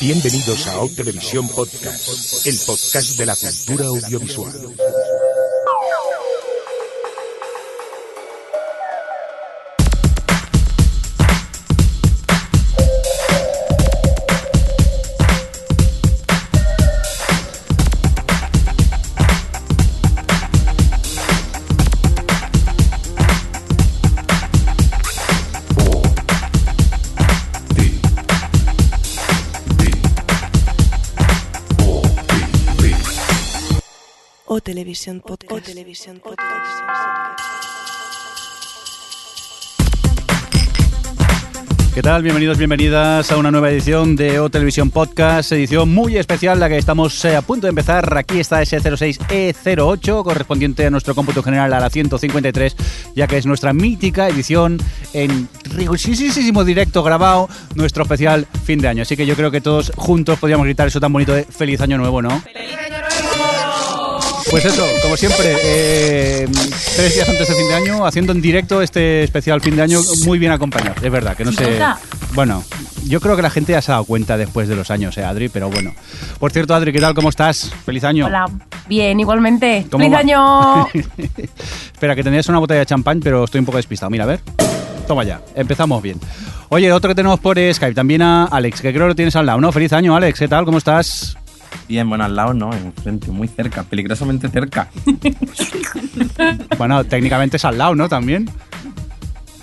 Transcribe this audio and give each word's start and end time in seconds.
Bienvenidos 0.00 0.66
a 0.66 0.80
O 0.80 0.88
Televisión 0.88 1.48
Podcast, 1.48 2.46
el 2.46 2.58
podcast 2.66 3.18
de 3.18 3.26
la 3.26 3.36
cultura 3.36 3.86
audiovisual. 3.86 4.52
Televisión 35.02 35.20
Podcast. 35.20 35.52
O 35.52 35.60
Televisión 35.60 36.20
Podcast. 36.20 36.42
¿Qué 41.92 42.02
tal? 42.02 42.22
Bienvenidos, 42.22 42.56
bienvenidas 42.56 43.32
a 43.32 43.36
una 43.36 43.50
nueva 43.50 43.70
edición 43.70 44.14
de 44.14 44.38
O 44.38 44.48
Televisión 44.48 44.90
Podcast, 44.90 45.50
edición 45.50 45.92
muy 45.92 46.16
especial, 46.18 46.60
la 46.60 46.68
que 46.68 46.78
estamos 46.78 47.24
eh, 47.24 47.34
a 47.34 47.42
punto 47.42 47.66
de 47.66 47.70
empezar. 47.70 48.16
Aquí 48.16 48.38
está 48.38 48.62
ese 48.62 48.78
06E08, 48.78 50.22
correspondiente 50.22 50.86
a 50.86 50.90
nuestro 50.90 51.16
cómputo 51.16 51.42
general 51.42 51.72
a 51.72 51.80
la 51.80 51.90
153, 51.90 52.76
ya 53.16 53.26
que 53.26 53.38
es 53.38 53.44
nuestra 53.44 53.72
mítica 53.72 54.28
edición 54.28 54.78
en 55.14 55.48
rigurosísimo 55.64 56.62
directo 56.64 57.02
grabado, 57.02 57.48
nuestro 57.74 58.04
especial 58.04 58.46
fin 58.64 58.78
de 58.78 58.86
año. 58.86 59.02
Así 59.02 59.16
que 59.16 59.26
yo 59.26 59.34
creo 59.34 59.50
que 59.50 59.60
todos 59.60 59.90
juntos 59.96 60.38
podríamos 60.38 60.64
gritar 60.64 60.86
eso 60.86 61.00
tan 61.00 61.12
bonito 61.12 61.34
de 61.34 61.42
Feliz 61.42 61.80
Año 61.80 61.98
Nuevo, 61.98 62.22
¿no? 62.22 62.40
Pues 64.52 64.66
eso, 64.66 64.86
como 65.00 65.16
siempre, 65.16 65.56
eh, 65.64 66.46
tres 66.94 67.14
días 67.14 67.26
antes 67.26 67.48
de 67.48 67.54
fin 67.54 67.68
de 67.68 67.74
año, 67.74 68.04
haciendo 68.04 68.32
en 68.32 68.42
directo 68.42 68.82
este 68.82 69.22
especial 69.22 69.62
fin 69.62 69.76
de 69.76 69.80
año 69.80 69.98
muy 70.26 70.38
bien 70.38 70.52
acompañado. 70.52 70.94
Es 71.02 71.10
verdad, 71.10 71.34
que 71.34 71.46
no 71.46 71.52
sé. 71.52 71.80
Bueno, 72.34 72.62
yo 73.06 73.18
creo 73.22 73.34
que 73.34 73.40
la 73.40 73.48
gente 73.48 73.72
ya 73.72 73.80
se 73.80 73.90
ha 73.90 73.94
dado 73.94 74.04
cuenta 74.04 74.36
después 74.36 74.68
de 74.68 74.76
los 74.76 74.90
años, 74.90 75.16
eh, 75.16 75.24
Adri, 75.24 75.48
pero 75.48 75.70
bueno. 75.70 75.94
Por 76.38 76.52
cierto, 76.52 76.74
Adri, 76.74 76.92
¿qué 76.92 77.00
tal? 77.00 77.14
¿Cómo 77.14 77.30
estás? 77.30 77.72
Feliz 77.86 78.04
año. 78.04 78.26
Hola, 78.26 78.44
bien, 78.90 79.18
igualmente. 79.18 79.86
¿Cómo 79.90 80.04
¡Feliz 80.04 80.16
va? 80.16 80.20
año! 80.20 80.86
Espera, 81.94 82.14
que 82.14 82.22
tenías 82.22 82.46
una 82.50 82.58
botella 82.58 82.80
de 82.80 82.86
champán, 82.86 83.20
pero 83.20 83.44
estoy 83.44 83.60
un 83.60 83.64
poco 83.64 83.78
despistado. 83.78 84.10
Mira, 84.10 84.24
a 84.24 84.26
ver. 84.26 84.40
Toma 85.08 85.24
ya, 85.24 85.40
empezamos 85.54 86.02
bien. 86.02 86.20
Oye, 86.68 86.92
otro 86.92 87.08
que 87.08 87.14
tenemos 87.14 87.40
por 87.40 87.56
Skype, 87.56 87.94
también 87.94 88.20
a 88.20 88.44
Alex, 88.44 88.82
que 88.82 88.92
creo 88.92 89.04
que 89.04 89.08
lo 89.08 89.14
tienes 89.14 89.34
al 89.34 89.46
lado, 89.46 89.62
¿no? 89.62 89.72
Feliz 89.72 89.94
año, 89.94 90.14
Alex, 90.14 90.38
¿qué 90.38 90.48
tal? 90.48 90.66
¿Cómo 90.66 90.76
estás? 90.76 91.38
Bien, 91.88 92.08
bueno, 92.08 92.24
al 92.24 92.34
lado 92.34 92.54
no, 92.54 92.72
enfrente, 92.72 93.30
muy 93.30 93.48
cerca, 93.48 93.82
peligrosamente 93.82 94.48
cerca. 94.48 94.88
Bueno, 96.78 97.04
técnicamente 97.04 97.56
es 97.56 97.64
al 97.64 97.78
lado, 97.78 97.94
¿no? 97.94 98.08
También. 98.08 98.50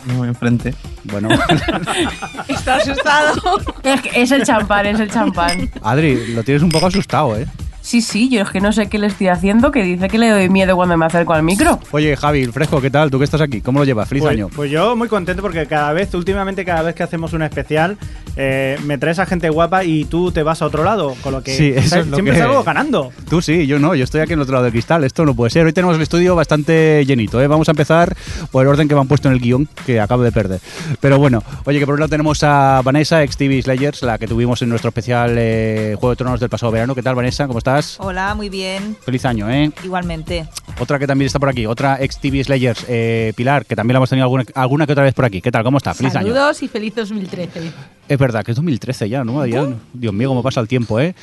No, 0.05 0.25
enfrente. 0.25 0.73
Bueno, 1.05 1.29
Está 2.47 2.75
asustado. 2.75 3.35
es, 3.83 4.01
es 4.13 4.31
el 4.31 4.43
champán, 4.43 4.85
es 4.85 4.99
el 4.99 5.09
champán. 5.11 5.69
Adri, 5.81 6.33
lo 6.33 6.43
tienes 6.43 6.63
un 6.63 6.69
poco 6.69 6.87
asustado, 6.87 7.37
¿eh? 7.37 7.45
Sí, 7.89 8.01
sí, 8.03 8.29
yo 8.29 8.43
es 8.43 8.49
que 8.51 8.61
no 8.61 8.71
sé 8.71 8.87
qué 8.87 8.99
le 8.99 9.07
estoy 9.07 9.29
haciendo, 9.29 9.71
que 9.71 9.81
dice 9.81 10.09
que 10.09 10.19
le 10.19 10.29
doy 10.29 10.47
miedo 10.47 10.75
cuando 10.75 10.95
me 10.95 11.07
acerco 11.07 11.33
al 11.33 11.41
micro. 11.41 11.79
Oye, 11.89 12.15
Javi, 12.15 12.45
Fresco, 12.45 12.79
¿qué 12.79 12.91
tal? 12.91 13.09
¿Tú 13.09 13.17
que 13.17 13.23
estás 13.23 13.41
aquí? 13.41 13.61
¿Cómo 13.61 13.79
lo 13.79 13.85
llevas? 13.85 14.07
Feliz 14.07 14.21
Pues, 14.21 14.31
año. 14.35 14.47
pues 14.55 14.69
yo 14.69 14.95
muy 14.95 15.07
contento 15.07 15.41
porque 15.41 15.65
cada 15.65 15.91
vez, 15.91 16.13
últimamente 16.13 16.63
cada 16.63 16.83
vez 16.83 16.93
que 16.93 17.01
hacemos 17.01 17.33
un 17.33 17.41
especial, 17.41 17.97
eh, 18.35 18.77
me 18.85 18.99
traes 18.99 19.17
a 19.17 19.25
gente 19.25 19.49
guapa 19.49 19.83
y 19.85 20.05
tú 20.05 20.31
te 20.31 20.43
vas 20.43 20.61
a 20.61 20.67
otro 20.67 20.83
lado, 20.83 21.15
con 21.23 21.31
lo 21.33 21.41
que 21.41 21.57
Sí, 21.57 21.69
eso 21.75 21.89
¿sabes? 21.89 22.05
es 22.05 22.11
lo 22.11 22.17
siempre 22.17 22.35
que- 22.35 22.41
salgo 22.41 22.63
ganando. 22.63 23.11
Tú 23.27 23.41
sí, 23.41 23.65
yo 23.65 23.79
no, 23.79 23.95
yo 23.95 24.03
estoy 24.03 24.21
aquí 24.21 24.33
en 24.33 24.37
el 24.39 24.43
otro 24.43 24.53
lado 24.53 24.65
del 24.65 24.71
cristal, 24.73 25.03
esto 25.03 25.25
no 25.25 25.33
puede 25.33 25.49
ser. 25.49 25.65
Hoy 25.65 25.73
tenemos 25.73 25.95
el 25.95 26.03
estudio 26.03 26.35
bastante 26.35 27.03
llenito, 27.07 27.41
¿eh? 27.41 27.47
Vamos 27.47 27.69
a 27.69 27.71
empezar 27.71 28.15
por 28.51 28.61
el 28.61 28.67
orden 28.69 28.87
que 28.87 28.93
me 28.93 29.01
han 29.01 29.07
puesto 29.07 29.29
en 29.29 29.33
el 29.33 29.39
guion, 29.41 29.67
que 29.87 29.99
acabo 29.99 30.21
de 30.21 30.31
perder. 30.31 30.59
Pero 30.99 31.17
bueno, 31.17 31.41
oye, 31.65 31.79
que 31.79 31.87
por 31.87 31.95
un 31.95 32.01
lado 32.01 32.09
tenemos 32.11 32.43
a 32.43 32.81
Vanessa, 32.83 33.23
ex 33.23 33.35
TV 33.35 33.59
Slayers, 33.63 34.03
la 34.03 34.19
que 34.19 34.27
tuvimos 34.27 34.61
en 34.61 34.69
nuestro 34.69 34.89
especial 34.89 35.33
eh, 35.39 35.95
Juego 35.99 36.11
de 36.11 36.15
Tronos 36.17 36.39
del 36.39 36.49
pasado 36.49 36.71
verano. 36.71 36.93
¿Qué 36.93 37.01
tal, 37.01 37.15
Vanessa? 37.15 37.47
¿Cómo 37.47 37.57
estás? 37.57 37.78
Hola, 37.99 38.35
muy 38.35 38.49
bien. 38.49 38.95
Feliz 39.01 39.25
año, 39.25 39.49
¿eh? 39.49 39.71
Igualmente. 39.83 40.47
Otra 40.79 40.97
que 40.97 41.07
también 41.07 41.27
está 41.27 41.39
por 41.39 41.49
aquí, 41.49 41.65
otra 41.65 42.01
ex 42.01 42.19
TV 42.19 42.43
Slayers, 42.43 42.85
eh, 42.87 43.33
Pilar, 43.35 43.65
que 43.65 43.75
también 43.75 43.93
la 43.93 43.97
hemos 43.97 44.09
tenido 44.09 44.23
alguna, 44.23 44.45
alguna 44.55 44.85
que 44.85 44.93
otra 44.93 45.03
vez 45.03 45.13
por 45.13 45.25
aquí. 45.25 45.41
¿Qué 45.41 45.51
tal? 45.51 45.63
¿Cómo 45.63 45.77
está? 45.77 45.93
Feliz 45.93 46.15
año. 46.15 46.27
Saludos 46.27 46.63
y 46.63 46.67
feliz 46.67 46.95
2013. 46.95 47.71
Es 48.07 48.17
verdad, 48.17 48.43
que 48.43 48.51
es 48.51 48.55
2013 48.55 49.09
ya, 49.09 49.23
¿no? 49.23 49.45
Ya, 49.45 49.67
Dios 49.93 50.13
mío, 50.13 50.29
cómo 50.29 50.41
pasa 50.41 50.61
el 50.61 50.67
tiempo, 50.67 50.99
¿eh? 50.99 51.13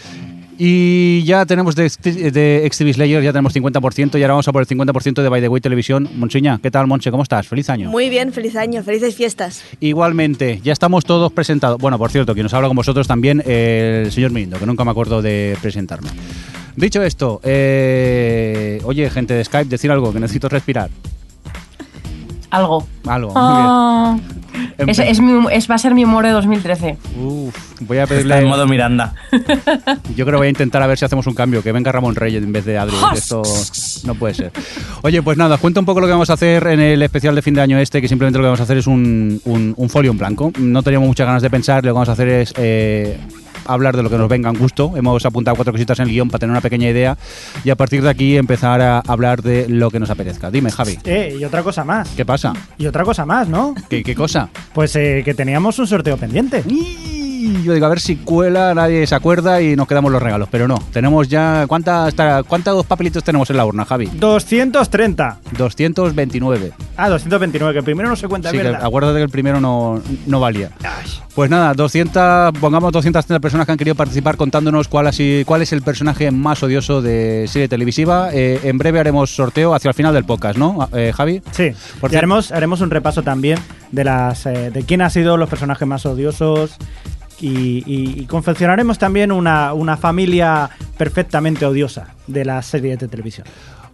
Y 0.58 1.22
ya 1.24 1.44
tenemos 1.44 1.74
de, 1.74 1.84
de 1.84 2.68
XTV 2.72 2.94
Slayer, 2.94 3.22
ya 3.22 3.32
tenemos 3.32 3.54
50% 3.54 4.18
y 4.18 4.22
ahora 4.22 4.34
vamos 4.34 4.48
a 4.48 4.52
por 4.52 4.62
el 4.62 4.68
50% 4.68 5.22
de 5.22 5.28
By 5.28 5.40
the 5.40 5.48
Way 5.48 5.60
Televisión. 5.60 6.08
Monchiña, 6.14 6.58
¿qué 6.62 6.70
tal, 6.70 6.86
Monche? 6.86 7.10
¿Cómo 7.10 7.22
estás? 7.22 7.46
Feliz 7.46 7.68
año. 7.68 7.90
Muy 7.90 8.08
bien, 8.08 8.32
feliz 8.32 8.56
año, 8.56 8.82
felices 8.82 9.14
fiestas. 9.14 9.62
Igualmente, 9.80 10.60
ya 10.64 10.72
estamos 10.72 11.04
todos 11.04 11.32
presentados. 11.32 11.78
Bueno, 11.78 11.98
por 11.98 12.10
cierto, 12.10 12.32
quien 12.32 12.44
nos 12.44 12.54
habla 12.54 12.68
con 12.68 12.76
vosotros 12.76 13.06
también, 13.06 13.42
el 13.44 14.10
señor 14.10 14.30
Mirindo, 14.30 14.58
que 14.58 14.66
nunca 14.66 14.84
me 14.84 14.90
acuerdo 14.90 15.20
de 15.20 15.56
presentarme. 15.60 16.08
Dicho 16.74 17.02
esto, 17.02 17.40
eh, 17.42 18.80
oye, 18.84 19.08
gente 19.10 19.34
de 19.34 19.44
Skype, 19.44 19.68
decir 19.68 19.90
algo, 19.90 20.12
que 20.12 20.20
necesito 20.20 20.48
respirar. 20.48 20.90
Algo. 22.50 22.86
Algo, 23.06 23.32
Ah. 23.34 24.16
Es, 24.78 24.98
es 24.98 25.20
mi- 25.20 25.46
es- 25.52 25.70
va 25.70 25.74
a 25.74 25.78
ser 25.78 25.94
mi 25.94 26.04
humor 26.04 26.24
de 26.24 26.30
2013. 26.30 26.96
Uf, 27.18 27.54
voy 27.80 27.98
a 27.98 28.04
Está 28.04 28.14
pedirle... 28.14 28.38
en 28.38 28.46
modo 28.48 28.66
Miranda. 28.66 29.14
Yo 30.16 30.24
creo 30.24 30.32
que 30.32 30.36
voy 30.36 30.46
a 30.46 30.50
intentar 30.50 30.82
a 30.82 30.86
ver 30.86 30.96
si 30.98 31.04
hacemos 31.04 31.26
un 31.26 31.34
cambio, 31.34 31.62
que 31.62 31.72
venga 31.72 31.92
Ramón 31.92 32.14
Reyes 32.14 32.42
en 32.42 32.52
vez 32.52 32.64
de 32.64 32.78
Adri. 32.78 32.96
Esto 33.14 33.42
no 34.04 34.14
puede 34.14 34.34
ser. 34.34 34.52
Oye, 35.02 35.20
pues 35.22 35.36
nada, 35.36 35.56
os 35.56 35.60
cuento 35.60 35.80
un 35.80 35.86
poco 35.86 36.00
lo 36.00 36.06
que 36.06 36.12
vamos 36.12 36.30
a 36.30 36.34
hacer 36.34 36.66
en 36.68 36.80
el 36.80 37.02
especial 37.02 37.34
de 37.34 37.42
fin 37.42 37.54
de 37.54 37.60
año 37.60 37.78
este, 37.78 38.00
que 38.00 38.08
simplemente 38.08 38.38
lo 38.38 38.44
que 38.44 38.48
vamos 38.48 38.60
a 38.60 38.64
hacer 38.64 38.78
es 38.78 38.86
un, 38.86 39.40
un, 39.44 39.74
un 39.76 39.88
folio 39.90 40.10
en 40.10 40.18
blanco. 40.18 40.50
No 40.58 40.82
teníamos 40.82 41.08
muchas 41.08 41.26
ganas 41.26 41.42
de 41.42 41.50
pensar, 41.50 41.84
lo 41.84 41.90
que 41.90 41.92
vamos 41.94 42.08
a 42.08 42.12
hacer 42.12 42.28
es 42.28 42.54
eh, 42.56 43.18
hablar 43.68 43.96
de 43.96 44.02
lo 44.02 44.10
que 44.10 44.18
nos 44.18 44.28
venga 44.28 44.50
en 44.50 44.58
gusto. 44.58 44.92
Hemos 44.96 45.24
apuntado 45.26 45.54
cuatro 45.56 45.72
cositas 45.72 45.98
en 46.00 46.06
el 46.08 46.12
guion 46.12 46.28
para 46.28 46.40
tener 46.40 46.50
una 46.52 46.60
pequeña 46.60 46.88
idea 46.88 47.16
y 47.64 47.70
a 47.70 47.76
partir 47.76 48.02
de 48.02 48.10
aquí 48.10 48.36
empezar 48.36 48.80
a 48.80 49.00
hablar 49.00 49.42
de 49.42 49.68
lo 49.68 49.90
que 49.90 50.00
nos 50.00 50.10
apetezca. 50.10 50.50
Dime, 50.50 50.70
Javi, 50.70 50.98
Eh, 51.04 51.36
y 51.40 51.44
otra 51.44 51.62
cosa 51.62 51.84
más. 51.84 52.08
¿qué 52.16 52.24
pasa? 52.24 52.52
Y 52.78 52.86
otra 52.86 53.04
cosa 53.04 53.24
más, 53.26 53.48
¿no? 53.48 53.74
¿Qué, 53.88 54.02
qué 54.02 54.14
cosa? 54.14 54.48
Pues 54.74 54.94
eh, 54.96 55.22
que 55.24 55.34
teníamos 55.34 55.78
un 55.78 55.86
sorteo 55.86 56.16
pendiente. 56.16 56.62
Y 57.46 57.62
yo 57.62 57.74
digo, 57.74 57.86
a 57.86 57.88
ver 57.90 58.00
si 58.00 58.16
cuela, 58.16 58.74
nadie 58.74 59.06
se 59.06 59.14
acuerda 59.14 59.62
y 59.62 59.76
nos 59.76 59.86
quedamos 59.86 60.10
los 60.10 60.20
regalos. 60.20 60.48
Pero 60.50 60.66
no, 60.66 60.82
tenemos 60.92 61.28
ya. 61.28 61.64
¿Cuántas, 61.68 62.12
¿Cuántos 62.48 62.84
papelitos 62.86 63.22
tenemos 63.22 63.48
en 63.50 63.56
la 63.56 63.64
urna, 63.64 63.84
Javi? 63.84 64.06
230. 64.14 65.38
229. 65.56 66.72
Ah, 66.96 67.08
229, 67.08 67.72
que 67.74 67.82
primero 67.84 68.08
no 68.08 68.16
se 68.16 68.26
cuenta, 68.26 68.50
Sí, 68.50 68.56
verdad. 68.56 68.80
acuérdate 68.82 69.18
que 69.18 69.22
el 69.22 69.28
primero 69.28 69.60
no, 69.60 70.00
no 70.26 70.40
valía. 70.40 70.70
Ay. 70.82 71.08
Pues 71.36 71.50
nada, 71.50 71.74
200, 71.74 72.52
pongamos 72.58 72.90
230 72.92 73.40
personas 73.40 73.66
que 73.66 73.72
han 73.72 73.78
querido 73.78 73.94
participar 73.94 74.36
contándonos 74.36 74.88
cuál, 74.88 75.06
así, 75.06 75.42
cuál 75.46 75.62
es 75.62 75.72
el 75.72 75.82
personaje 75.82 76.30
más 76.30 76.62
odioso 76.62 77.02
de 77.02 77.44
serie 77.48 77.68
televisiva. 77.68 78.30
Eh, 78.32 78.58
en 78.64 78.78
breve 78.78 78.98
haremos 78.98 79.30
sorteo 79.36 79.74
hacia 79.74 79.90
el 79.90 79.94
final 79.94 80.14
del 80.14 80.24
podcast, 80.24 80.58
¿no, 80.58 80.88
eh, 80.94 81.12
Javi? 81.14 81.42
Sí, 81.52 81.70
Por 82.00 82.10
y 82.10 82.12
cierto- 82.12 82.16
haremos, 82.18 82.52
haremos 82.52 82.80
un 82.80 82.90
repaso 82.90 83.22
también 83.22 83.58
de 83.92 84.04
las 84.04 84.46
eh, 84.46 84.70
de 84.70 84.82
quién 84.84 85.02
ha 85.02 85.10
sido 85.10 85.36
los 85.36 85.48
personajes 85.48 85.86
más 85.86 86.06
odiosos 86.06 86.76
y, 87.40 87.48
y- 87.86 88.20
y 88.22 88.26
confeccionaremos 88.26 88.98
también 88.98 89.32
una, 89.32 89.72
una 89.74 89.96
familia 89.96 90.70
perfectamente 90.96 91.66
odiosa 91.66 92.14
de 92.26 92.44
las 92.44 92.66
series 92.66 92.98
de 92.98 93.08
televisión. 93.08 93.46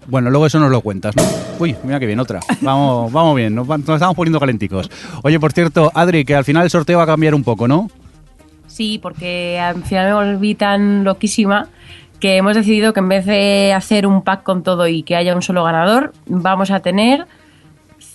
Bueno, 0.09 0.31
luego 0.31 0.47
eso 0.47 0.59
nos 0.59 0.71
lo 0.71 0.81
cuentas, 0.81 1.15
¿no? 1.15 1.23
Uy, 1.61 1.77
mira 1.85 2.01
que 2.01 2.07
bien, 2.07 2.19
otra. 2.19 2.41
Vamos, 2.61 3.13
vamos 3.13 3.37
bien, 3.37 3.55
nos 3.55 3.69
estamos 3.69 4.17
poniendo 4.17 4.41
calenticos. 4.41 4.91
Oye, 5.23 5.39
por 5.39 5.53
cierto, 5.53 5.93
Adri, 5.95 6.25
que 6.25 6.35
al 6.35 6.45
final 6.45 6.65
el 6.65 6.71
sorteo 6.71 6.99
va 6.99 7.05
a 7.05 7.07
cambiar 7.07 7.35
un 7.35 7.45
poco, 7.45 7.69
¿no? 7.69 7.89
Sí, 8.67 8.99
porque 9.03 9.61
al 9.61 9.83
final 9.85 10.07
me 10.07 10.15
volví 10.35 10.55
tan 10.55 11.05
loquísima 11.05 11.69
que 12.19 12.37
hemos 12.37 12.55
decidido 12.57 12.93
que 12.93 13.01
en 13.01 13.09
vez 13.09 13.27
de 13.27 13.73
hacer 13.75 14.07
un 14.07 14.23
pack 14.23 14.43
con 14.45 14.63
todo 14.63 14.87
y 14.89 15.03
que 15.03 15.15
haya 15.17 15.35
un 15.37 15.43
solo 15.43 15.63
ganador, 15.65 16.13
vamos 16.27 16.71
a 16.71 16.81
tener 16.81 17.27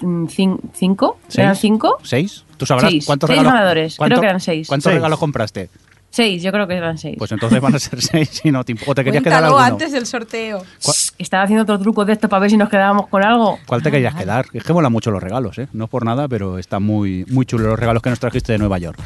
mm, 0.02 0.26
cin- 0.26 0.60
cinco. 0.74 1.18
¿Eran 1.36 1.56
¿Seis? 1.56 1.62
cinco? 1.62 1.98
¿Seis? 2.04 2.44
¿Tú 2.58 2.66
sabrás 2.66 2.90
Seis. 2.92 3.06
cuántos 3.06 3.28
Seis 3.28 3.40
regalos? 3.40 3.54
ganadores. 3.60 3.98
Creo 3.98 4.20
que 4.20 4.26
eran 4.26 4.40
seis. 4.40 4.68
¿Cuántos 4.68 4.86
Seis. 4.92 4.96
regalos 4.96 5.20
compraste? 5.20 5.70
Seis, 6.10 6.42
yo 6.42 6.52
creo 6.54 6.68
que 6.68 6.74
eran 6.76 6.98
seis. 6.98 7.16
Pues 7.18 7.32
entonces 7.34 7.60
van 7.62 7.76
a 7.76 7.80
ser 7.80 8.02
seis 8.02 8.42
y 8.44 8.50
no 8.52 8.64
te 8.64 8.76
¿O 8.88 8.96
te 8.96 9.04
querías 9.04 9.22
quedar 9.22 9.40
Cuéntalo 9.42 9.58
alguno? 9.60 9.74
antes 9.76 9.92
del 9.92 10.06
sorteo. 10.06 10.64
Estaba 11.20 11.44
haciendo 11.44 11.64
otro 11.64 11.78
truco 11.80 12.06
de 12.06 12.14
esto 12.14 12.30
para 12.30 12.40
ver 12.40 12.50
si 12.50 12.58
nos 12.58 12.70
quedábamos 12.70 13.08
con 13.08 13.24
algo. 13.24 13.60
¿Cuál 13.68 13.84
te 13.84 13.92
querías 13.92 14.16
quedar? 14.16 14.46
Es 14.54 14.64
que 14.64 14.74
mola 14.74 14.90
mucho 14.90 15.12
los 15.12 15.22
regalos, 15.22 15.58
¿eh? 15.60 15.68
No 15.74 15.84
es 15.84 15.90
por 15.90 16.06
nada, 16.06 16.28
pero 16.28 16.58
están 16.58 16.82
muy, 16.82 17.26
muy 17.30 17.46
chulos 17.46 17.68
los 17.68 17.78
regalos 17.80 18.02
que 18.02 18.10
nos 18.10 18.20
trajiste 18.20 18.54
de 18.54 18.58
Nueva 18.58 18.78
York. 18.80 18.98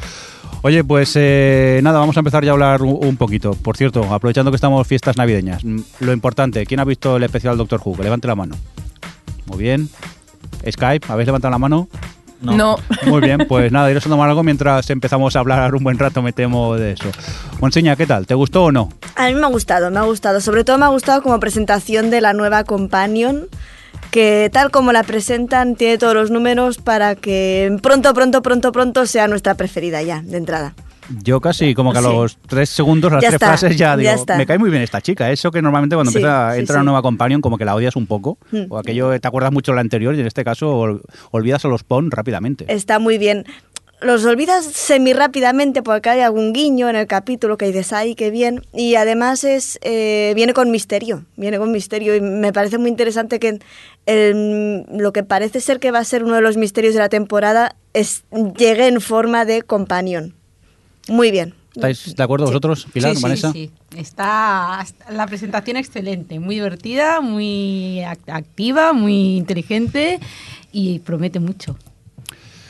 Oye, 0.62 0.84
pues 0.84 1.12
eh, 1.16 1.80
nada, 1.82 1.98
vamos 1.98 2.16
a 2.16 2.20
empezar 2.20 2.44
ya 2.44 2.50
a 2.50 2.54
hablar 2.54 2.82
un, 2.82 3.04
un 3.04 3.16
poquito. 3.16 3.52
Por 3.54 3.76
cierto, 3.76 4.04
aprovechando 4.14 4.52
que 4.52 4.56
estamos 4.56 4.86
fiestas 4.86 5.16
navideñas, 5.16 5.64
mm, 5.64 5.80
lo 6.00 6.12
importante, 6.12 6.64
¿quién 6.66 6.78
ha 6.78 6.84
visto 6.84 7.16
el 7.16 7.24
especial 7.24 7.56
Doctor 7.58 7.80
Who? 7.84 7.96
Que 7.96 8.04
levante 8.04 8.28
la 8.28 8.36
mano. 8.36 8.54
Muy 9.46 9.58
bien. 9.58 9.88
Skype, 10.70 11.06
¿habéis 11.08 11.26
levantado 11.26 11.50
la 11.50 11.58
mano? 11.58 11.88
No. 12.42 12.76
Muy 13.06 13.20
bien, 13.20 13.38
pues 13.48 13.70
nada, 13.70 13.90
iros 13.90 14.04
a 14.06 14.08
tomar 14.08 14.28
algo 14.28 14.42
mientras 14.42 14.90
empezamos 14.90 15.36
a 15.36 15.40
hablar 15.40 15.74
un 15.74 15.84
buen 15.84 15.98
rato, 15.98 16.22
me 16.22 16.32
temo 16.32 16.74
de 16.74 16.92
eso. 16.92 17.10
Monseña, 17.60 17.96
¿qué 17.96 18.06
tal? 18.06 18.26
¿Te 18.26 18.34
gustó 18.34 18.64
o 18.64 18.72
no? 18.72 18.88
A 19.16 19.28
mí 19.28 19.34
me 19.34 19.44
ha 19.44 19.48
gustado, 19.48 19.90
me 19.90 19.98
ha 19.98 20.02
gustado. 20.02 20.40
Sobre 20.40 20.64
todo 20.64 20.78
me 20.78 20.84
ha 20.84 20.88
gustado 20.88 21.22
como 21.22 21.38
presentación 21.38 22.10
de 22.10 22.20
la 22.20 22.32
nueva 22.32 22.64
Companion, 22.64 23.46
que 24.10 24.50
tal 24.52 24.70
como 24.70 24.92
la 24.92 25.04
presentan 25.04 25.76
tiene 25.76 25.98
todos 25.98 26.14
los 26.14 26.30
números 26.30 26.78
para 26.78 27.14
que 27.14 27.76
pronto, 27.82 28.12
pronto, 28.12 28.42
pronto, 28.42 28.72
pronto 28.72 29.06
sea 29.06 29.28
nuestra 29.28 29.54
preferida 29.54 30.02
ya, 30.02 30.22
de 30.22 30.36
entrada. 30.36 30.74
Yo 31.22 31.40
casi, 31.40 31.74
como 31.74 31.92
que 31.92 31.98
a 31.98 32.02
Sí. 32.02 32.08
los 32.08 32.38
tres 32.46 32.68
segundos, 32.70 33.12
las 33.12 33.22
Ya 33.22 33.28
tres 33.28 33.34
está, 33.34 33.46
frases 33.48 33.76
ya 33.76 33.88
ya 33.90 33.96
digo, 33.96 34.10
está. 34.12 34.36
me 34.36 34.46
cae 34.46 34.58
muy 34.58 34.70
bien 34.70 34.82
esta 34.82 35.00
chica. 35.00 35.30
Eso 35.30 35.50
que 35.50 35.60
normalmente 35.60 35.94
cuando 35.96 36.10
Sí, 36.12 36.18
empieza, 36.18 36.54
sí, 36.54 36.60
entra 36.60 36.76
una 36.76 36.84
nueva 36.84 37.02
companion, 37.02 37.40
como 37.40 37.58
que 37.58 37.64
la 37.64 37.74
odias 37.74 37.96
un 37.96 38.06
poco. 38.06 38.38
Mm. 38.50 38.62
O 38.70 38.78
aquello, 38.78 39.18
te 39.20 39.28
acuerdas 39.28 39.52
mucho 39.52 39.72
de 39.72 39.76
la 39.76 39.80
anterior 39.82 40.14
y 40.14 40.20
en 40.20 40.26
este 40.26 40.44
caso 40.44 40.78
ol- 40.78 41.02
olvidas 41.30 41.64
a 41.64 41.68
los 41.68 41.82
Pon 41.84 42.10
rápidamente. 42.10 42.64
Está 42.68 42.98
muy 42.98 43.18
bien. 43.18 43.44
Los 44.00 44.24
olvidas 44.24 44.64
semi 44.64 45.12
rápidamente 45.12 45.80
porque 45.82 46.10
hay 46.10 46.20
algún 46.22 46.52
guiño 46.52 46.88
en 46.90 46.96
el 46.96 47.06
capítulo 47.06 47.56
que 47.56 47.66
dices, 47.66 47.92
ay, 47.92 48.16
qué 48.16 48.32
bien. 48.32 48.62
Y 48.74 48.96
además 48.96 49.44
es 49.44 49.78
eh, 49.82 50.32
viene 50.34 50.54
con 50.54 50.72
misterio, 50.72 51.24
viene 51.36 51.56
con 51.58 51.70
misterio. 51.70 52.16
Y 52.16 52.20
me 52.20 52.52
parece 52.52 52.78
muy 52.78 52.88
interesante 52.90 53.38
que 53.38 53.60
el- 54.06 54.84
lo 54.90 55.12
que 55.12 55.22
parece 55.22 55.60
ser 55.60 55.78
que 55.78 55.90
va 55.92 56.00
a 56.00 56.04
ser 56.04 56.24
uno 56.24 56.34
de 56.34 56.40
los 56.40 56.56
misterios 56.56 56.94
de 56.94 57.00
la 57.00 57.08
temporada 57.08 57.76
es, 57.94 58.24
llegue 58.58 58.88
en 58.88 59.00
forma 59.00 59.44
de 59.44 59.62
companion. 59.62 60.34
Muy 61.08 61.30
bien. 61.30 61.54
¿Estáis 61.74 62.14
de 62.14 62.22
acuerdo 62.22 62.46
vosotros, 62.46 62.86
Pilar, 62.92 63.12
sí, 63.12 63.16
sí, 63.16 63.22
Vanessa? 63.22 63.52
sí. 63.52 63.70
Está 63.96 64.84
la 65.10 65.26
presentación 65.26 65.76
excelente, 65.78 66.38
muy 66.38 66.56
divertida, 66.56 67.20
muy 67.22 68.00
ac- 68.00 68.18
activa, 68.30 68.92
muy 68.92 69.36
inteligente 69.38 70.20
y 70.70 70.98
promete 70.98 71.40
mucho. 71.40 71.78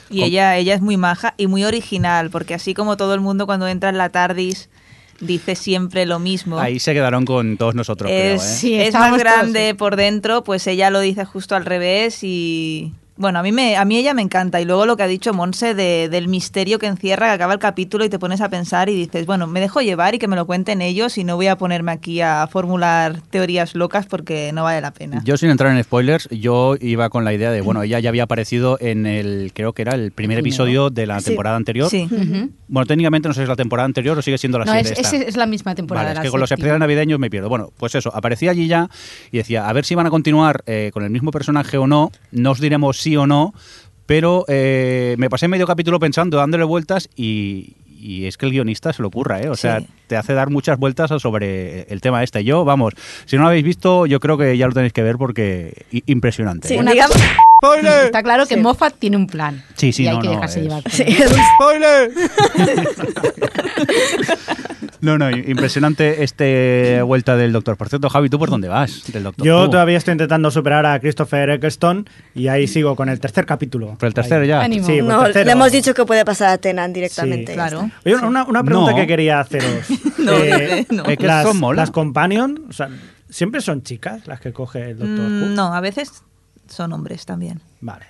Y 0.08 0.22
ella, 0.22 0.56
ella 0.56 0.74
es 0.74 0.82
muy 0.82 0.96
maja 0.96 1.34
y 1.36 1.46
muy 1.46 1.64
original, 1.64 2.30
porque 2.30 2.54
así 2.54 2.74
como 2.74 2.96
todo 2.96 3.14
el 3.14 3.20
mundo 3.20 3.46
cuando 3.46 3.66
entra 3.66 3.88
en 3.88 3.98
la 3.98 4.10
TARDIS 4.10 4.68
dice 5.20 5.56
siempre 5.56 6.04
lo 6.06 6.18
mismo. 6.18 6.58
Ahí 6.60 6.78
se 6.78 6.92
quedaron 6.92 7.24
con 7.24 7.56
todos 7.56 7.74
nosotros, 7.74 8.10
creo, 8.10 8.32
¿eh? 8.32 8.34
es, 8.36 8.42
Sí, 8.42 8.74
es 8.74 8.88
estábamos 8.88 9.18
más 9.18 9.22
todos, 9.24 9.36
grande 9.38 9.68
sí. 9.70 9.74
por 9.74 9.96
dentro, 9.96 10.44
pues 10.44 10.66
ella 10.66 10.90
lo 10.90 11.00
dice 11.00 11.24
justo 11.24 11.56
al 11.56 11.64
revés 11.64 12.22
y 12.22 12.92
bueno, 13.16 13.38
a 13.38 13.42
mí 13.42 13.52
me 13.52 13.76
a 13.76 13.84
mí 13.84 13.96
ella 13.96 14.14
me 14.14 14.22
encanta 14.22 14.60
y 14.60 14.64
luego 14.64 14.86
lo 14.86 14.96
que 14.96 15.02
ha 15.02 15.06
dicho 15.06 15.32
Monse 15.34 15.74
de- 15.74 16.08
del 16.08 16.28
misterio 16.28 16.78
que 16.78 16.86
encierra, 16.86 17.26
que 17.28 17.32
acaba 17.32 17.52
el 17.52 17.58
capítulo 17.58 18.04
y 18.04 18.08
te 18.08 18.18
pones 18.18 18.40
a 18.40 18.48
pensar 18.48 18.88
y 18.88 18.94
dices, 18.94 19.26
bueno, 19.26 19.46
me 19.46 19.60
dejo 19.60 19.80
llevar 19.82 20.14
y 20.14 20.18
que 20.18 20.28
me 20.28 20.36
lo 20.36 20.46
cuenten 20.46 20.80
ellos 20.82 21.18
y 21.18 21.24
no 21.24 21.36
voy 21.36 21.46
a 21.48 21.56
ponerme 21.56 21.92
aquí 21.92 22.20
a 22.20 22.46
formular 22.50 23.20
teorías 23.30 23.74
locas 23.74 24.06
porque 24.06 24.50
no 24.52 24.64
vale 24.64 24.80
la 24.80 24.92
pena. 24.92 25.20
Yo 25.24 25.36
sin 25.36 25.50
entrar 25.50 25.76
en 25.76 25.82
spoilers, 25.84 26.28
yo 26.30 26.76
iba 26.80 27.10
con 27.10 27.24
la 27.24 27.32
idea 27.34 27.50
de, 27.50 27.60
bueno, 27.60 27.82
ella 27.82 27.98
ya 28.00 28.08
había 28.08 28.22
aparecido 28.24 28.78
en 28.80 29.06
el, 29.06 29.52
creo 29.54 29.72
que 29.72 29.82
era 29.82 29.94
el 29.94 30.10
primer 30.12 30.38
episodio 30.38 30.90
de 30.90 31.06
la 31.06 31.20
Sí. 31.20 31.26
temporada 31.26 31.56
anterior. 31.56 31.88
Sí. 31.90 32.08
Bueno, 32.68 32.86
técnicamente 32.86 33.28
no 33.28 33.34
sé 33.34 33.40
si 33.40 33.42
es 33.42 33.48
la 33.48 33.56
temporada 33.56 33.84
anterior 33.84 34.16
o 34.18 34.22
sigue 34.22 34.38
siendo 34.38 34.58
la 34.58 34.64
No, 34.64 34.72
es, 34.74 34.88
siguiente. 34.88 35.00
esta. 35.02 35.16
es- 35.18 35.28
es 35.28 35.36
la 35.36 35.46
misma 35.46 35.74
temporada. 35.74 36.08
Vale, 36.08 36.20
es 36.20 36.24
que 36.24 36.30
con 36.30 36.40
los 36.40 36.50
especiales 36.50 36.80
navideños 36.80 37.18
me 37.18 37.28
pierdo. 37.28 37.48
Bueno, 37.50 37.70
pues 37.76 37.94
eso, 37.94 38.10
aparecía 38.14 38.50
allí 38.50 38.66
ya 38.66 38.88
y 39.30 39.36
decía, 39.36 39.68
a 39.68 39.72
ver 39.74 39.84
si 39.84 39.94
van 39.94 40.06
a 40.06 40.10
continuar 40.10 40.62
eh, 40.66 40.90
con 40.94 41.04
el 41.04 41.10
mismo 41.10 41.30
personaje 41.30 41.76
o 41.76 41.86
no, 41.86 42.10
no 42.30 42.50
os 42.52 42.60
diremos 42.60 43.01
sí 43.02 43.16
o 43.16 43.26
no, 43.26 43.54
pero 44.06 44.44
eh, 44.48 45.14
me 45.18 45.28
pasé 45.28 45.48
medio 45.48 45.66
capítulo 45.66 45.98
pensando, 46.00 46.38
dándole 46.38 46.64
vueltas 46.64 47.08
y, 47.16 47.74
y 48.02 48.26
es 48.26 48.36
que 48.36 48.46
el 48.46 48.52
guionista 48.52 48.92
se 48.92 49.00
lo 49.00 49.08
ocurra, 49.08 49.40
¿eh? 49.40 49.48
O 49.48 49.56
sea, 49.56 49.80
te 50.08 50.16
hace 50.16 50.34
dar 50.34 50.50
muchas 50.50 50.78
vueltas 50.78 51.10
sobre 51.22 51.82
el 51.82 52.00
tema 52.00 52.22
este. 52.22 52.42
Yo, 52.42 52.64
vamos, 52.64 52.94
si 53.26 53.36
no 53.36 53.42
lo 53.42 53.48
habéis 53.48 53.64
visto, 53.64 54.06
yo 54.06 54.18
creo 54.18 54.36
que 54.36 54.56
ya 54.58 54.66
lo 54.66 54.72
tenéis 54.72 54.92
que 54.92 55.02
ver 55.02 55.16
porque 55.18 55.86
impresionante. 56.06 56.68
Sí, 56.68 56.74
¿eh? 56.74 56.78
Una 56.80 56.94
Está 58.04 58.22
claro 58.22 58.46
que 58.46 58.56
Moffat 58.56 58.94
tiene 58.98 59.16
un 59.16 59.26
plan. 59.26 59.62
Sí, 59.76 59.92
sí, 59.92 60.02
y 60.04 60.08
hay 60.08 60.16
no, 60.16 60.20
que 60.20 60.26
no, 60.28 60.34
dejarse 60.34 60.58
es- 60.60 60.64
llevar. 60.66 60.82
Sí, 60.90 61.04
él. 61.06 62.12
No, 65.00 65.18
no, 65.18 65.28
impresionante 65.32 66.22
este 66.22 67.02
vuelta 67.02 67.36
del 67.36 67.50
doctor. 67.52 67.76
Por 67.76 67.88
cierto, 67.88 68.08
Javi, 68.08 68.28
¿tú 68.28 68.38
por 68.38 68.50
dónde 68.50 68.68
vas 68.68 69.02
del 69.12 69.24
doctor? 69.24 69.44
Yo 69.44 69.68
todavía 69.68 69.98
estoy 69.98 70.12
intentando 70.12 70.48
superar 70.52 70.86
a 70.86 71.00
Christopher 71.00 71.50
Eccleston 71.50 72.08
y 72.36 72.46
ahí 72.46 72.68
sigo 72.68 72.94
con 72.94 73.08
el 73.08 73.18
tercer 73.18 73.44
capítulo. 73.44 73.96
¿Por 73.98 74.06
el 74.06 74.14
tercero 74.14 74.44
ya? 74.44 74.60
Ánimo. 74.60 74.86
Sí, 74.86 75.02
no, 75.02 75.24
tercero. 75.24 75.46
le 75.46 75.52
hemos 75.52 75.72
dicho 75.72 75.92
que 75.92 76.04
puede 76.04 76.24
pasar 76.24 76.50
a 76.50 76.58
Tenan 76.58 76.92
directamente. 76.92 77.50
Sí. 77.50 77.54
Claro. 77.56 77.90
Oye, 78.06 78.14
una, 78.14 78.44
una 78.44 78.62
pregunta 78.62 78.92
No. 78.92 78.96
que 78.96 79.06
quería 79.08 79.40
haceros. 79.40 79.86
No, 80.18 80.34
Eh, 80.38 80.86
no, 80.90 81.02
no. 81.02 81.10
Las, 81.18 81.42
son 81.48 81.58
mola. 81.58 81.82
las 81.82 81.90
companion, 81.90 82.66
o 82.68 82.72
sea, 82.72 82.88
siempre 83.28 83.60
son 83.60 83.82
chicas 83.82 84.28
las 84.28 84.38
que 84.38 84.52
coge 84.52 84.90
el 84.90 84.98
doctor. 85.00 85.18
Mm, 85.28 85.54
no, 85.56 85.74
a 85.74 85.80
veces 85.80 86.22
son 86.72 86.92
hombres 86.92 87.24
también. 87.26 87.60
Vale. 87.80 88.06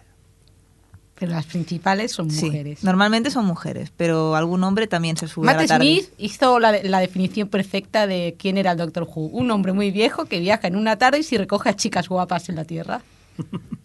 Pero 1.14 1.32
las 1.32 1.46
principales 1.46 2.10
son 2.10 2.30
Sí, 2.30 2.46
mujeres. 2.46 2.82
normalmente 2.82 3.30
son 3.30 3.44
mujeres, 3.44 3.92
pero 3.96 4.34
algún 4.34 4.64
hombre 4.64 4.88
también 4.88 5.16
se 5.16 5.28
sube 5.28 5.48
a 5.48 5.52
Matt 5.52 5.60
la 5.62 5.66
tarde. 5.68 5.84
Smith 5.84 6.08
hizo 6.18 6.58
la, 6.58 6.72
la 6.82 6.98
definición 7.00 7.48
perfecta 7.48 8.06
de 8.08 8.34
quién 8.38 8.56
era 8.58 8.72
el 8.72 8.78
Doctor 8.78 9.04
Who. 9.04 9.26
Un 9.26 9.50
hombre 9.52 9.72
muy 9.72 9.90
viejo 9.92 10.24
que 10.24 10.40
viaja 10.40 10.66
en 10.66 10.74
una 10.74 10.96
tarde 10.96 11.20
y 11.20 11.22
si 11.22 11.36
recoge 11.36 11.68
a 11.68 11.76
chicas 11.76 12.08
guapas 12.08 12.48
en 12.48 12.56
la 12.56 12.64
Tierra. 12.64 13.02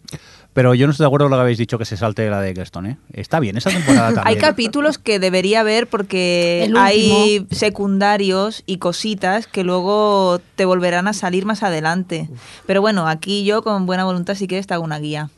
Pero 0.58 0.74
yo 0.74 0.88
no 0.88 0.90
estoy 0.90 1.04
de 1.04 1.06
acuerdo 1.06 1.26
con 1.26 1.30
lo 1.30 1.36
que 1.36 1.42
habéis 1.42 1.58
dicho 1.58 1.78
que 1.78 1.84
se 1.84 1.96
salte 1.96 2.28
la 2.28 2.40
de 2.40 2.50
Eccleston, 2.50 2.86
¿eh? 2.86 2.96
Está 3.12 3.38
bien 3.38 3.56
esa 3.56 3.70
temporada 3.70 4.06
también. 4.14 4.26
Hay 4.26 4.36
capítulos 4.38 4.98
que 4.98 5.20
debería 5.20 5.62
ver 5.62 5.86
porque 5.86 6.68
hay 6.76 7.46
secundarios 7.52 8.64
y 8.66 8.78
cositas 8.78 9.46
que 9.46 9.62
luego 9.62 10.40
te 10.56 10.64
volverán 10.64 11.06
a 11.06 11.12
salir 11.12 11.46
más 11.46 11.62
adelante. 11.62 12.28
Pero 12.66 12.80
bueno, 12.80 13.06
aquí 13.06 13.44
yo 13.44 13.62
con 13.62 13.86
buena 13.86 14.04
voluntad 14.04 14.34
sí 14.34 14.48
que 14.48 14.60
te 14.60 14.74
hago 14.74 14.82
una 14.82 14.98
guía. 14.98 15.30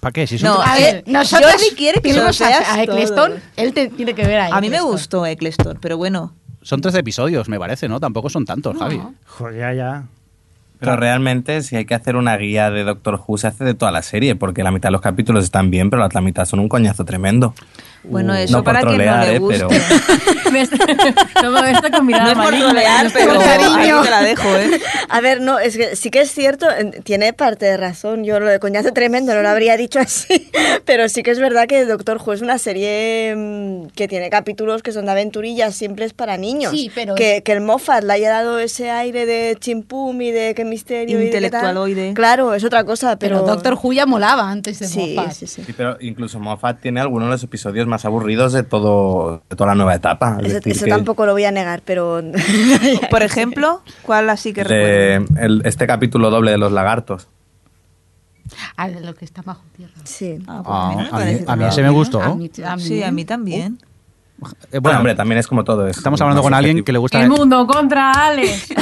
¿Para 0.00 0.12
qué? 0.12 0.26
Si 0.26 0.38
son 0.38 0.48
No, 0.48 0.56
tres- 0.62 0.68
A 0.70 0.74
ver, 0.76 1.04
nosotros 1.06 1.52
Jordi 1.52 1.76
quiere 1.76 2.00
que 2.00 2.14
lo 2.14 2.22
a- 2.28 2.32
seas 2.32 2.66
a 2.70 2.82
Eccleston, 2.82 3.32
todo. 3.32 3.40
él 3.56 3.74
te- 3.74 3.88
tiene 3.88 4.14
que 4.14 4.24
ver 4.26 4.40
a 4.40 4.46
A 4.56 4.60
mí 4.62 4.70
me 4.70 4.80
gustó 4.80 5.26
Eccleston, 5.26 5.76
pero 5.78 5.98
bueno. 5.98 6.34
Son 6.62 6.80
13 6.80 7.00
episodios, 7.00 7.50
me 7.50 7.58
parece, 7.58 7.86
¿no? 7.86 8.00
Tampoco 8.00 8.30
son 8.30 8.46
tantos, 8.46 8.72
No. 8.74 8.80
Javi. 8.80 8.98
Joder, 9.26 9.58
ya, 9.58 9.74
ya. 9.74 10.04
Pero 10.80 10.96
realmente, 10.96 11.62
si 11.62 11.74
hay 11.76 11.84
que 11.84 11.94
hacer 11.94 12.16
una 12.16 12.36
guía 12.36 12.70
de 12.70 12.84
Doctor 12.84 13.20
Who, 13.26 13.36
se 13.38 13.48
hace 13.48 13.64
de 13.64 13.74
toda 13.74 13.90
la 13.90 14.02
serie, 14.02 14.36
porque 14.36 14.62
la 14.62 14.70
mitad 14.70 14.88
de 14.88 14.92
los 14.92 15.00
capítulos 15.00 15.42
están 15.44 15.70
bien, 15.70 15.90
pero 15.90 16.00
la 16.00 16.06
otra 16.06 16.20
mitad 16.20 16.44
son 16.44 16.60
un 16.60 16.68
coñazo 16.68 17.04
tremendo. 17.04 17.54
Bueno, 18.04 18.32
Uh, 18.32 18.36
eso 18.36 18.56
no 18.58 18.64
para 18.64 18.80
quien 18.82 19.04
no 19.04 19.18
le 19.18 19.34
eh, 19.34 19.38
guste. 19.40 19.58
pero- 19.58 19.70
Me 19.70 19.76
está- 19.76 20.47
Todo 21.40 21.64
esto 21.64 21.90
con 21.90 22.06
mirada 22.06 22.34
No 22.34 22.42
es 22.42 22.48
por 22.50 22.58
trolear, 22.58 23.10
pero 23.12 23.34
Con 23.34 23.44
cariño. 23.44 24.02
te 24.02 24.10
la 24.10 24.22
dejo, 24.22 24.48
¿eh? 24.56 24.80
A 25.08 25.20
ver, 25.20 25.40
no, 25.40 25.58
es 25.58 25.76
que 25.76 25.96
sí 25.96 26.10
que 26.10 26.20
es 26.20 26.30
cierto, 26.32 26.66
en- 26.70 27.02
tiene 27.02 27.32
parte 27.32 27.66
de 27.66 27.76
razón. 27.76 28.24
Yo 28.24 28.40
lo 28.40 28.46
de 28.46 28.58
coñazo 28.58 28.92
tremendo 28.92 29.34
no 29.34 29.42
lo 29.42 29.48
habría 29.48 29.76
dicho 29.76 29.98
así, 30.00 30.50
pero 30.84 31.08
sí 31.08 31.22
que 31.22 31.30
es 31.30 31.38
verdad 31.38 31.66
que 31.66 31.84
Doctor 31.84 32.20
Who 32.24 32.32
es 32.34 32.42
una 32.42 32.58
serie 32.58 33.34
mm, 33.36 33.86
que 33.94 34.08
tiene 34.08 34.30
capítulos 34.30 34.82
que 34.82 34.92
son 34.92 35.06
de 35.06 35.12
aventurillas, 35.12 35.74
siempre 35.74 36.04
es 36.04 36.12
para 36.12 36.36
niños. 36.36 36.72
Sí, 36.72 36.90
pero 36.94 37.14
que, 37.14 37.42
que 37.42 37.52
el 37.52 37.60
Moffat 37.60 38.04
le 38.04 38.12
haya 38.12 38.30
dado 38.30 38.58
ese 38.58 38.90
aire 38.90 39.26
de 39.26 39.56
chimpum 39.58 40.20
y 40.20 40.30
de 40.30 40.54
qué 40.54 40.64
misterio 40.64 41.20
y 41.20 41.24
de 41.24 41.30
qué 41.30 41.32
tal. 41.32 41.44
Intelectualoide. 41.44 42.14
Claro, 42.14 42.54
es 42.54 42.64
otra 42.64 42.84
cosa, 42.84 43.18
pero, 43.18 43.36
Pero 43.42 43.46
Doctor 43.54 43.78
Who 43.82 43.92
ya 43.92 44.06
molaba 44.06 44.50
antes 44.50 44.78
de 44.78 44.88
Sí, 44.88 45.14
Moffat. 45.16 45.32
sí, 45.34 45.46
sí. 45.46 45.62
Sí, 45.64 45.72
pero 45.76 45.96
incluso 46.00 46.38
Moffat 46.40 46.80
tiene 46.80 47.00
algunos 47.00 47.28
de 47.28 47.32
los 47.32 47.42
episodios 47.44 47.86
más 47.86 48.04
aburridos 48.04 48.52
de 48.52 48.62
todo 48.62 49.42
de 49.48 49.56
toda 49.56 49.68
la 49.68 49.74
nueva 49.74 49.94
etapa. 49.94 50.37
Es 50.40 50.46
Eso, 50.46 50.54
decir, 50.54 50.72
eso 50.72 50.84
que 50.84 50.90
tampoco 50.90 51.26
lo 51.26 51.32
voy 51.32 51.44
a 51.44 51.50
negar, 51.50 51.82
pero 51.84 52.22
Por 53.10 53.22
ejemplo, 53.22 53.82
¿cuál 54.02 54.30
así 54.30 54.52
que 54.52 54.64
de 54.64 55.18
recuerdo? 55.24 55.44
el- 55.44 55.62
este 55.64 55.86
capítulo 55.86 56.30
doble 56.30 56.50
de 56.52 56.58
los 56.58 56.72
lagartos. 56.72 57.28
Ah, 58.76 58.88
de 58.88 59.00
lo 59.00 59.14
que 59.14 59.24
está 59.24 59.42
bajo 59.42 59.62
tierra. 59.76 59.92
sí. 60.04 60.38
Ah, 60.46 60.62
pues 60.64 60.74
Ah, 60.74 60.86
a 60.86 60.88
mí 60.88 60.94
a, 60.94 61.02
mí, 61.04 61.08
parece 61.10 61.44
a 61.46 61.56
mí 61.56 61.60
tan 61.64 61.68
ese 61.68 61.82
me 61.82 61.90
gustó. 61.90 62.22
A 62.22 62.34
mí, 62.34 62.50
a 62.64 62.76
mí 62.76 62.82
Sí, 62.82 63.02
a 63.02 63.10
mí 63.10 63.24
también. 63.24 63.78
Eh, 64.72 64.78
Bueno, 64.78 64.98
hombre, 64.98 65.14
también 65.14 65.38
es 65.38 65.46
como 65.46 65.64
todo. 65.64 65.86
Es 65.88 65.96
estamos 65.98 66.20
hablando 66.20 66.42
con 66.42 66.54
alguien 66.54 66.84
que 66.84 66.92
le 66.92 66.98
gusta... 66.98 67.20
El 67.22 67.28
mundo 67.28 67.66
contra 67.66 68.12
Alex. 68.12 68.68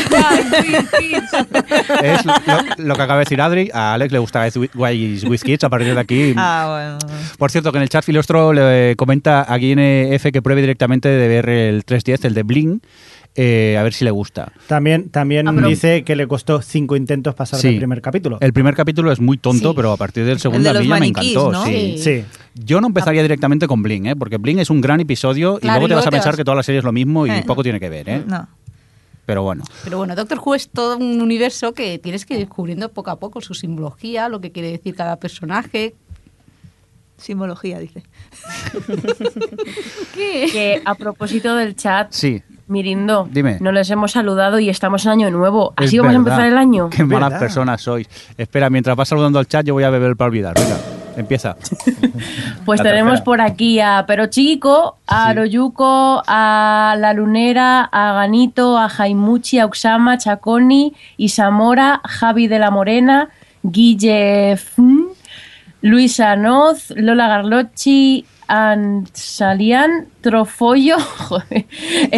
Es 2.02 2.24
lo, 2.24 2.34
lo 2.78 2.94
que 2.94 3.02
acaba 3.02 3.18
de 3.18 3.24
decir 3.24 3.40
Adri. 3.40 3.70
A 3.72 3.94
Alex 3.94 4.12
le 4.12 4.18
gusta 4.18 4.46
with 5.24 5.40
Kids. 5.40 5.64
A 5.64 5.68
partir 5.70 5.94
de 5.94 6.00
aquí... 6.00 6.34
Ah, 6.48 6.98
bueno. 6.98 7.16
Por 7.38 7.50
cierto, 7.50 7.72
que 7.72 7.78
en 7.78 7.82
el 7.82 7.88
chat 7.88 8.04
Filostro 8.04 8.52
le 8.52 8.94
comenta 8.96 9.42
a 9.52 9.58
F 10.14 10.30
que 10.32 10.42
pruebe 10.42 10.60
directamente 10.60 11.08
de 11.08 11.28
ver 11.28 11.48
el 11.48 11.84
310, 11.84 12.24
el 12.26 12.34
de 12.34 12.42
Bling, 12.42 12.80
eh, 13.36 13.76
a 13.78 13.82
ver 13.82 13.92
si 13.92 14.04
le 14.04 14.10
gusta. 14.10 14.50
También, 14.66 15.10
también 15.10 15.46
Ah, 15.48 15.52
dice 15.68 16.02
que 16.04 16.16
le 16.16 16.26
costó 16.26 16.62
cinco 16.62 16.96
intentos 16.96 17.34
pasar 17.34 17.60
Sí. 17.60 17.68
del 17.68 17.76
primer 17.78 18.00
capítulo. 18.00 18.38
El 18.40 18.52
primer 18.52 18.74
capítulo 18.74 19.12
es 19.12 19.20
muy 19.20 19.36
tonto, 19.38 19.70
Sí. 19.70 19.76
pero 19.76 19.92
a 19.92 19.96
partir 19.96 20.24
del 20.24 20.38
segundo 20.40 20.72
de 20.72 20.78
a 20.78 20.80
mí 20.80 20.88
ya 20.88 20.96
me 20.98 21.06
encantó. 21.06 21.52
¿no? 21.52 21.64
sí. 21.66 21.96
Sí. 21.98 22.24
Yo 22.54 22.80
no 22.80 22.86
empezaría 22.86 23.20
directamente 23.22 23.66
con 23.68 23.82
Bling, 23.82 24.06
¿eh? 24.06 24.16
porque 24.16 24.38
Bling 24.38 24.58
es 24.58 24.70
un 24.70 24.80
gran 24.80 25.00
episodio 25.00 25.58
y 25.62 25.66
luego 25.66 25.84
y 25.86 25.88
te 25.90 25.94
vas 25.94 26.06
a 26.06 26.10
pensar 26.10 26.32
vas- 26.32 26.36
que 26.38 26.44
toda 26.44 26.56
la 26.56 26.62
serie 26.62 26.78
es 26.78 26.84
lo 26.84 26.92
mismo 26.92 27.26
y 27.26 27.30
Eh. 27.30 27.44
poco 27.46 27.62
tiene 27.62 27.78
que 27.78 27.90
ver. 27.90 28.08
¿eh? 28.08 28.22
No. 28.26 28.48
Pero 29.26 29.42
bueno. 29.42 29.64
Pero 29.84 29.98
bueno, 29.98 30.14
Doctor 30.14 30.38
Who 30.42 30.54
es 30.54 30.68
todo 30.70 30.96
un 30.96 31.20
universo 31.20 31.74
que 31.74 31.98
tienes 31.98 32.24
que 32.24 32.34
ir 32.34 32.40
descubriendo 32.40 32.90
poco 32.92 33.10
a 33.10 33.18
poco 33.18 33.40
su 33.40 33.54
simbología, 33.54 34.28
lo 34.28 34.40
que 34.40 34.52
quiere 34.52 34.70
decir 34.70 34.94
cada 34.94 35.16
personaje. 35.16 35.94
Simbología, 37.18 37.78
dice. 37.78 38.02
¿Qué? 40.14 40.48
Que 40.52 40.82
a 40.84 40.94
propósito 40.94 41.54
del 41.56 41.74
chat, 41.76 42.08
Sí. 42.12 42.42
Mirindo, 42.68 43.28
Dime. 43.30 43.58
no 43.60 43.70
les 43.70 43.88
hemos 43.90 44.10
saludado 44.12 44.58
y 44.58 44.68
estamos 44.68 45.04
en 45.06 45.12
año 45.12 45.30
nuevo. 45.30 45.72
es 45.78 45.86
Así 45.86 45.98
vamos 45.98 46.14
a 46.14 46.16
empezar 46.16 46.46
el 46.46 46.58
año. 46.58 46.90
Qué 46.90 47.04
malas 47.04 47.30
verdad. 47.30 47.38
personas 47.40 47.80
sois. 47.80 48.08
Espera, 48.36 48.70
mientras 48.70 48.96
vas 48.96 49.08
saludando 49.08 49.38
al 49.38 49.46
chat, 49.46 49.64
yo 49.64 49.74
voy 49.74 49.84
a 49.84 49.90
beber 49.90 50.16
para 50.16 50.28
olvidar. 50.28 50.54
Venga. 50.54 50.76
empieza. 51.16 51.56
Pues 52.64 52.80
La 52.80 52.90
tenemos 52.90 53.10
tercera. 53.12 53.24
por 53.24 53.40
aquí 53.40 53.78
a 53.78 54.02
Pero 54.08 54.26
Chico, 54.26 54.96
a 55.06 55.28
Aroyuko, 55.28 56.20
a 56.26 56.96
La 56.98 57.12
Lunera, 57.12 57.82
a 57.84 58.12
Ganito, 58.14 58.76
a 58.76 58.88
Jaimuchi, 58.88 59.60
a 59.60 59.66
Uxama, 59.66 60.18
Chaconi, 60.18 60.92
Isamora, 61.16 62.00
Javi 62.04 62.48
de 62.48 62.58
la 62.58 62.72
Morena, 62.72 63.28
Guille 63.62 64.56
Fn, 64.56 64.95
Luisa 65.86 66.34
Noz, 66.34 66.90
Lola 66.96 67.28
Garlocci, 67.28 68.24
Ansalian, 68.48 70.08
Trofollo, 70.20 70.96
joder, 71.28 71.66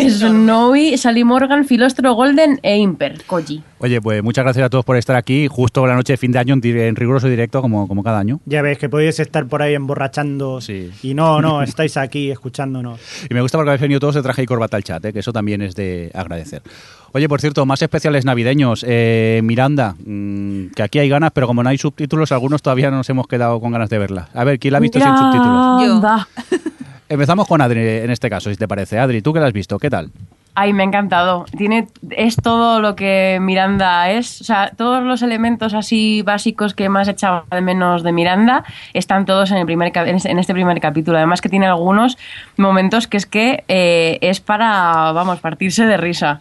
Snowy, 0.09 0.97
Sally 0.97 1.23
Morgan, 1.23 1.67
Filostro 1.67 2.15
Golden 2.15 2.59
e 2.63 2.79
Imper, 2.79 3.23
Koji. 3.27 3.63
Oye, 3.81 4.01
pues 4.01 4.23
muchas 4.23 4.45
gracias 4.45 4.65
a 4.65 4.71
todos 4.71 4.85
por 4.87 4.97
estar 4.97 5.17
aquí, 5.17 5.49
justo 5.49 5.87
la 5.87 5.95
noche 5.95 6.15
de 6.15 6.17
fin 6.17 6.33
de 6.33 6.39
año 6.39 6.55
en, 6.63 6.97
riguroso 6.97 7.29
directo, 7.29 7.61
como, 7.61 7.87
como 7.87 8.03
cada 8.03 8.19
año. 8.19 8.41
Ya 8.47 8.63
ves 8.63 8.79
que 8.79 8.89
podéis 8.89 9.21
estar 9.21 9.47
por 9.47 9.61
ahí 9.63 9.75
emborrachando 9.75 10.61
Sí. 10.63 10.91
y 11.03 11.13
no, 11.13 11.41
no, 11.43 11.63
estáis 11.63 11.97
aquí 11.99 12.31
escuchándonos. 12.31 12.99
Y 13.29 13.35
me 13.35 13.43
gusta 13.43 13.59
porque 13.59 13.71
habéis 13.71 13.83
venido 13.83 14.01
todos 14.01 14.15
de 14.15 14.23
traje 14.23 14.43
y 14.43 14.47
corbata 14.47 14.79
al 14.79 14.85
chat, 14.85 15.05
¿eh? 15.05 15.13
que 15.13 15.19
eso 15.19 15.33
también 15.33 15.61
es 15.61 15.75
de 15.75 16.11
agradecer. 16.15 16.63
Oye, 17.13 17.29
por 17.29 17.41
cierto, 17.41 17.65
más 17.65 17.81
especiales 17.81 18.25
navideños. 18.25 18.85
Eh, 18.87 19.41
Miranda, 19.43 19.95
mm, 20.05 20.69
que 20.75 20.83
aquí 20.83 20.99
hay 20.99 21.09
ganas, 21.09 21.31
pero 21.33 21.47
como 21.47 21.63
no 21.63 21.69
hay 21.71 21.79
subtítulos, 21.79 22.33
algunos 22.33 22.61
todavía 22.63 22.91
no 22.91 22.99
nos 22.99 23.09
hemos 23.09 23.27
quedado 23.27 23.61
con 23.61 23.73
ganas 23.73 23.89
de 23.89 23.99
verla. 23.99 24.29
A 24.35 24.45
ver, 24.45 24.59
¿quién 24.59 24.73
la 24.73 24.79
ha 24.79 24.81
visto 24.81 25.01
sin 25.01 25.17
subtítulos? 25.17 25.83
Yo. 25.83 26.61
Empezamos 27.09 27.47
con 27.47 27.63
Adri 27.63 27.81
en 27.81 28.11
este 28.11 28.29
caso, 28.29 28.51
si 28.51 28.57
te 28.57 28.69
parece. 28.69 28.99
Adri, 28.99 29.23
¿tú 29.23 29.33
que 29.33 29.41
la 29.41 29.47
has 29.47 29.55
visto? 29.55 29.79
¿Qué 29.79 29.89
tal? 29.89 30.11
Ay, 30.55 30.73
me 30.73 30.83
ha 30.83 30.87
encantado. 30.87 31.47
Tiene, 31.57 31.87
es 32.11 32.37
todo 32.37 32.81
lo 32.81 32.97
que 32.97 33.39
Miranda 33.41 34.11
es. 34.11 34.41
O 34.41 34.45
sea, 34.45 34.73
todos 34.77 35.03
los 35.05 35.23
elementos 35.23 35.73
así 35.73 36.23
básicos 36.23 36.75
que 36.75 36.89
más 36.89 37.07
echaba 37.09 37.45
de 37.51 37.61
menos 37.61 38.03
de 38.03 38.13
Miranda 38.13 38.65
están 38.93 39.25
todos 39.25 39.53
en, 39.53 39.59
el 39.59 39.67
primer, 39.67 39.93
este 39.97 40.31
en 40.31 40.39
este 40.39 40.53
primer 40.53 40.81
capítulo. 40.81 41.17
Además 41.17 41.41
que 41.41 41.49
tiene 41.49 41.67
algunos 41.67 42.19
momentos 42.57 43.07
que 43.07 43.17
es 43.17 43.25
que 43.27 43.65
eh, 43.69 44.19
es 44.21 44.41
para, 44.41 45.13
vamos, 45.13 45.39
partirse 45.39 45.87
de 45.87 45.97
risa. 45.97 46.41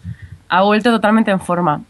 Ha 0.50 0.64
vuelto 0.64 0.92
totalmente 0.92 1.32
en 1.32 1.40
forma. 1.40 1.84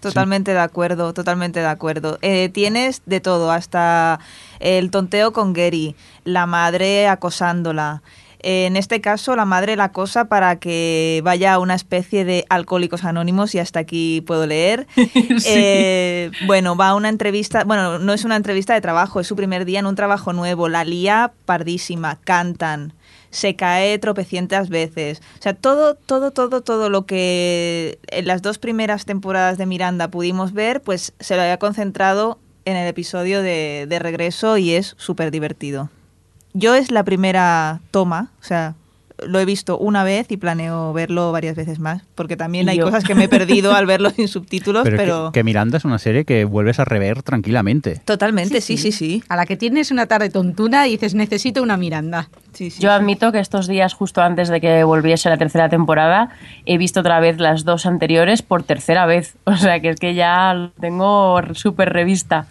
Totalmente 0.00 0.52
de 0.52 0.60
acuerdo, 0.60 1.12
totalmente 1.12 1.60
de 1.60 1.66
acuerdo. 1.66 2.18
Eh, 2.22 2.50
tienes 2.50 3.02
de 3.06 3.20
todo, 3.20 3.50
hasta 3.50 4.20
el 4.60 4.90
tonteo 4.90 5.32
con 5.32 5.52
Gary, 5.52 5.96
la 6.24 6.46
madre 6.46 7.08
acosándola. 7.08 8.02
Eh, 8.40 8.66
en 8.66 8.76
este 8.76 9.00
caso, 9.00 9.34
la 9.34 9.44
madre 9.44 9.74
la 9.74 9.84
acosa 9.84 10.26
para 10.26 10.56
que 10.56 11.20
vaya 11.24 11.54
a 11.54 11.58
una 11.58 11.74
especie 11.74 12.24
de 12.24 12.44
alcohólicos 12.48 13.04
anónimos 13.04 13.54
y 13.54 13.58
hasta 13.58 13.80
aquí 13.80 14.20
puedo 14.20 14.46
leer. 14.46 14.86
Eh, 15.50 16.30
bueno, 16.46 16.76
va 16.76 16.90
a 16.90 16.94
una 16.94 17.08
entrevista, 17.08 17.64
bueno, 17.64 17.98
no 17.98 18.12
es 18.12 18.24
una 18.24 18.36
entrevista 18.36 18.74
de 18.74 18.80
trabajo, 18.80 19.20
es 19.20 19.26
su 19.26 19.36
primer 19.36 19.64
día 19.64 19.78
en 19.78 19.86
un 19.86 19.94
trabajo 19.94 20.32
nuevo. 20.32 20.68
La 20.68 20.84
lía 20.84 21.32
pardísima, 21.44 22.18
cantan, 22.24 22.92
se 23.30 23.56
cae 23.56 23.98
tropecientas 23.98 24.68
veces. 24.68 25.20
O 25.38 25.42
sea, 25.42 25.54
todo, 25.54 25.94
todo, 25.94 26.30
todo, 26.30 26.62
todo 26.62 26.90
lo 26.90 27.06
que 27.06 27.98
en 28.08 28.26
las 28.26 28.42
dos 28.42 28.58
primeras 28.58 29.04
temporadas 29.04 29.58
de 29.58 29.66
Miranda 29.66 30.08
pudimos 30.08 30.52
ver, 30.52 30.82
pues 30.82 31.12
se 31.20 31.36
lo 31.36 31.42
había 31.42 31.58
concentrado 31.58 32.38
en 32.64 32.76
el 32.76 32.86
episodio 32.86 33.42
de, 33.42 33.86
de 33.88 33.98
regreso 33.98 34.56
y 34.58 34.72
es 34.72 34.94
súper 34.98 35.30
divertido. 35.30 35.90
Yo 36.54 36.74
es 36.74 36.90
la 36.90 37.04
primera 37.04 37.80
toma, 37.90 38.32
o 38.40 38.44
sea, 38.44 38.74
lo 39.26 39.40
he 39.40 39.44
visto 39.44 39.78
una 39.78 40.04
vez 40.04 40.30
y 40.30 40.36
planeo 40.36 40.92
verlo 40.92 41.32
varias 41.32 41.56
veces 41.56 41.78
más, 41.78 42.02
porque 42.14 42.36
también 42.36 42.68
hay 42.68 42.78
yo. 42.78 42.84
cosas 42.84 43.04
que 43.04 43.14
me 43.14 43.24
he 43.24 43.28
perdido 43.28 43.74
al 43.74 43.86
verlo 43.86 44.10
sin 44.10 44.28
subtítulos, 44.28 44.82
Pero, 44.88 45.30
que, 45.32 45.40
que 45.40 45.44
Miranda 45.44 45.78
es 45.78 45.84
una 45.84 45.98
serie 45.98 46.24
que 46.24 46.44
vuelves 46.44 46.78
a 46.78 46.84
rever 46.84 47.22
tranquilamente. 47.22 48.00
Totalmente, 48.04 48.60
sí, 48.60 48.76
sí, 48.76 48.92
sí. 48.92 49.22
A 49.28 49.36
la 49.36 49.46
que 49.46 49.56
tienes 49.56 49.90
una 49.90 50.06
tarde 50.06 50.30
tontuna 50.30 50.86
y 50.86 50.92
dices, 50.92 51.14
necesito 51.14 51.62
una 51.62 51.76
Miranda. 51.76 52.28
Sí, 52.52 52.70
sí, 52.70 52.80
Yo 52.80 52.88
sí. 52.90 52.94
admito 52.94 53.32
que 53.32 53.38
estos 53.38 53.66
días, 53.66 53.94
justo 53.94 54.22
antes 54.22 54.48
de 54.48 54.60
que 54.60 54.84
volviese 54.84 55.28
la 55.28 55.36
tercera 55.36 55.68
temporada, 55.68 56.30
he 56.64 56.78
visto 56.78 57.00
otra 57.00 57.20
vez 57.20 57.38
las 57.38 57.64
dos 57.64 57.86
anteriores 57.86 58.42
por 58.42 58.62
tercera 58.62 59.06
vez. 59.06 59.34
O 59.44 59.56
sea 59.56 59.80
que 59.80 59.88
es 59.90 59.96
que 59.96 60.14
ya 60.14 60.54
lo 60.54 60.70
tengo 60.72 61.40
súper 61.54 61.92
revista. 61.92 62.46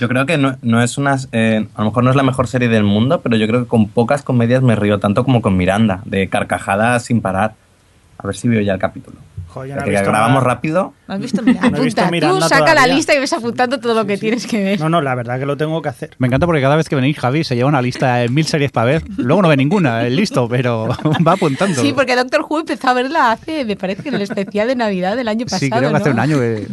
Yo 0.00 0.08
creo 0.08 0.26
que 0.26 0.38
no, 0.38 0.56
no 0.62 0.82
es 0.82 0.98
una. 0.98 1.16
eh, 1.32 1.66
a 1.74 1.80
lo 1.82 1.84
mejor 1.90 2.02
no 2.04 2.10
es 2.10 2.16
la 2.16 2.22
mejor 2.22 2.48
serie 2.48 2.68
del 2.68 2.84
mundo, 2.84 3.20
pero 3.20 3.36
yo 3.36 3.46
creo 3.46 3.62
que 3.62 3.68
con 3.68 3.88
pocas 3.88 4.22
comedias 4.22 4.62
me 4.62 4.74
río 4.74 4.98
tanto 4.98 5.24
como 5.24 5.42
con 5.42 5.56
Miranda, 5.56 6.00
de 6.06 6.28
carcajadas 6.28 7.04
sin 7.04 7.20
parar. 7.20 7.52
A 8.18 8.26
ver 8.26 8.34
si 8.36 8.48
veo 8.48 8.60
ya 8.60 8.72
el 8.74 8.78
capítulo. 8.78 9.16
Joder, 9.48 9.76
no 9.78 9.82
que 9.84 9.90
grabamos 9.90 10.42
nada. 10.44 10.54
rápido. 10.54 10.94
¿No 11.08 11.14
has 11.14 11.20
visto 11.20 11.42
Miranda? 11.42 11.70
No 11.70 11.78
he 11.78 11.80
visto 11.84 12.02
Apunta, 12.02 12.28
tú 12.30 12.40
saca 12.42 12.60
la 12.66 12.66
todavía. 12.74 12.94
lista 12.94 13.14
y 13.14 13.18
ves 13.18 13.32
apuntando 13.32 13.80
todo 13.80 13.94
lo 13.94 14.06
que 14.06 14.16
tienes 14.16 14.46
que 14.46 14.62
ver. 14.62 14.80
No, 14.80 14.88
no, 14.88 15.00
la 15.00 15.14
verdad 15.16 15.40
que 15.40 15.46
lo 15.46 15.56
tengo 15.56 15.82
que 15.82 15.88
hacer. 15.88 16.10
Me 16.18 16.28
encanta 16.28 16.46
porque 16.46 16.62
cada 16.62 16.76
vez 16.76 16.88
que 16.88 16.94
venís, 16.94 17.18
Javi 17.18 17.42
se 17.42 17.56
lleva 17.56 17.68
una 17.68 17.82
lista 17.82 18.16
de 18.16 18.28
mil 18.28 18.44
series 18.44 18.70
para 18.70 18.84
ver. 18.86 19.02
Luego 19.16 19.42
no 19.42 19.48
ve 19.48 19.56
ninguna, 19.56 20.06
es 20.06 20.12
listo, 20.12 20.48
pero 20.48 20.88
va 21.26 21.32
apuntando. 21.32 21.80
Sí, 21.80 21.92
porque 21.92 22.14
Doctor 22.14 22.46
Who 22.48 22.60
empezó 22.60 22.88
a 22.88 22.94
verla 22.94 23.32
hace, 23.32 23.64
me 23.64 23.74
parece 23.74 24.02
que 24.04 24.10
en 24.10 24.14
el 24.16 24.22
especial 24.22 24.68
de 24.68 24.76
Navidad 24.76 25.16
del 25.16 25.26
año 25.26 25.46
pasado. 25.46 25.58
Sí, 25.60 25.68
creo 25.70 25.90
que 25.90 25.96
hace 25.96 26.08
¿no? 26.10 26.14
un 26.14 26.20
año 26.20 26.38
que- 26.38 26.66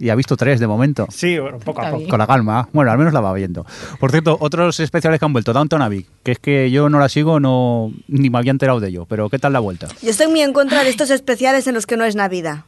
y 0.00 0.08
ha 0.08 0.14
visto 0.14 0.36
tres 0.36 0.58
de 0.58 0.66
momento. 0.66 1.06
Sí, 1.10 1.38
bueno, 1.38 1.58
poco 1.58 1.82
a 1.82 1.90
poco. 1.90 2.08
Con 2.08 2.18
la 2.18 2.26
calma. 2.26 2.68
Bueno, 2.72 2.90
al 2.90 2.98
menos 2.98 3.12
la 3.12 3.20
va 3.20 3.32
viendo. 3.34 3.66
Por 4.00 4.10
cierto, 4.10 4.36
otros 4.40 4.80
especiales 4.80 5.20
que 5.20 5.26
han 5.26 5.32
vuelto. 5.32 5.52
Downton 5.52 5.82
Abbey, 5.82 6.06
que 6.22 6.32
es 6.32 6.38
que 6.38 6.70
yo 6.70 6.88
no 6.88 6.98
la 6.98 7.10
sigo, 7.10 7.38
no 7.38 7.92
ni 8.08 8.30
me 8.30 8.38
había 8.38 8.50
enterado 8.50 8.80
de 8.80 8.88
ello. 8.88 9.04
Pero 9.06 9.28
¿qué 9.28 9.38
tal 9.38 9.52
la 9.52 9.60
vuelta? 9.60 9.88
Yo 10.02 10.10
estoy 10.10 10.28
muy 10.28 10.40
en 10.40 10.54
contra 10.54 10.82
de 10.82 10.90
estos 10.90 11.10
especiales 11.10 11.66
en 11.66 11.74
los 11.74 11.86
que 11.86 11.98
no 11.98 12.04
es 12.04 12.16
Navidad. 12.16 12.64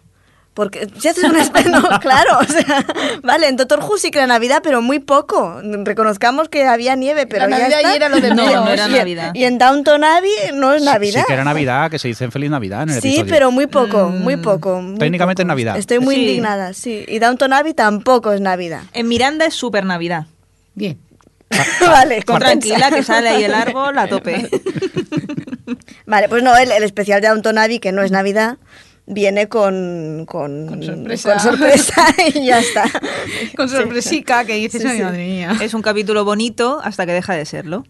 Porque 0.55 0.87
si 1.01 1.09
haces 1.09 1.25
un 1.25 1.37
especial, 1.37 1.73
no, 1.83 1.99
claro, 2.01 2.39
o 2.41 2.45
sea, 2.45 2.85
vale, 3.23 3.49
en 3.49 3.57
Doctor 3.57 3.81
Who 3.81 3.97
sí 3.97 4.11
que 4.11 4.19
era 4.19 4.27
Navidad, 4.27 4.61
pero 4.63 4.83
muy 4.83 4.99
poco. 4.99 5.63
Reconozcamos 5.63 6.51
que 6.51 6.65
había 6.67 6.95
nieve, 6.95 7.27
pero 7.27 7.47
La 7.49 7.57
ya 7.57 7.63
Navidad 7.69 7.79
está. 7.81 7.89
ya 7.91 7.97
era 7.97 8.09
lo 8.11 8.21
de 8.21 8.35
No, 8.35 8.65
no 8.65 8.71
era 8.71 8.87
y, 8.87 8.93
Navidad. 8.93 9.31
Y 9.35 9.45
en 9.45 9.57
Downton 9.57 10.05
Abbey 10.05 10.31
no 10.55 10.75
es 10.75 10.83
Navidad. 10.83 11.21
Sí 11.21 11.27
que 11.27 11.33
era 11.33 11.45
Navidad, 11.45 11.91
que 11.91 11.99
se 11.99 12.09
dice 12.09 12.25
en 12.25 12.33
Feliz 12.33 12.51
Navidad 12.51 12.83
en 12.83 12.91
el 12.91 13.01
Sí, 13.01 13.09
episodio. 13.09 13.33
pero 13.33 13.51
muy 13.51 13.67
poco, 13.67 14.11
muy 14.11 14.37
poco. 14.37 14.83
muy 14.83 14.99
Técnicamente 14.99 15.41
poco. 15.43 15.47
es 15.47 15.49
Navidad. 15.49 15.77
Estoy 15.79 16.01
muy 16.01 16.17
Sí. 16.17 16.21
indignada, 16.21 16.75
sí. 16.75 17.05
Y 17.09 17.19
Downton 17.19 17.53
Abbey 17.55 17.73
tampoco 17.73 18.33
es 18.33 18.43
Navidad. 18.43 18.83
En 18.93 19.09
Miranda 19.09 19.47
es 19.47 19.55
súper 19.55 19.87
Navidad. 19.87 20.27
Bien. 20.75 20.99
vale, 21.81 22.23
Con 22.25 22.39
tranquila 22.41 22.91
que 22.91 23.03
sale 23.03 23.31
ahí 23.31 23.45
el 23.45 23.55
árbol 23.55 23.97
a 23.99 24.07
tope. 24.09 24.51
Vale, 26.07 26.29
pues 26.29 26.43
no, 26.43 26.55
el, 26.57 26.71
el 26.73 26.83
especial 26.83 27.21
de 27.23 27.29
Downton 27.29 27.57
Abbey, 27.59 27.79
que 27.79 27.93
no 27.93 28.03
es 28.03 28.11
Navidad, 28.11 28.59
viene 29.13 29.49
con, 29.49 30.25
con, 30.27 30.67
Con 30.67 30.83
sorpresa. 30.83 31.33
con 31.33 31.41
sorpresa 31.41 32.07
y 32.35 32.47
ya 32.47 32.59
está. 32.61 32.85
Con 33.57 33.69
Sí. 33.69 33.77
sorpresica 33.77 34.45
que 34.45 34.55
dices, 34.55 34.83
Sí, 34.83 34.89
ay, 34.89 34.97
sí. 34.99 35.03
madre 35.03 35.25
mía. 35.27 35.57
Es 35.61 35.75
un 35.75 35.83
capítulo 35.83 36.25
bonito 36.25 36.81
hasta 36.83 37.07
que 37.07 37.13
deja 37.13 37.35
de 37.35 37.45
serlo. 37.45 37.85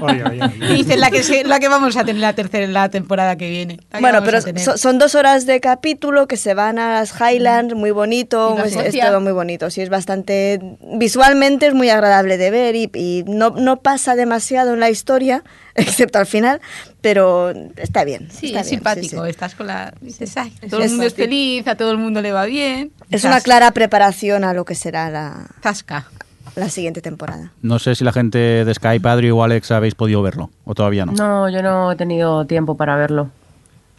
Oye, 0.00 0.96
la 0.96 1.10
que, 1.10 1.22
se- 1.22 1.44
la 1.44 1.60
que 1.60 1.68
vamos 1.68 1.96
a 1.96 2.04
tener 2.04 2.20
la 2.20 2.32
tercera 2.34 2.66
la 2.66 2.88
temporada 2.88 3.36
que 3.36 3.48
viene. 3.50 3.78
Que 3.92 4.00
Bueno, 4.00 4.22
pero 4.24 4.40
so- 4.40 4.76
son 4.78 4.98
dos 4.98 5.14
horas 5.14 5.46
de 5.46 5.60
capítulo 5.60 6.26
que 6.28 6.36
se 6.36 6.54
van 6.54 6.78
a 6.78 6.94
las 6.94 7.14
Highlands, 7.20 7.74
muy 7.74 7.90
bonito, 7.90 8.56
es, 8.64 8.76
es 8.76 8.98
todo 8.98 9.20
muy 9.20 9.32
bonito. 9.32 9.70
Sí, 9.70 9.80
es 9.82 9.88
bastante. 9.88 10.60
Visualmente 10.94 11.66
es 11.66 11.74
muy 11.74 11.90
agradable 11.90 12.36
de 12.38 12.50
ver 12.50 12.74
y, 12.76 12.90
y 12.94 13.24
no, 13.26 13.50
no 13.50 13.78
pasa 13.80 14.14
demasiado 14.16 14.74
en 14.74 14.80
la 14.80 14.90
historia, 14.90 15.44
excepto 15.74 16.18
al 16.18 16.26
final, 16.26 16.60
pero 17.00 17.50
está 17.76 18.04
bien. 18.04 18.28
Sí, 18.30 18.46
está 18.48 18.60
es 18.60 18.66
bien, 18.70 18.78
simpático. 18.80 19.16
sí, 19.16 19.22
sí. 19.24 19.30
Estás 19.30 19.54
con 19.54 19.66
la. 19.66 19.92
Dices, 20.00 20.36
ay, 20.36 20.52
todo 20.70 20.82
el 20.82 20.90
mundo 20.90 21.04
es 21.04 21.14
feliz, 21.14 21.66
a 21.68 21.74
todo 21.76 21.90
el 21.92 21.98
mundo 21.98 22.20
le 22.22 22.32
va 22.32 22.46
bien. 22.46 22.92
Es 23.10 23.24
una 23.24 23.40
clara 23.40 23.70
preparación 23.72 24.44
a 24.44 24.52
lo 24.52 24.64
que 24.64 24.74
será 24.74 25.10
la, 25.10 25.46
Zasca. 25.62 26.08
La 26.56 26.68
siguiente 26.70 27.00
temporada. 27.02 27.52
No 27.62 27.78
sé 27.78 27.94
si 27.94 28.02
la 28.04 28.12
gente 28.12 28.38
de 28.64 28.74
Skype, 28.74 29.08
Adri 29.08 29.30
o 29.30 29.42
Alex 29.42 29.70
habéis 29.70 29.94
podido 29.94 30.22
verlo, 30.22 30.50
o 30.64 30.74
todavía 30.74 31.06
no. 31.06 31.12
No, 31.12 31.48
yo 31.48 31.62
no 31.62 31.92
he 31.92 31.96
tenido 31.96 32.44
tiempo 32.46 32.76
para 32.76 32.96
verlo. 32.96 33.28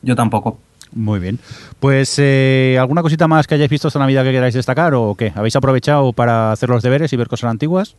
Yo 0.01 0.15
tampoco. 0.15 0.59
Muy 0.93 1.19
bien. 1.19 1.39
Pues, 1.79 2.15
eh, 2.17 2.77
¿alguna 2.79 3.01
cosita 3.01 3.27
más 3.27 3.45
que 3.45 3.55
hayáis 3.55 3.69
visto 3.69 3.87
esta 3.89 3.99
Navidad 3.99 4.23
que 4.23 4.31
queráis 4.31 4.53
destacar 4.53 4.93
o 4.95 5.15
qué? 5.15 5.33
¿Habéis 5.35 5.55
aprovechado 5.55 6.13
para 6.13 6.51
hacer 6.51 6.69
los 6.69 6.81
deberes 6.81 7.11
y 7.13 7.17
ver 7.17 7.27
cosas 7.27 7.49
antiguas? 7.51 7.95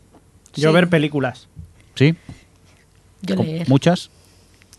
Yo 0.55 0.71
Sí. 0.71 0.75
ver 0.75 0.89
películas. 0.89 1.49
¿Sí? 1.95 2.17
Yo 3.23 3.37
¿Como- 3.37 3.47
leer. 3.49 3.69
¿Muchas? 3.69 4.11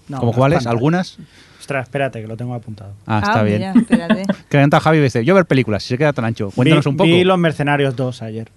No, 0.07 0.17
¿Como 0.19 0.33
cuáles? 0.33 0.65
¿Algunas? 0.65 1.17
Ostras, 1.59 1.83
espérate, 1.83 2.21
que 2.21 2.27
lo 2.27 2.37
tengo 2.37 2.53
apuntado. 2.55 2.93
Ah, 3.05 3.19
está 3.23 3.43
bien. 3.43 3.57
mira, 3.59 3.73
espérate. 3.75 4.23
Que 4.49 4.57
canta 4.57 4.79
Javi 4.79 4.97
y 4.97 5.01
dice, 5.01 5.23
yo 5.25 5.35
ver 5.35 5.45
películas, 5.45 5.83
si 5.83 5.89
se 5.89 5.97
queda 5.97 6.13
tan 6.13 6.25
ancho. 6.25 6.51
Cuéntanos 6.51 6.85
vi, 6.85 6.89
un 6.89 6.97
poco. 6.97 7.05
Vi 7.09 7.23
Los 7.23 7.37
Mercenarios 7.37 7.95
2 7.95 8.21
ayer. 8.23 8.49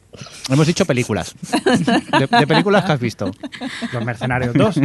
Hemos 0.48 0.66
dicho 0.66 0.84
películas. 0.86 1.34
De, 2.18 2.26
de 2.38 2.46
películas 2.46 2.84
que 2.84 2.92
has 2.92 3.00
visto. 3.00 3.30
Los 3.92 4.04
Mercenarios 4.04 4.54
2. 4.54 4.80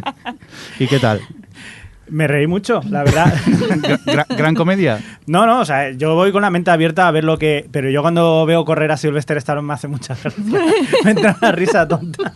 ¿Y 0.80 0.86
qué 0.86 0.98
tal? 0.98 1.20
Me 2.08 2.28
reí 2.28 2.46
mucho, 2.46 2.80
la 2.88 3.02
verdad. 3.02 3.34
Gra- 4.06 4.26
gran 4.36 4.54
comedia. 4.54 5.00
No, 5.26 5.44
no, 5.46 5.60
o 5.60 5.64
sea, 5.64 5.90
yo 5.90 6.14
voy 6.14 6.30
con 6.30 6.42
la 6.42 6.50
mente 6.50 6.70
abierta 6.70 7.08
a 7.08 7.10
ver 7.10 7.24
lo 7.24 7.36
que... 7.36 7.66
Pero 7.72 7.90
yo 7.90 8.00
cuando 8.00 8.46
veo 8.46 8.64
correr 8.64 8.92
a 8.92 8.96
Sylvester 8.96 9.36
Stallone 9.38 9.66
me 9.66 9.74
hace 9.74 9.88
mucha 9.88 10.14
gracia. 10.14 10.44
me 11.04 11.10
entra 11.10 11.36
una 11.40 11.50
risa 11.52 11.88
tonta. 11.88 12.32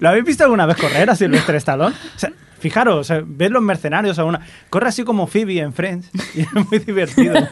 ¿Lo 0.00 0.08
habéis 0.10 0.24
visto 0.26 0.44
alguna 0.44 0.66
vez 0.66 0.76
correr 0.76 1.08
a 1.08 1.16
Sylvester 1.16 1.54
Stallone? 1.56 1.94
O 1.94 2.18
sea, 2.18 2.30
fijaros, 2.68 2.96
o 2.98 3.04
sea, 3.04 3.22
ves 3.24 3.50
los 3.50 3.62
mercenarios 3.62 4.18
a 4.18 4.24
una... 4.24 4.40
Corre 4.70 4.88
así 4.88 5.04
como 5.04 5.26
Phoebe 5.26 5.58
en 5.60 5.72
Friends 5.72 6.10
y 6.34 6.40
es 6.40 6.52
muy 6.70 6.78
divertido. 6.80 7.34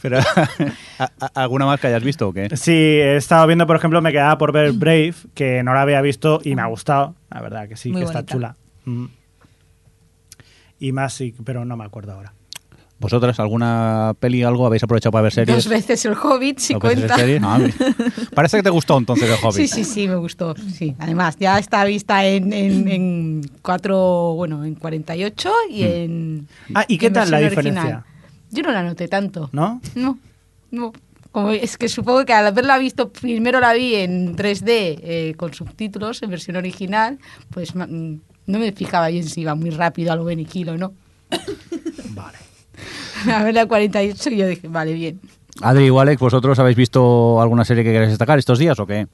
Pero, 0.00 0.18
¿a- 0.98 1.10
a- 1.20 1.30
¿Alguna 1.42 1.66
más 1.66 1.80
que 1.80 1.88
hayas 1.88 2.04
visto 2.04 2.28
o 2.28 2.32
qué? 2.32 2.48
Sí, 2.56 2.72
he 2.72 3.16
estado 3.16 3.46
viendo, 3.46 3.66
por 3.66 3.76
ejemplo, 3.76 4.00
me 4.00 4.12
quedaba 4.12 4.38
por 4.38 4.52
ver 4.52 4.72
Brave, 4.72 5.14
que 5.34 5.62
no 5.64 5.74
la 5.74 5.82
había 5.82 6.00
visto 6.00 6.40
y 6.44 6.54
me 6.54 6.62
ha 6.62 6.66
gustado. 6.66 7.16
La 7.30 7.40
verdad 7.40 7.68
que 7.68 7.76
sí, 7.76 7.90
Muy 7.90 8.00
que 8.02 8.06
está 8.06 8.24
chula. 8.24 8.56
Mm. 8.84 9.06
Y 10.80 10.92
más, 10.92 11.12
sí, 11.14 11.34
pero 11.44 11.64
no 11.64 11.76
me 11.76 11.84
acuerdo 11.84 12.12
ahora. 12.12 12.34
¿Vosotras 13.00 13.38
alguna 13.38 14.12
peli 14.18 14.42
algo 14.42 14.66
habéis 14.66 14.82
aprovechado 14.82 15.12
para 15.12 15.22
ver 15.22 15.32
series? 15.32 15.56
Dos 15.56 15.68
veces 15.68 16.04
el 16.04 16.14
Hobbit, 16.14 16.58
si 16.58 16.72
¿Dos 16.74 16.82
veces 16.82 17.10
cuenta. 17.12 17.46
Ah. 17.46 17.60
Parece 18.34 18.56
que 18.56 18.62
te 18.64 18.70
gustó 18.70 18.98
entonces 18.98 19.30
el 19.30 19.36
Hobbit. 19.40 19.54
Sí, 19.54 19.68
sí, 19.68 19.84
sí, 19.84 20.08
me 20.08 20.16
gustó. 20.16 20.54
Sí. 20.56 20.96
Además, 20.98 21.36
ya 21.38 21.58
está 21.60 21.84
vista 21.84 22.26
en, 22.26 22.52
en, 22.52 22.88
en 22.88 23.50
cuatro, 23.62 24.34
bueno, 24.34 24.64
en 24.64 24.74
48 24.74 25.52
y 25.70 25.82
en. 25.84 26.48
Ah, 26.74 26.84
¿y 26.88 26.98
qué 26.98 27.10
tal 27.10 27.30
la 27.30 27.38
diferencia? 27.38 28.04
Yo 28.50 28.62
no 28.64 28.72
la 28.72 28.82
noté 28.82 29.06
tanto. 29.06 29.48
¿No? 29.52 29.80
No, 29.94 30.18
no. 30.72 30.92
Como 31.30 31.50
es 31.50 31.76
que 31.76 31.88
supongo 31.88 32.24
que 32.24 32.32
al 32.32 32.46
haberla 32.46 32.78
visto, 32.78 33.10
primero 33.12 33.60
la 33.60 33.74
vi 33.74 33.94
en 33.94 34.34
3D 34.34 34.64
eh, 35.02 35.34
con 35.36 35.52
subtítulos 35.54 36.22
en 36.22 36.30
versión 36.30 36.56
original, 36.56 37.18
pues 37.50 37.74
ma- 37.76 37.86
mm, 37.86 38.20
no 38.46 38.58
me 38.58 38.72
fijaba 38.72 39.08
bien 39.08 39.28
si 39.28 39.42
iba 39.42 39.54
muy 39.54 39.70
rápido 39.70 40.10
a 40.10 40.16
lo 40.16 40.24
Beniquilo 40.24 40.72
o 40.72 40.76
no. 40.78 40.94
Vale. 42.10 42.38
A 43.32 43.42
ver 43.42 43.54
la 43.54 43.66
48 43.66 44.30
y 44.30 44.36
yo 44.36 44.46
dije, 44.46 44.68
vale, 44.68 44.92
bien. 44.92 45.20
Adri 45.60 45.88
Alex, 45.88 46.20
¿vosotros 46.20 46.58
habéis 46.58 46.76
visto 46.76 47.40
alguna 47.40 47.64
serie 47.64 47.82
que 47.82 47.92
queráis 47.92 48.10
destacar 48.10 48.38
estos 48.38 48.58
días 48.58 48.78
o 48.78 48.86
qué? 48.86 49.06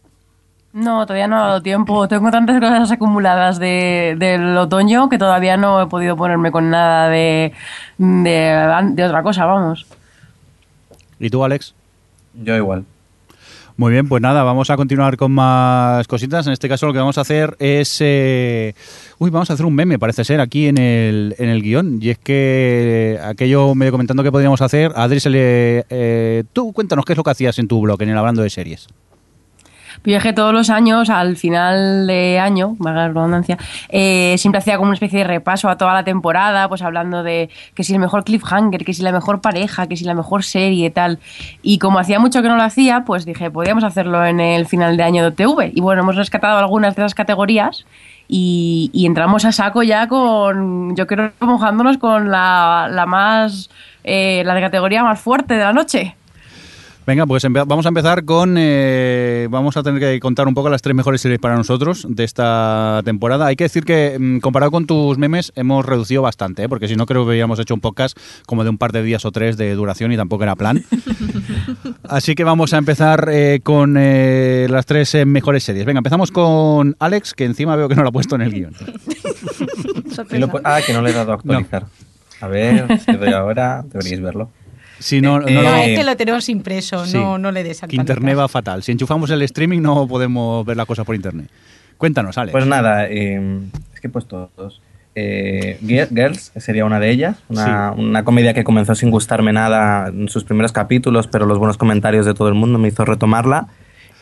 No, 0.75 1.06
todavía 1.06 1.28
no 1.28 1.37
ha 1.37 1.47
dado 1.47 1.62
tiempo. 1.62 2.09
Tengo 2.09 2.30
tantas 2.30 2.59
cosas 2.61 2.90
acumuladas 2.90 3.59
de, 3.59 4.16
del 4.18 4.56
otoño 4.59 5.09
que 5.09 5.18
todavía 5.18 5.56
no 5.56 5.80
he 5.80 5.87
podido 5.87 6.16
ponerme 6.16 6.50
con 6.50 6.68
nada 6.68 7.09
de, 7.09 7.52
de, 7.97 8.92
de 8.92 9.04
otra 9.04 9.23
cosa, 9.23 9.47
vamos. 9.47 9.87
¿Y 11.21 11.30
tú, 11.30 11.44
Alex? 11.44 11.75
Yo 12.35 12.56
igual. 12.56 12.85
Muy 13.76 13.90
bien, 13.90 14.07
pues 14.07 14.23
nada, 14.23 14.45
vamos 14.45 14.71
a 14.71 14.76
continuar 14.76 15.16
con 15.16 15.33
más 15.33 16.07
cositas. 16.07 16.47
En 16.47 16.52
este 16.52 16.69
caso 16.69 16.87
lo 16.87 16.93
que 16.93 17.00
vamos 17.00 17.19
a 17.19 17.23
hacer 17.23 17.57
es... 17.59 17.99
eh, 18.00 18.73
Uy, 19.19 19.31
vamos 19.31 19.50
a 19.50 19.54
hacer 19.54 19.66
un 19.66 19.75
meme, 19.75 19.99
parece 19.99 20.25
ser, 20.25 20.40
aquí 20.40 20.69
en 20.69 20.78
el, 20.78 21.35
en 21.38 21.49
el 21.49 21.61
guion. 21.61 21.99
Y 22.00 22.11
es 22.11 22.19
que 22.19 23.19
aquello 23.21 23.75
medio 23.75 23.90
comentando 23.90 24.23
que 24.23 24.31
podríamos 24.31 24.62
hacer, 24.62 24.93
Adri 24.95 25.19
se 25.19 25.31
le... 25.31 25.87
eh, 25.90 26.45
tú 26.52 26.73
cuéntanos 26.73 27.04
qué 27.04 27.14
es 27.14 27.16
lo 27.16 27.25
que 27.25 27.31
hacías 27.31 27.59
en 27.59 27.66
tu 27.66 27.81
blog, 27.81 28.00
en 28.00 28.11
el 28.11 28.19
Hablando 28.19 28.43
de 28.43 28.50
Series. 28.50 28.87
Que 30.04 30.34
todos 30.34 30.52
los 30.52 30.68
años, 30.68 31.08
al 31.08 31.34
final 31.34 32.06
de 32.06 32.38
año, 32.38 32.76
valga 32.78 33.00
la 33.00 33.08
redundancia, 33.08 33.56
eh, 33.88 34.34
siempre 34.37 34.58
hacía 34.58 34.76
como 34.76 34.88
una 34.88 34.94
especie 34.94 35.20
de 35.20 35.25
repaso 35.25 35.70
a 35.70 35.78
toda 35.78 35.94
la 35.94 36.04
temporada, 36.04 36.68
pues 36.68 36.82
hablando 36.82 37.23
de 37.23 37.49
que 37.75 37.84
si 37.84 37.94
el 37.94 38.00
mejor 38.00 38.23
cliffhanger, 38.23 38.84
que 38.84 38.92
si 38.92 39.02
la 39.02 39.12
mejor 39.12 39.40
pareja, 39.40 39.87
que 39.87 39.96
si 39.96 40.04
la 40.04 40.12
mejor 40.12 40.44
serie 40.44 40.87
y 40.87 40.90
tal. 40.90 41.20
Y 41.62 41.78
como 41.78 41.99
hacía 41.99 42.18
mucho 42.18 42.42
que 42.42 42.49
no 42.49 42.56
lo 42.56 42.62
hacía, 42.62 43.04
pues 43.06 43.25
dije, 43.25 43.50
podríamos 43.50 43.82
hacerlo 43.82 44.26
en 44.26 44.40
el 44.40 44.66
final 44.66 44.99
de 44.99 45.04
año 45.04 45.25
de 45.25 45.30
TV. 45.30 45.73
Y 45.75 45.80
bueno, 45.80 46.02
hemos 46.02 46.16
rescatado 46.16 46.58
algunas 46.58 46.94
de 46.94 47.00
esas 47.00 47.14
categorías 47.14 47.87
y, 48.28 48.90
y 48.92 49.06
entramos 49.06 49.46
a 49.46 49.52
saco 49.52 49.82
ya 49.82 50.06
con, 50.06 50.94
yo 50.96 51.06
creo, 51.06 51.32
mojándonos 51.40 51.96
con 51.96 52.30
la, 52.30 52.88
la 52.90 53.06
más, 53.06 53.70
eh, 54.04 54.42
la 54.44 54.54
de 54.54 54.61
categoría 54.61 55.02
más 55.02 55.18
fuerte 55.18 55.54
de 55.54 55.61
la 55.61 55.73
noche. 55.73 56.14
Venga, 57.06 57.26
pues 57.26 57.44
vamos 57.66 57.84
a 57.84 57.88
empezar 57.88 58.25
con... 58.25 58.56
eh, 58.58 59.46
vamos 59.50 59.76
a 59.76 59.82
tener 59.82 60.00
que 60.00 60.18
contar 60.20 60.49
un 60.49 60.54
poco 60.54 60.70
las 60.70 60.80
tres 60.80 60.96
mejores 60.96 61.20
series 61.20 61.38
para 61.38 61.54
nosotros 61.54 62.06
de 62.08 62.25
esta 62.25 63.02
temporada. 63.04 63.46
Hay 63.46 63.56
que 63.56 63.64
decir 63.64 63.84
que, 63.84 64.16
mm, 64.18 64.38
comparado 64.38 64.73
con 64.73 64.87
tus 64.87 65.18
memes, 65.18 65.52
hemos 65.54 65.84
reducido 65.84 66.23
bastante, 66.23 66.62
¿eh? 66.64 66.68
porque 66.68 66.88
si 66.88 66.96
no 66.96 67.04
creo 67.04 67.25
que 67.25 67.30
hubiéramos 67.32 67.58
hecho 67.58 67.75
un 67.75 67.80
podcast 67.80 68.16
como 68.46 68.64
de 68.64 68.70
un 68.70 68.78
par 68.78 68.92
de 68.92 69.02
días 69.02 69.26
o 69.26 69.32
tres 69.32 69.58
de 69.58 69.75
duración 69.75 70.12
y 70.12 70.16
tampoco 70.16 70.44
era 70.44 70.56
plan. 70.56 70.82
Así 72.08 72.34
que 72.34 72.44
vamos 72.44 72.73
a 72.73 72.78
empezar 72.78 73.28
eh, 73.30 73.61
con 73.62 73.96
eh, 73.99 74.66
las 74.70 74.87
tres 74.87 75.14
eh, 75.14 75.26
mejores 75.26 75.62
series. 75.62 75.84
Venga, 75.84 75.99
empezamos 75.99 76.30
con 76.30 76.96
Alex, 77.00 77.34
que 77.34 77.44
encima 77.44 77.76
veo 77.76 77.88
que 77.88 77.96
no 77.96 78.02
lo 78.02 78.08
ha 78.08 78.12
puesto 78.12 78.34
en 78.37 78.42
el 78.42 78.52
guion. 78.52 78.75
Ah, 80.62 80.78
que 80.87 80.92
no 80.92 81.02
le 81.02 81.11
he 81.11 81.12
dado 81.12 81.32
a 81.32 81.34
actualizar. 81.34 81.87
A 82.40 82.46
ver, 82.46 83.00
si 83.00 83.12
doy 83.12 83.32
ahora, 83.32 83.82
deberíais 83.82 84.23
verlo. 84.23 84.49
Si 85.05 85.21
no, 85.21 85.38
no 85.38 85.47
Eh, 85.49 85.53
No, 85.53 85.77
es 85.77 85.99
que 85.99 86.03
lo 86.05 86.17
tenemos 86.17 86.49
impreso, 86.49 87.05
Sí. 87.05 87.19
no, 87.19 87.37
no 87.37 87.53
le 87.53 87.62
des 87.62 87.79
que 87.83 87.95
internet 87.97 88.38
va 88.38 88.49
fatal. 88.49 88.83
Si 88.83 88.90
enchufamos 88.93 89.31
el 89.31 89.43
streaming 89.43 89.81
no 89.83 90.09
podemos 90.09 90.64
ver 90.64 90.79
las 90.79 90.87
cosas 90.87 91.05
por 91.05 91.14
internet. 91.14 91.51
Cuéntanos, 91.99 92.38
Alex. 92.38 92.53
Pues 92.53 92.67
nada, 92.67 93.07
eh, 93.07 93.61
es 93.93 94.01
que 94.01 94.07
he 94.07 94.11
puesto 94.11 94.51
dos. 94.57 94.81
Eh, 95.14 95.79
Gi- 95.87 96.09
Girls 96.14 96.53
sería 96.57 96.87
una 96.87 96.99
de 97.01 97.11
ellas, 97.11 97.37
una, 97.51 97.93
una 97.93 98.25
comedia 98.25 98.55
que 98.55 98.64
comenzó 98.64 98.95
sin 98.95 99.11
gustarme 99.11 99.53
nada 99.53 100.09
en 100.09 100.29
sus 100.31 100.43
primeros 100.43 100.73
capítulos, 100.73 101.27
pero 101.29 101.45
los 101.45 101.59
buenos 101.59 101.77
comentarios 101.77 102.25
de 102.25 102.33
todo 102.33 102.49
el 102.49 102.55
mundo 102.55 102.79
me 102.79 102.88
hizo 102.88 103.05
retomarla 103.05 103.69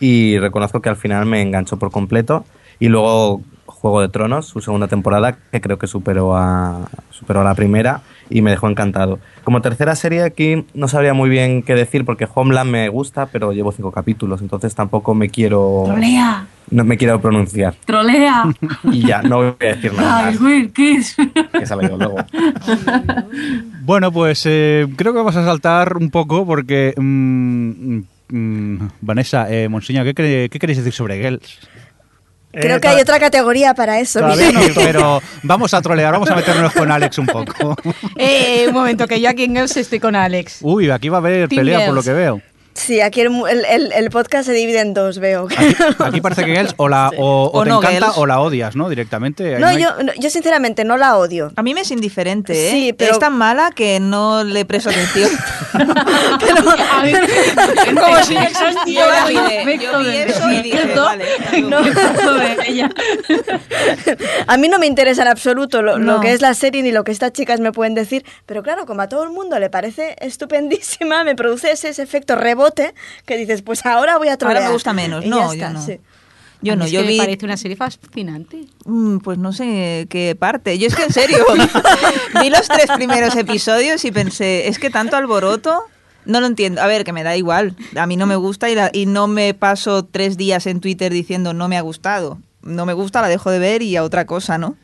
y 0.00 0.36
reconozco 0.38 0.82
que 0.82 0.88
al 0.88 0.96
final 0.96 1.26
me 1.26 1.40
enganchó 1.42 1.78
por 1.78 1.92
completo. 1.92 2.44
Y 2.80 2.88
luego 2.88 3.40
Juego 3.66 4.00
de 4.00 4.08
Tronos, 4.08 4.46
su 4.48 4.60
segunda 4.60 4.88
temporada, 4.88 5.38
que 5.52 5.60
creo 5.60 5.78
que 5.78 5.86
superó 5.86 6.36
a, 6.36 6.88
superó 7.10 7.40
a 7.40 7.44
la 7.44 7.54
primera 7.54 8.00
y 8.30 8.42
me 8.42 8.50
dejó 8.50 8.68
encantado. 8.68 9.18
Como 9.44 9.60
tercera 9.62 9.94
serie 9.96 10.22
aquí 10.22 10.64
no 10.74 10.88
sabría 10.88 11.14
muy 11.14 11.28
bien 11.30 11.62
qué 11.62 11.74
decir 11.74 12.04
porque 12.04 12.28
Homeland 12.32 12.70
me 12.70 12.88
gusta, 12.88 13.26
pero 13.26 13.52
llevo 13.52 13.72
cinco 13.72 13.90
capítulos, 13.92 14.40
entonces 14.40 14.74
tampoco 14.74 15.14
me 15.14 15.28
quiero, 15.28 15.84
¡Trolea! 15.86 16.46
no 16.70 16.84
me 16.84 16.96
quiero 16.96 17.20
pronunciar. 17.20 17.74
¡Trolea! 17.84 18.44
Y 18.84 19.06
ya, 19.06 19.22
no 19.22 19.36
voy 19.38 19.46
a 19.60 19.64
decir 19.74 19.92
nada 19.94 20.18
¡Ay, 20.26 20.32
más, 20.34 20.40
Will 20.42 20.72
Kiss! 20.72 21.16
que 21.52 21.66
sale 21.66 21.88
yo 21.88 21.96
luego. 21.96 22.16
Bueno, 23.84 24.12
pues 24.12 24.42
eh, 24.46 24.86
creo 24.96 25.12
que 25.12 25.18
vamos 25.18 25.36
a 25.36 25.44
saltar 25.44 25.96
un 25.96 26.10
poco 26.10 26.46
porque... 26.46 26.94
mm, 26.96 27.98
mm, 28.28 28.88
Vanessa, 29.00 29.50
eh, 29.52 29.68
Monsiña, 29.68 30.04
¿qué, 30.04 30.14
cre- 30.14 30.48
¿qué 30.50 30.58
queréis 30.58 30.78
decir 30.78 30.92
sobre 30.92 31.20
Girls? 31.20 31.58
Creo 32.52 32.76
Eh, 32.76 32.80
que 32.80 32.88
hay 32.88 33.00
otra 33.00 33.18
categoría 33.18 33.72
para 33.74 33.98
eso. 33.98 34.20
Todavía 34.20 34.52
no. 34.52 34.62
Sí, 34.62 34.72
pero 34.74 35.22
vamos 35.42 35.72
a 35.74 35.80
trolear, 35.80 36.12
vamos 36.12 36.30
a 36.30 36.34
meternos 36.36 36.72
con 36.72 36.90
Alex 36.90 37.18
un 37.18 37.26
poco. 37.26 37.76
Eh, 38.16 38.66
un 38.68 38.74
momento, 38.74 39.06
que 39.08 39.20
yo 39.20 39.28
aquí 39.30 39.44
en 39.44 39.54
Girls 39.56 39.76
estoy 39.76 39.98
con 39.98 40.14
Alex. 40.14 40.58
Uy, 40.60 40.90
aquí 40.90 41.08
va 41.08 41.16
a 41.16 41.20
haber 41.20 41.48
Team 41.48 41.60
pelea 41.60 41.86
por 41.86 41.94
lo 41.94 42.02
que 42.02 42.12
veo. 42.12 42.40
Sí, 42.74 43.00
aquí 43.00 43.20
el, 43.20 43.30
el- 43.68 43.92
el- 43.92 44.10
podcast 44.10 44.46
se 44.46 44.52
divide 44.52 44.80
en 44.80 44.94
dos, 44.94 45.18
veo. 45.18 45.46
Aquí, 45.46 45.76
aquí 45.98 46.20
parece 46.22 46.44
que 46.44 46.52
Girls 46.54 46.74
o, 46.78 46.88
la, 46.88 47.10
o, 47.18 47.44
o 47.44 47.58
O 47.60 47.62
te 47.64 47.68
no 47.68 47.78
encanta 47.78 47.98
Girls. 48.06 48.18
o 48.18 48.26
la 48.26 48.40
odias, 48.40 48.74
¿no? 48.76 48.88
Directamente. 48.88 49.58
No, 49.58 49.66
hay- 49.66 49.82
yo, 49.82 49.90
no, 50.02 50.12
yo 50.18 50.30
sinceramente 50.30 50.84
no 50.84 50.96
la 50.96 51.16
odio. 51.18 51.52
A 51.56 51.62
mí 51.62 51.74
me 51.74 51.82
es 51.82 51.90
indiferente, 51.90 52.68
¿eh? 52.68 52.70
Sí, 52.70 52.92
pero- 52.94 53.12
Es 53.12 53.18
tan 53.18 53.36
mala 53.36 53.72
que 53.74 54.00
no 54.00 54.42
le 54.42 54.64
presto 54.64 54.88
atención. 54.90 55.30
A 55.74 57.02
ver, 57.02 57.28
Como 57.94 58.16
si 58.24 58.34
no. 58.34 58.40
Yo 58.86 59.04
vi 59.28 59.34
de- 59.34 59.78
yo 59.78 59.98
vi 60.00 60.16
eso 60.16 60.50
y 60.50 60.62
dije, 60.62 60.94
vale, 60.94 61.24
No, 61.62 61.82
de 61.82 62.56
ella. 62.66 62.90
A 64.46 64.56
mí 64.56 64.68
no 64.68 64.78
me 64.78 64.86
interesa 64.86 65.22
en 65.22 65.28
absoluto 65.28 65.82
lo, 65.82 65.98
lo 65.98 66.14
No. 66.14 66.20
que 66.20 66.32
es 66.32 66.40
la 66.40 66.54
serie 66.54 66.82
ni 66.82 66.92
lo 66.92 67.04
que 67.04 67.12
estas 67.12 67.32
chicas 67.32 67.60
me 67.60 67.72
pueden 67.72 67.94
decir, 67.94 68.24
pero 68.46 68.62
claro, 68.62 68.86
como 68.86 69.02
a 69.02 69.08
todo 69.08 69.22
el 69.24 69.30
mundo 69.30 69.58
le 69.58 69.70
parece 69.70 70.16
estupendísima, 70.20 71.22
me 71.24 71.34
produce 71.34 71.70
ese, 71.72 71.88
ese 71.90 72.02
efecto 72.02 72.34
rebote 72.36 72.61
que 73.26 73.36
dices, 73.36 73.62
pues 73.62 73.84
ahora 73.86 74.18
voy 74.18 74.28
a 74.28 74.36
trolear. 74.36 74.58
Ahora 74.58 74.68
me 74.68 74.72
gusta 74.74 74.92
menos. 74.92 75.24
Y 75.24 75.28
No, 75.28 75.38
ya 75.38 75.46
yo 75.46 75.52
está, 75.52 75.70
no. 75.70 75.84
sí. 75.84 75.98
Yo 76.64 76.74
A 76.74 76.76
mí 76.76 76.78
no, 76.80 76.84
es 76.86 76.92
yo 76.92 77.00
que 77.00 77.06
vi... 77.08 77.16
Me 77.18 77.24
parece 77.24 77.44
una 77.44 77.56
serie 77.56 77.76
fascinante. 77.76 78.66
Mm, 78.84 79.18
Pues 79.18 79.36
no 79.38 79.52
sé 79.52 80.06
qué 80.08 80.36
parte. 80.38 80.78
Yo 80.78 80.86
es 80.86 80.94
que 80.94 81.02
en 81.02 81.12
serio, 81.12 81.38
vi 82.40 82.50
los 82.50 82.68
tres 82.68 82.86
primeros 82.94 83.34
episodios 83.36 84.04
y 84.04 84.12
pensé, 84.12 84.68
es 84.68 84.78
que 84.78 84.88
tanto 84.90 85.16
alboroto, 85.16 85.82
no 86.24 86.40
lo 86.40 86.46
entiendo. 86.46 86.80
A 86.80 86.86
ver, 86.86 87.02
que 87.04 87.12
me 87.12 87.24
da 87.24 87.36
igual. 87.36 87.74
A 87.96 88.06
mí 88.06 88.16
no 88.16 88.26
me 88.26 88.36
gusta 88.36 88.70
y, 88.70 88.76
la- 88.76 88.90
y 88.92 89.06
no 89.06 89.26
me 89.26 89.54
paso 89.54 90.04
tres 90.04 90.36
días 90.36 90.66
en 90.66 90.80
Twitter 90.80 91.12
diciendo 91.12 91.52
no 91.52 91.66
me 91.68 91.76
ha 91.76 91.80
gustado. 91.80 92.38
No 92.62 92.86
me 92.86 92.92
gusta, 92.92 93.20
la 93.22 93.28
dejo 93.28 93.50
de 93.50 93.58
ver 93.58 93.82
y 93.82 93.96
a 93.96 94.04
otra 94.04 94.24
cosa, 94.26 94.56
¿no? 94.56 94.76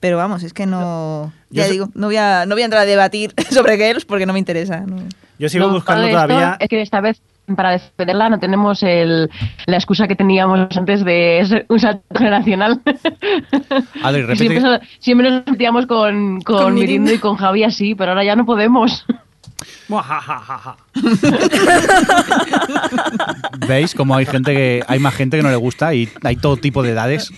Pero 0.00 0.16
vamos, 0.18 0.42
es 0.42 0.52
que 0.52 0.66
no... 0.66 1.32
Yo 1.50 1.62
Ya 1.62 1.64
sé- 1.64 1.72
digo, 1.72 1.88
no 1.94 2.08
voy, 2.08 2.16
a, 2.16 2.44
no 2.46 2.54
voy 2.54 2.62
a 2.62 2.64
entrar 2.66 2.82
a 2.82 2.84
debatir 2.86 3.32
sobre 3.50 3.76
Girls 3.76 4.04
porque 4.04 4.26
no 4.26 4.32
me 4.32 4.38
interesa. 4.38 4.80
no. 4.80 4.96
Yo 5.38 5.48
sigo 5.48 5.68
buscando 5.68 6.04
esto 6.04 6.12
todavía. 6.26 6.56
Es 6.60 6.68
que 6.68 6.80
esta 6.80 7.00
vez, 7.00 7.20
para 7.56 7.72
defenderla, 7.72 8.28
no 8.30 8.38
tenemos 8.38 8.82
el, 8.84 9.28
la 9.66 9.76
excusa 9.76 10.06
que 10.06 10.14
teníamos 10.14 10.68
antes 10.76 11.04
de 11.04 11.42
ser 11.48 11.66
un 11.68 11.80
salto 11.80 12.02
generacional. 12.16 12.80
Adri, 14.02 14.36
siempre, 14.36 14.80
siempre 15.00 15.30
nos 15.30 15.46
metíamos 15.46 15.86
con, 15.86 16.40
con, 16.42 16.58
Con 16.62 16.74
Mirindo. 16.74 17.12
y 17.12 17.18
con 17.18 17.34
Javi 17.36 17.64
así, 17.64 17.94
pero 17.96 18.12
ahora 18.12 18.22
ya 18.24 18.36
no 18.36 18.46
podemos. 18.46 19.04
¿Veis 23.68 23.94
cómo 23.94 24.14
hay 24.16 24.26
gente 24.26 24.52
que 24.52 24.82
hay 24.86 24.98
más 24.98 25.14
gente 25.14 25.36
que 25.36 25.42
no 25.42 25.50
le 25.50 25.56
gusta 25.56 25.94
y 25.94 26.08
hay 26.22 26.36
todo 26.36 26.56
tipo 26.56 26.82
de 26.82 26.90
edades, 26.90 27.30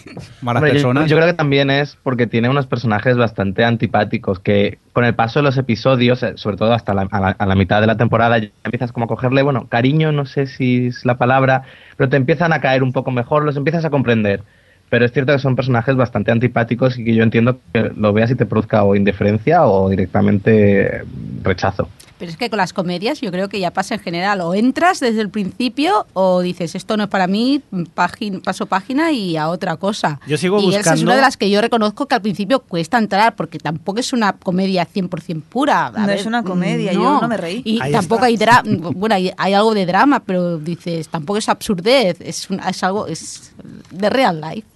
malas 0.42 0.60
Hombre, 0.62 0.70
yo- 0.70 0.74
personas? 0.74 1.10
Yo, 1.10 1.16
creo 1.16 1.28
que 1.28 1.34
también 1.34 1.70
es 1.70 1.96
porque 2.02 2.26
tiene 2.26 2.48
unos 2.48 2.66
personajes 2.66 3.16
bastante 3.16 3.64
antipáticos 3.64 4.38
que 4.40 4.78
con 4.92 5.04
el 5.04 5.14
paso 5.14 5.40
de 5.40 5.44
los 5.44 5.56
episodios, 5.56 6.22
eh, 6.22 6.32
sobre 6.36 6.56
todo 6.56 6.72
hasta 6.72 6.94
la, 6.94 7.08
a, 7.10 7.20
la, 7.20 7.28
a 7.30 7.46
la 7.46 7.54
mitad 7.54 7.80
de 7.80 7.86
la 7.86 7.96
temporada, 7.96 8.38
ya 8.38 8.48
empiezas 8.64 8.92
como 8.92 9.04
a 9.04 9.08
cogerle, 9.08 9.42
bueno, 9.42 9.66
cariño, 9.68 10.12
no 10.12 10.26
sé 10.26 10.46
si 10.46 10.86
es 10.88 11.04
la 11.04 11.18
palabra, 11.18 11.62
pero 11.96 12.08
te 12.08 12.16
empiezan 12.16 12.52
a 12.52 12.60
caer 12.60 12.82
un 12.82 12.92
poco 12.92 13.10
mejor, 13.10 13.44
los 13.44 13.56
empiezas 13.56 13.84
a 13.84 13.90
comprender. 13.90 14.42
Pero 14.88 15.04
es 15.04 15.12
cierto 15.12 15.32
que 15.32 15.40
son 15.40 15.56
personajes 15.56 15.96
bastante 15.96 16.30
antipáticos 16.30 16.96
y 16.96 17.04
que 17.04 17.12
yo 17.14 17.24
entiendo 17.24 17.58
que 17.72 17.90
lo 17.96 18.12
veas 18.12 18.30
y 18.30 18.36
te 18.36 18.46
produzca 18.46 18.84
o 18.84 18.94
indiferencia 18.94 19.64
o 19.66 19.88
directamente 19.90 21.02
rechazo. 21.42 21.88
Pero 22.18 22.30
es 22.30 22.38
que 22.38 22.48
con 22.48 22.56
las 22.56 22.72
comedias 22.72 23.20
yo 23.20 23.30
creo 23.30 23.48
que 23.50 23.60
ya 23.60 23.70
pasa 23.72 23.94
en 23.94 24.00
general. 24.00 24.40
O 24.40 24.54
entras 24.54 25.00
desde 25.00 25.20
el 25.20 25.28
principio 25.28 26.06
o 26.14 26.40
dices, 26.40 26.74
esto 26.74 26.96
no 26.96 27.02
es 27.04 27.08
para 27.10 27.26
mí, 27.26 27.60
págin- 27.94 28.40
paso 28.42 28.64
página 28.64 29.12
y 29.12 29.36
a 29.36 29.48
otra 29.48 29.76
cosa. 29.76 30.18
Yo 30.26 30.38
sigo 30.38 30.56
y 30.58 30.62
Girls 30.62 30.76
es 30.76 30.82
buscando- 30.84 31.02
una 31.04 31.14
de 31.16 31.20
las 31.20 31.36
que 31.36 31.50
yo 31.50 31.60
reconozco 31.60 32.06
que 32.06 32.14
al 32.14 32.22
principio 32.22 32.60
cuesta 32.60 32.96
entrar 32.96 33.36
porque 33.36 33.58
tampoco 33.58 34.00
es 34.00 34.14
una 34.14 34.32
comedia 34.32 34.86
100% 34.86 35.42
pura. 35.42 35.88
A 35.88 35.90
No 35.90 36.10
es 36.10 36.24
una 36.24 36.42
comedia, 36.42 36.92
yo 36.94 37.20
no 37.20 37.28
me 37.28 37.36
reí. 37.36 37.60
Y 37.66 37.80
Ahí 37.82 37.92
tampoco 37.92 38.24
está. 38.24 38.26
hay 38.26 38.36
drama. 38.38 38.90
Bueno, 38.94 39.14
hay, 39.14 39.32
hay 39.36 39.52
algo 39.52 39.74
de 39.74 39.84
drama, 39.84 40.20
pero 40.20 40.56
dices, 40.58 41.08
tampoco 41.08 41.38
es 41.38 41.48
absurdez. 41.50 42.16
Es, 42.20 42.48
un- 42.48 42.60
es 42.60 42.82
algo, 42.82 43.06
es 43.08 43.52
de 43.90 44.08
real 44.08 44.40
life. 44.40 44.66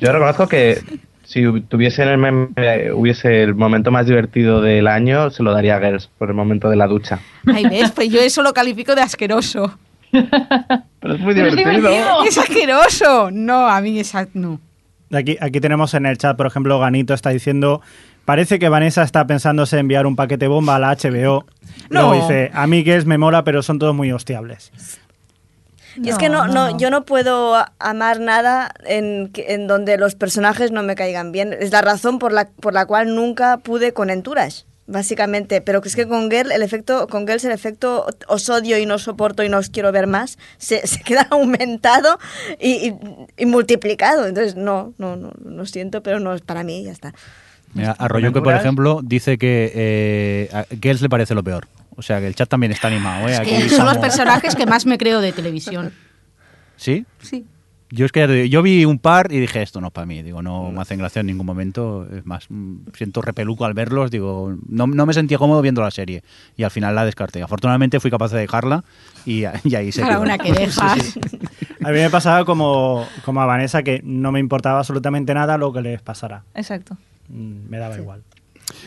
Yo 0.00 0.10
reconozco 0.10 0.48
que 0.48 0.82
si 1.24 1.60
tuviese 1.62 2.02
en 2.02 2.08
el 2.08 2.18
meme, 2.18 2.48
eh, 2.56 2.92
hubiese 2.92 3.42
el 3.42 3.54
momento 3.54 3.90
más 3.90 4.06
divertido 4.06 4.60
del 4.60 4.86
año, 4.86 5.30
se 5.30 5.42
lo 5.42 5.52
daría 5.52 5.76
a 5.76 5.80
Girls 5.80 6.08
por 6.18 6.28
el 6.28 6.34
momento 6.34 6.68
de 6.68 6.76
la 6.76 6.86
ducha. 6.86 7.20
Ahí 7.52 7.64
ves, 7.68 7.90
pues 7.92 8.10
yo 8.10 8.20
eso 8.20 8.42
lo 8.42 8.52
califico 8.52 8.94
de 8.94 9.02
asqueroso. 9.02 9.78
Pero 10.12 11.14
es 11.14 11.20
muy 11.20 11.32
es 11.38 11.56
divertido. 11.56 12.24
¡Es 12.24 12.38
asqueroso! 12.38 13.30
No, 13.32 13.68
a 13.68 13.80
mí 13.80 13.98
esa 13.98 14.28
no. 14.34 14.60
Aquí, 15.12 15.36
aquí 15.40 15.60
tenemos 15.60 15.94
en 15.94 16.06
el 16.06 16.18
chat, 16.18 16.36
por 16.36 16.46
ejemplo, 16.46 16.78
Ganito 16.78 17.14
está 17.14 17.30
diciendo, 17.30 17.80
parece 18.24 18.58
que 18.58 18.68
Vanessa 18.68 19.02
está 19.02 19.26
pensándose 19.26 19.78
enviar 19.78 20.06
un 20.06 20.16
paquete 20.16 20.46
bomba 20.46 20.76
a 20.76 20.78
la 20.78 20.96
HBO. 20.96 21.46
No. 21.90 22.00
Luego 22.00 22.14
dice, 22.14 22.50
a 22.52 22.66
mí 22.66 22.84
que 22.84 22.96
es 22.96 23.06
me 23.06 23.18
mola, 23.18 23.44
pero 23.44 23.62
son 23.62 23.78
todos 23.78 23.94
muy 23.94 24.12
hostiables. 24.12 24.72
Y 26.02 26.08
es 26.08 26.18
que 26.18 26.28
no, 26.28 26.46
no, 26.48 26.76
yo 26.78 26.90
no 26.90 27.04
puedo 27.04 27.54
amar 27.78 28.20
nada 28.20 28.72
en, 28.84 29.30
en 29.34 29.66
donde 29.66 29.96
los 29.96 30.14
personajes 30.14 30.70
no 30.72 30.82
me 30.82 30.94
caigan 30.94 31.32
bien. 31.32 31.52
Es 31.52 31.70
la 31.72 31.82
razón 31.82 32.18
por 32.18 32.32
la, 32.32 32.46
por 32.48 32.72
la 32.74 32.86
cual 32.86 33.14
nunca 33.14 33.58
pude 33.58 33.92
con 33.92 34.10
Entourage, 34.10 34.64
básicamente. 34.86 35.60
Pero 35.60 35.80
que 35.80 35.88
es 35.88 35.96
que 35.96 36.08
con 36.08 36.30
Girl, 36.30 36.50
el 36.52 36.62
efecto, 36.62 37.06
con 37.08 37.26
Girls 37.26 37.44
el 37.44 37.52
efecto 37.52 38.06
os 38.28 38.48
odio 38.48 38.76
y 38.78 38.86
no 38.86 38.98
soporto 38.98 39.42
y 39.44 39.48
no 39.48 39.58
os 39.58 39.68
quiero 39.70 39.92
ver 39.92 40.06
más, 40.06 40.38
se, 40.58 40.86
se 40.86 41.00
queda 41.00 41.26
aumentado 41.30 42.18
y, 42.60 42.88
y- 42.88 42.94
y 43.36 43.46
multiplicado. 43.46 44.26
Entonces, 44.26 44.56
no, 44.56 44.94
no, 44.98 45.16
no, 45.16 45.32
lo 45.44 45.66
siento, 45.66 46.02
pero 46.02 46.18
no 46.20 46.34
es 46.34 46.40
para 46.40 46.64
mí, 46.64 46.82
ya 46.84 46.92
está. 46.92 47.14
Mira, 47.72 47.92
Arroyo 47.98 48.32
que, 48.32 48.40
por 48.40 48.54
ejemplo, 48.54 49.00
dice 49.02 49.36
que 49.36 49.72
eh, 49.74 50.48
a 50.52 50.64
Girls 50.80 51.02
le 51.02 51.08
parece 51.08 51.34
lo 51.34 51.42
peor. 51.42 51.66
O 51.96 52.02
sea, 52.02 52.20
que 52.20 52.26
el 52.26 52.34
chat 52.34 52.48
también 52.48 52.72
está 52.72 52.88
animado. 52.88 53.28
¿eh? 53.28 53.32
Es 53.32 53.40
Aquí 53.40 53.50
que 53.50 53.68
son 53.68 53.86
los 53.86 53.98
personajes 53.98 54.54
que 54.54 54.66
más 54.66 54.86
me 54.86 54.98
creo 54.98 55.20
de 55.20 55.32
televisión. 55.32 55.92
¿Sí? 56.76 57.04
Sí. 57.20 57.46
Yo 57.90 58.06
es 58.06 58.10
que 58.12 58.48
yo 58.48 58.62
vi 58.62 58.84
un 58.86 58.98
par 58.98 59.30
y 59.30 59.38
dije, 59.38 59.62
esto 59.62 59.80
no 59.80 59.88
es 59.88 59.92
para 59.92 60.04
mí. 60.06 60.20
Digo, 60.22 60.42
no 60.42 60.72
me 60.72 60.80
hacen 60.80 60.98
gracia 60.98 61.20
en 61.20 61.26
ningún 61.26 61.46
momento. 61.46 62.08
Es 62.12 62.26
más, 62.26 62.46
mm, 62.48 62.78
siento 62.94 63.22
repeluco 63.22 63.64
al 63.66 63.74
verlos. 63.74 64.10
Digo, 64.10 64.56
no, 64.68 64.88
no 64.88 65.06
me 65.06 65.12
sentía 65.14 65.38
cómodo 65.38 65.62
viendo 65.62 65.80
la 65.80 65.92
serie. 65.92 66.24
Y 66.56 66.64
al 66.64 66.72
final 66.72 66.94
la 66.96 67.04
descarté. 67.04 67.42
Afortunadamente 67.42 68.00
fui 68.00 68.10
capaz 68.10 68.32
de 68.32 68.40
dejarla 68.40 68.82
y, 69.24 69.44
y 69.64 69.74
ahí 69.76 69.92
se 69.92 70.00
Para 70.00 70.14
quedó. 70.14 70.22
una 70.22 70.38
que 70.38 70.52
dejas. 70.52 71.16
A 71.84 71.90
mí 71.90 71.98
me 71.98 72.10
pasaba 72.10 72.44
como, 72.44 73.06
como 73.24 73.40
a 73.42 73.46
Vanessa, 73.46 73.84
que 73.84 74.00
no 74.02 74.32
me 74.32 74.40
importaba 74.40 74.78
absolutamente 74.80 75.32
nada 75.32 75.56
lo 75.56 75.72
que 75.72 75.82
les 75.82 76.02
pasara. 76.02 76.42
Exacto. 76.54 76.96
Mm, 77.28 77.68
Me 77.68 77.78
daba 77.78 77.96
igual. 77.96 78.22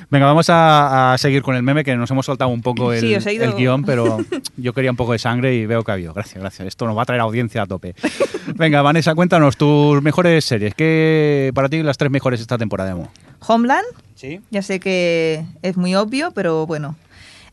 Venga, 0.10 0.26
vamos 0.26 0.50
a, 0.50 1.14
a 1.14 1.18
seguir 1.18 1.42
con 1.42 1.56
el 1.56 1.64
meme, 1.64 1.84
que 1.84 1.96
nos 1.96 2.10
hemos 2.12 2.26
soltado 2.26 2.50
un 2.50 2.62
poco 2.62 2.94
el, 2.94 3.02
Sí, 3.02 3.14
el 3.36 3.54
guion, 3.54 3.84
pero 3.84 4.18
yo 4.58 4.74
quería 4.74 4.92
un 4.92 4.98
poco 4.98 5.12
de 5.14 5.20
sangre 5.20 5.56
y 5.56 5.66
veo 5.66 5.84
que 5.84 5.92
ha 5.92 5.94
habido. 5.96 6.14
Gracias, 6.14 6.40
gracias. 6.42 6.68
Esto 6.68 6.86
nos 6.88 6.98
va 6.98 7.02
a 7.04 7.06
traer 7.06 7.22
audiencia 7.22 7.62
a 7.64 7.66
tope. 7.66 7.94
Venga, 8.56 8.82
Vanessa, 8.82 9.14
cuéntanos 9.16 9.58
tus 9.58 10.02
mejores 10.02 10.46
series. 10.46 10.74
¿Qué 10.76 11.52
para 11.54 11.68
ti 11.70 11.84
las 11.84 11.98
tres 11.98 12.10
mejores 12.12 12.40
esta 12.42 12.58
temporada? 12.58 12.92
Emo? 12.92 13.12
Homeland, 13.48 13.86
Sí. 14.16 14.40
ya 14.50 14.62
sé 14.62 14.80
que 14.80 15.44
es 15.62 15.78
muy 15.78 15.94
obvio, 15.96 16.32
pero 16.32 16.66
bueno. 16.66 16.96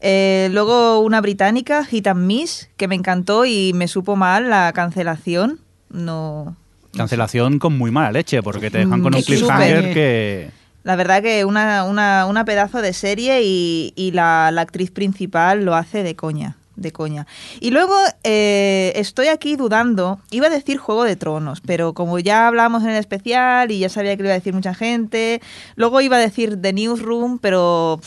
Eh, 0.00 0.48
luego 0.52 1.00
una 1.00 1.20
británica, 1.20 1.84
Hit 1.84 2.06
and 2.08 2.26
Miss, 2.26 2.68
que 2.76 2.88
me 2.88 2.94
encantó 2.94 3.44
y 3.46 3.72
me 3.74 3.88
supo 3.88 4.16
mal 4.16 4.50
la 4.50 4.72
cancelación. 4.74 5.60
No. 5.90 6.56
Cancelación 6.96 7.58
con 7.58 7.76
muy 7.76 7.90
mala 7.90 8.12
leche, 8.12 8.42
porque 8.42 8.70
te 8.70 8.78
dejan 8.78 9.02
con 9.02 9.12
Mm, 9.12 9.16
un 9.16 9.22
súper. 9.22 9.38
cliffhanger 9.38 9.94
que... 9.94 10.50
La 10.84 10.96
verdad 10.96 11.22
que 11.22 11.44
una, 11.44 11.84
una, 11.84 12.26
una 12.26 12.44
pedazo 12.44 12.80
de 12.82 12.92
serie 12.92 13.42
y, 13.42 13.92
y 13.96 14.12
la, 14.12 14.50
la 14.52 14.60
actriz 14.60 14.90
principal 14.90 15.64
lo 15.64 15.74
hace 15.74 16.02
de 16.02 16.14
coña. 16.14 16.56
De 16.76 16.92
coña. 16.92 17.26
Y 17.60 17.70
luego 17.70 17.94
eh, 18.24 18.92
estoy 18.96 19.28
aquí 19.28 19.56
dudando. 19.56 20.18
Iba 20.30 20.48
a 20.48 20.50
decir 20.50 20.76
Juego 20.76 21.04
de 21.04 21.16
Tronos, 21.16 21.60
pero 21.60 21.94
como 21.94 22.18
ya 22.18 22.48
hablamos 22.48 22.82
en 22.82 22.90
el 22.90 22.96
especial 22.96 23.70
y 23.70 23.78
ya 23.78 23.88
sabía 23.88 24.16
que 24.16 24.22
lo 24.24 24.28
iba 24.28 24.34
a 24.34 24.38
decir 24.38 24.54
mucha 24.54 24.74
gente. 24.74 25.40
Luego 25.76 26.00
iba 26.00 26.16
a 26.16 26.20
decir 26.20 26.60
The 26.60 26.72
Newsroom, 26.72 27.38
pero 27.38 28.00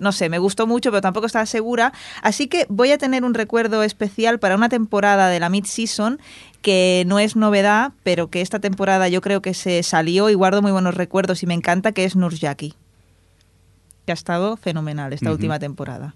no 0.00 0.12
sé, 0.12 0.28
me 0.28 0.38
gustó 0.38 0.66
mucho, 0.66 0.90
pero 0.90 1.00
tampoco 1.00 1.26
estaba 1.26 1.46
segura. 1.46 1.92
Así 2.22 2.46
que 2.46 2.66
voy 2.68 2.92
a 2.92 2.98
tener 2.98 3.24
un 3.24 3.34
recuerdo 3.34 3.82
especial 3.82 4.38
para 4.38 4.56
una 4.56 4.68
temporada 4.68 5.28
de 5.28 5.40
la 5.40 5.48
mid-season 5.48 6.18
que 6.62 7.04
no 7.06 7.18
es 7.18 7.36
novedad, 7.36 7.92
pero 8.02 8.28
que 8.28 8.40
esta 8.40 8.58
temporada 8.58 9.08
yo 9.08 9.20
creo 9.20 9.42
que 9.42 9.52
se 9.54 9.82
salió 9.82 10.30
y 10.30 10.34
guardo 10.34 10.62
muy 10.62 10.72
buenos 10.72 10.94
recuerdos 10.94 11.42
y 11.42 11.46
me 11.46 11.54
encanta, 11.54 11.92
que 11.92 12.04
es 12.04 12.16
Nurjaki. 12.16 12.74
Que 14.06 14.12
ha 14.12 14.14
estado 14.14 14.56
fenomenal 14.56 15.12
esta 15.12 15.30
última 15.30 15.58
temporada. 15.58 16.14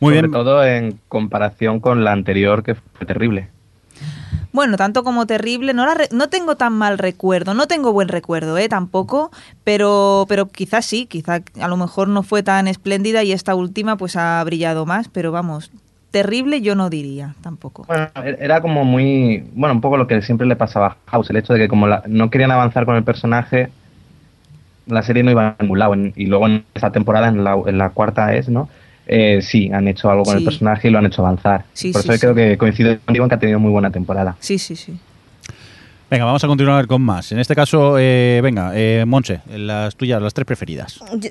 Muy 0.00 0.14
Sobre 0.14 0.28
bien. 0.28 0.30
todo 0.32 0.64
en 0.64 0.98
comparación 1.08 1.80
con 1.80 2.04
la 2.04 2.12
anterior, 2.12 2.62
que 2.62 2.74
fue 2.74 3.06
terrible. 3.06 3.48
Bueno, 4.52 4.76
tanto 4.76 5.04
como 5.04 5.26
terrible, 5.26 5.74
no, 5.74 5.86
la 5.86 5.94
re- 5.94 6.08
no 6.12 6.28
tengo 6.28 6.56
tan 6.56 6.72
mal 6.72 6.98
recuerdo, 6.98 7.54
no 7.54 7.66
tengo 7.68 7.92
buen 7.92 8.08
recuerdo, 8.08 8.58
¿eh? 8.58 8.68
Tampoco, 8.68 9.30
pero, 9.64 10.26
pero 10.28 10.46
quizás 10.48 10.84
sí, 10.86 11.06
quizá 11.06 11.40
a 11.60 11.68
lo 11.68 11.76
mejor 11.76 12.08
no 12.08 12.22
fue 12.22 12.42
tan 12.42 12.66
espléndida 12.66 13.22
y 13.22 13.32
esta 13.32 13.54
última 13.54 13.96
pues 13.96 14.16
ha 14.16 14.42
brillado 14.44 14.86
más, 14.86 15.08
pero 15.08 15.30
vamos, 15.30 15.70
terrible 16.10 16.60
yo 16.60 16.74
no 16.74 16.90
diría 16.90 17.34
tampoco. 17.42 17.84
Bueno, 17.86 18.08
era 18.40 18.60
como 18.60 18.84
muy. 18.84 19.44
Bueno, 19.54 19.74
un 19.76 19.80
poco 19.80 19.96
lo 19.96 20.06
que 20.08 20.20
siempre 20.22 20.46
le 20.48 20.56
pasaba 20.56 20.86
a 21.06 21.10
House, 21.12 21.30
el 21.30 21.36
hecho 21.36 21.52
de 21.52 21.60
que 21.60 21.68
como 21.68 21.86
la- 21.86 22.02
no 22.08 22.30
querían 22.30 22.50
avanzar 22.50 22.84
con 22.86 22.96
el 22.96 23.04
personaje, 23.04 23.70
la 24.86 25.02
serie 25.02 25.22
no 25.22 25.30
iba 25.30 25.48
a 25.48 25.56
ningún 25.60 25.78
lado. 25.78 25.94
Y 25.94 26.26
luego 26.26 26.46
en 26.46 26.64
esta 26.74 26.90
temporada, 26.90 27.28
en 27.28 27.44
la, 27.44 27.56
en 27.66 27.78
la 27.78 27.90
cuarta 27.90 28.34
es, 28.34 28.48
¿no? 28.48 28.68
Eh, 29.12 29.42
sí, 29.42 29.68
han 29.72 29.88
hecho 29.88 30.08
algo 30.08 30.22
con 30.22 30.34
Sí. 30.34 30.38
el 30.38 30.44
personaje 30.44 30.86
y 30.86 30.92
lo 30.92 30.98
han 30.98 31.06
hecho 31.06 31.22
avanzar. 31.26 31.64
Sí, 31.72 31.90
Por 31.92 32.02
sí, 32.02 32.08
eso 32.08 32.14
sí. 32.14 32.20
creo 32.20 32.34
que 32.34 32.56
coincido 32.56 32.96
contigo 33.04 33.24
en 33.24 33.28
que 33.28 33.34
ha 33.34 33.38
tenido 33.40 33.58
muy 33.58 33.72
buena 33.72 33.90
temporada. 33.90 34.36
Sí, 34.38 34.56
sí, 34.56 34.76
sí. 34.76 34.96
Venga, 36.08 36.24
vamos 36.24 36.42
a 36.44 36.46
continuar 36.46 36.86
con 36.86 37.02
más. 37.02 37.32
En 37.32 37.40
este 37.40 37.54
caso, 37.56 37.96
eh, 37.98 38.40
venga, 38.42 38.70
eh, 38.74 39.04
Monse, 39.06 39.40
las 39.48 39.96
tuyas, 39.96 40.22
las 40.22 40.32
tres 40.32 40.46
preferidas. 40.46 41.00
Yo- 41.16 41.30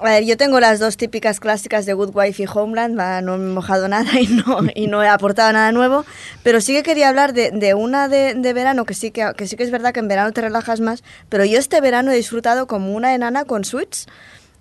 a 0.00 0.04
ver, 0.04 0.24
yo 0.24 0.36
tengo 0.36 0.60
las 0.60 0.78
dos 0.78 0.96
típicas 0.96 1.40
clásicas 1.40 1.84
de 1.84 1.92
Good 1.92 2.10
Wife 2.14 2.42
y 2.42 2.46
Homeland, 2.46 2.94
no 3.24 3.36
me 3.36 3.44
he 3.50 3.52
mojado 3.52 3.88
nada 3.88 4.08
y 4.20 4.28
no, 4.28 4.60
y 4.74 4.86
no 4.86 5.02
he 5.02 5.08
aportado 5.08 5.52
nada 5.52 5.72
nuevo, 5.72 6.04
pero 6.44 6.60
sí 6.60 6.72
que 6.72 6.82
quería 6.84 7.08
hablar 7.08 7.32
de, 7.32 7.50
de 7.50 7.74
una 7.74 8.06
de, 8.08 8.34
de 8.34 8.52
verano, 8.52 8.84
que 8.84 8.94
sí 8.94 9.10
que, 9.10 9.32
que 9.36 9.46
sí 9.48 9.56
que 9.56 9.64
es 9.64 9.70
verdad 9.72 9.92
que 9.92 9.98
en 10.00 10.06
verano 10.08 10.30
te 10.32 10.40
relajas 10.40 10.80
más, 10.80 11.02
pero 11.28 11.44
yo 11.44 11.58
este 11.58 11.80
verano 11.80 12.12
he 12.12 12.16
disfrutado 12.16 12.66
como 12.68 12.92
una 12.94 13.14
enana 13.14 13.44
con 13.44 13.64
Suits. 13.64 14.06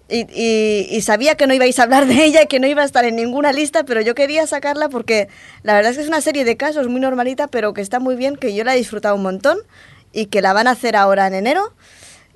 Y, 0.09 0.25
y- 0.33 0.87
y 0.89 1.01
sabía 1.01 1.35
que 1.35 1.47
no 1.47 1.53
ibais 1.53 1.79
a 1.79 1.83
hablar 1.83 2.05
de 2.07 2.23
ella, 2.23 2.45
que 2.45 2.59
no 2.59 2.67
iba 2.67 2.81
a 2.81 2.85
estar 2.85 3.03
en 3.05 3.15
ninguna 3.17 3.51
lista, 3.51 3.83
pero 3.83 3.99
yo 4.01 4.15
quería 4.15 4.47
sacarla 4.47 4.87
porque 4.89 5.27
la 5.63 5.73
verdad 5.73 5.91
es 5.91 5.97
que 5.97 6.03
es 6.03 6.07
una 6.07 6.21
serie 6.21 6.45
de 6.45 6.55
casos 6.55 6.87
muy 6.87 7.01
normalita, 7.01 7.47
pero 7.47 7.73
que 7.73 7.81
está 7.81 7.99
muy 7.99 8.15
bien, 8.15 8.35
que 8.37 8.55
yo 8.55 8.63
la 8.63 8.73
he 8.73 8.77
disfrutado 8.77 9.15
un 9.15 9.23
montón 9.23 9.57
y 10.13 10.27
que 10.27 10.41
la 10.41 10.53
van 10.53 10.67
a 10.67 10.71
hacer 10.71 10.95
ahora 10.95 11.27
en 11.27 11.33
enero 11.33 11.73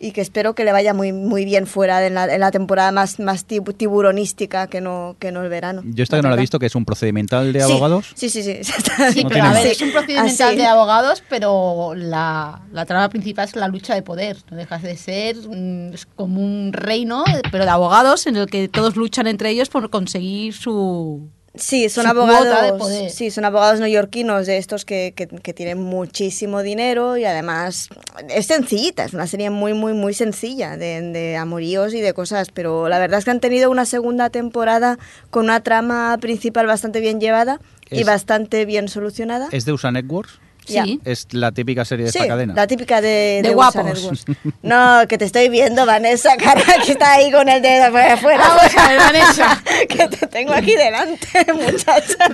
y 0.02 0.12
que 0.14 0.22
espero 0.22 0.56
que 0.56 0.64
le 0.66 0.72
vaya 0.72 0.94
muy 0.94 1.14
muy 1.14 1.46
bien 1.46 1.68
fuera 1.68 2.06
en 2.06 2.16
la, 2.16 2.26
en 2.34 2.40
la 2.40 2.52
temporada 2.52 2.92
más, 2.92 3.20
más 3.20 3.48
tibu- 3.48 3.76
tiburonística 3.76 4.68
que 4.68 4.82
no, 4.82 5.16
que 5.20 5.32
no 5.32 5.44
el 5.44 5.50
verano. 5.50 5.82
Yo 5.86 6.04
esta 6.04 6.18
que 6.18 6.24
no 6.24 6.30
la 6.30 6.36
he 6.36 6.40
visto, 6.40 6.58
que 6.60 6.66
es 6.66 6.76
un 6.76 6.86
procedimental 6.86 7.54
de 7.54 7.60
Sí, 7.62 7.72
abogados. 7.72 8.12
Sí, 8.16 8.30
sí, 8.30 8.42
sí. 8.44 8.60
Sí, 9.14 9.24
No 9.24 9.30
pero 9.30 9.44
a 9.46 9.54
ver, 9.54 9.68
es 9.68 9.82
un 9.82 9.92
procedimental 9.92 10.48
Así. 10.50 10.58
de 10.58 10.66
abogados, 10.66 11.24
pero 11.30 11.94
la, 11.96 12.62
la 12.72 12.86
trama 12.86 13.10
principal 13.10 13.48
es 13.48 13.56
la 13.56 13.68
lucha 13.68 13.94
de 13.96 14.02
poder. 14.02 14.38
No 14.50 14.58
dejas 14.58 14.82
de 14.82 14.98
ser 14.98 15.36
mm, 15.38 15.94
es 15.94 16.06
como 16.06 16.42
un 16.42 16.74
reino, 16.74 17.24
eh, 17.28 17.42
pero 17.52 17.64
de 17.66 17.70
abogados 17.70 18.26
en 18.28 18.36
el 18.38 18.48
que 18.48 18.68
todos 18.68 18.96
luchan 18.96 19.28
entre 19.28 19.50
ellos 19.52 19.70
por 19.70 19.90
conseguir 19.90 20.54
su... 20.54 21.30
Sí, 21.56 21.90
son 21.90 22.06
abogados. 22.08 22.78
Sí, 23.14 23.30
son 23.30 23.44
abogados 23.46 23.80
neoyorquinos 23.80 24.48
de 24.48 24.58
estos 24.58 24.86
que, 24.86 25.14
que, 25.16 25.28
que 25.28 25.54
tienen 25.54 25.80
muchísimo 25.82 26.62
dinero 26.64 27.18
y 27.18 27.26
además 27.26 27.90
es 28.30 28.46
sencillita, 28.48 29.04
es 29.04 29.14
una 29.14 29.28
serie 29.28 29.50
muy, 29.50 29.74
muy, 29.74 29.94
muy 29.94 30.14
sencilla 30.14 30.78
de, 30.78 31.02
de 31.02 31.36
amoríos 31.36 31.94
y 31.94 32.00
de 32.02 32.14
cosas, 32.14 32.50
pero 32.54 32.88
la 32.88 33.00
verdad 33.00 33.20
es 33.20 33.26
que 33.26 33.32
han 33.32 33.40
tenido 33.42 33.70
una 33.70 33.86
segunda 33.86 34.30
temporada 34.30 34.98
con 35.30 35.44
una 35.46 35.62
trama 35.62 36.18
principal 36.22 36.68
bastante 36.68 37.02
bien 37.02 37.20
llevada 37.20 37.60
y 37.90 38.00
Es- 38.02 38.06
basta 38.08 38.40
bien 38.66 38.88
solucionada. 38.88 39.50
¿Es 39.52 39.66
de 39.66 39.74
USA 39.74 39.92
Networks? 39.92 40.40
Sí. 40.66 41.00
Es 41.04 41.28
la 41.32 41.52
típica 41.52 41.84
serie 41.86 42.06
de 42.06 42.12
Sí, 42.12 42.20
esta 42.20 42.30
cadena. 42.30 42.54
la 42.54 42.68
típica 42.68 43.02
de, 43.02 43.42
De 43.44 43.56
USA 43.56 43.82
guapos. 43.82 44.26
No, 44.62 45.02
que 45.10 45.18
te 45.18 45.26
estoy 45.26 45.50
viendo, 45.50 45.86
Vanessa, 45.86 46.38
cara, 46.38 46.62
que 46.86 46.92
está 46.92 47.14
ahí 47.14 47.32
con 47.32 47.50
el 47.50 47.62
dedo 47.62 47.92
por 47.92 48.00
afuera. 48.02 48.48
Vamos 48.48 48.78
a 48.78 48.88
ver, 48.90 48.98
Vanessa. 49.00 49.64
que 49.90 50.08
te 50.08 50.28
tengo 50.28 50.54
aquí 50.54 50.76
delante, 50.76 51.28
muchacha. 51.54 52.28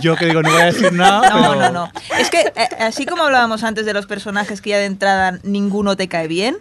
Yo 0.00 0.16
que 0.16 0.26
digo, 0.26 0.42
no 0.42 0.50
voy 0.50 0.62
a 0.62 0.64
decir 0.66 0.92
nada. 0.92 1.28
No, 1.30 1.50
pero- 1.52 1.60
no, 1.60 1.70
no. 1.70 1.92
Es 2.18 2.30
que 2.30 2.40
eh, 2.40 2.68
así 2.80 3.04
como 3.06 3.22
hablábamos 3.24 3.62
antes 3.64 3.84
de 3.86 3.92
los 3.92 4.06
personajes 4.06 4.60
que 4.60 4.70
ya 4.70 4.78
de 4.78 4.86
entrada 4.86 5.38
ninguno 5.42 5.96
te 5.96 6.08
cae 6.08 6.28
bien, 6.28 6.56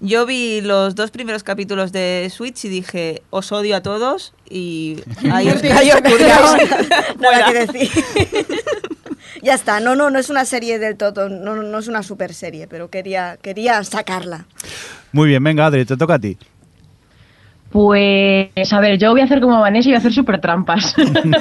Yo 0.00 0.26
vi 0.26 0.60
los 0.60 0.94
dos 0.94 1.10
primeros 1.10 1.42
capítulos 1.42 1.90
de 1.90 2.30
Switch 2.30 2.66
y 2.66 2.68
dije, 2.68 3.22
os 3.30 3.50
odio 3.52 3.74
a 3.76 3.80
todos 3.82 4.34
y 4.50 5.00
ahí 5.32 5.48
os 5.48 5.62
ahí 5.62 5.90
que 6.02 7.66
decir. 7.66 7.90
ya 9.42 9.54
está, 9.54 9.80
no, 9.80 9.94
no, 9.94 10.10
no 10.10 10.18
es 10.18 10.30
una 10.30 10.44
serie 10.44 10.78
del 10.78 10.96
todo, 10.96 11.28
no, 11.28 11.56
no 11.56 11.78
es 11.78 11.88
una 11.88 12.02
super 12.02 12.34
serie, 12.34 12.66
pero 12.66 12.90
quería, 12.90 13.38
quería 13.40 13.82
sacarla. 13.84 14.46
Muy 15.12 15.28
bien, 15.28 15.42
venga, 15.42 15.66
Adri, 15.66 15.84
te 15.84 15.96
toca 15.96 16.14
a 16.14 16.18
ti. 16.18 16.36
Pues, 17.70 18.72
a 18.72 18.80
ver, 18.80 18.98
yo 18.98 19.10
voy 19.10 19.20
a 19.20 19.24
hacer 19.24 19.40
como 19.40 19.60
Vanessa 19.60 19.88
y 19.88 19.92
voy 19.92 19.96
a 19.96 19.98
hacer 19.98 20.12
súper 20.12 20.40
trampas. 20.40 20.94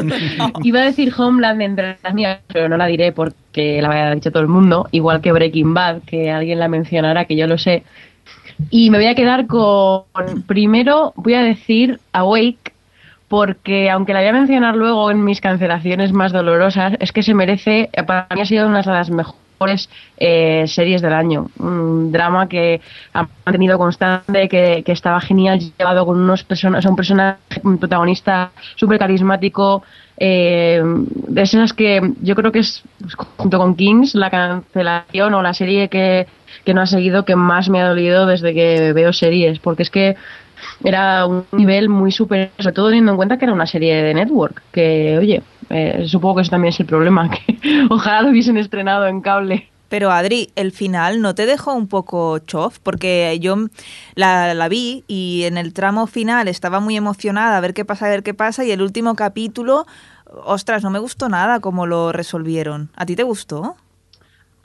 Iba 0.63 0.81
a 0.81 0.85
decir 0.85 1.13
Homeland 1.15 1.61
entre 1.61 1.97
las 2.03 2.13
mías, 2.13 2.39
pero 2.47 2.67
no 2.67 2.77
la 2.77 2.87
diré 2.87 3.11
porque 3.11 3.81
la 3.81 3.89
había 3.89 4.13
dicho 4.13 4.31
todo 4.31 4.41
el 4.41 4.49
mundo, 4.49 4.87
igual 4.91 5.21
que 5.21 5.31
Breaking 5.31 5.73
Bad, 5.73 6.01
que 6.01 6.31
alguien 6.31 6.59
la 6.59 6.67
mencionará, 6.67 7.25
que 7.25 7.37
yo 7.37 7.47
lo 7.47 7.57
sé. 7.57 7.83
Y 8.69 8.89
me 8.89 8.97
voy 8.97 9.07
a 9.07 9.15
quedar 9.15 9.47
con, 9.47 10.03
primero 10.47 11.13
voy 11.15 11.35
a 11.35 11.41
decir 11.41 11.99
Awake, 12.11 12.73
porque 13.27 13.89
aunque 13.89 14.13
la 14.13 14.19
voy 14.19 14.29
a 14.29 14.33
mencionar 14.33 14.75
luego 14.75 15.09
en 15.11 15.23
mis 15.23 15.41
cancelaciones 15.41 16.11
más 16.11 16.31
dolorosas, 16.31 16.93
es 16.99 17.11
que 17.11 17.23
se 17.23 17.33
merece, 17.33 17.89
para 18.05 18.27
mí 18.33 18.41
ha 18.41 18.45
sido 18.45 18.67
una 18.67 18.81
de 18.81 18.91
las 18.91 19.09
mejores 19.09 19.89
eh, 20.17 20.65
series 20.67 21.01
del 21.01 21.13
año. 21.13 21.47
Un 21.59 22.11
drama 22.11 22.47
que 22.47 22.81
ha 23.13 23.27
mantenido 23.45 23.77
constante, 23.77 24.47
que, 24.47 24.83
que 24.85 24.91
estaba 24.91 25.19
genial, 25.21 25.59
llevado 25.77 26.05
con 26.05 26.19
unos 26.19 26.43
personas, 26.43 26.85
un 26.85 26.95
personaje, 26.95 27.39
un 27.63 27.77
protagonista 27.77 28.51
súper 28.75 28.99
carismático, 28.99 29.83
eh, 30.17 30.81
de 30.83 31.41
esas 31.41 31.73
que 31.73 32.01
yo 32.21 32.35
creo 32.35 32.51
que 32.51 32.59
es, 32.59 32.83
junto 33.37 33.57
con 33.57 33.75
Kings, 33.75 34.15
la 34.15 34.29
cancelación 34.29 35.33
o 35.33 35.41
la 35.41 35.53
serie 35.53 35.89
que, 35.89 36.27
que 36.63 36.73
no 36.73 36.81
ha 36.81 36.85
seguido 36.85 37.25
que 37.25 37.35
más 37.35 37.69
me 37.69 37.81
ha 37.81 37.89
dolido 37.89 38.25
desde 38.25 38.53
que 38.53 38.93
veo 38.93 39.11
series, 39.11 39.59
porque 39.59 39.83
es 39.83 39.89
que 39.89 40.15
era 40.83 41.25
un 41.25 41.45
nivel 41.51 41.89
muy 41.89 42.11
superior, 42.11 42.51
sobre 42.59 42.73
todo 42.73 42.87
teniendo 42.87 43.11
en 43.11 43.17
cuenta 43.17 43.37
que 43.37 43.45
era 43.45 43.53
una 43.53 43.65
serie 43.65 43.95
de 44.03 44.13
network, 44.13 44.61
que 44.71 45.17
oye, 45.17 45.43
eh, 45.69 46.05
supongo 46.07 46.35
que 46.35 46.41
eso 46.43 46.51
también 46.51 46.73
es 46.73 46.79
el 46.79 46.85
problema, 46.85 47.29
que 47.47 47.57
ojalá 47.89 48.21
lo 48.21 48.29
hubiesen 48.29 48.57
estrenado 48.57 49.07
en 49.07 49.21
cable. 49.21 49.69
Pero 49.87 50.11
Adri, 50.11 50.49
el 50.55 50.71
final 50.71 51.21
no 51.21 51.35
te 51.35 51.45
dejó 51.45 51.73
un 51.73 51.87
poco 51.87 52.39
chof, 52.39 52.79
porque 52.79 53.37
yo 53.39 53.55
la, 54.15 54.53
la 54.53 54.67
vi 54.67 55.03
y 55.07 55.43
en 55.43 55.57
el 55.57 55.73
tramo 55.73 56.07
final 56.07 56.47
estaba 56.47 56.79
muy 56.79 56.97
emocionada 56.97 57.57
a 57.57 57.61
ver 57.61 57.73
qué 57.73 57.85
pasa, 57.85 58.07
a 58.07 58.09
ver 58.09 58.23
qué 58.23 58.33
pasa, 58.33 58.65
y 58.65 58.71
el 58.71 58.81
último 58.81 59.15
capítulo, 59.15 59.85
ostras, 60.43 60.83
no 60.83 60.89
me 60.89 60.99
gustó 60.99 61.29
nada 61.29 61.59
cómo 61.59 61.85
lo 61.85 62.11
resolvieron. 62.11 62.89
¿A 62.95 63.05
ti 63.05 63.15
te 63.15 63.23
gustó? 63.23 63.75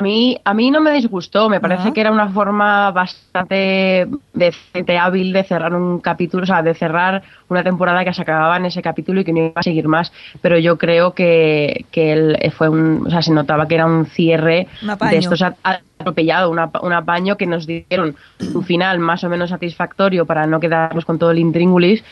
A 0.01 0.03
mí, 0.03 0.39
a 0.47 0.55
mí 0.55 0.71
no 0.71 0.81
me 0.81 0.93
disgustó, 0.93 1.51
me 1.51 1.61
parece 1.61 1.93
que 1.93 2.01
era 2.01 2.11
una 2.11 2.31
forma 2.31 2.91
bastante 2.91 4.09
decente, 4.33 4.97
hábil 4.97 5.31
de 5.35 5.45
cerrar 5.45 5.75
un 5.75 6.01
capítulo, 6.01 6.45
o 6.45 6.47
sea, 6.47 6.63
de 6.63 6.73
cerrar 6.73 7.23
una 7.51 7.63
temporada 7.63 8.03
que 8.03 8.15
se 8.15 8.23
acababa 8.23 8.57
en 8.57 8.65
ese 8.65 8.81
capítulo 8.81 9.21
y 9.21 9.25
que 9.25 9.33
no 9.35 9.41
iba 9.41 9.53
a 9.57 9.63
seguir 9.63 9.89
más. 9.89 10.11
Pero 10.41 10.57
yo 10.59 10.79
creo 10.79 11.13
que, 11.13 11.85
que 11.91 12.15
él 12.15 12.39
fue 12.57 12.71
un, 12.71 13.07
o 13.07 13.11
sea, 13.11 13.21
se 13.21 13.31
notaba 13.31 13.69
que 13.69 13.75
era 13.75 13.85
un 13.85 14.07
cierre 14.07 14.69
Un 14.83 14.89
de 14.89 15.19
estos 15.19 15.43
atropellado, 15.99 16.51
un 16.51 16.61
apa- 16.61 16.81
un 16.83 16.95
apaño 16.95 17.37
que 17.37 17.47
nos 17.47 17.67
dieron 17.67 18.17
un 18.55 18.65
final 18.65 19.01
más 19.01 19.23
o 19.23 19.29
menos 19.29 19.51
satisfactorio 19.51 20.25
para 20.25 20.47
no 20.47 20.61
quedarnos 20.61 21.05
con 21.05 21.19
todo 21.19 21.31
el 21.31 21.39
intríngulis. 21.41 22.03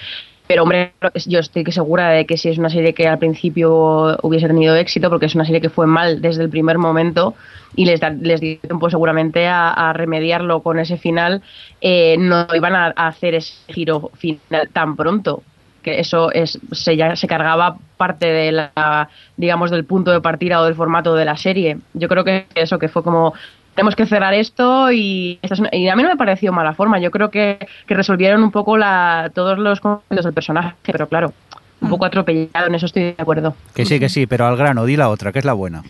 Pero 0.48 0.62
hombre, 0.62 0.94
yo 1.26 1.40
estoy 1.40 1.62
segura 1.70 2.08
de 2.08 2.24
que 2.24 2.38
si 2.38 2.48
es 2.48 2.56
una 2.56 2.70
serie 2.70 2.94
que 2.94 3.06
al 3.06 3.18
principio 3.18 4.16
hubiese 4.22 4.46
tenido 4.46 4.74
éxito, 4.76 5.10
porque 5.10 5.26
es 5.26 5.34
una 5.34 5.44
serie 5.44 5.60
que 5.60 5.68
fue 5.68 5.86
mal 5.86 6.22
desde 6.22 6.42
el 6.42 6.48
primer 6.48 6.78
momento 6.78 7.34
y 7.76 7.84
les, 7.84 8.00
da- 8.00 8.10
les 8.10 8.40
dio 8.40 8.58
tiempo 8.58 8.88
seguramente 8.88 9.46
a, 9.46 9.68
a 9.70 9.92
remediarlo 9.92 10.62
con 10.62 10.78
ese 10.78 10.96
final, 10.96 11.42
eh, 11.82 12.16
no 12.18 12.46
iban 12.54 12.74
a, 12.74 12.86
a 12.96 13.08
hacer 13.08 13.34
ese 13.34 13.52
giro 13.72 14.10
final 14.14 14.68
tan 14.72 14.96
pronto. 14.96 15.42
Que 15.82 16.00
eso 16.00 16.32
es 16.32 16.58
se 16.72 16.96
ya 16.96 17.14
se 17.14 17.28
cargaba 17.28 17.76
parte 17.96 18.26
de 18.26 18.50
la 18.50 19.08
digamos 19.36 19.70
del 19.70 19.84
punto 19.84 20.10
de 20.10 20.20
partida 20.20 20.60
o 20.60 20.64
del 20.64 20.74
formato 20.74 21.14
de 21.14 21.24
la 21.24 21.36
serie. 21.36 21.78
Yo 21.94 22.08
creo 22.08 22.24
que 22.24 22.46
eso 22.56 22.78
que 22.80 22.88
fue 22.88 23.04
como 23.04 23.32
tenemos 23.78 23.94
que 23.96 24.06
cerrar 24.06 24.34
esto 24.34 24.90
y, 24.92 25.38
esta 25.40 25.54
es 25.54 25.60
una- 25.60 25.70
y 25.72 25.88
a 25.88 25.94
mí 25.96 26.02
no 26.02 26.08
me 26.08 26.16
pareció 26.16 26.52
mala 26.52 26.74
forma 26.74 26.98
yo 26.98 27.10
creo 27.10 27.30
que, 27.30 27.58
que 27.86 27.94
resolvieron 27.94 28.42
un 28.42 28.50
poco 28.50 28.76
la, 28.76 29.30
todos 29.34 29.56
los 29.58 29.80
conflictos 29.80 30.24
del 30.24 30.34
personaje 30.34 30.74
pero 30.82 31.06
claro 31.08 31.32
un 31.80 31.88
poco 31.88 32.04
atropellado 32.04 32.66
en 32.66 32.74
eso 32.74 32.86
estoy 32.86 33.02
de 33.04 33.14
acuerdo 33.16 33.54
Que 33.74 33.84
sí, 33.84 34.00
que 34.00 34.08
sí, 34.08 34.26
pero 34.26 34.46
al 34.46 34.56
grano, 34.56 34.84
di 34.84 34.96
la 34.96 35.08
otra, 35.10 35.30
que 35.30 35.38
es 35.38 35.44
la 35.44 35.52
buena. 35.52 35.84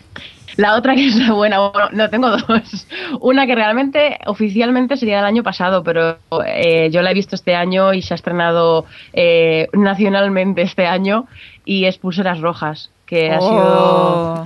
la 0.55 0.75
otra 0.75 0.93
que 0.93 1.07
es 1.07 1.15
la 1.15 1.33
buena, 1.33 1.57
bueno, 1.67 1.89
no 1.93 2.09
tengo 2.11 2.29
dos. 2.47 2.87
Una 3.21 3.47
que 3.47 3.55
realmente 3.55 4.19
oficialmente 4.27 4.97
sería 4.97 5.15
del 5.17 5.25
año 5.25 5.41
pasado, 5.41 5.83
pero 5.83 6.17
eh, 6.45 6.89
yo 6.91 7.01
la 7.01 7.09
he 7.09 7.15
visto 7.15 7.33
este 7.35 7.55
año 7.55 7.91
y 7.95 8.03
se 8.03 8.13
ha 8.13 8.17
estrenado 8.21 8.85
eh, 9.13 9.67
nacionalmente 9.73 10.61
este 10.61 10.85
año 10.85 11.25
y 11.65 11.85
es 11.85 11.97
Pulseras 11.97 12.39
Rojas, 12.39 12.91
que 13.07 13.31
ha 13.31 13.39
sido 13.39 13.49
Oh. 13.51 14.45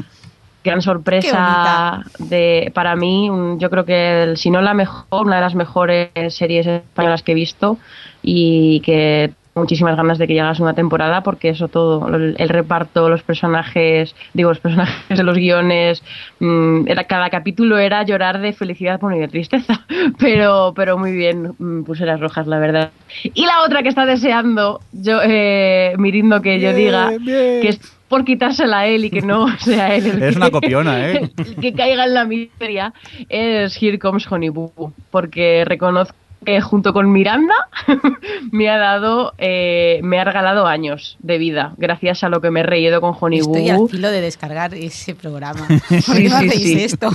Gran 0.64 0.82
sorpresa 0.82 2.04
de 2.20 2.72
para 2.74 2.96
mí 2.96 3.30
yo 3.58 3.70
creo 3.70 3.86
que 3.86 4.24
el- 4.24 4.38
si 4.38 4.50
no 4.50 4.62
la 4.62 4.74
mejor 4.74 5.06
una 5.26 5.36
de 5.36 5.42
las 5.42 5.56
mejores 5.56 6.10
series 6.30 6.66
españolas 6.68 7.22
que 7.24 7.34
he 7.34 7.36
visto 7.36 7.78
y 8.22 8.80
que 8.82 9.32
muchísimas 9.56 9.96
ganas 9.96 10.18
de 10.18 10.26
que 10.28 10.34
llegue 10.34 10.46
la 10.46 10.56
segunda 10.56 10.74
temporada 10.74 11.22
porque 11.22 11.50
eso 11.50 11.68
todo 11.68 12.08
el, 12.08 12.36
el 12.38 12.50
reparto 12.50 13.08
los 13.10 13.22
personajes 13.22 14.16
digo 14.34 14.50
los 14.50 14.60
personajes 14.60 15.16
de 15.18 15.24
los 15.24 15.38
guiones 15.38 16.02
mm, 16.40 16.88
era 16.88 17.04
cada 17.04 17.30
capítulo 17.30 17.78
era 17.78 18.04
llorar 18.04 18.40
de 18.42 18.54
felicidad 18.54 19.00
bueno, 19.00 19.18
y 19.18 19.20
de 19.20 19.28
tristeza 19.28 19.86
pero 20.20 20.74
pero 20.76 20.98
muy 20.98 21.12
bien 21.12 21.54
mm, 21.60 21.84
puse 21.84 22.06
las 22.06 22.20
rojas 22.20 22.48
la 22.48 22.58
verdad 22.60 22.92
y 23.24 23.46
la 23.46 23.62
otra 23.66 23.84
que 23.84 23.90
está 23.90 24.06
deseando 24.06 24.80
yo 24.92 25.20
eh, 25.24 25.94
Mirindo 25.98 26.42
que 26.42 26.60
yo 26.60 26.74
diga 26.74 27.12
que 27.24 27.68
es 27.70 27.80
por 28.08 28.26
quitársela 28.26 28.80
a 28.80 28.88
él 28.88 29.06
y 29.06 29.10
que 29.10 29.22
no 29.22 29.48
sea 29.60 29.96
él 29.96 30.06
el 30.06 30.18
Eres 30.22 30.34
que- 30.34 30.38
una 30.38 30.52
copiona, 30.52 31.10
¿eh? 31.10 31.30
el 31.38 31.56
que 31.62 31.74
caiga 31.74 32.06
en 32.06 32.14
la 32.14 32.26
miseria 32.26 32.94
es 33.30 33.82
Here 33.82 33.98
Comes 33.98 34.32
Honey 34.32 34.50
Boo, 34.50 34.94
porque 35.10 35.64
reconozco 35.66 36.16
que 36.44 36.62
junto 36.62 36.94
con 36.94 37.12
Miranda 37.12 37.56
me 38.52 38.70
ha 38.70 38.78
dado, 38.78 39.34
eh, 39.38 40.00
me 40.04 40.20
ha 40.20 40.24
regalado 40.24 40.68
años 40.68 41.18
de 41.20 41.38
vida, 41.38 41.74
gracias 41.78 42.24
a 42.24 42.30
lo 42.30 42.42
que 42.42 42.52
me 42.52 42.62
he 42.62 42.64
reído 42.64 43.02
con 43.02 43.16
Honey 43.20 43.42
Boo 43.42 43.56
Estoy 43.56 43.70
al 43.70 43.78
Boo. 43.78 43.88
filo 43.88 44.12
de 44.12 44.22
descargar 44.22 44.74
ese 44.74 45.16
programa. 45.16 45.68
¿Por 46.06 46.16
qué 46.16 46.30
no 46.30 46.40
sí, 46.40 46.48
hacéis 46.48 46.64
sí. 46.64 46.84
esto? 46.84 47.10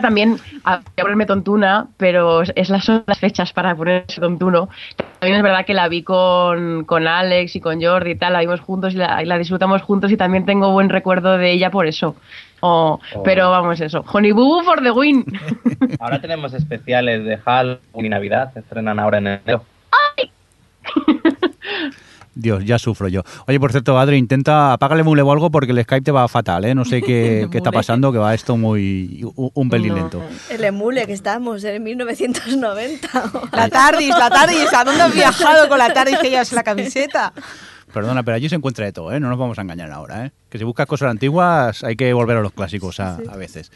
También 0.00 0.38
a 0.64 0.80
ponerme 0.96 1.26
tontuna, 1.26 1.88
pero 1.96 2.42
es 2.42 2.70
las, 2.70 2.84
son 2.84 3.04
las 3.06 3.18
fechas 3.18 3.52
para 3.52 3.74
ponerse 3.74 4.20
tontuno. 4.20 4.70
También 5.20 5.36
es 5.36 5.42
verdad 5.42 5.66
que 5.66 5.74
la 5.74 5.88
vi 5.88 6.02
con, 6.02 6.84
con 6.84 7.06
Alex 7.06 7.54
y 7.54 7.60
con 7.60 7.82
Jordi 7.82 8.12
y 8.12 8.14
tal, 8.14 8.32
la 8.32 8.40
vimos 8.40 8.60
juntos 8.60 8.94
y 8.94 8.96
la, 8.96 9.22
y 9.22 9.26
la 9.26 9.36
disfrutamos 9.36 9.82
juntos 9.82 10.10
y 10.10 10.16
también 10.16 10.46
tengo 10.46 10.72
buen 10.72 10.88
recuerdo 10.88 11.36
de 11.36 11.52
ella 11.52 11.70
por 11.70 11.86
eso. 11.86 12.16
Oh, 12.60 13.00
Oh. 13.14 13.22
Pero 13.22 13.50
vamos, 13.50 13.80
eso. 13.80 14.04
Honey 14.10 14.32
Boo 14.32 14.62
for 14.62 14.82
the 14.82 14.90
win. 14.90 15.24
Ahora 16.00 16.20
tenemos 16.20 16.54
especiales 16.54 17.24
de 17.24 17.36
Halloween 17.38 18.06
y 18.06 18.08
Navidad, 18.08 18.52
se 18.52 18.60
estrenan 18.60 18.98
ahora 18.98 19.18
en 19.18 19.26
enero. 19.26 19.64
Dios, 22.34 22.64
ya 22.64 22.78
sufro 22.78 23.08
yo. 23.08 23.22
Oye, 23.46 23.58
por 23.58 23.72
cierto, 23.72 23.98
Adri, 23.98 24.16
intenta 24.16 24.72
apágale 24.72 25.02
mule 25.02 25.22
o 25.22 25.32
algo 25.32 25.50
porque 25.50 25.72
el 25.72 25.82
Skype 25.82 26.02
te 26.04 26.12
va 26.12 26.28
fatal, 26.28 26.64
¿eh? 26.64 26.74
No 26.74 26.84
sé 26.84 27.02
qué, 27.06 27.48
qué 27.50 27.58
está 27.58 27.72
pasando, 27.72 28.12
que 28.12 28.18
va 28.18 28.34
esto 28.34 28.56
muy... 28.56 29.24
un, 29.36 29.50
un 29.52 29.68
pelín 29.70 29.88
No. 29.90 29.96
lento. 29.96 30.22
El 30.48 30.64
emule 30.64 31.06
que 31.06 31.12
estamos 31.12 31.64
en 31.64 31.82
1990. 31.82 33.08
La 33.52 33.68
TARDIS, 33.68 34.10
la 34.10 34.30
TARDIS, 34.30 34.72
¿a 34.72 34.84
dónde 34.84 35.02
has 35.02 35.14
viajado 35.14 35.68
con 35.68 35.78
la 35.78 35.92
TARDIS 35.92 36.18
que 36.18 36.30
llevas 36.30 36.50
en 36.52 36.56
la 36.56 36.62
camiseta? 36.62 37.32
Perdona, 37.92 38.22
pero 38.22 38.36
allí 38.36 38.48
se 38.48 38.56
encuentra 38.56 38.84
de 38.84 38.92
todo, 38.92 39.12
¿eh? 39.12 39.20
No 39.20 39.28
nos 39.28 39.38
vamos 39.38 39.58
a 39.58 39.62
engañar 39.62 39.90
ahora, 39.90 40.26
¿eh? 40.26 40.30
Que 40.48 40.58
si 40.58 40.64
buscas 40.64 40.86
cosas 40.86 41.10
antiguas 41.10 41.82
hay 41.84 41.96
que 41.96 42.12
volver 42.12 42.36
a 42.36 42.40
los 42.40 42.52
clásicos 42.52 43.00
a, 43.00 43.16
a 43.16 43.36
veces. 43.36 43.70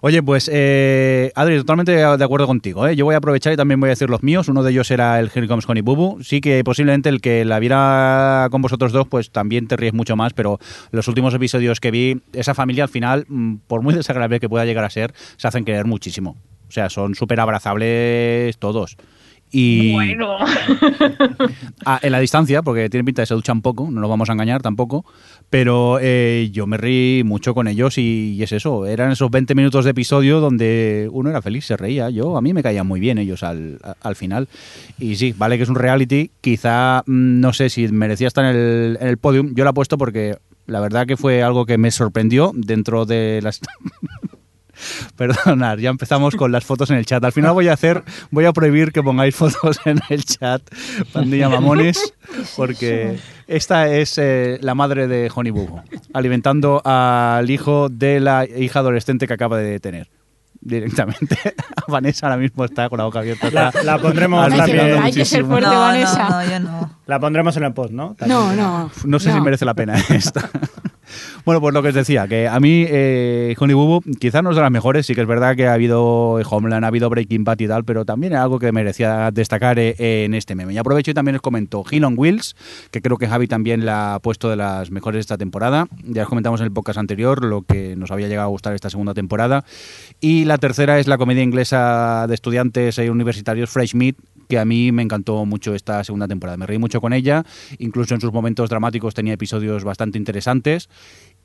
Oye, 0.00 0.22
pues, 0.22 0.48
eh, 0.52 1.32
Adri, 1.34 1.58
totalmente 1.58 1.92
de 1.92 2.24
acuerdo 2.24 2.46
contigo, 2.46 2.86
¿eh? 2.86 2.94
Yo 2.94 3.04
voy 3.04 3.14
a 3.14 3.18
aprovechar 3.18 3.52
y 3.52 3.56
también 3.56 3.80
voy 3.80 3.88
a 3.88 3.90
decir 3.90 4.08
los 4.08 4.22
míos. 4.22 4.48
Uno 4.48 4.62
de 4.62 4.70
ellos 4.70 4.90
era 4.90 5.18
el 5.18 5.30
Here 5.34 5.48
Comes 5.48 5.68
Honey 5.68 5.82
Boo. 5.82 6.18
Sí 6.22 6.40
que 6.40 6.62
posiblemente 6.62 7.08
el 7.08 7.20
que 7.20 7.44
la 7.44 7.58
viera 7.58 8.48
con 8.50 8.62
vosotros 8.62 8.92
dos, 8.92 9.08
pues 9.08 9.30
también 9.30 9.66
te 9.66 9.76
ríes 9.76 9.94
mucho 9.94 10.14
más, 10.16 10.34
pero 10.34 10.58
los 10.92 11.08
últimos 11.08 11.34
episodios 11.34 11.80
que 11.80 11.90
vi, 11.90 12.22
esa 12.32 12.54
familia 12.54 12.84
al 12.84 12.90
final, 12.90 13.26
mm, 13.28 13.56
por 13.66 13.82
muy 13.82 13.94
desagradable 13.94 14.40
que 14.40 14.48
pueda 14.48 14.64
llegar 14.64 14.84
a 14.84 14.90
ser, 14.90 15.14
se 15.36 15.48
hacen 15.48 15.64
querer 15.64 15.84
muchísimo. 15.84 16.36
O 16.68 16.70
sea, 16.70 16.90
son 16.90 17.14
súper 17.14 17.40
abrazables 17.40 18.58
todos. 18.58 18.96
Y 19.50 19.92
Bueno. 19.92 20.36
Ah, 21.86 21.98
en 22.02 22.12
la 22.12 22.20
distancia, 22.20 22.60
porque 22.62 22.90
tienen 22.90 23.06
pinta 23.06 23.22
de 23.22 23.26
se 23.26 23.34
duchan 23.34 23.62
poco, 23.62 23.88
no 23.90 24.00
nos 24.00 24.10
vamos 24.10 24.28
a 24.28 24.32
engañar 24.32 24.60
tampoco, 24.60 25.06
pero 25.48 25.98
eh, 26.02 26.50
yo 26.52 26.66
me 26.66 26.76
rí 26.76 27.22
mucho 27.24 27.54
con 27.54 27.66
ellos 27.68 27.96
y, 27.96 28.34
y 28.36 28.42
es 28.42 28.52
eso, 28.52 28.84
eran 28.86 29.10
esos 29.12 29.30
20 29.30 29.54
minutos 29.54 29.84
de 29.86 29.92
episodio 29.92 30.40
donde 30.40 31.08
uno 31.12 31.30
era 31.30 31.40
feliz, 31.40 31.64
se 31.64 31.76
reía, 31.78 32.10
yo 32.10 32.36
a 32.36 32.42
mí 32.42 32.52
me 32.52 32.62
caían 32.62 32.86
muy 32.86 33.00
bien 33.00 33.16
ellos 33.18 33.42
al, 33.42 33.78
a- 33.82 33.96
al 34.02 34.16
final. 34.16 34.48
Y 34.98 35.16
sí, 35.16 35.34
vale 35.38 35.56
que 35.56 35.62
es 35.62 35.68
un 35.70 35.76
reality, 35.76 36.30
quizá 36.42 37.02
mm, 37.06 37.40
no 37.40 37.52
sé 37.54 37.70
si 37.70 37.88
merecía 37.88 38.26
estar 38.28 38.44
en 38.44 38.56
el, 38.56 38.98
en 39.00 39.06
el 39.08 39.16
podium, 39.18 39.54
yo 39.54 39.64
lo 39.64 39.70
he 39.70 39.74
puesto 39.74 39.96
porque 39.96 40.36
la 40.66 40.80
verdad 40.80 41.06
que 41.06 41.16
fue 41.16 41.42
algo 41.42 41.64
que 41.64 41.78
me 41.78 41.90
sorprendió 41.90 42.52
dentro 42.54 43.06
de 43.06 43.40
las... 43.42 43.60
Perdonad, 45.16 45.78
ya 45.78 45.90
empezamos 45.90 46.34
con 46.36 46.52
las 46.52 46.64
fotos 46.64 46.90
en 46.90 46.96
el 46.96 47.06
chat. 47.06 47.22
Al 47.24 47.32
final 47.32 47.52
voy 47.52 47.68
a 47.68 47.72
hacer, 47.72 48.02
voy 48.30 48.44
a 48.44 48.52
prohibir 48.52 48.92
que 48.92 49.02
pongáis 49.02 49.34
fotos 49.34 49.80
en 49.84 50.00
el 50.08 50.24
chat, 50.24 50.62
pandilla 51.12 51.48
mamones, 51.48 52.14
porque 52.56 53.18
esta 53.46 53.88
es 53.88 54.18
eh, 54.18 54.58
la 54.60 54.74
madre 54.74 55.08
de 55.08 55.30
Honey 55.34 55.52
Boo 55.52 55.66
Boo, 55.66 55.82
alimentando 56.12 56.82
al 56.84 57.48
hijo 57.50 57.88
de 57.88 58.20
la 58.20 58.44
hija 58.46 58.80
adolescente 58.80 59.26
que 59.26 59.34
acaba 59.34 59.58
de 59.58 59.80
tener. 59.80 60.08
Directamente. 60.60 61.38
Vanessa 61.86 62.26
ahora 62.26 62.36
mismo 62.36 62.64
está 62.64 62.88
con 62.88 62.98
la 62.98 63.04
boca 63.04 63.20
abierta. 63.20 63.48
La, 63.50 63.72
la 63.84 63.96
pondremos 63.98 64.48
también. 64.48 65.00
Hay 65.00 65.12
que 65.12 65.24
ser 65.24 65.44
muchísimo. 65.44 65.50
fuerte, 65.50 65.68
no, 65.68 65.80
Vanessa. 65.80 66.28
no, 66.28 66.30
no, 66.30 66.50
yo 66.50 66.60
no. 66.60 66.98
La 67.06 67.20
pondremos 67.20 67.56
en 67.56 67.62
el 67.62 67.72
post, 67.72 67.92
¿no? 67.92 68.16
No, 68.26 68.52
no. 68.54 68.90
No 69.04 69.18
sé 69.20 69.32
si 69.32 69.40
merece 69.40 69.64
la 69.64 69.74
pena 69.74 69.94
esta. 70.10 70.50
Bueno, 71.44 71.60
pues 71.60 71.74
lo 71.74 71.82
que 71.82 71.88
os 71.88 71.94
decía, 71.94 72.26
que 72.28 72.48
a 72.48 72.60
mí 72.60 72.84
eh, 72.88 73.54
Honey 73.58 73.74
Boo 73.74 74.02
quizás 74.18 74.42
no 74.42 74.50
es 74.50 74.56
de 74.56 74.62
las 74.62 74.70
mejores, 74.70 75.06
sí 75.06 75.14
que 75.14 75.22
es 75.22 75.26
verdad 75.26 75.56
que 75.56 75.66
ha 75.66 75.74
habido 75.74 76.34
Homeland, 76.34 76.84
ha 76.84 76.88
habido 76.88 77.10
Breaking 77.10 77.44
Bad 77.44 77.60
y 77.60 77.68
tal, 77.68 77.84
pero 77.84 78.04
también 78.04 78.32
es 78.32 78.38
algo 78.38 78.58
que 78.58 78.72
merecía 78.72 79.30
destacar 79.30 79.78
eh, 79.78 79.94
en 79.98 80.34
este 80.34 80.54
meme. 80.54 80.74
Y 80.74 80.78
aprovecho 80.78 81.10
y 81.10 81.14
también 81.14 81.36
os 81.36 81.42
comento 81.42 81.84
Hill 81.90 82.04
on 82.04 82.14
Wheels, 82.16 82.56
que 82.90 83.00
creo 83.00 83.16
que 83.16 83.28
Javi 83.28 83.46
también 83.46 83.84
la 83.86 84.14
ha 84.14 84.18
puesto 84.20 84.50
de 84.50 84.56
las 84.56 84.90
mejores 84.90 85.16
de 85.16 85.20
esta 85.20 85.38
temporada. 85.38 85.86
Ya 86.04 86.22
os 86.22 86.28
comentamos 86.28 86.60
en 86.60 86.66
el 86.66 86.72
podcast 86.72 86.98
anterior 86.98 87.44
lo 87.44 87.62
que 87.62 87.96
nos 87.96 88.10
había 88.10 88.28
llegado 88.28 88.46
a 88.46 88.50
gustar 88.50 88.74
esta 88.74 88.90
segunda 88.90 89.14
temporada. 89.14 89.64
Y 90.20 90.44
la 90.44 90.58
tercera 90.58 90.98
es 90.98 91.06
la 91.06 91.18
comedia 91.18 91.42
inglesa 91.42 92.26
de 92.28 92.34
estudiantes 92.34 92.98
e 92.98 93.10
universitarios 93.10 93.70
Fresh 93.70 93.94
Meat, 93.94 94.16
que 94.48 94.58
a 94.58 94.64
mí 94.64 94.92
me 94.92 95.02
encantó 95.02 95.44
mucho 95.44 95.74
esta 95.74 96.02
segunda 96.04 96.26
temporada. 96.26 96.56
Me 96.56 96.66
reí 96.66 96.78
mucho 96.78 97.00
con 97.00 97.12
ella, 97.12 97.44
incluso 97.78 98.14
en 98.14 98.20
sus 98.20 98.32
momentos 98.32 98.70
dramáticos 98.70 99.14
tenía 99.14 99.34
episodios 99.34 99.84
bastante 99.84 100.18
interesantes 100.18 100.88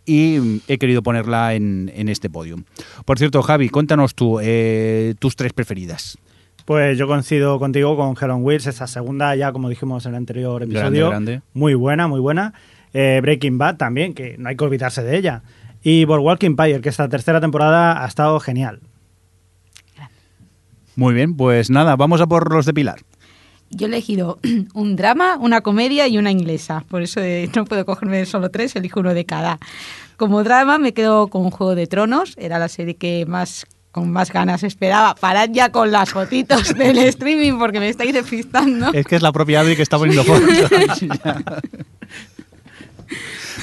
y 0.06 0.38
mm, 0.39 0.60
he 0.68 0.78
querido 0.78 1.04
ponerla 1.04 1.54
en, 1.54 1.92
en 1.94 2.10
este 2.10 2.30
podium. 2.30 2.63
Por 3.06 3.18
cierto, 3.20 3.42
Javi, 3.42 3.70
cuéntanos 3.70 4.16
tú 4.16 4.39
eh, 4.42 5.16
tus 5.20 5.36
tres 5.36 5.54
preferidas. 5.54 6.18
Pues 6.66 6.98
yo 6.98 7.08
coincido 7.08 7.60
contigo 7.60 7.98
con 7.98 8.16
Helen 8.20 8.44
Wills, 8.44 8.68
esa 8.68 8.88
segunda 8.88 9.36
ya 9.36 9.52
como 9.52 9.68
dijimos 9.68 10.06
en 10.06 10.12
el 10.13 10.18
anterior 10.18 10.62
Grande, 10.62 10.80
episodio, 10.80 11.10
grande. 11.10 11.42
muy 11.54 11.74
buena, 11.74 12.08
muy 12.08 12.22
buena. 12.22 12.54
Eh, 12.94 13.20
Breaking 13.22 13.58
Bad 13.58 13.78
también, 13.78 14.13
que 14.13 14.38
no 14.38 14.48
hay 14.50 14.56
que 14.56 14.63
olvidarse 14.63 15.04
de 15.04 15.18
ella. 15.18 15.44
Y 15.82 16.06
Boardwalk 16.06 16.42
Empire, 16.44 16.80
que 16.80 16.88
esta 16.88 17.10
tercera 17.10 17.42
temporada 17.42 18.04
ha 18.04 18.08
estado 18.08 18.39
genial. 18.39 18.80
Muy 20.95 21.13
bien, 21.13 21.36
pues 21.36 21.69
nada, 21.69 21.95
vamos 21.95 22.21
a 22.21 22.27
por 22.27 22.53
los 22.53 22.65
de 22.65 22.73
Pilar. 22.73 22.99
Yo 23.69 23.88
he 23.88 23.89
elegido 23.89 24.39
un 24.73 24.95
drama, 24.95 25.38
una 25.39 25.62
comedia 25.62 26.08
y 26.08 26.17
una 26.17 26.32
inglesa. 26.32 26.84
Por 26.88 27.01
eso 27.01 27.21
eh, 27.21 27.49
no 27.56 27.65
puedo 27.65 27.86
cogerme 27.86 28.25
solo 28.25 28.49
tres, 28.49 28.75
elijo 28.75 28.99
uno 28.99 29.13
de 29.13 29.25
cada. 29.25 29.60
Como 30.17 30.43
drama 30.43 30.77
me 30.77 30.93
quedo 30.93 31.27
con 31.27 31.49
Juego 31.49 31.75
de 31.75 31.88
Tronos. 31.88 32.36
Era 32.38 32.60
la 32.60 32.67
serie 32.67 32.95
que 32.95 33.25
más 33.25 33.65
con 33.91 34.12
más 34.12 34.32
ganas 34.32 34.63
esperaba. 34.63 35.13
Parad 35.13 35.49
ya 35.51 35.71
con 35.71 35.91
las 35.91 36.10
fotitos 36.10 36.73
del 36.73 36.97
streaming 37.10 37.60
porque 37.60 37.79
me 37.79 37.89
estáis 37.89 38.12
despistando. 38.12 38.91
Es 38.91 39.06
que 39.06 39.15
es 39.15 39.21
la 39.21 39.32
propia 39.32 39.62
Adri 39.62 39.75
que 39.75 39.84
está 39.84 39.97
poniendo 39.97 40.23
fotos. 40.23 40.49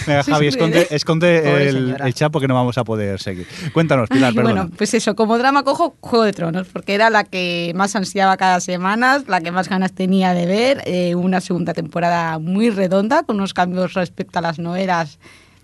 Venga, 0.06 0.22
Javi, 0.24 0.46
esconde, 0.46 0.86
esconde 0.90 1.68
el, 1.68 1.96
el 1.98 2.14
chat 2.14 2.32
porque 2.32 2.48
no 2.48 2.54
vamos 2.54 2.78
a 2.78 2.84
poder 2.84 3.20
seguir. 3.20 3.46
Cuéntanos, 3.72 4.08
Pilar, 4.08 4.32
Y 4.32 4.36
perdona. 4.36 4.62
bueno, 4.62 4.76
pues 4.76 4.94
eso, 4.94 5.14
como 5.14 5.38
drama 5.38 5.62
cojo 5.62 5.94
Juego 6.00 6.24
de 6.24 6.32
Tronos, 6.32 6.66
porque 6.72 6.94
era 6.94 7.10
la 7.10 7.24
que 7.24 7.72
más 7.74 7.94
ansiaba 7.96 8.36
cada 8.36 8.60
semana, 8.60 9.22
la 9.26 9.40
que 9.40 9.50
más 9.50 9.68
ganas 9.68 9.92
tenía 9.92 10.34
de 10.34 10.46
ver, 10.46 10.82
eh, 10.86 11.14
una 11.14 11.40
segunda 11.40 11.74
temporada 11.74 12.38
muy 12.38 12.70
redonda, 12.70 13.22
con 13.22 13.36
unos 13.36 13.54
cambios 13.54 13.94
respecto 13.94 14.38
a 14.38 14.42
las 14.42 14.58
novelas 14.58 15.18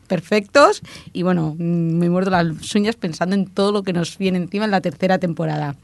perfectos, 0.06 0.82
y 1.12 1.22
bueno, 1.22 1.56
me 1.58 2.08
muerdo 2.08 2.30
las 2.30 2.74
uñas 2.74 2.96
pensando 2.96 3.34
en 3.34 3.46
todo 3.46 3.72
lo 3.72 3.82
que 3.82 3.92
nos 3.92 4.18
viene 4.18 4.38
encima 4.38 4.64
en 4.64 4.70
la 4.70 4.80
tercera 4.80 5.18
temporada. 5.18 5.74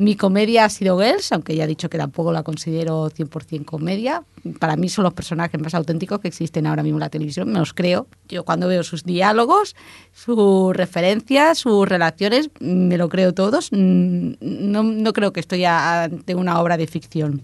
Mi 0.00 0.16
comedia 0.16 0.64
ha 0.64 0.70
sido 0.70 0.98
Girls, 0.98 1.30
aunque 1.30 1.54
ya 1.54 1.64
he 1.64 1.66
dicho 1.66 1.90
que 1.90 1.98
tampoco 1.98 2.32
la 2.32 2.42
considero 2.42 3.10
100% 3.10 3.66
comedia. 3.66 4.22
Para 4.58 4.74
mí 4.74 4.88
son 4.88 5.04
los 5.04 5.12
personajes 5.12 5.60
más 5.60 5.74
auténticos 5.74 6.20
que 6.20 6.28
existen 6.28 6.66
ahora 6.66 6.82
mismo 6.82 6.96
en 6.96 7.00
la 7.00 7.10
televisión, 7.10 7.52
me 7.52 7.58
los 7.58 7.74
creo. 7.74 8.06
Yo 8.26 8.46
cuando 8.46 8.66
veo 8.66 8.82
sus 8.82 9.04
diálogos, 9.04 9.76
sus 10.14 10.74
referencias, 10.74 11.58
sus 11.58 11.86
relaciones, 11.86 12.48
me 12.60 12.96
lo 12.96 13.10
creo 13.10 13.34
todos. 13.34 13.68
Mm, 13.72 14.36
No, 14.40 14.82
no 14.84 15.12
creo 15.12 15.34
que 15.34 15.40
estoy 15.40 15.66
ante 15.66 16.34
una 16.34 16.62
obra 16.62 16.78
de 16.78 16.86
ficción. 16.86 17.42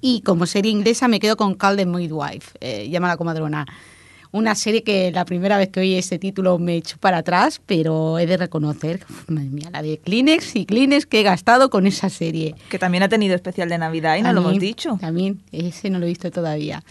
Y 0.00 0.22
como 0.22 0.46
serie 0.46 0.72
inglesa 0.72 1.06
me 1.06 1.20
quedo 1.20 1.36
con 1.36 1.56
the 1.56 1.86
Midwife, 1.86 2.58
eh, 2.60 2.88
llámala 2.90 3.16
comadrona. 3.16 3.66
Una 4.32 4.54
serie 4.54 4.82
que 4.82 5.10
la 5.12 5.24
primera 5.24 5.56
vez 5.56 5.68
que 5.68 5.80
oí 5.80 5.94
ese 5.94 6.18
título 6.18 6.58
me 6.58 6.76
echó 6.76 6.98
para 6.98 7.18
atrás, 7.18 7.60
pero 7.64 8.18
he 8.18 8.26
de 8.26 8.36
reconocer, 8.36 9.04
madre 9.28 9.48
mía, 9.48 9.70
la 9.72 9.82
de 9.82 9.98
Kleenex 9.98 10.56
y 10.56 10.66
Kleenex 10.66 11.06
que 11.06 11.20
he 11.20 11.22
gastado 11.22 11.70
con 11.70 11.86
esa 11.86 12.10
serie. 12.10 12.54
Que 12.68 12.78
también 12.78 13.02
ha 13.02 13.08
tenido 13.08 13.34
especial 13.34 13.68
de 13.68 13.78
Navidad 13.78 14.16
y 14.16 14.22
no 14.22 14.32
lo 14.32 14.40
hemos 14.40 14.58
dicho. 14.58 14.98
También, 15.00 15.40
ese 15.52 15.90
no 15.90 15.98
lo 15.98 16.06
he 16.06 16.08
visto 16.08 16.30
todavía. 16.30 16.82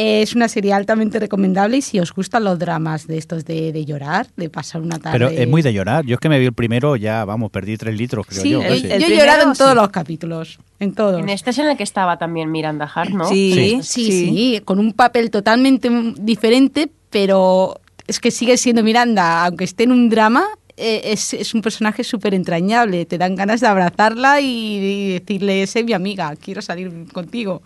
Es 0.00 0.34
una 0.36 0.48
serie 0.48 0.72
altamente 0.72 1.18
recomendable 1.18 1.78
y 1.78 1.82
si 1.82 1.98
os 1.98 2.12
gustan 2.12 2.44
los 2.44 2.56
dramas 2.58 3.06
de 3.08 3.18
estos 3.18 3.44
de, 3.44 3.72
de 3.72 3.84
llorar, 3.84 4.28
de 4.36 4.48
pasar 4.48 4.80
una 4.80 4.98
tarde... 5.00 5.18
Pero 5.18 5.28
es 5.28 5.48
muy 5.48 5.60
de 5.62 5.72
llorar. 5.72 6.04
Yo 6.06 6.14
es 6.14 6.20
que 6.20 6.28
me 6.28 6.38
vi 6.38 6.46
el 6.46 6.52
primero, 6.52 6.94
ya, 6.94 7.24
vamos, 7.24 7.50
perdí 7.50 7.76
tres 7.76 7.96
litros, 7.96 8.24
creo 8.26 8.42
Sí, 8.42 8.50
yo. 8.50 8.62
el- 8.62 8.68
casi. 8.82 8.88
yo 8.88 8.94
el 9.06 9.12
he 9.12 9.16
llorado 9.16 9.50
en 9.50 9.56
todos 9.56 9.70
sí. 9.72 9.76
los 9.76 9.88
capítulos, 9.88 10.58
en 10.78 10.94
todos. 10.94 11.20
En 11.20 11.28
este 11.30 11.50
es 11.50 11.58
en 11.58 11.66
el 11.66 11.76
que 11.76 11.82
estaba 11.82 12.16
también 12.16 12.50
Miranda 12.52 12.88
Hart, 12.94 13.10
¿no? 13.10 13.28
Sí, 13.28 13.80
Sí, 13.82 14.10
sí, 14.12 14.60
con 14.64 14.78
un 14.78 14.92
papel 14.92 15.30
totalmente 15.32 15.90
diferente, 16.18 16.88
pero 17.10 17.80
es 18.06 18.20
que 18.20 18.30
sigue 18.30 18.56
siendo 18.56 18.82
Miranda, 18.84 19.46
aunque 19.46 19.64
esté 19.64 19.82
en 19.84 19.92
un 19.92 20.08
drama, 20.10 20.44
eh, 20.76 21.00
es, 21.12 21.34
es 21.34 21.54
un 21.54 21.60
personaje 21.62 22.04
súper 22.04 22.34
entrañable. 22.34 23.04
Te 23.04 23.18
dan 23.18 23.34
ganas 23.34 23.60
de 23.60 23.66
abrazarla 23.66 24.40
y, 24.40 24.46
y 24.46 25.12
decirle, 25.18 25.66
sé 25.66 25.82
mi 25.82 25.92
amiga, 25.92 26.34
quiero 26.36 26.62
salir 26.62 26.92
contigo. 27.12 27.62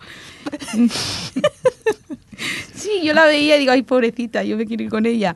sí, 2.73 3.01
yo 3.03 3.13
la 3.13 3.25
veía 3.25 3.55
y 3.55 3.59
digo, 3.59 3.71
ay, 3.71 3.83
pobrecita, 3.83 4.43
yo 4.43 4.57
me 4.57 4.65
quiero 4.65 4.83
ir 4.83 4.89
con 4.89 5.05
ella. 5.05 5.35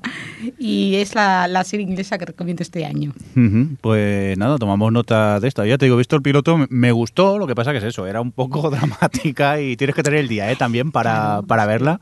Y 0.60 0.96
es 0.96 1.16
la, 1.16 1.48
la 1.48 1.64
serie 1.64 1.86
inglesa 1.86 2.18
que 2.18 2.26
recomiendo 2.26 2.64
este 2.64 2.86
año. 2.86 3.14
Ujú, 3.36 3.76
Pues 3.82 4.38
nada, 4.38 4.58
tomamos 4.58 4.92
nota 4.92 5.40
de 5.40 5.48
esto. 5.48 5.64
Ya 5.66 5.78
te 5.78 5.86
digo, 5.86 5.98
visto 5.98 6.16
el 6.16 6.22
piloto, 6.22 6.58
me- 6.58 6.68
me 6.70 6.92
gustó, 6.92 7.38
lo 7.38 7.48
que 7.48 7.56
pasa 7.56 7.72
que 7.72 7.78
es 7.78 7.84
eso, 7.84 8.06
era 8.08 8.22
un 8.22 8.32
poco 8.32 8.70
dramática 8.72 9.60
y 9.62 9.78
tienes 9.78 9.96
que 9.96 10.04
tener 10.04 10.20
el 10.20 10.28
día 10.28 10.52
¿eh? 10.52 10.56
también 10.56 10.92
para, 10.92 11.42
para 11.44 11.66
verla. 11.66 12.00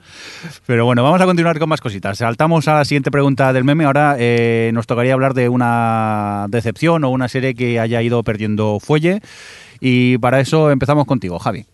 Pero 0.66 0.86
bueno, 0.86 1.04
vamos 1.04 1.22
a 1.22 1.26
continuar 1.26 1.60
con 1.60 1.70
más 1.70 1.82
cositas. 1.82 2.18
Saltamos 2.18 2.68
a 2.68 2.76
la 2.76 2.86
siguiente 2.86 3.12
pregunta 3.12 3.54
del 3.54 3.64
meme. 3.64 3.86
Ahora 3.86 4.16
eh, 4.20 4.72
nos 4.74 4.88
tocaría 4.88 5.14
hablar 5.14 5.34
de 5.34 5.50
una 5.50 6.48
decepción 6.50 7.04
o 7.04 7.10
una 7.10 7.28
serie 7.28 7.54
que 7.56 7.80
haya 7.80 8.02
ido 8.02 8.24
perdiendo 8.24 8.80
fuelle. 8.80 9.22
Y 9.80 10.18
para 10.20 10.40
eso 10.40 10.72
empezamos 10.72 11.06
contigo, 11.06 11.38
Javi. 11.38 11.66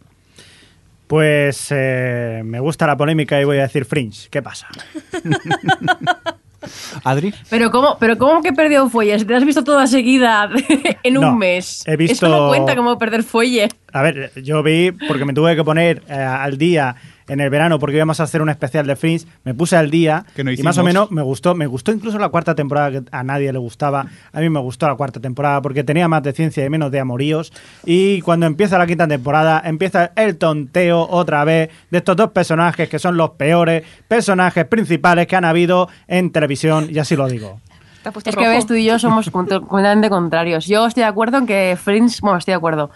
Pues 1.11 1.67
eh, 1.71 2.41
me 2.45 2.61
gusta 2.61 2.87
la 2.87 2.95
polémica 2.95 3.37
y 3.41 3.43
voy 3.43 3.57
a 3.57 3.63
decir 3.63 3.83
Fringe. 3.83 4.29
¿Qué 4.29 4.41
pasa? 4.41 4.67
Adri. 7.03 7.33
Pero 7.49 7.69
¿cómo, 7.69 7.97
pero 7.99 8.17
¿cómo 8.17 8.41
que 8.41 8.53
perdió 8.53 8.87
fuelle? 8.89 9.19
Si 9.19 9.25
te 9.25 9.35
has 9.35 9.43
visto 9.43 9.61
toda 9.61 9.87
seguida 9.87 10.49
en 11.03 11.17
un 11.17 11.23
No, 11.25 11.35
mes. 11.35 11.83
he 11.85 11.97
visto- 11.97 12.27
Eso 12.27 12.29
no 12.29 12.47
cuenta 12.47 12.77
como 12.77 12.97
perder 12.97 13.23
fuelle. 13.23 13.67
A 13.91 14.01
ver, 14.03 14.31
yo 14.41 14.63
vi, 14.63 14.93
porque 14.93 15.25
me 15.25 15.33
tuve 15.33 15.53
que 15.57 15.65
poner 15.65 16.01
eh, 16.07 16.13
al 16.13 16.57
día 16.57 16.95
en 17.31 17.39
el 17.39 17.49
verano 17.49 17.79
porque 17.79 17.95
íbamos 17.95 18.19
a 18.19 18.23
hacer 18.23 18.41
un 18.41 18.49
especial 18.49 18.85
de 18.85 18.97
Fringe, 18.97 19.25
me 19.45 19.53
puse 19.53 19.77
al 19.77 19.89
día 19.89 20.25
Que 20.35 20.43
no 20.43 20.51
y 20.51 20.57
más 20.57 20.77
o 20.77 20.83
menos 20.83 21.11
me 21.11 21.21
gustó, 21.21 21.55
me 21.55 21.65
gustó 21.65 21.93
incluso 21.93 22.19
la 22.19 22.27
cuarta 22.27 22.55
temporada 22.55 22.91
que 22.91 23.03
a 23.09 23.23
nadie 23.23 23.53
le 23.53 23.57
gustaba, 23.57 24.05
a 24.33 24.39
mí 24.41 24.49
me 24.49 24.59
gustó 24.59 24.85
la 24.85 24.95
cuarta 24.95 25.21
temporada 25.21 25.61
porque 25.61 25.85
tenía 25.85 26.09
más 26.09 26.23
de 26.23 26.33
ciencia 26.33 26.65
y 26.65 26.69
menos 26.69 26.91
de 26.91 26.99
amoríos. 26.99 27.53
Y 27.85 28.19
cuando 28.21 28.47
empieza 28.47 28.77
la 28.77 28.85
quinta 28.85 29.07
temporada 29.07 29.61
empieza 29.63 30.11
el 30.17 30.37
tonteo 30.37 31.07
otra 31.09 31.45
vez 31.45 31.69
de 31.89 31.99
estos 31.99 32.17
dos 32.17 32.31
personajes 32.31 32.89
que 32.89 32.99
son 32.99 33.15
los 33.15 33.31
peores 33.31 33.83
personajes 34.09 34.65
principales 34.65 35.25
que 35.27 35.37
han 35.37 35.45
habido 35.45 35.87
en 36.09 36.31
televisión 36.31 36.89
y 36.91 36.99
así 36.99 37.15
lo 37.15 37.29
digo. 37.29 37.61
Es 38.25 38.35
que 38.35 38.47
ves, 38.47 38.65
tú 38.65 38.73
y 38.73 38.85
yo 38.85 38.97
somos 38.99 39.29
completamente 39.31 40.09
contrarios. 40.09 40.65
Yo 40.65 40.85
estoy 40.87 41.01
de 41.03 41.07
acuerdo 41.07 41.37
en 41.37 41.45
que 41.45 41.77
Friends, 41.81 42.21
bueno, 42.21 42.37
estoy 42.37 42.53
de 42.53 42.57
acuerdo. 42.57 42.89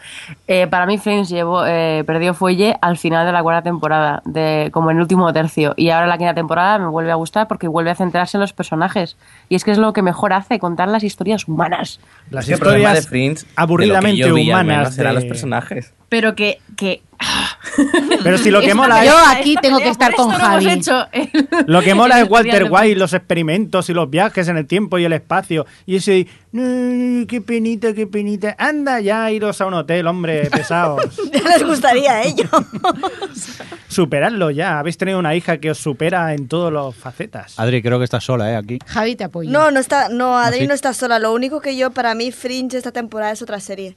Eh, 0.48 0.68
para 0.68 0.86
mí 0.86 0.98
Friends 0.98 1.30
llevó, 1.30 1.66
eh, 1.66 2.04
perdió 2.06 2.34
fuelle 2.34 2.76
al 2.82 2.98
final 2.98 3.26
de 3.26 3.32
la 3.32 3.42
cuarta 3.44 3.62
temporada, 3.64 4.22
de, 4.26 4.70
como 4.74 4.92
en 4.92 4.98
el 4.98 5.02
último 5.02 5.32
tercio. 5.34 5.74
Y 5.78 5.90
ahora 5.90 6.08
la 6.08 6.18
quinta 6.18 6.34
temporada 6.34 6.80
me 6.80 6.88
vuelve 6.88 7.12
a 7.12 7.16
gustar 7.16 7.48
porque 7.48 7.68
vuelve 7.68 7.92
a 7.92 7.96
centrarse 7.96 8.38
en 8.38 8.42
los 8.42 8.54
personajes. 8.54 9.18
Y 9.50 9.56
es 9.56 9.64
que 9.64 9.72
es 9.72 9.78
lo 9.78 9.94
que 9.94 10.02
mejor 10.02 10.34
hace, 10.34 10.60
contar 10.60 10.88
las 10.90 11.04
historias 11.04 11.48
humanas. 11.48 12.00
Las 12.32 12.46
Es 12.46 12.48
que 12.50 12.54
el 12.56 12.60
problema 12.60 12.94
de 12.94 13.00
historias 13.00 13.46
aburridamente 13.56 14.24
de 14.24 14.30
lo 14.30 14.36
que 14.36 14.42
yo 14.42 14.46
vi, 14.46 14.52
al 14.52 14.62
humanas 14.66 14.78
menos, 14.80 14.98
eran 15.00 15.16
de- 15.16 15.22
los 15.22 15.26
personajes. 15.30 15.94
Pero 16.10 16.36
que, 16.36 16.60
que 16.78 17.02
Pero 18.24 18.38
si 18.38 18.52
lo 18.52 18.62
que 18.62 18.74
mola 18.74 19.04
Yo 19.06 19.12
es, 19.20 19.28
aquí 19.38 19.56
tengo 19.62 19.80
que 19.80 19.90
estar 19.90 20.14
con 20.16 20.30
Javi. 20.30 20.70
hecho 20.70 21.08
el- 21.12 21.30
lo 21.68 21.82
que 21.82 21.94
mola 21.94 22.22
es 22.22 22.30
Walter 22.30 22.68
White, 22.70 22.96
los 22.96 23.14
experimentos 23.14 23.90
y 23.90 23.94
los 23.94 24.10
viajes 24.10 24.48
en 24.48 24.58
el 24.58 24.66
tiempo 24.66 24.98
y 24.98 25.06
el 25.06 25.14
espacio. 25.14 25.66
Y 25.86 25.98
ese, 25.98 26.28
qué 26.54 27.44
penita, 27.46 27.94
qué 27.94 28.08
penita. 28.08 28.56
Anda 28.58 29.00
ya, 29.02 29.30
iros 29.32 29.60
a 29.62 29.66
un 29.66 29.74
hotel, 29.74 30.08
hombre, 30.08 30.50
pesados. 30.52 31.20
Ya 31.32 31.42
les 31.58 31.64
gustaría 31.68 32.12
a 32.14 32.24
ellos. 32.24 32.50
Superadlo 33.88 34.52
ya. 34.52 34.80
Habéis 34.80 34.98
tenido 34.98 35.20
una 35.20 35.36
hija 35.36 35.58
que 35.58 35.72
os 35.72 35.78
supera 35.78 36.34
en 36.34 36.48
todas 36.48 36.72
las 36.74 36.96
facetas. 36.96 37.60
Adri, 37.60 37.82
creo 37.82 37.98
que 38.00 38.06
estás 38.06 38.24
sola, 38.24 38.52
¿eh? 38.52 38.56
Aquí. 38.56 38.80
Javi 38.86 39.16
te 39.16 39.24
apoya. 39.26 39.50
No, 39.52 39.72
no 39.72 39.80
está, 39.80 40.10
no, 40.10 40.38
Adri 40.38 40.62
sí? 40.62 40.68
no 40.68 40.74
está 40.74 40.94
sola. 40.94 41.20
Lo 41.20 41.34
único 41.34 41.62
que 41.62 41.76
yo, 41.78 41.92
para 41.92 42.16
mí, 42.16 42.32
Fringe 42.32 42.78
esta 42.78 42.92
temporada 42.92 43.32
es 43.32 43.42
otra 43.42 43.60
serie. 43.60 43.96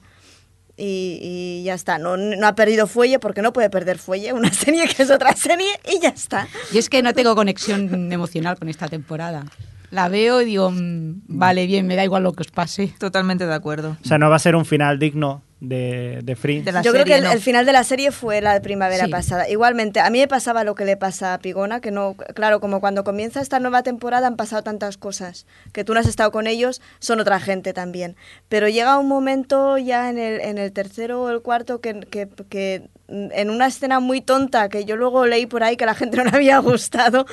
Y, 0.79 1.19
y 1.21 1.63
ya 1.63 1.73
está. 1.73 1.97
No, 1.97 2.15
no 2.15 2.47
ha 2.47 2.55
perdido 2.55 2.87
fuelle 2.87 3.19
porque 3.19 3.41
no 3.41 3.51
puede 3.51 3.69
perder 3.69 3.97
fuelle. 3.97 4.31
Una 4.39 4.51
serie 4.53 4.87
que 4.87 5.03
es 5.03 5.11
otra 5.11 5.35
serie 5.35 5.67
y 5.91 5.99
ya 5.99 6.09
está. 6.09 6.47
Yo 6.71 6.79
es 6.79 6.89
que 6.89 7.03
no 7.03 7.13
tengo 7.13 7.35
conexión 7.35 8.11
emocional 8.11 8.57
con 8.57 8.69
esta 8.69 8.87
temporada. 8.87 9.43
La 9.91 10.07
veo 10.07 10.41
y 10.41 10.45
digo, 10.45 10.71
mm, 10.71 11.23
vale, 11.27 11.65
bien, 11.65 11.87
me 11.87 11.95
da 11.95 12.03
igual 12.03 12.23
lo 12.23 12.33
que 12.33 12.43
os 12.43 12.51
pase. 12.51 12.93
Totalmente 12.99 13.45
de 13.45 13.53
acuerdo. 13.53 13.97
O 14.03 14.07
sea, 14.07 14.17
no 14.17 14.29
va 14.29 14.35
a 14.35 14.39
ser 14.39 14.55
un 14.55 14.65
final 14.65 14.99
digno 14.99 15.41
de, 15.61 16.21
de 16.23 16.35
Fringe. 16.35 16.71
De 16.71 16.81
Yo 16.83 16.91
creo 16.91 17.03
que 17.03 17.11
serie, 17.11 17.17
el, 17.17 17.23
no. 17.25 17.31
el 17.31 17.41
final 17.41 17.65
de 17.65 17.73
la 17.73 17.83
serie 17.83 18.11
fue 18.11 18.39
la 18.41 18.61
primavera 18.61 19.05
Sí. 19.05 19.11
pasada. 19.11 19.49
Igualmente, 19.49 19.99
a 19.99 20.09
mí 20.09 20.19
me 20.19 20.27
pasaba 20.27 20.63
lo 20.63 20.73
que 20.75 20.85
le 20.85 20.95
pasa 20.95 21.33
a 21.33 21.39
Pigona, 21.39 21.81
que 21.81 21.91
no, 21.91 22.15
claro, 22.33 22.59
como 22.61 22.79
cuando 22.79 23.03
comienza 23.03 23.41
esta 23.41 23.59
nueva 23.59 23.83
temporada 23.83 24.27
han 24.27 24.37
pasado 24.37 24.63
tantas 24.63 24.97
cosas, 24.97 25.45
que 25.73 25.83
tú 25.83 25.93
no 25.93 25.99
has 25.99 26.07
estado 26.07 26.31
con 26.31 26.47
ellos, 26.47 26.81
son 26.99 27.19
otra 27.19 27.39
gente 27.39 27.73
también. 27.73 28.15
Pero 28.47 28.69
llega 28.69 28.97
un 28.97 29.07
momento 29.07 29.77
ya 29.77 30.09
en 30.09 30.17
el, 30.17 30.39
en 30.41 30.57
el 30.57 30.71
tercero 30.71 31.21
o 31.23 31.29
el 31.29 31.41
cuarto 31.41 31.81
que, 31.81 31.99
que, 32.01 32.29
que, 32.49 32.89
en 33.09 33.49
una 33.49 33.67
escena 33.67 33.99
muy 33.99 34.21
tonta 34.21 34.69
que 34.69 34.85
yo 34.85 34.95
luego 34.95 35.25
leí 35.25 35.45
por 35.45 35.63
ahí 35.63 35.75
que 35.77 35.83
a 35.83 35.87
la 35.87 35.95
gente 35.95 36.15
no 36.23 36.23
le 36.23 36.31
había 36.31 36.59
gustado, 36.59 37.25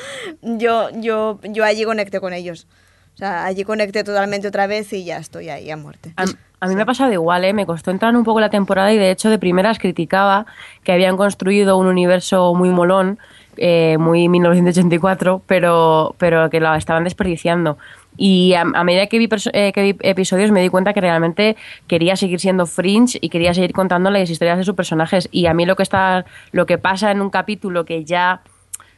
yo, 0.42 0.90
yo, 0.94 1.38
yo 1.44 1.64
allí 1.64 1.84
conecté 1.84 2.18
con 2.18 2.32
ellos. 2.32 2.66
O 3.14 3.18
sea, 3.18 3.46
allí 3.46 3.64
conecté 3.64 4.04
totalmente 4.04 4.46
otra 4.48 4.66
vez 4.66 4.92
y 4.92 5.04
ya 5.04 5.16
estoy 5.16 5.48
ahí 5.48 5.70
a 5.70 5.76
muerte. 5.78 6.12
A, 6.18 6.26
a 6.60 6.66
mí 6.68 6.74
me 6.74 6.82
ha 6.82 6.86
pasado 6.86 7.12
igual, 7.12 7.44
¿eh? 7.44 7.52
me 7.52 7.66
costó 7.66 7.90
entrar 7.90 8.16
un 8.16 8.24
poco 8.24 8.40
la 8.40 8.50
temporada 8.50 8.92
y 8.92 8.98
de 8.98 9.10
hecho 9.10 9.28
de 9.28 9.38
primeras 9.38 9.78
criticaba 9.78 10.46
que 10.84 10.92
habían 10.92 11.16
construido 11.16 11.76
un 11.76 11.86
universo 11.86 12.54
muy 12.54 12.70
molón, 12.70 13.18
eh, 13.58 13.96
muy 13.98 14.28
1984, 14.28 15.42
pero, 15.46 16.14
pero 16.18 16.48
que 16.48 16.60
lo 16.60 16.74
estaban 16.74 17.04
desperdiciando. 17.04 17.76
Y 18.16 18.54
a, 18.54 18.62
a 18.62 18.84
medida 18.84 19.06
que 19.06 19.18
vi, 19.18 19.28
eh, 19.52 19.72
que 19.72 19.82
vi 19.82 19.96
episodios 20.00 20.50
me 20.50 20.62
di 20.62 20.70
cuenta 20.70 20.94
que 20.94 21.02
realmente 21.02 21.56
quería 21.86 22.16
seguir 22.16 22.40
siendo 22.40 22.64
Fringe 22.64 23.18
y 23.20 23.28
quería 23.28 23.52
seguir 23.52 23.72
contando 23.72 24.10
las 24.10 24.30
historias 24.30 24.56
de 24.56 24.64
sus 24.64 24.74
personajes. 24.74 25.28
Y 25.32 25.46
a 25.46 25.54
mí 25.54 25.66
lo 25.66 25.76
que, 25.76 25.82
está, 25.82 26.24
lo 26.52 26.64
que 26.64 26.78
pasa 26.78 27.10
en 27.10 27.20
un 27.20 27.28
capítulo 27.28 27.84
que 27.84 28.04
ya 28.04 28.40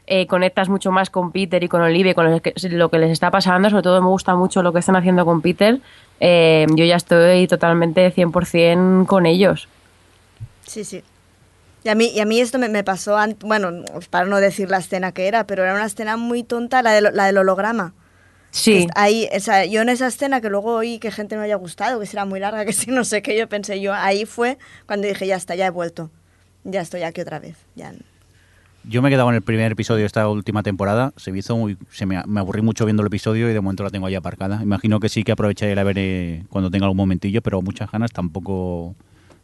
eh, 0.09 0.26
conectas 0.26 0.68
mucho 0.68 0.90
más 0.90 1.11
con 1.11 1.32
Peter 1.32 1.62
y 1.62 1.68
con 1.68 1.82
Olivia, 1.82 2.14
con 2.14 2.30
lo 2.30 2.40
que, 2.40 2.54
lo 2.70 2.90
que 2.90 2.98
les 2.98 3.11
está 3.11 3.30
pasando. 3.30 3.70
Sobre 3.70 3.82
todo 3.82 4.00
me 4.00 4.09
gusta 4.09 4.34
mucho 4.34 4.62
lo 4.62 4.72
que 4.72 4.78
están 4.78 4.96
haciendo 4.96 5.24
con 5.24 5.42
Peter. 5.42 5.80
Eh, 6.20 6.66
yo 6.74 6.84
ya 6.84 6.96
estoy 6.96 7.46
totalmente 7.46 8.12
100% 8.14 9.06
con 9.06 9.26
ellos. 9.26 9.68
Sí, 10.66 10.84
sí. 10.84 11.02
Y 11.84 11.88
a 11.90 11.94
mí, 11.94 12.11
y 12.14 12.20
a 12.20 12.24
mí 12.24 12.40
esto 12.40 12.59
me, 12.59 12.68
me 12.68 12.82
pasó, 12.82 13.16
bueno, 13.40 13.84
para 14.11 14.26
no 14.26 14.38
decir 14.38 14.70
la 14.70 14.78
escena 14.78 15.12
que 15.12 15.28
era, 15.28 15.46
pero 15.46 15.62
era 15.62 15.74
una 15.74 15.84
escena 15.84 16.16
muy 16.16 16.42
tonta, 16.42 16.82
la, 16.82 16.92
de 16.92 17.00
la 17.00 17.26
del 17.26 17.38
holograma. 17.38 17.94
Sí, 18.50 18.86
Ahí, 18.94 19.28
o 19.34 19.40
sea, 19.40 19.66
yo 19.66 19.82
en 19.82 19.90
esa 19.90 20.06
escena 20.06 20.40
que 20.40 20.48
luego 20.48 20.74
oí 20.74 20.98
que 20.98 21.11
gente 21.11 21.36
no 21.36 21.42
haya 21.42 21.56
gustado, 21.56 22.00
que 22.00 22.06
será 22.06 22.24
muy 22.24 22.40
larga, 22.40 22.64
que 22.66 22.72
sí, 22.72 22.90
no 22.90 23.04
sé 23.04 23.22
qué, 23.22 23.36
yo 23.36 23.48
pensé 23.48 23.80
yo, 23.80 23.92
ahí 23.94 24.24
fue 24.24 24.59
cuando 24.86 25.06
dije, 25.06 25.26
ya 25.26 25.36
está, 25.36 25.54
ya 25.54 25.66
he 25.66 25.70
vuelto. 25.70 26.11
Ya 26.64 26.80
estoy 26.80 27.02
aquí 27.02 27.20
otra 27.20 27.38
vez. 27.38 27.56
Ya. 27.76 27.92
Yo 28.85 29.03
me 29.03 29.09
he 29.09 29.12
quedado 29.12 29.29
en 29.29 29.35
el 29.35 29.43
primer 29.43 29.72
episodio 29.72 30.01
de 30.01 30.07
esta 30.07 30.29
última 30.29 30.62
temporada. 30.62 31.12
Se 31.16 31.31
me 31.33 31.39
hizo 31.39 31.57
muy, 31.57 31.76
se 31.91 32.07
me, 32.07 32.22
me 32.26 32.41
aburrí 32.41 32.62
mucho 32.62 32.85
viendo 32.87 33.03
el 33.03 33.09
episodio 33.09 33.51
y 33.51 33.53
de 33.53 33.61
momento 33.61 33.83
la 33.85 33.91
tengo 33.91 34.07
ahí 34.07 34.14
aparcada. 34.14 34.62
Imagino 34.62 35.01
que 35.01 35.09
sí 35.09 35.24
que 35.24 35.33
aprovecharé 35.33 35.74
la 35.74 35.85
veré 35.85 36.45
cuando 36.49 36.70
tenga 36.70 36.87
algún 36.87 36.97
momentillo, 36.97 37.43
pero 37.43 37.61
muchas 37.61 37.91
ganas 37.91 38.12
tampoco. 38.12 38.95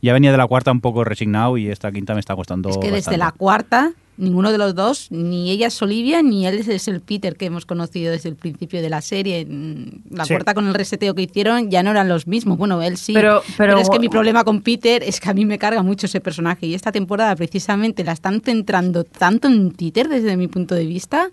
Ya 0.00 0.12
venía 0.12 0.30
de 0.30 0.38
la 0.38 0.46
cuarta 0.46 0.70
un 0.70 0.80
poco 0.80 1.04
resignado 1.04 1.56
y 1.58 1.68
esta 1.68 1.90
quinta 1.92 2.14
me 2.14 2.20
está 2.20 2.34
costando. 2.36 2.70
Es 2.70 2.78
que 2.78 2.90
desde 2.90 3.16
la 3.16 3.32
cuarta, 3.32 3.92
ninguno 4.16 4.52
de 4.52 4.58
los 4.58 4.74
dos, 4.74 5.08
ni 5.10 5.50
ella 5.50 5.66
es 5.66 5.82
Olivia, 5.82 6.22
ni 6.22 6.46
él 6.46 6.58
es 6.68 6.88
el 6.88 7.00
Peter 7.00 7.36
que 7.36 7.46
hemos 7.46 7.66
conocido 7.66 8.12
desde 8.12 8.28
el 8.28 8.36
principio 8.36 8.80
de 8.80 8.88
la 8.88 9.00
serie. 9.00 9.44
Mm, 9.44 10.14
La 10.16 10.24
Sí. 10.24 10.34
cuarta 10.34 10.54
con 10.54 10.66
el 10.68 10.74
reseteo 10.74 11.14
que 11.14 11.22
hicieron 11.22 11.70
ya 11.70 11.82
no 11.82 11.90
eran 11.90 12.08
los 12.08 12.26
mismos. 12.26 12.56
Bueno, 12.58 12.80
él 12.82 12.96
sí. 12.96 13.12
Pero- 13.12 13.42
pero- 13.56 13.78
es 13.78 13.90
que 13.90 13.98
mi 13.98 14.08
problema 14.08 14.44
con 14.44 14.60
Peter 14.62 15.02
es 15.02 15.18
que 15.20 15.30
a 15.30 15.34
mí 15.34 15.44
me 15.44 15.58
carga 15.58 15.82
mucho 15.82 16.06
ese 16.06 16.20
personaje. 16.20 16.66
Y 16.66 16.74
esta 16.74 16.92
temporada 16.92 17.34
precisamente 17.36 18.04
la 18.04 18.12
están 18.12 18.40
centrando 18.40 19.02
tanto 19.04 19.48
en 19.48 19.70
Peter 19.72 20.08
desde 20.08 20.36
mi 20.36 20.46
punto 20.48 20.74
de 20.74 20.86
vista. 20.86 21.30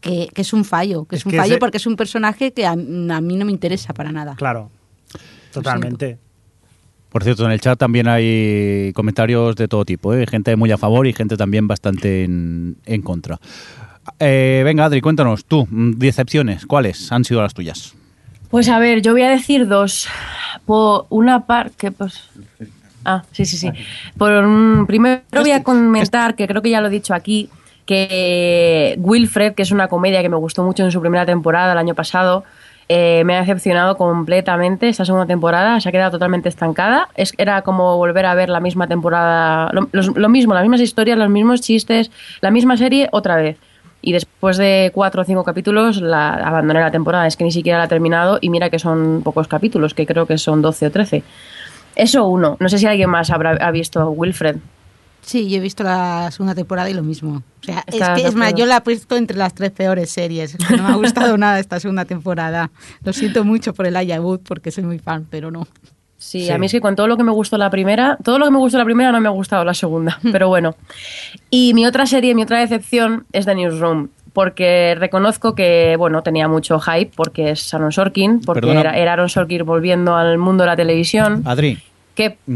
Que, 0.00 0.28
que 0.34 0.42
es 0.42 0.52
un 0.52 0.64
fallo, 0.64 1.04
que 1.04 1.14
es, 1.14 1.20
Es 1.20 1.26
un 1.26 1.30
que 1.30 1.38
fallo 1.38 1.52
ese- 1.54 1.60
porque 1.60 1.76
es 1.76 1.86
un 1.86 1.94
personaje 1.94 2.52
que 2.52 2.66
a, 2.66 2.72
a 2.72 2.76
mí 2.76 3.36
no 3.36 3.44
me 3.44 3.52
interesa 3.52 3.94
para 3.94 4.10
nada. 4.10 4.34
Claro. 4.34 4.68
Totalmente. 5.52 6.18
Por 7.12 7.24
cierto, 7.24 7.44
en 7.44 7.52
el 7.52 7.60
chat 7.60 7.78
también 7.78 8.08
hay 8.08 8.90
comentarios 8.94 9.54
de 9.54 9.68
todo 9.68 9.84
tipo, 9.84 10.14
¿eh? 10.14 10.26
gente 10.26 10.56
muy 10.56 10.72
a 10.72 10.78
favor 10.78 11.06
y 11.06 11.12
gente 11.12 11.36
también 11.36 11.68
bastante 11.68 12.24
en, 12.24 12.76
en 12.86 13.02
contra. 13.02 13.38
Eh, 14.18 14.62
venga, 14.64 14.86
Adri, 14.86 15.02
cuéntanos, 15.02 15.44
tú, 15.44 15.68
mm, 15.70 15.98
decepciones, 15.98 16.64
¿cuáles 16.64 17.12
han 17.12 17.24
sido 17.24 17.42
las 17.42 17.52
tuyas? 17.52 17.94
Pues 18.50 18.68
a 18.68 18.78
ver, 18.78 19.02
yo 19.02 19.12
voy 19.12 19.22
a 19.22 19.28
decir 19.28 19.68
dos. 19.68 20.08
Por 20.64 21.06
una 21.10 21.46
parte, 21.46 21.90
pues. 21.90 22.30
Ah, 23.04 23.22
sí, 23.32 23.44
sí, 23.44 23.56
sí. 23.56 23.70
Por 24.16 24.32
un, 24.32 24.86
primero 24.86 25.22
voy 25.32 25.50
a 25.50 25.62
comentar, 25.62 26.34
que 26.34 26.46
creo 26.46 26.62
que 26.62 26.70
ya 26.70 26.80
lo 26.80 26.88
he 26.88 26.90
dicho 26.90 27.14
aquí, 27.14 27.50
que 27.84 28.94
Wilfred, 28.98 29.54
que 29.54 29.62
es 29.62 29.70
una 29.70 29.88
comedia 29.88 30.22
que 30.22 30.28
me 30.28 30.36
gustó 30.36 30.64
mucho 30.64 30.84
en 30.84 30.92
su 30.92 31.00
primera 31.00 31.26
temporada 31.26 31.72
el 31.72 31.78
año 31.78 31.94
pasado, 31.94 32.44
eh, 32.94 33.24
me 33.24 33.34
ha 33.34 33.40
decepcionado 33.40 33.96
completamente 33.96 34.86
esta 34.86 35.06
segunda 35.06 35.24
temporada, 35.24 35.80
se 35.80 35.88
ha 35.88 35.92
quedado 35.92 36.10
totalmente 36.10 36.50
estancada. 36.50 37.08
Es, 37.14 37.32
era 37.38 37.62
como 37.62 37.96
volver 37.96 38.26
a 38.26 38.34
ver 38.34 38.50
la 38.50 38.60
misma 38.60 38.86
temporada, 38.86 39.70
lo 39.72 40.28
mismo, 40.28 40.52
las 40.52 40.62
mismas 40.62 40.82
historias, 40.82 41.16
los 41.16 41.30
mismos 41.30 41.62
chistes, 41.62 42.10
la 42.42 42.50
misma 42.50 42.76
serie 42.76 43.08
otra 43.10 43.36
vez. 43.36 43.56
Y 44.02 44.12
después 44.12 44.58
de 44.58 44.90
cuatro 44.92 45.22
o 45.22 45.24
cinco 45.24 45.42
capítulos 45.42 46.02
la 46.02 46.34
abandoné 46.34 46.80
la 46.80 46.90
temporada, 46.90 47.26
es 47.26 47.38
que 47.38 47.44
ni 47.44 47.50
siquiera 47.50 47.78
la 47.78 47.86
he 47.86 47.88
terminado 47.88 48.36
y 48.42 48.50
mira 48.50 48.68
que 48.68 48.78
son 48.78 49.22
pocos 49.24 49.48
capítulos, 49.48 49.94
que 49.94 50.04
creo 50.04 50.26
que 50.26 50.36
son 50.36 50.60
12 50.60 50.88
o 50.88 50.90
13. 50.90 51.22
Eso 51.96 52.26
uno, 52.26 52.58
no 52.60 52.68
sé 52.68 52.76
si 52.76 52.86
alguien 52.86 53.08
más 53.08 53.30
habrá 53.30 53.52
ha 53.52 53.70
visto 53.70 54.10
Wilfred. 54.10 54.56
Sí, 55.22 55.48
yo 55.48 55.56
he 55.58 55.60
visto 55.60 55.84
la 55.84 56.30
segunda 56.32 56.54
temporada 56.54 56.90
y 56.90 56.94
lo 56.94 57.02
mismo. 57.02 57.42
O 57.60 57.64
sea, 57.64 57.84
es 57.86 57.94
que 58.20 58.26
es 58.26 58.34
más, 58.34 58.54
yo 58.54 58.66
la 58.66 58.78
he 58.78 58.80
puesto 58.80 59.16
entre 59.16 59.36
las 59.36 59.54
tres 59.54 59.70
peores 59.70 60.10
series. 60.10 60.54
Es 60.56 60.66
que 60.66 60.76
no 60.76 60.82
me 60.82 60.88
ha 60.90 60.96
gustado 60.96 61.38
nada 61.38 61.58
esta 61.60 61.78
segunda 61.80 62.04
temporada. 62.04 62.70
Lo 63.04 63.12
siento 63.12 63.44
mucho 63.44 63.72
por 63.72 63.86
el 63.86 63.96
Aya 63.96 64.20
Wood 64.20 64.40
porque 64.46 64.70
soy 64.72 64.82
muy 64.84 64.98
fan, 64.98 65.26
pero 65.30 65.50
no. 65.50 65.66
Sí, 66.18 66.42
Sí. 66.46 66.50
a 66.50 66.58
mí 66.58 66.66
es 66.66 66.72
que 66.72 66.80
con 66.80 66.94
todo 66.96 67.08
lo 67.08 67.16
que 67.16 67.24
me 67.24 67.32
gustó 67.32 67.56
la 67.58 67.68
primera, 67.70 68.16
todo 68.22 68.38
lo 68.38 68.44
que 68.44 68.50
me 68.52 68.58
gustó 68.58 68.78
la 68.78 68.84
primera 68.84 69.10
no 69.10 69.20
me 69.20 69.26
ha 69.28 69.32
gustado 69.32 69.64
la 69.64 69.74
segunda, 69.74 70.18
pero 70.32 70.48
bueno. 70.48 70.74
Y 71.50 71.72
mi 71.74 71.86
otra 71.86 72.06
serie, 72.06 72.34
mi 72.34 72.42
otra 72.42 72.60
decepción 72.60 73.24
es 73.32 73.44
The 73.46 73.54
Newsroom, 73.56 74.08
porque 74.32 74.94
reconozco 74.98 75.54
que, 75.54 75.96
bueno, 75.98 76.22
tenía 76.22 76.46
mucho 76.48 76.78
hype 76.80 77.10
porque 77.16 77.50
es 77.50 77.74
Aaron 77.74 77.90
Sorkin, 77.92 78.40
porque 78.40 78.60
Perdona. 78.66 78.92
era 78.96 79.12
Aaron 79.12 79.28
Sorkin 79.28 79.64
volviendo 79.64 80.14
al 80.16 80.38
mundo 80.38 80.62
de 80.64 80.68
la 80.70 80.76
televisión. 80.76 81.42
Adri, 81.44 81.78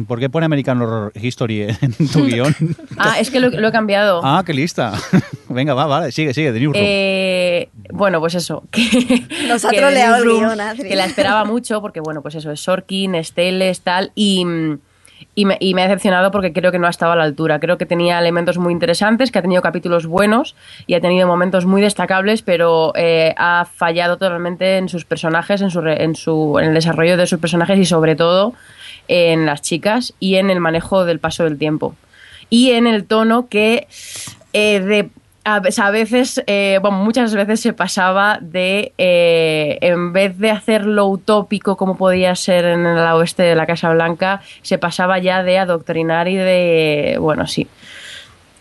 ¿por 0.06 0.18
qué 0.20 0.28
pone 0.30 0.46
American 0.46 0.80
Horror 0.82 1.12
History 1.14 1.62
en 1.62 1.92
tu 2.12 2.24
guion? 2.26 2.54
ah, 2.98 3.18
es 3.20 3.30
que 3.30 3.40
lo, 3.40 3.50
lo 3.50 3.68
he 3.68 3.72
cambiado. 3.72 4.20
ah, 4.24 4.42
qué 4.46 4.52
lista. 4.54 4.92
venga, 5.48 5.74
va, 5.74 5.86
vale, 5.86 6.12
sigue, 6.12 6.34
sigue, 6.34 6.52
The 6.52 6.60
Newsroom. 6.60 6.84
Eh, 6.86 7.68
bueno, 7.92 8.20
pues 8.20 8.34
eso. 8.34 8.64
Que, 8.70 9.24
Nos 9.48 9.64
ha 9.64 9.70
que 9.70 9.78
troleado 9.78 10.16
el 10.16 10.24
guion, 10.24 10.60
Adri. 10.60 10.88
Que 10.88 10.96
la 10.96 11.04
esperaba 11.06 11.44
mucho 11.44 11.80
porque, 11.80 12.00
bueno, 12.00 12.22
pues 12.22 12.34
eso, 12.34 12.50
es 12.50 12.60
Sorkin, 12.60 13.14
Esteles, 13.14 13.80
tal. 13.80 14.12
Y, 14.14 14.44
y, 15.34 15.44
me, 15.46 15.56
y 15.60 15.72
me 15.74 15.82
ha 15.82 15.84
decepcionado 15.88 16.30
porque 16.30 16.52
creo 16.52 16.72
que 16.72 16.78
no 16.78 16.86
ha 16.86 16.90
estado 16.90 17.12
a 17.12 17.16
la 17.16 17.24
altura. 17.24 17.58
Creo 17.60 17.78
que 17.78 17.86
tenía 17.86 18.18
elementos 18.18 18.58
muy 18.58 18.72
interesantes, 18.72 19.30
que 19.30 19.38
ha 19.38 19.42
tenido 19.42 19.62
capítulos 19.62 20.06
buenos 20.06 20.54
y 20.86 20.94
ha 20.94 21.00
tenido 21.00 21.26
momentos 21.26 21.64
muy 21.64 21.80
destacables, 21.80 22.42
pero 22.42 22.92
eh, 22.96 23.34
ha 23.38 23.66
fallado 23.72 24.18
totalmente 24.18 24.76
en 24.76 24.88
sus 24.88 25.04
personajes, 25.04 25.60
en, 25.62 25.70
su, 25.70 25.80
re- 25.80 26.02
en, 26.04 26.14
su, 26.16 26.58
en 26.58 26.66
el 26.68 26.74
desarrollo 26.74 27.16
de 27.16 27.26
sus 27.26 27.38
personajes 27.38 27.78
y, 27.78 27.84
sobre 27.86 28.14
todo, 28.16 28.54
en 29.08 29.46
las 29.46 29.62
chicas 29.62 30.14
y 30.20 30.36
en 30.36 30.50
el 30.50 30.60
manejo 30.60 31.04
del 31.04 31.18
paso 31.18 31.44
del 31.44 31.58
tiempo. 31.58 31.94
Y 32.50 32.70
en 32.72 32.86
el 32.86 33.04
tono 33.04 33.48
que 33.48 33.86
eh, 34.52 34.80
de 34.80 35.10
a 35.44 35.60
ve- 35.60 35.70
a 35.80 35.90
veces, 35.92 36.42
eh, 36.48 36.80
muchas 36.90 37.32
veces 37.34 37.60
se 37.60 37.72
pasaba 37.72 38.38
de, 38.40 38.92
eh, 38.98 39.78
en 39.80 40.12
vez 40.12 40.36
de 40.38 40.50
hacerlo 40.50 41.06
utópico 41.06 41.76
como 41.76 41.96
podía 41.96 42.34
ser 42.34 42.64
en 42.64 42.84
el 42.84 42.98
oeste 42.98 43.44
de 43.44 43.54
la 43.54 43.64
Casa 43.64 43.90
Blanca, 43.90 44.40
se 44.62 44.76
pasaba 44.78 45.20
ya 45.20 45.44
de 45.44 45.58
adoctrinar 45.58 46.26
y 46.26 46.34
de, 46.34 47.18
bueno, 47.20 47.46
sí, 47.46 47.68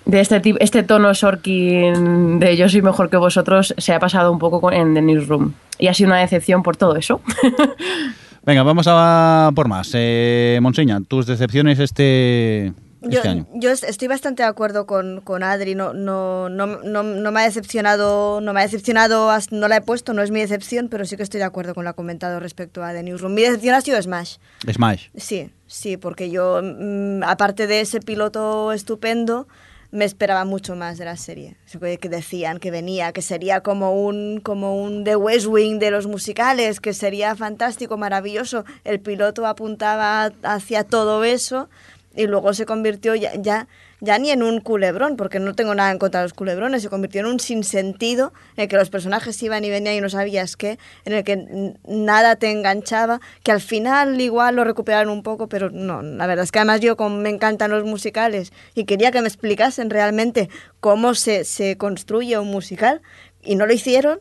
de 0.05 0.19
este, 0.19 0.39
tipo, 0.41 0.59
este 0.61 0.83
tono 0.83 1.15
Sorkin 1.15 2.37
de 2.37 2.55
yo 2.55 2.69
soy 2.69 2.83
mejor 2.83 3.09
que 3.09 3.17
vosotros 3.17 3.73
se 3.79 3.91
ha 3.91 3.99
pasado 3.99 4.31
un 4.31 4.37
poco 4.37 4.71
en 4.71 4.93
The 4.93 5.01
Newsroom. 5.01 5.53
Y 5.79 5.87
ha 5.87 5.93
sido 5.95 6.09
una 6.11 6.19
decepción 6.19 6.61
por 6.61 6.77
todo 6.77 6.95
eso. 6.97 7.19
Venga, 8.45 8.63
vamos 8.63 8.85
a 8.89 9.51
por 9.55 9.67
más. 9.67 9.89
Eh, 9.93 10.59
Monseña, 10.61 11.01
tus 11.01 11.25
decepciones 11.25 11.79
este, 11.79 12.73
Yo, 13.01 13.17
este 13.17 13.27
año. 13.29 13.47
yo 13.55 13.71
es- 13.71 13.81
estoy 13.83 14.07
bastante 14.07 14.43
de 14.43 14.49
acuerdo 14.49 14.85
con, 14.85 15.21
con 15.21 15.41
Adri, 15.41 15.73
no, 15.73 15.93
no, 15.93 16.47
no, 16.49 16.67
no, 16.67 17.01
no 17.01 17.31
me 17.31 17.39
ha 17.39 17.43
decepcionado, 17.43 18.41
no 18.41 18.53
me 18.53 18.59
ha 18.59 18.63
decepcionado, 18.63 19.31
no 19.49 19.67
la 19.67 19.77
he 19.77 19.81
puesto, 19.81 20.13
no 20.13 20.21
es 20.21 20.29
mi 20.29 20.41
decepción, 20.41 20.89
pero 20.89 21.05
sí 21.05 21.17
que 21.17 21.23
estoy 21.23 21.39
de 21.39 21.45
acuerdo 21.45 21.73
con 21.73 21.85
lo 21.85 21.95
comentado 21.95 22.39
respecto 22.39 22.83
a 22.83 22.93
The 22.93 23.01
Newsroom. 23.01 23.33
Mi 23.33 23.41
decepción 23.41 23.73
ha 23.73 23.81
sido 23.81 23.99
Smash. 23.99 24.35
Smash. 24.71 25.07
Sí, 25.15 25.49
sí, 25.65 25.97
porque 25.97 26.29
yo, 26.29 26.61
mm, 26.63 27.23
aparte 27.23 27.65
de 27.65 27.81
ese 27.81 27.99
piloto 27.99 28.73
estupendo, 28.73 29.47
me 29.95 30.05
esperaba 30.05 30.45
mucho 30.45 30.75
más 30.75 30.97
de 30.97 31.05
la 31.05 31.17
serie. 31.17 31.55
Que 31.81 32.09
decían 32.09 32.59
que 32.59 32.69
venía, 32.69 33.11
que 33.13 33.21
sería 33.21 33.61
como 33.61 33.93
un, 33.93 34.41
como 34.41 34.75
un 34.75 35.03
The 35.03 35.15
West 35.15 35.47
Wing 35.47 35.79
de 35.79 35.91
los 35.91 36.05
musicales, 36.05 36.79
que 36.79 36.93
sería 36.93 37.35
fantástico, 37.35 37.97
maravilloso. 37.97 38.65
El 38.83 38.99
piloto 38.99 39.45
apuntaba 39.45 40.31
hacia 40.43 40.83
todo 40.83 41.23
eso 41.23 41.69
y 42.15 42.27
luego 42.27 42.53
se 42.53 42.65
convirtió 42.65 43.15
ya, 43.15 43.33
ya, 43.35 43.67
ya 44.01 44.17
ni 44.19 44.31
en 44.31 44.43
un 44.43 44.61
culebrón, 44.61 45.15
porque 45.17 45.39
no 45.39 45.55
tengo 45.55 45.73
nada 45.75 45.91
en 45.91 45.97
contra 45.97 46.21
de 46.21 46.25
los 46.25 46.33
culebrones, 46.33 46.81
se 46.81 46.89
convirtió 46.89 47.21
en 47.21 47.27
un 47.27 47.39
sinsentido 47.39 48.33
en 48.57 48.63
el 48.63 48.67
que 48.69 48.75
los 48.75 48.89
personajes 48.89 49.41
iban 49.41 49.63
y 49.63 49.69
venían 49.69 49.95
y 49.95 50.01
no 50.01 50.09
sabías 50.09 50.55
qué, 50.57 50.77
en 51.05 51.13
el 51.13 51.23
que 51.23 51.73
nada 51.87 52.35
te 52.35 52.51
enganchaba, 52.51 53.21
que 53.43 53.51
al 53.51 53.61
final 53.61 54.19
igual 54.19 54.55
lo 54.55 54.63
recuperaron 54.63 55.09
un 55.09 55.23
poco, 55.23 55.47
pero 55.47 55.69
no, 55.69 56.01
la 56.01 56.27
verdad 56.27 56.43
es 56.43 56.51
que 56.51 56.59
además 56.59 56.81
yo 56.81 56.95
me 57.09 57.29
encantan 57.29 57.71
los 57.71 57.83
musicales 57.83 58.51
y 58.73 58.85
quería 58.85 59.11
que 59.11 59.21
me 59.21 59.27
explicasen 59.27 59.89
realmente 59.89 60.49
cómo 60.79 61.15
se, 61.15 61.43
se 61.43 61.77
construye 61.77 62.37
un 62.37 62.51
musical 62.51 63.01
y 63.43 63.55
no 63.55 63.65
lo 63.65 63.73
hicieron. 63.73 64.19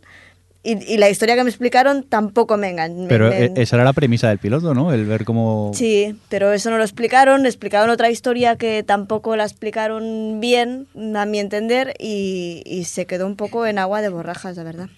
Y, 0.64 0.94
y 0.94 0.96
la 0.96 1.10
historia 1.10 1.36
que 1.36 1.44
me 1.44 1.50
explicaron 1.50 2.04
tampoco 2.04 2.56
me 2.56 2.70
enganchó. 2.70 3.06
Pero 3.06 3.30
eh, 3.30 3.52
esa 3.54 3.76
era 3.76 3.84
la 3.84 3.92
premisa 3.92 4.30
del 4.30 4.38
piloto, 4.38 4.72
¿no? 4.72 4.92
El 4.92 5.04
ver 5.04 5.26
cómo... 5.26 5.72
Sí, 5.74 6.16
pero 6.30 6.52
eso 6.52 6.70
no 6.70 6.78
lo 6.78 6.84
explicaron, 6.84 7.44
explicaron 7.44 7.90
otra 7.90 8.10
historia 8.10 8.56
que 8.56 8.82
tampoco 8.82 9.36
la 9.36 9.44
explicaron 9.44 10.40
bien, 10.40 10.86
a 11.14 11.26
mi 11.26 11.38
entender, 11.38 11.94
y, 11.98 12.62
y 12.64 12.84
se 12.84 13.04
quedó 13.04 13.26
un 13.26 13.36
poco 13.36 13.66
en 13.66 13.78
agua 13.78 14.00
de 14.00 14.08
borrajas, 14.08 14.56
la 14.56 14.64
verdad. 14.64 14.88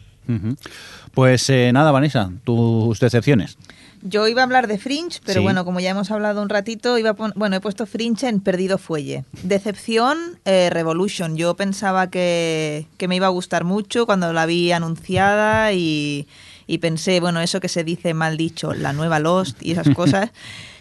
Pues 1.15 1.51
eh, 1.51 1.71
nada, 1.73 1.91
Vanessa, 1.91 2.31
tus 2.45 2.99
decepciones. 3.01 3.59
Yo 4.03 4.29
iba 4.29 4.43
a 4.43 4.45
hablar 4.45 4.67
de 4.67 4.79
Fringe, 4.79 5.21
pero 5.25 5.41
Sí. 5.41 5.45
bueno, 5.45 5.65
como 5.65 5.81
ya 5.81 5.91
hemos 5.91 6.11
hablado 6.11 6.43
un 6.43 6.49
ratito, 6.49 6.97
iba 6.99 7.11
a 7.11 7.15
pon- 7.15 7.33
bueno, 7.37 7.57
he 7.57 7.61
puesto 7.61 7.87
Fringe 7.87 8.29
en 8.29 8.41
Perdido 8.41 8.79
Fuelle. 8.79 9.25
Decepción, 9.43 10.19
eh, 10.45 10.69
Revolution. 10.71 11.37
Yo 11.37 11.55
pensaba 11.55 12.09
que, 12.11 12.87
que 12.99 13.09
me 13.09 13.17
iba 13.17 13.27
a 13.27 13.31
gustar 13.31 13.65
mucho 13.65 14.07
cuando 14.07 14.33
la 14.33 14.47
vi 14.47 14.71
anunciada 14.73 15.73
y, 15.73 16.29
y 16.67 16.79
pensé, 16.79 17.21
bueno, 17.21 17.41
eso 17.41 17.59
que 17.61 17.69
se 17.69 17.85
dice 17.85 18.15
mal 18.15 18.37
dicho, 18.37 18.75
la 18.75 18.93
nueva 18.93 19.19
Lost 19.19 19.63
y 19.63 19.73
esas 19.73 19.89
cosas 19.95 20.31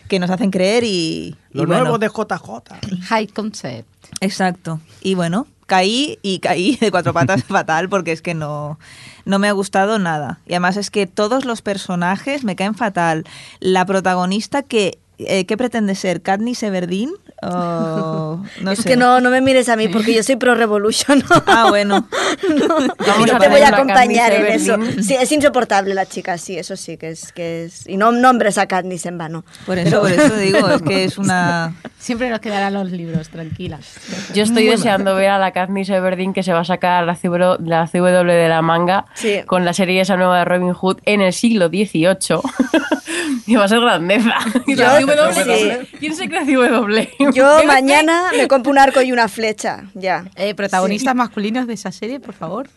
que 0.07 0.19
nos 0.19 0.29
hacen 0.29 0.51
creer 0.51 0.83
y... 0.83 0.87
y 0.87 1.35
Lo 1.57 1.65
bueno, 1.65 1.81
nuevo 1.83 1.97
de 1.97 2.07
JJ. 2.09 3.05
High 3.09 3.27
concept. 3.27 3.87
Exacto. 4.21 4.79
Y 5.01 5.15
bueno, 5.15 5.47
caí 5.65 6.19
y 6.21 6.39
caí 6.39 6.75
de 6.81 6.91
cuatro 6.91 7.13
patas 7.13 7.43
fatal 7.47 7.89
porque 7.89 8.11
es 8.11 8.21
que 8.21 8.33
no, 8.33 8.79
no 9.25 9.39
me 9.39 9.47
ha 9.47 9.51
gustado 9.51 9.99
nada. 9.99 10.39
Y 10.45 10.53
además 10.53 10.77
es 10.77 10.91
que 10.91 11.07
todos 11.07 11.45
los 11.45 11.61
personajes 11.61 12.43
me 12.43 12.55
caen 12.55 12.75
fatal. 12.75 13.23
La 13.59 13.85
protagonista 13.85 14.63
que... 14.63 14.99
eh, 15.17 15.45
¿Qué 15.45 15.57
pretende 15.57 15.95
ser? 15.95 16.21
¿Katniss 16.21 16.63
Everdeen? 16.63 17.11
O, 17.41 18.41
no 18.61 18.71
es 18.71 18.79
sé. 18.79 18.89
que 18.89 18.95
no, 18.95 19.19
no 19.21 19.29
me 19.29 19.41
mires 19.41 19.69
a 19.69 19.75
mí 19.75 19.87
porque 19.87 20.13
yo 20.13 20.23
soy 20.23 20.35
pro 20.35 20.55
revolution. 20.55 21.23
Ah, 21.45 21.67
bueno. 21.69 22.07
Vamos 23.07 23.31
no 23.31 23.37
te 23.39 23.49
voy 23.49 23.61
a 23.61 23.69
acompañar 23.69 24.31
en 24.33 24.45
eso. 24.47 24.77
Sí, 25.01 25.15
es 25.15 25.31
insoportable 25.31 25.93
la 25.93 26.05
chica, 26.05 26.37
sí, 26.37 26.57
eso 26.57 26.75
sí 26.75 26.97
que 26.97 27.09
es 27.09 27.31
que 27.33 27.65
es 27.65 27.87
y 27.87 27.97
no 27.97 28.11
nombres 28.11 28.57
a 28.57 28.67
Katniss 28.67 29.05
en 29.05 29.17
vano. 29.17 29.43
Por 29.65 29.77
eso, 29.77 30.01
por 30.01 30.11
eso 30.11 30.35
digo, 30.37 30.67
es 30.69 30.81
que 30.81 31.03
es 31.05 31.17
una... 31.17 31.75
Siempre 31.99 32.29
nos 32.29 32.39
quedarán 32.39 32.73
los 32.73 32.91
libros, 32.91 33.29
tranquilas. 33.29 33.95
Yo 34.33 34.43
estoy 34.43 34.63
Bueno. 34.65 34.77
deseando 34.77 35.15
ver 35.15 35.29
a 35.29 35.39
la 35.39 35.51
Katniss 35.51 35.89
Everdeen 35.89 36.33
que 36.33 36.43
se 36.43 36.53
va 36.53 36.61
a 36.61 36.65
sacar 36.65 37.03
la 37.05 37.15
CW, 37.15 37.63
la 37.65 37.87
CW 37.87 38.25
de 38.25 38.47
la 38.49 38.61
manga 38.61 39.05
Sí. 39.15 39.41
con 39.45 39.65
la 39.65 39.73
serie 39.73 40.01
esa 40.01 40.15
nueva 40.17 40.39
de 40.39 40.45
Robin 40.45 40.73
Hood 40.73 40.97
en 41.05 41.21
el 41.21 41.33
siglo 41.33 41.67
XVIII. 41.67 42.39
y 43.47 43.55
va 43.55 43.65
a 43.65 43.67
ser 43.67 43.79
grandeza. 43.81 44.35
Y 44.67 44.75
la 44.75 44.99
CW, 44.99 45.33
sí. 45.33 45.69
¿Quién 45.99 46.15
se 46.15 46.27
cree 46.29 46.45
CW? 46.45 47.24
Yo 47.33 47.63
mañana 47.65 48.31
me 48.35 48.47
compro 48.47 48.71
un 48.71 48.77
arco 48.77 49.01
y 49.01 49.11
una 49.11 49.27
flecha, 49.27 49.85
ya. 49.93 50.25
Eh, 50.35 50.53
protagonistas 50.55 51.15
masculinos 51.15 51.67
de 51.67 51.73
esa 51.73 51.91
serie, 51.91 52.19
por 52.19 52.33
favor. 52.33 52.67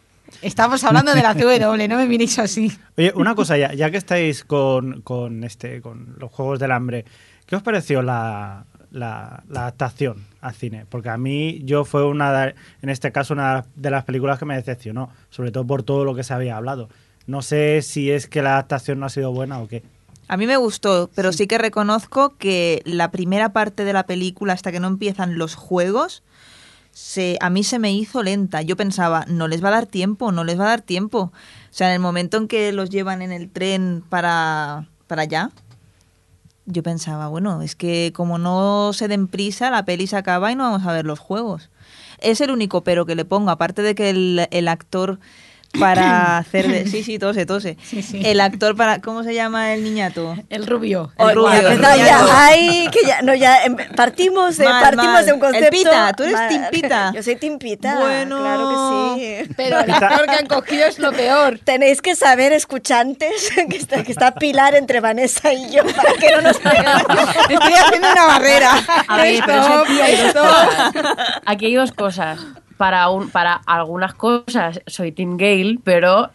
Estamos 0.42 0.84
hablando 0.84 1.14
de 1.14 1.22
la 1.22 1.34
CW, 1.36 1.88
no 1.88 1.96
me 1.96 2.06
miréis 2.06 2.38
así. 2.38 2.70
Oye, 2.96 3.12
una 3.14 3.34
cosa 3.34 3.56
ya, 3.56 3.72
ya 3.72 3.90
que 3.90 3.96
estáis 3.96 4.44
con, 4.44 5.00
con 5.02 5.44
este, 5.44 5.80
con 5.80 6.16
los 6.18 6.30
Juegos 6.30 6.58
del 6.58 6.70
Hambre, 6.72 7.04
¿qué 7.46 7.56
os 7.56 7.62
pareció 7.62 8.02
la, 8.02 8.64
la, 8.90 9.42
la 9.48 9.60
adaptación 9.62 10.24
al 10.40 10.54
cine? 10.54 10.84
Porque 10.88 11.08
a 11.08 11.16
mí 11.16 11.60
yo 11.64 11.84
fue 11.84 12.04
una, 12.06 12.32
de- 12.46 12.54
en 12.82 12.90
este 12.90 13.10
caso, 13.10 13.32
una 13.34 13.64
de 13.74 13.90
las 13.90 14.04
películas 14.04 14.38
que 14.38 14.44
me 14.44 14.54
decepcionó, 14.56 15.10
sobre 15.30 15.50
todo 15.50 15.66
por 15.66 15.82
todo 15.82 16.04
lo 16.04 16.14
que 16.14 16.22
se 16.24 16.34
había 16.34 16.56
hablado. 16.58 16.88
No 17.26 17.42
sé 17.42 17.80
si 17.82 18.10
es 18.10 18.26
que 18.26 18.42
la 18.42 18.52
adaptación 18.52 19.00
no 19.00 19.06
ha 19.06 19.10
sido 19.10 19.32
buena 19.32 19.58
o 19.60 19.68
qué. 19.68 19.82
A 20.28 20.36
mí 20.36 20.46
me 20.46 20.58
gustó, 20.58 21.10
pero 21.14 21.32
sí 21.32 21.46
que 21.46 21.56
reconozco 21.56 22.36
que 22.36 22.82
la 22.84 23.10
primera 23.10 23.54
parte 23.54 23.84
de 23.84 23.94
la 23.94 24.04
película, 24.04 24.52
hasta 24.52 24.70
que 24.70 24.78
no 24.78 24.86
empiezan 24.86 25.38
los 25.38 25.54
juegos, 25.54 26.22
se, 26.92 27.38
a 27.40 27.48
mí 27.48 27.64
se 27.64 27.78
me 27.78 27.92
hizo 27.92 28.22
lenta. 28.22 28.60
Yo 28.60 28.76
pensaba, 28.76 29.24
no 29.26 29.48
les 29.48 29.64
va 29.64 29.68
a 29.68 29.72
dar 29.72 29.86
tiempo, 29.86 30.30
no 30.30 30.44
les 30.44 30.58
va 30.60 30.64
a 30.64 30.68
dar 30.68 30.82
tiempo. 30.82 31.18
O 31.20 31.32
sea, 31.70 31.88
en 31.88 31.94
el 31.94 32.00
momento 32.00 32.36
en 32.36 32.46
que 32.46 32.72
los 32.72 32.90
llevan 32.90 33.22
en 33.22 33.32
el 33.32 33.48
tren 33.48 34.04
para, 34.08 34.86
para 35.06 35.22
allá, 35.22 35.50
yo 36.66 36.82
pensaba, 36.82 37.28
bueno, 37.28 37.62
es 37.62 37.74
que 37.74 38.12
como 38.14 38.36
no 38.36 38.92
se 38.92 39.08
den 39.08 39.28
prisa, 39.28 39.70
la 39.70 39.86
peli 39.86 40.06
se 40.06 40.16
acaba 40.16 40.52
y 40.52 40.56
no 40.56 40.64
vamos 40.64 40.86
a 40.86 40.92
ver 40.92 41.06
los 41.06 41.18
juegos. 41.18 41.70
Es 42.18 42.42
el 42.42 42.50
único 42.50 42.82
pero 42.82 43.06
que 43.06 43.14
le 43.14 43.24
pongo, 43.24 43.50
aparte 43.50 43.80
de 43.80 43.94
que 43.94 44.10
el, 44.10 44.46
el 44.50 44.68
actor 44.68 45.20
para 45.78 46.38
hacer 46.38 46.68
de... 46.68 46.86
Sí, 46.86 47.02
sí, 47.02 47.18
tose, 47.18 47.46
tose. 47.46 47.76
Sí, 47.82 48.02
sí. 48.02 48.22
El 48.24 48.40
actor 48.40 48.76
para... 48.76 49.00
¿Cómo 49.00 49.22
se 49.22 49.34
llama 49.34 49.74
el 49.74 49.84
niñato? 49.84 50.36
El 50.50 50.66
rubio. 50.66 51.12
El 51.18 51.30
el 51.30 51.34
rubio. 51.36 51.52
el 51.52 51.80
no, 51.80 51.96
ya, 51.96 52.26
ay, 52.30 52.88
que 52.90 53.06
ya, 53.06 53.22
no, 53.22 53.34
ya, 53.34 53.64
em, 53.64 53.76
partimos, 53.94 54.56
partimos 54.56 55.06
mal. 55.06 55.26
de 55.26 55.32
un 55.32 55.38
El 55.38 55.44
concepto. 55.44 55.70
pita, 55.70 56.12
tú 56.14 56.22
eres 56.24 56.34
mal. 56.34 56.48
team 56.48 56.64
pita. 56.70 57.12
Yo 57.14 57.22
soy 57.22 57.36
timpita. 57.36 58.00
Bueno. 58.00 58.38
claro 58.38 58.68
que 59.16 59.46
sí. 59.46 59.54
Pero 59.56 59.80
el 59.80 59.90
actor 59.90 60.26
que 60.26 60.34
han 60.34 60.46
cogido 60.46 60.86
es 60.86 60.98
lo 60.98 61.12
peor. 61.12 61.58
Tenéis 61.64 62.02
que 62.02 62.14
saber, 62.16 62.52
escuchantes, 62.52 63.50
que 63.70 63.76
está, 63.76 64.02
que 64.02 64.12
está 64.12 64.34
Pilar 64.34 64.74
entre 64.74 65.00
Vanessa 65.00 65.52
y 65.52 65.70
yo 65.70 65.84
para 65.84 66.12
que 66.14 66.30
no 66.32 66.40
nos. 66.42 66.56
Estoy 66.56 67.72
haciendo 67.72 68.10
una 68.12 68.26
barrera. 68.26 68.72
A 69.06 69.16
ver, 69.22 69.42
pero 69.44 69.84
aquí 71.46 71.66
hay 71.66 71.74
dos 71.74 71.92
cosas. 71.92 72.38
Para, 72.78 73.10
un, 73.10 73.28
para 73.28 73.60
algunas 73.66 74.14
cosas 74.14 74.80
soy 74.86 75.12
Team 75.12 75.36
Gale, 75.36 75.78
pero 75.84 76.30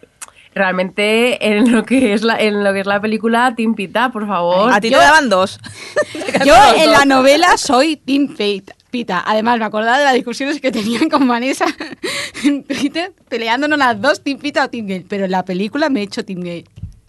realmente 0.54 1.44
en 1.46 1.72
lo 1.72 1.84
que 1.84 2.12
es 2.12 2.22
la, 2.22 2.36
en 2.36 2.62
lo 2.62 2.72
que 2.72 2.80
es 2.80 2.86
la 2.86 3.00
película 3.00 3.54
Team 3.56 3.74
Pita, 3.74 4.12
por 4.12 4.26
favor. 4.26 4.72
A 4.72 4.80
ti 4.80 4.90
te 4.90 4.96
daban 4.96 5.28
dos. 5.28 5.58
Yo 6.44 6.54
en 6.76 6.92
la 6.92 7.04
novela 7.04 7.56
soy 7.56 7.96
Team 7.96 8.28
Fate. 8.28 8.74
Pita. 8.94 9.24
Además, 9.26 9.58
me 9.58 9.64
acordaba 9.64 9.98
de 9.98 10.04
las 10.04 10.14
discusiones 10.14 10.60
que 10.60 10.70
tenían 10.70 11.08
con 11.08 11.26
Vanessa 11.26 11.64
en 12.44 12.62
Twitter, 12.62 13.12
peleándonos 13.28 13.76
las 13.76 14.00
dos, 14.00 14.22
Team 14.22 14.38
Pita 14.38 14.64
o 14.64 14.70
Team 14.70 14.86
Gale. 14.86 15.04
Pero 15.08 15.24
en 15.24 15.32
la 15.32 15.44
película 15.44 15.88
me 15.88 15.98
he 15.98 16.02
hecho 16.04 16.24
Team 16.24 16.38
Gale. 16.38 16.64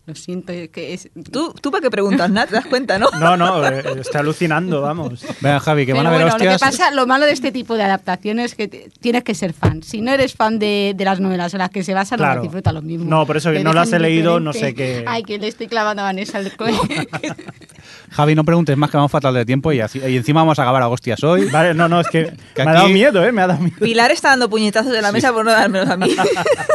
Lo 0.07 0.13
siento, 0.13 0.53
que 0.71 0.93
es... 0.93 1.09
¿Tú, 1.31 1.51
¿Tú 1.59 1.71
para 1.71 1.81
qué 1.81 1.89
preguntas, 1.89 2.29
Nat? 2.29 2.47
¿Te 2.49 2.55
das 2.55 2.67
cuenta, 2.67 2.99
no? 2.99 3.09
No, 3.19 3.35
no, 3.35 3.65
eh, 3.67 3.83
está 4.01 4.19
alucinando, 4.19 4.81
vamos. 4.81 5.25
Venga, 5.41 5.59
Javi, 5.59 5.87
que 5.87 5.93
Pero 5.93 6.03
van 6.03 6.07
a 6.07 6.09
ver 6.11 6.21
bueno, 6.21 6.37
lo 6.37 6.41
que 6.43 6.47
hostias. 6.55 6.61
pasa, 6.77 6.91
lo 6.91 7.07
malo 7.07 7.25
de 7.25 7.31
este 7.31 7.51
tipo 7.51 7.73
de 7.75 7.83
adaptaciones 7.83 8.51
es 8.51 8.55
que 8.55 8.67
te- 8.67 8.89
tienes 8.99 9.23
que 9.23 9.33
ser 9.33 9.53
fan. 9.53 9.81
Si 9.81 10.01
no 10.01 10.11
eres 10.11 10.35
fan 10.35 10.59
de, 10.59 10.93
de 10.95 11.05
las 11.05 11.19
novelas 11.19 11.55
en 11.55 11.57
las 11.57 11.71
que 11.71 11.83
se 11.83 11.95
basan, 11.95 12.17
no 12.19 12.23
Claro. 12.25 12.35
las 12.35 12.43
disfruta 12.43 12.71
lo 12.71 12.83
mismo. 12.83 13.05
No, 13.09 13.25
por 13.25 13.37
eso 13.37 13.49
que 13.49 13.57
Te 13.57 13.63
no 13.63 13.73
las 13.73 13.91
he 13.93 13.99
leído, 13.99 14.39
no 14.39 14.53
sé 14.53 14.75
qué- 14.75 15.03
Ay, 15.07 15.23
que 15.23 15.39
le 15.39 15.47
estoy 15.47 15.65
clavando 15.65 16.03
a 16.03 16.05
Vanessa 16.05 16.37
el 16.37 16.55
coño. 16.55 16.79
Javi, 18.11 18.35
no 18.35 18.43
preguntes 18.43 18.77
más 18.77 18.89
que 18.91 18.97
vamos 18.97 19.11
fatal 19.11 19.33
de 19.33 19.45
tiempo 19.45 19.71
y, 19.73 19.79
así- 19.81 19.99
y 20.07 20.17
encima 20.17 20.41
vamos 20.41 20.57
a 20.59 20.61
acabar 20.61 20.81
a 20.83 20.87
hostias 20.87 21.23
hoy. 21.23 21.45
Vale, 21.49 21.73
no, 21.73 21.87
no, 21.87 21.99
es 21.99 22.07
que, 22.09 22.31
Que 22.55 22.63
me 22.63 22.71
ha 22.71 22.73
dado 22.75 22.89
miedo, 22.89 23.25
¿eh? 23.25 23.31
Me 23.31 23.41
ha 23.41 23.47
dado 23.47 23.59
miedo. 23.61 23.77
Pilar 23.79 24.11
está 24.11 24.29
dando 24.29 24.49
puñetazos 24.49 24.91
de 24.91 25.01
la 25.01 25.11
mesa 25.11 25.33
por 25.33 25.43
no 25.45 25.51
dármelos 25.51 25.89
a 25.89 25.97
mí. 25.97 26.15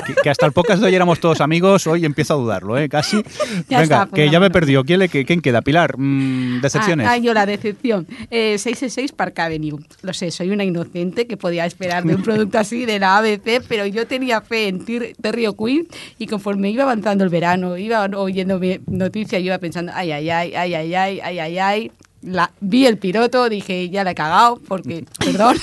Que, 0.07 0.15
que 0.15 0.31
hasta 0.31 0.47
el 0.47 0.53
podcast 0.53 0.81
de 0.81 0.89
hoy 0.89 0.95
éramos 0.95 1.21
todos 1.21 1.41
amigos, 1.41 1.87
hoy 1.87 2.05
empiezo 2.05 2.35
a 2.35 2.37
dudarlo, 2.39 2.77
¿eh? 2.79 2.89
Casi. 2.89 3.20
Venga, 3.69 3.83
está, 3.83 4.09
que 4.13 4.31
ya 4.31 4.41
me 4.41 4.51
perdido. 4.51 4.85
¿Quién, 4.85 5.01
le, 5.01 5.09
quién 5.09 5.41
queda? 5.41 5.63
Pilar, 5.63 5.97
mm, 5.99 6.61
decepciones. 6.61 7.07
Ah, 7.07 7.13
ah, 7.13 7.17
yo 7.19 7.35
la 7.35 7.47
decepción. 7.47 8.07
Eh, 8.31 8.59
666 8.59 9.13
Park 9.13 9.39
Avenue. 9.39 9.79
Lo 10.03 10.13
sé, 10.13 10.31
soy 10.31 10.51
una 10.51 10.65
inocente 10.65 11.27
que 11.27 11.37
podía 11.37 11.67
esperar 11.67 12.05
de 12.05 12.15
un 12.15 12.23
producto 12.23 12.59
así 12.59 12.87
de 12.87 12.99
la 12.99 13.19
ABC, 13.19 13.63
pero 13.69 13.87
yo 13.87 14.07
tenía 14.07 14.41
fe 14.41 14.69
en 14.69 14.85
Terry 15.21 15.47
O'Quinn 15.47 15.87
y 16.19 16.27
conforme 16.27 16.71
iba 16.71 16.85
avanzando 16.85 17.25
el 17.25 17.31
verano, 17.31 17.77
iba 17.77 18.05
oyendo 18.17 18.61
noticias, 18.87 19.41
yo 19.41 19.47
iba 19.47 19.59
pensando, 19.59 19.93
ay, 19.95 20.13
ay, 20.13 20.31
ay, 20.31 20.55
ay, 20.55 20.75
ay, 20.75 20.95
ay, 20.95 21.21
ay, 21.21 21.39
ay, 21.39 21.59
ay. 21.59 21.93
La, 22.23 22.51
vi 22.61 22.85
el 22.85 22.99
piloto, 22.99 23.49
dije, 23.49 23.89
ya 23.89 24.05
la 24.05 24.11
he 24.11 24.15
cagado, 24.15 24.61
porque, 24.69 25.07
perdón. 25.19 25.57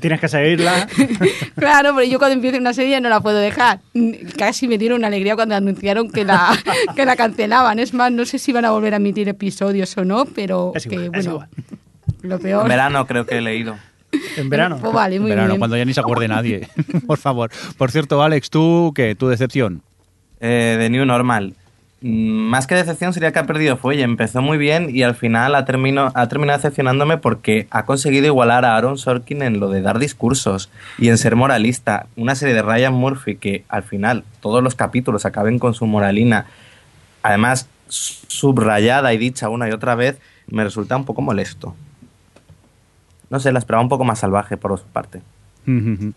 Tienes 0.00 0.20
que 0.20 0.28
seguirla. 0.28 0.86
Claro, 1.56 1.92
pero 1.94 2.06
yo 2.08 2.18
cuando 2.18 2.34
empiezo 2.34 2.58
una 2.58 2.72
serie 2.72 3.00
no 3.00 3.08
la 3.08 3.20
puedo 3.20 3.38
dejar. 3.38 3.80
Casi 4.36 4.68
me 4.68 4.78
dieron 4.78 4.98
una 4.98 5.08
alegría 5.08 5.34
cuando 5.34 5.54
anunciaron 5.56 6.10
que 6.10 6.24
la, 6.24 6.56
que 6.96 7.04
la 7.04 7.16
cancelaban. 7.16 7.78
Es 7.78 7.92
más, 7.94 8.12
no 8.12 8.24
sé 8.24 8.38
si 8.38 8.52
van 8.52 8.64
a 8.64 8.70
volver 8.70 8.94
a 8.94 8.98
emitir 8.98 9.28
episodios 9.28 9.96
o 9.98 10.04
no, 10.04 10.24
pero 10.26 10.72
Es 10.74 10.86
igual, 10.86 11.00
que 11.00 11.04
es 11.06 11.10
bueno. 11.26 11.30
igual. 11.30 11.48
Lo 12.22 12.38
peor. 12.38 12.62
En 12.62 12.68
verano 12.68 13.06
creo 13.06 13.26
que 13.26 13.38
he 13.38 13.40
leído. 13.40 13.76
En 14.36 14.48
verano. 14.48 14.78
Pues 14.80 14.92
vale, 14.92 15.20
muy 15.20 15.28
Verano, 15.30 15.48
bien. 15.48 15.58
cuando 15.58 15.76
ya 15.76 15.84
ni 15.84 15.92
se 15.92 16.00
acuerde 16.00 16.28
nadie. 16.28 16.68
Por 17.06 17.18
favor. 17.18 17.50
Por 17.76 17.90
cierto, 17.90 18.22
Alex, 18.22 18.48
¿tú 18.50 18.92
qué? 18.94 19.14
¿Tu 19.14 19.28
decepción? 19.28 19.82
Eh, 20.40 20.76
de 20.78 20.88
New 20.90 21.04
Normal. 21.04 21.54
Mm, 22.00 22.48
Más 22.48 22.66
que 22.66 22.74
decepción 22.76 23.12
sería 23.12 23.32
que 23.32 23.38
ha 23.40 23.46
perdido 23.46 23.76
fuelle. 23.76 24.02
Empezó 24.02 24.40
muy 24.40 24.56
bien 24.58 24.88
y 24.94 25.02
al 25.02 25.14
final 25.16 25.54
ha, 25.54 25.64
termino- 25.64 26.12
ha 26.14 26.28
terminado 26.28 26.58
decepcionándome 26.58 27.18
porque 27.18 27.66
ha 27.70 27.84
conseguido 27.84 28.26
igualar 28.26 28.64
a 28.64 28.76
Aaron 28.76 28.98
Sorkin 28.98 29.42
en 29.42 29.58
lo 29.60 29.68
de 29.68 29.82
dar 29.82 29.98
discursos 29.98 30.70
y 30.98 31.08
en 31.08 31.18
ser 31.18 31.34
moralista. 31.36 32.06
Una 32.16 32.34
serie 32.36 32.54
de 32.54 32.62
Ryan 32.62 32.94
Murphy 32.94 33.36
que 33.36 33.64
al 33.68 33.82
final 33.82 34.24
todos 34.40 34.62
los 34.62 34.74
capítulos 34.76 35.26
acaben 35.26 35.58
con 35.58 35.74
su 35.74 35.86
moralina, 35.86 36.46
además 37.22 37.68
su- 37.88 38.24
subrayada 38.28 39.12
y 39.12 39.18
dicha 39.18 39.48
una 39.48 39.68
y 39.68 39.72
otra 39.72 39.94
vez, 39.96 40.18
me 40.46 40.62
resulta 40.64 40.96
un 40.96 41.04
poco 41.04 41.20
molesto. 41.22 41.74
No 43.30 43.40
sé, 43.40 43.50
la 43.52 43.58
esperaba 43.58 43.82
un 43.82 43.88
poco 43.88 44.04
más 44.04 44.20
salvaje 44.20 44.56
por 44.56 44.78
su 44.78 44.86
parte. 44.86 45.20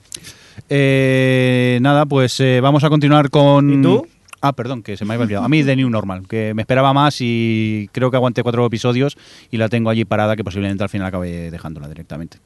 Eh, 0.70 1.80
nada, 1.82 2.06
pues 2.06 2.40
eh, 2.40 2.60
vamos 2.62 2.84
a 2.84 2.90
continuar 2.90 3.30
con... 3.30 3.80
¿Y 3.80 3.82
tú? 3.82 4.08
Ah, 4.42 4.54
perdón, 4.54 4.82
que 4.82 4.98
se 4.98 5.06
me 5.06 5.14
había 5.14 5.24
olvidado. 5.24 5.46
A 5.46 5.50
mí 5.50 5.64
The 5.64 5.76
New 5.76 5.90
Normal, 5.90 6.28
que 6.28 6.54
me 6.56 6.64
esperaba 6.64 6.94
más 6.94 7.18
y 7.20 7.90
creo 7.92 8.10
que 8.10 8.18
aguanté 8.18 8.42
cuatro 8.42 8.66
episodios 8.66 9.18
y 9.52 9.58
la 9.58 9.70
tengo 9.70 9.90
allí 9.92 10.04
parada 10.04 10.36
que 10.36 10.44
posiblemente 10.44 10.84
al 10.84 10.90
final 10.90 11.08
acabe 11.08 11.52
dejándola 11.52 11.88
directamente. 11.88 12.38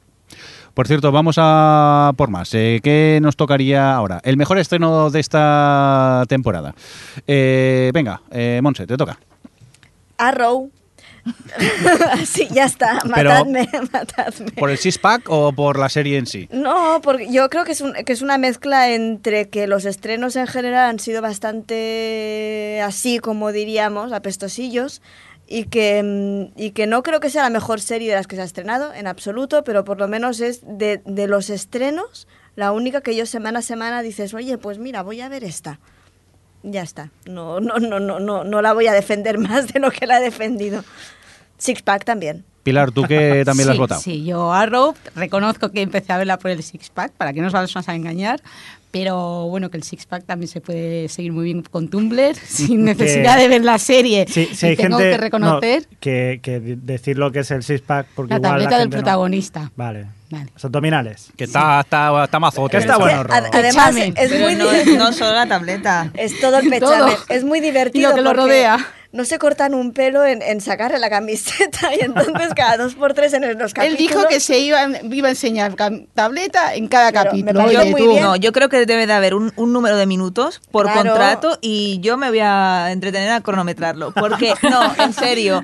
Por 0.74 0.88
cierto, 0.88 1.14
vamos 1.14 1.38
a 1.39 2.12
por 2.18 2.30
más. 2.30 2.54
Eh, 2.54 2.82
¿Qué 2.84 3.20
nos 3.22 3.38
tocaría 3.38 3.96
ahora? 3.96 4.20
El 4.26 4.36
mejor 4.36 4.58
estreno 4.58 5.10
de 5.10 5.22
esta 5.22 6.24
temporada. 6.28 6.76
Eh, 7.28 7.91
venga, 7.93 8.22
eh, 8.30 8.60
Monse, 8.62 8.86
te 8.86 8.98
toca. 8.98 9.18
Arrow. 10.18 10.70
sí, 12.26 12.47
ya 12.51 12.65
está. 12.65 12.99
Pero- 13.15 13.30
Matadme, 13.30 13.69
matadme. 13.91 14.51
¿Por 14.51 14.69
el 14.69 14.78
six-pack 14.78 15.23
o 15.30 15.51
por 15.53 15.80
la 15.80 15.89
serie 15.89 16.17
en 16.17 16.26
sí? 16.26 16.47
No, 16.51 16.99
porque 17.01 17.32
yo 17.32 17.49
creo 17.49 17.63
que 17.65 17.71
es, 17.73 17.82
un- 17.82 17.93
que 17.93 18.13
es 18.13 18.21
una 18.21 18.38
mezcla 18.38 18.91
entre 18.91 19.49
que 19.49 19.67
los 19.67 19.86
estrenos 19.86 20.36
en 20.36 20.47
general 20.47 20.89
han 20.89 20.99
sido 20.99 21.21
bastante 21.21 22.82
así, 22.84 23.19
como 23.19 23.51
diríamos, 23.51 24.11
apestosillos, 24.13 25.01
y 25.47 25.65
que, 25.65 26.01
mm, 26.03 26.59
y 26.59 26.71
que 26.71 26.88
no 26.88 27.03
creo 27.03 27.19
que 27.19 27.30
sea 27.30 27.43
la 27.43 27.49
mejor 27.49 27.80
serie 27.82 28.09
de 28.09 28.15
las 28.15 28.28
que 28.28 28.36
se 28.36 28.41
ha 28.41 28.45
estrenado, 28.45 28.93
en 28.93 29.07
absoluto, 29.07 29.63
pero 29.63 29.84
por 29.84 29.99
lo 29.99 30.07
menos 30.07 30.39
es 30.39 30.61
de, 30.65 31.01
de 31.05 31.28
los 31.28 31.49
estrenos 31.49 32.28
la 32.55 32.71
única 32.71 33.01
que 33.01 33.15
yo 33.15 33.26
semana 33.26 33.59
a 33.59 33.61
semana 33.61 34.01
dices, 34.01 34.34
oye, 34.34 34.57
pues 34.57 34.80
mira, 34.80 35.03
voy 35.03 35.21
a 35.21 35.30
ver 35.30 35.43
esta. 35.43 35.80
Ya 36.63 36.82
está. 36.82 37.11
No, 37.26 37.59
no, 37.59 37.78
no, 37.78 37.99
no, 37.99 38.19
no, 38.19 38.43
no 38.43 38.61
la 38.61 38.73
voy 38.73 38.88
a 38.88 38.93
defender 38.93 39.38
más 39.49 39.71
de 39.71 39.80
lo 39.80 39.91
que 39.91 40.07
la 40.07 40.19
he 40.19 40.23
defendido. 40.23 40.84
Six 41.58 41.82
Pack 41.82 42.06
también. 42.06 42.43
Pilar, 42.64 42.91
tú 42.91 43.03
que 43.03 43.43
también 43.45 43.68
la 43.68 43.74
has 43.74 43.76
sí, 43.76 43.80
votado. 43.80 44.01
Sí, 44.01 44.26
yo 44.26 44.51
Arrow 44.51 44.95
reconozco 45.16 45.72
que 45.72 45.82
empecé 45.82 46.14
a 46.14 46.18
verla 46.18 46.38
por 46.39 46.51
el 46.51 46.64
Six 46.64 46.89
Pack, 46.89 47.12
para 47.12 47.32
que 47.32 47.39
no 47.39 47.45
nos 47.45 47.53
vamos 47.53 47.89
a 47.89 47.93
engañar, 47.95 48.41
pero 48.91 49.47
bueno, 49.49 49.70
que 49.70 49.78
el 49.78 49.84
Six 49.84 50.06
Pack 50.06 50.26
también 50.26 50.47
se 50.47 50.62
puede 50.62 51.08
seguir 51.10 51.32
muy 51.32 51.43
bien 51.45 51.62
con 51.62 51.89
Tumblr 51.89 52.34
sin 52.47 52.86
necesidad 52.86 53.38
de 53.38 53.47
ver 53.49 53.64
la 53.64 53.78
serie. 53.78 54.26
Sí, 54.28 54.49
sí 54.53 54.66
Y 54.66 54.70
hay 54.70 54.76
tengo 54.78 54.97
gente 54.97 55.12
que 55.12 55.18
reconocer 55.22 55.88
no, 55.91 55.97
que, 55.99 56.39
que 56.41 56.60
decir 56.60 57.18
lo 57.18 57.32
que 57.32 57.39
es 57.39 57.51
el 57.51 57.62
six-pack 57.62 58.08
porque 58.16 58.32
la 58.34 58.38
igual 58.38 58.51
tableta 58.51 58.72
la 58.72 58.78
del 58.78 58.84
gente 58.86 58.97
no- 58.97 59.03
protagonista. 59.03 59.72
Vale. 59.76 60.08
Vale. 60.32 60.47
Los 60.53 60.66
abdominales. 60.66 61.28
Que 61.38 61.43
está, 61.43 61.82
está, 61.82 62.24
está 62.24 62.39
mazote. 62.39 62.72
Que 62.72 62.78
está 62.78 62.97
bueno, 62.97 63.26
además, 63.30 63.95
es 63.95 64.39
muy 64.39 64.56
no, 64.56 64.66
no 64.97 65.14
solo 65.14 65.34
la 65.34 65.47
tableta. 65.47 66.10
Es 66.16 66.39
todo 66.39 66.58
el 66.58 66.68
pechamen. 66.70 67.16
Es 67.30 67.43
muy 67.43 67.60
divertido. 67.62 68.08
Y 68.08 68.12
lo 68.12 68.16
que 68.16 68.22
lo 68.22 68.30
porque 68.32 68.41
rodea. 68.41 68.88
No 69.16 69.24
se 69.26 69.39
cortan 69.39 69.74
un 69.74 69.93
pelo 69.93 70.26
en, 70.26 70.41
en 70.41 70.59
sacarle 70.59 70.99
la 70.99 71.09
camiseta 71.09 71.95
y 71.99 72.01
entonces 72.03 72.53
cada 72.55 72.78
dos 72.78 72.95
por 72.95 73.13
tres 73.13 73.34
en 73.34 73.43
los 73.57 73.74
capítulos. 73.74 73.86
Él 73.86 73.95
dijo 73.97 74.28
que 74.28 74.39
se 74.39 74.59
iba, 74.59 74.80
iba 75.03 75.28
a 75.28 75.32
enseñar 75.32 75.74
tableta 76.13 76.76
en 76.76 76.88
cada 76.89 77.11
Pero 77.11 77.24
me 77.24 77.30
capítulo. 77.43 77.59
pareció 77.59 77.80
Oye, 77.82 77.91
muy 77.91 78.01
tú. 78.01 78.09
bien. 78.09 78.24
No, 78.24 78.36
yo 78.36 78.51
creo 78.51 78.68
que 78.70 78.86
debe 78.86 79.07
de 79.07 79.13
haber 79.13 79.34
un, 79.34 79.53
un 79.55 79.72
número 79.74 79.95
de 79.97 80.05
minutos 80.05 80.61
por 80.72 80.86
Claro. 80.86 81.01
contrato 81.09 81.57
y 81.61 81.99
yo 82.01 82.18
me 82.18 82.30
voy 82.30 82.39
a 82.41 82.91
entretener 82.91 83.32
a 83.32 83.41
cronometrarlo. 83.41 84.11
Porque, 84.11 84.53
no, 84.70 84.93
en 85.03 85.13
serio, 85.13 85.63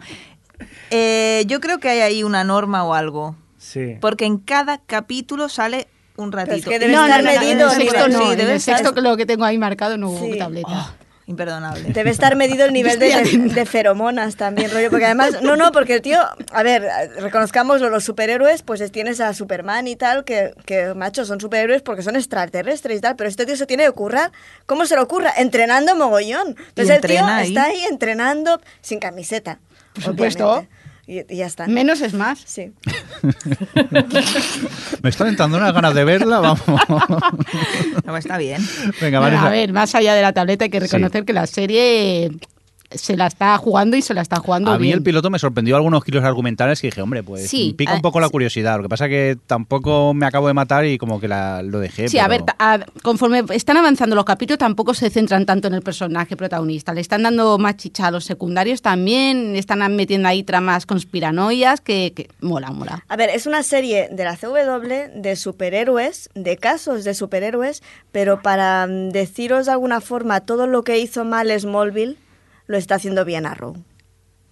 eh, 0.89 1.43
yo 1.47 1.59
creo 1.59 1.79
que 1.79 1.89
hay 1.89 1.99
ahí 1.99 2.23
una 2.23 2.43
norma 2.43 2.83
o 2.83 2.93
algo. 2.93 3.35
Sí. 3.57 3.97
Porque 4.01 4.25
en 4.25 4.37
cada 4.37 4.79
capítulo 4.79 5.49
sale 5.49 5.87
un 6.17 6.31
ratito. 6.31 6.69
que 6.69 6.79
debe 6.79 6.93
No, 6.93 7.05
estar 7.05 7.23
no, 7.23 7.31
no, 7.33 7.39
medido 7.39 7.69
en 7.71 7.75
el 7.75 7.81
el 7.81 7.89
sexto 7.89 8.07
no, 8.09 8.19
Sí, 8.19 8.33
en 8.33 8.49
el 8.49 8.61
sexto 8.61 8.93
que 8.93 9.01
lo 9.01 9.17
que 9.17 9.25
tengo 9.25 9.45
ahí 9.45 9.57
marcado 9.57 9.97
no 9.97 10.09
hubo 10.09 10.25
Sí. 10.31 10.37
tableta. 10.37 10.95
Imperdonable. 11.31 11.91
Debe 11.91 12.09
estar 12.11 12.35
medido 12.35 12.65
el 12.65 12.73
nivel 12.73 12.99
de, 12.99 13.65
feromonas 13.65 14.35
también, 14.35 14.69
rollo, 14.71 14.89
porque 14.89 15.05
además, 15.05 15.41
no, 15.41 15.55
no, 15.55 15.71
porque 15.71 15.95
el 15.95 16.01
tío, 16.01 16.19
a 16.51 16.63
ver, 16.63 16.87
reconozcamos 17.19 17.81
los 17.81 18.03
superhéroes, 18.03 18.61
pues 18.61 18.81
es- 18.81 18.91
tienes 18.91 19.19
a 19.21 19.33
Superman 19.33 19.87
y 19.87 19.95
tal, 19.95 20.23
que, 20.23 20.53
que 20.65 20.93
macho, 20.93 21.25
son 21.25 21.39
superhéroes 21.41 21.81
porque 21.81 22.03
son 22.03 22.15
extraterrestres 22.15 22.97
y 22.97 23.01
tal, 23.01 23.15
pero 23.15 23.29
este 23.29 23.45
tío 23.45 23.55
se 23.55 23.65
tiene 23.65 23.85
que 23.85 23.91
currar. 23.91 24.31
¿Cómo 24.65 24.85
se 24.85 24.95
lo 24.95 25.01
ocurra? 25.03 25.31
Entrenando 25.37 25.95
mogollón. 25.95 26.55
Entonces 26.69 26.95
el 26.97 27.01
tío 27.01 27.25
ahí. 27.25 27.47
está 27.49 27.63
ahí 27.65 27.83
entrenando 27.89 28.61
sin 28.81 28.99
camiseta. 28.99 29.59
Por 29.93 30.03
supuesto. 30.03 30.49
obviamente. 30.49 30.75
Y, 31.07 31.19
y 31.33 31.37
ya 31.37 31.47
está. 31.47 31.67
Menos 31.67 32.01
es 32.01 32.13
más. 32.13 32.39
Sí. 32.45 32.71
Me 35.01 35.09
están 35.09 35.27
entrando 35.27 35.57
unas 35.57 35.73
ganas 35.73 35.93
de 35.93 36.03
verla, 36.03 36.39
vamos. 36.39 36.61
No, 38.05 38.17
está 38.17 38.37
bien. 38.37 38.61
Venga, 39.01 39.19
Vanessa. 39.19 39.47
a 39.47 39.49
ver, 39.49 39.73
más 39.73 39.93
allá 39.95 40.13
de 40.13 40.21
la 40.21 40.33
tableta 40.33 40.65
hay 40.65 40.69
que 40.69 40.79
reconocer 40.79 41.25
que 41.25 41.33
la 41.33 41.47
serie 41.47 42.31
se 42.93 43.17
la 43.17 43.27
está 43.27 43.57
jugando 43.57 43.95
y 43.97 44.01
se 44.01 44.13
la 44.13 44.21
está 44.21 44.37
jugando 44.37 44.71
A 44.71 44.77
mí 44.77 44.83
bien. 44.87 44.97
el 44.97 45.03
piloto 45.03 45.29
me 45.29 45.39
sorprendió 45.39 45.75
algunos 45.75 46.03
giros 46.03 46.23
argumentales 46.23 46.81
que 46.81 46.87
dije, 46.87 47.01
hombre, 47.01 47.23
pues 47.23 47.49
Sí, 47.49 47.73
pica 47.77 47.93
un 47.93 48.01
poco 48.01 48.19
la 48.19 48.29
curiosidad. 48.29 48.77
Lo 48.77 48.83
que 48.83 48.89
pasa 48.89 49.07
que 49.09 49.37
tampoco 49.47 50.13
me 50.13 50.25
acabo 50.25 50.47
de 50.47 50.53
matar 50.53 50.85
y 50.85 50.97
como 50.97 51.19
que 51.19 51.27
la, 51.27 51.61
lo 51.63 51.79
dejé. 51.79 52.09
Sí, 52.09 52.19
a 52.19 52.27
ver, 52.27 52.43
a- 52.59 52.79
conforme 53.03 53.43
están 53.51 53.77
avanzando 53.77 54.15
los 54.15 54.25
capítulos 54.25 54.59
tampoco 54.59 54.93
se 54.93 55.09
centran 55.09 55.45
tanto 55.45 55.67
en 55.67 55.73
el 55.73 55.81
personaje 55.81 56.35
protagonista. 56.37 56.93
Le 56.93 57.01
están 57.01 57.23
dando 57.23 57.57
más 57.57 57.77
chicha 57.77 58.07
a 58.07 58.11
los 58.11 58.25
secundarios 58.25 58.81
también, 58.81 59.55
están 59.55 59.79
metiendo 59.95 60.27
ahí 60.27 60.43
tramas 60.43 60.85
conspiranoias 60.85 61.81
que, 61.81 62.13
que 62.15 62.29
mola, 62.41 62.71
mola. 62.71 63.03
A 63.07 63.15
ver, 63.15 63.29
es 63.29 63.45
una 63.45 63.63
serie 63.63 64.09
de 64.11 64.23
la 64.23 64.35
CW 64.37 65.21
de 65.21 65.35
superhéroes, 65.35 66.29
de 66.35 66.57
casos 66.57 67.03
de 67.03 67.13
superhéroes, 67.13 67.81
pero 68.11 68.41
para 68.41 68.87
mm, 68.87 69.09
deciros 69.09 69.65
de 69.65 69.71
alguna 69.73 70.01
forma 70.01 70.41
todo 70.41 70.67
lo 70.67 70.83
que 70.83 70.99
hizo 70.99 71.23
mal 71.25 71.51
Smallville, 71.59 72.17
lo 72.71 72.77
está 72.77 72.95
haciendo 72.95 73.23
bien 73.25 73.45
Arrow. 73.45 73.75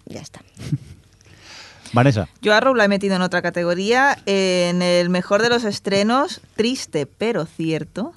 Ya 0.06 0.20
está. 0.20 0.40
Vanessa. 1.92 2.28
Yo 2.40 2.52
a 2.54 2.58
Arrow 2.58 2.74
la 2.74 2.84
he 2.84 2.88
metido 2.88 3.16
en 3.16 3.22
otra 3.22 3.42
categoría. 3.42 4.16
En 4.26 4.80
el 4.82 5.08
mejor 5.10 5.42
de 5.42 5.48
los 5.48 5.64
estrenos, 5.64 6.40
triste 6.54 7.06
pero 7.06 7.46
cierto, 7.46 8.12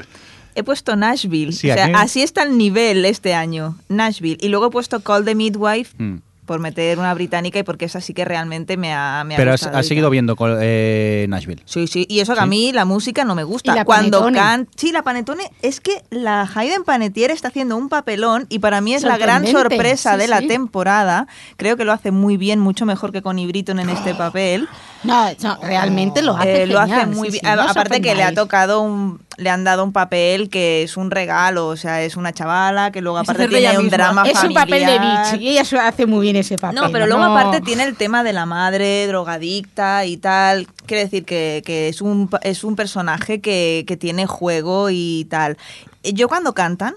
he 0.53 0.63
puesto 0.63 0.95
Nashville. 0.95 1.53
Sí, 1.53 1.71
o 1.71 1.73
sea, 1.73 1.85
aquí- 1.85 1.93
así 1.95 2.21
está 2.21 2.43
el 2.43 2.57
nivel 2.57 3.03
este 3.05 3.33
año, 3.33 3.75
Nashville. 3.89 4.37
Y 4.39 4.49
luego 4.49 4.67
he 4.67 4.69
puesto 4.69 4.99
Call 5.01 5.25
the 5.25 5.33
Midwife 5.33 5.95
Mm. 5.97 6.17
Por 6.45 6.59
meter 6.59 6.99
una 6.99 7.13
británica 7.13 7.59
y 7.59 7.63
porque 7.63 7.85
esa 7.85 8.01
sí 8.01 8.13
que 8.13 8.25
realmente 8.25 8.77
me 8.77 8.93
ha, 8.93 9.23
me 9.23 9.35
ha 9.35 9.37
Pero 9.37 9.53
has, 9.53 9.87
seguido 9.87 10.09
viendo 10.09 10.35
eh, 10.61 11.25
Nashville. 11.29 11.61
Sí, 11.65 11.87
sí, 11.87 12.05
y 12.09 12.19
eso 12.19 12.33
que 12.33 12.41
a 12.41 12.45
mí 12.45 12.71
la 12.71 12.85
música 12.85 13.23
no 13.23 13.35
me 13.35 13.43
gusta. 13.43 13.71
Y 13.71 13.75
la 13.75 13.85
Cuando 13.85 14.19
Panetone. 14.19 14.37
can... 14.37 14.67
Sí, 14.75 14.91
la 14.91 15.03
Panetone, 15.03 15.51
es 15.61 15.79
que 15.79 16.03
la 16.09 16.49
Hayden 16.53 16.83
Panettiere 16.83 17.33
está 17.33 17.47
haciendo 17.47 17.77
un 17.77 17.89
papelón 17.89 18.45
y 18.49 18.59
para 18.59 18.81
mí 18.81 18.93
es 18.93 19.03
la 19.03 19.17
gran 19.17 19.47
sorpresa 19.47 20.13
sí, 20.13 20.19
de 20.19 20.27
la 20.27 20.39
sí. 20.39 20.47
temporada. 20.47 21.27
Creo 21.57 21.77
que 21.77 21.85
lo 21.85 21.93
hace 21.93 22.11
muy 22.11 22.37
bien, 22.37 22.59
mucho 22.59 22.85
mejor 22.85 23.11
que 23.11 23.21
Connie 23.21 23.47
Britton 23.47 23.79
en 23.79 23.89
este 23.89 24.13
papel. 24.15 24.67
No, 25.03 25.29
no, 25.41 25.59
realmente 25.61 26.21
lo 26.21 26.35
hace 26.35 26.63
Eh, 26.63 26.67
lo 26.67 26.79
hace 26.79 26.93
genial, 26.93 27.15
muy 27.15 27.31
sí, 27.31 27.39
bien. 27.41 27.55
no 27.55 27.63
Aparte 27.63 28.01
que 28.01 28.15
le 28.15 28.23
ha 28.23 28.33
tocado 28.33 28.81
un, 28.81 29.19
le 29.37 29.49
han 29.49 29.63
dado 29.63 29.83
un 29.83 29.91
papel 29.93 30.49
que 30.49 30.83
es 30.83 30.97
un 30.97 31.11
regalo, 31.11 31.67
o 31.67 31.75
sea, 31.75 32.03
es 32.03 32.15
una 32.15 32.33
chavala 32.33 32.91
que 32.91 33.01
luego 33.01 33.19
Es 33.19 33.29
aparte 33.29 33.47
tiene 33.47 33.77
un 33.77 33.83
misma. 33.83 33.97
drama 33.97 34.23
Es 34.23 34.43
un 34.43 34.53
papel 34.53 34.85
de 34.85 34.95
familiar. 34.95 35.31
bitch 35.33 35.41
y 35.41 35.57
ella 35.57 35.87
hace 35.87 36.05
muy 36.05 36.21
bien 36.21 36.35
ese 36.35 36.57
papel. 36.57 36.79
No, 36.79 36.91
pero 36.91 37.07
luego 37.07 37.23
aparte 37.23 37.61
tiene 37.61 37.83
el 37.83 37.95
tema 37.95 38.23
de 38.23 38.33
la 38.33 38.45
madre 38.45 39.07
drogadicta 39.07 40.05
y 40.05 40.17
tal. 40.17 40.67
Quiere 40.85 41.05
decir 41.05 41.25
que, 41.25 41.61
que 41.65 41.87
es, 41.89 42.01
un, 42.01 42.29
es 42.41 42.63
un 42.63 42.75
personaje 42.75 43.41
que, 43.41 43.85
que 43.87 43.97
tiene 43.97 44.25
juego 44.27 44.89
y 44.91 45.25
tal. 45.29 45.57
Yo 46.03 46.27
cuando 46.27 46.53
cantan, 46.53 46.93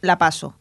la 0.00 0.18
paso. 0.18 0.54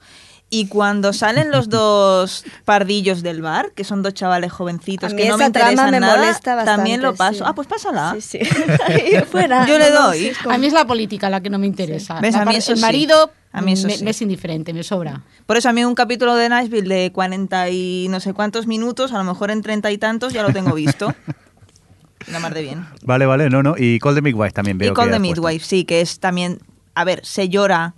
Y 0.58 0.68
cuando 0.68 1.12
salen 1.12 1.51
los 1.51 1.68
dos 1.70 2.45
pardillos 2.64 3.22
del 3.24 3.41
bar, 3.41 3.72
que 3.76 3.84
son 3.84 4.01
dos 4.01 4.14
chavales 4.14 4.51
jovencitos 4.53 5.14
que 5.14 5.28
no 5.28 5.38
me 5.38 5.45
interesan 5.47 5.91
me 5.91 5.99
nada, 5.99 6.16
molesta 6.18 6.56
bastante. 6.56 6.78
también 6.78 7.01
lo 7.01 7.14
paso. 7.16 7.39
sí. 7.39 7.43
Ah, 7.45 7.53
pues 7.53 7.68
pásala. 7.68 8.16
Sí, 8.20 8.22
sí. 8.22 8.39
Ahí 8.88 9.22
fuera. 9.30 9.66
Yo 9.68 9.78
le 9.78 9.89
doy. 9.91 10.20
sí, 10.20 10.28
es 10.28 10.38
como- 10.38 10.56
A 10.56 10.58
mí 10.58 10.68
es 10.68 10.74
la 10.74 10.86
política 10.88 11.30
la 11.30 11.41
que 11.41 11.49
no 11.49 11.60
me 11.60 11.68
interesa. 11.68 12.20
¿Ves? 12.22 12.36
La 12.36 12.41
A 12.41 12.45
mí 12.45 12.56
eso 12.56 12.72
el 12.72 12.78
sí. 12.78 12.82
marido 12.82 13.32
A 13.51 13.62
mí 13.62 13.74
eso 13.74 13.88
me, 13.88 13.97
sí. 13.97 14.03
me 14.03 14.12
es 14.12 14.22
indiferente, 14.22 14.74
me 14.74 14.84
sobra. 14.84 15.24
Por 15.45 15.58
eso 15.58 15.68
a 15.70 15.74
mí 15.74 15.84
un 15.84 15.93
capítulo 15.95 16.36
de 16.36 16.47
Nashville 16.47 16.88
de 16.88 17.12
40 17.12 17.70
y 17.70 18.08
no 18.10 18.20
sé 18.20 18.34
cuántos 18.34 18.66
minutos, 18.66 19.12
a 19.12 19.18
lo 19.18 19.24
mejor 19.26 19.51
en 19.51 19.62
30 19.62 19.91
y 19.91 19.97
tantos 19.97 20.32
ya 20.34 20.41
lo 20.43 20.53
tengo 20.53 20.74
visto. 20.74 21.14
La 22.32 22.39
mar 22.39 22.53
de 22.53 22.62
bien. 22.64 22.88
Vale, 23.03 23.26
vale, 23.28 23.49
no, 23.49 23.62
no. 23.62 23.76
Y 23.78 23.99
Call 23.99 24.16
the 24.16 24.22
Midwife 24.22 24.51
también 24.51 24.78
veo 24.78 24.91
Y 24.91 24.95
Call 24.95 25.10
que 25.10 25.14
the 25.14 25.20
puesto. 25.20 25.41
Midwife, 25.41 25.66
sí, 25.66 25.84
que 25.86 26.01
es 26.01 26.20
también, 26.20 26.60
a 26.95 27.03
ver, 27.03 27.24
se 27.26 27.49
llora. 27.49 27.93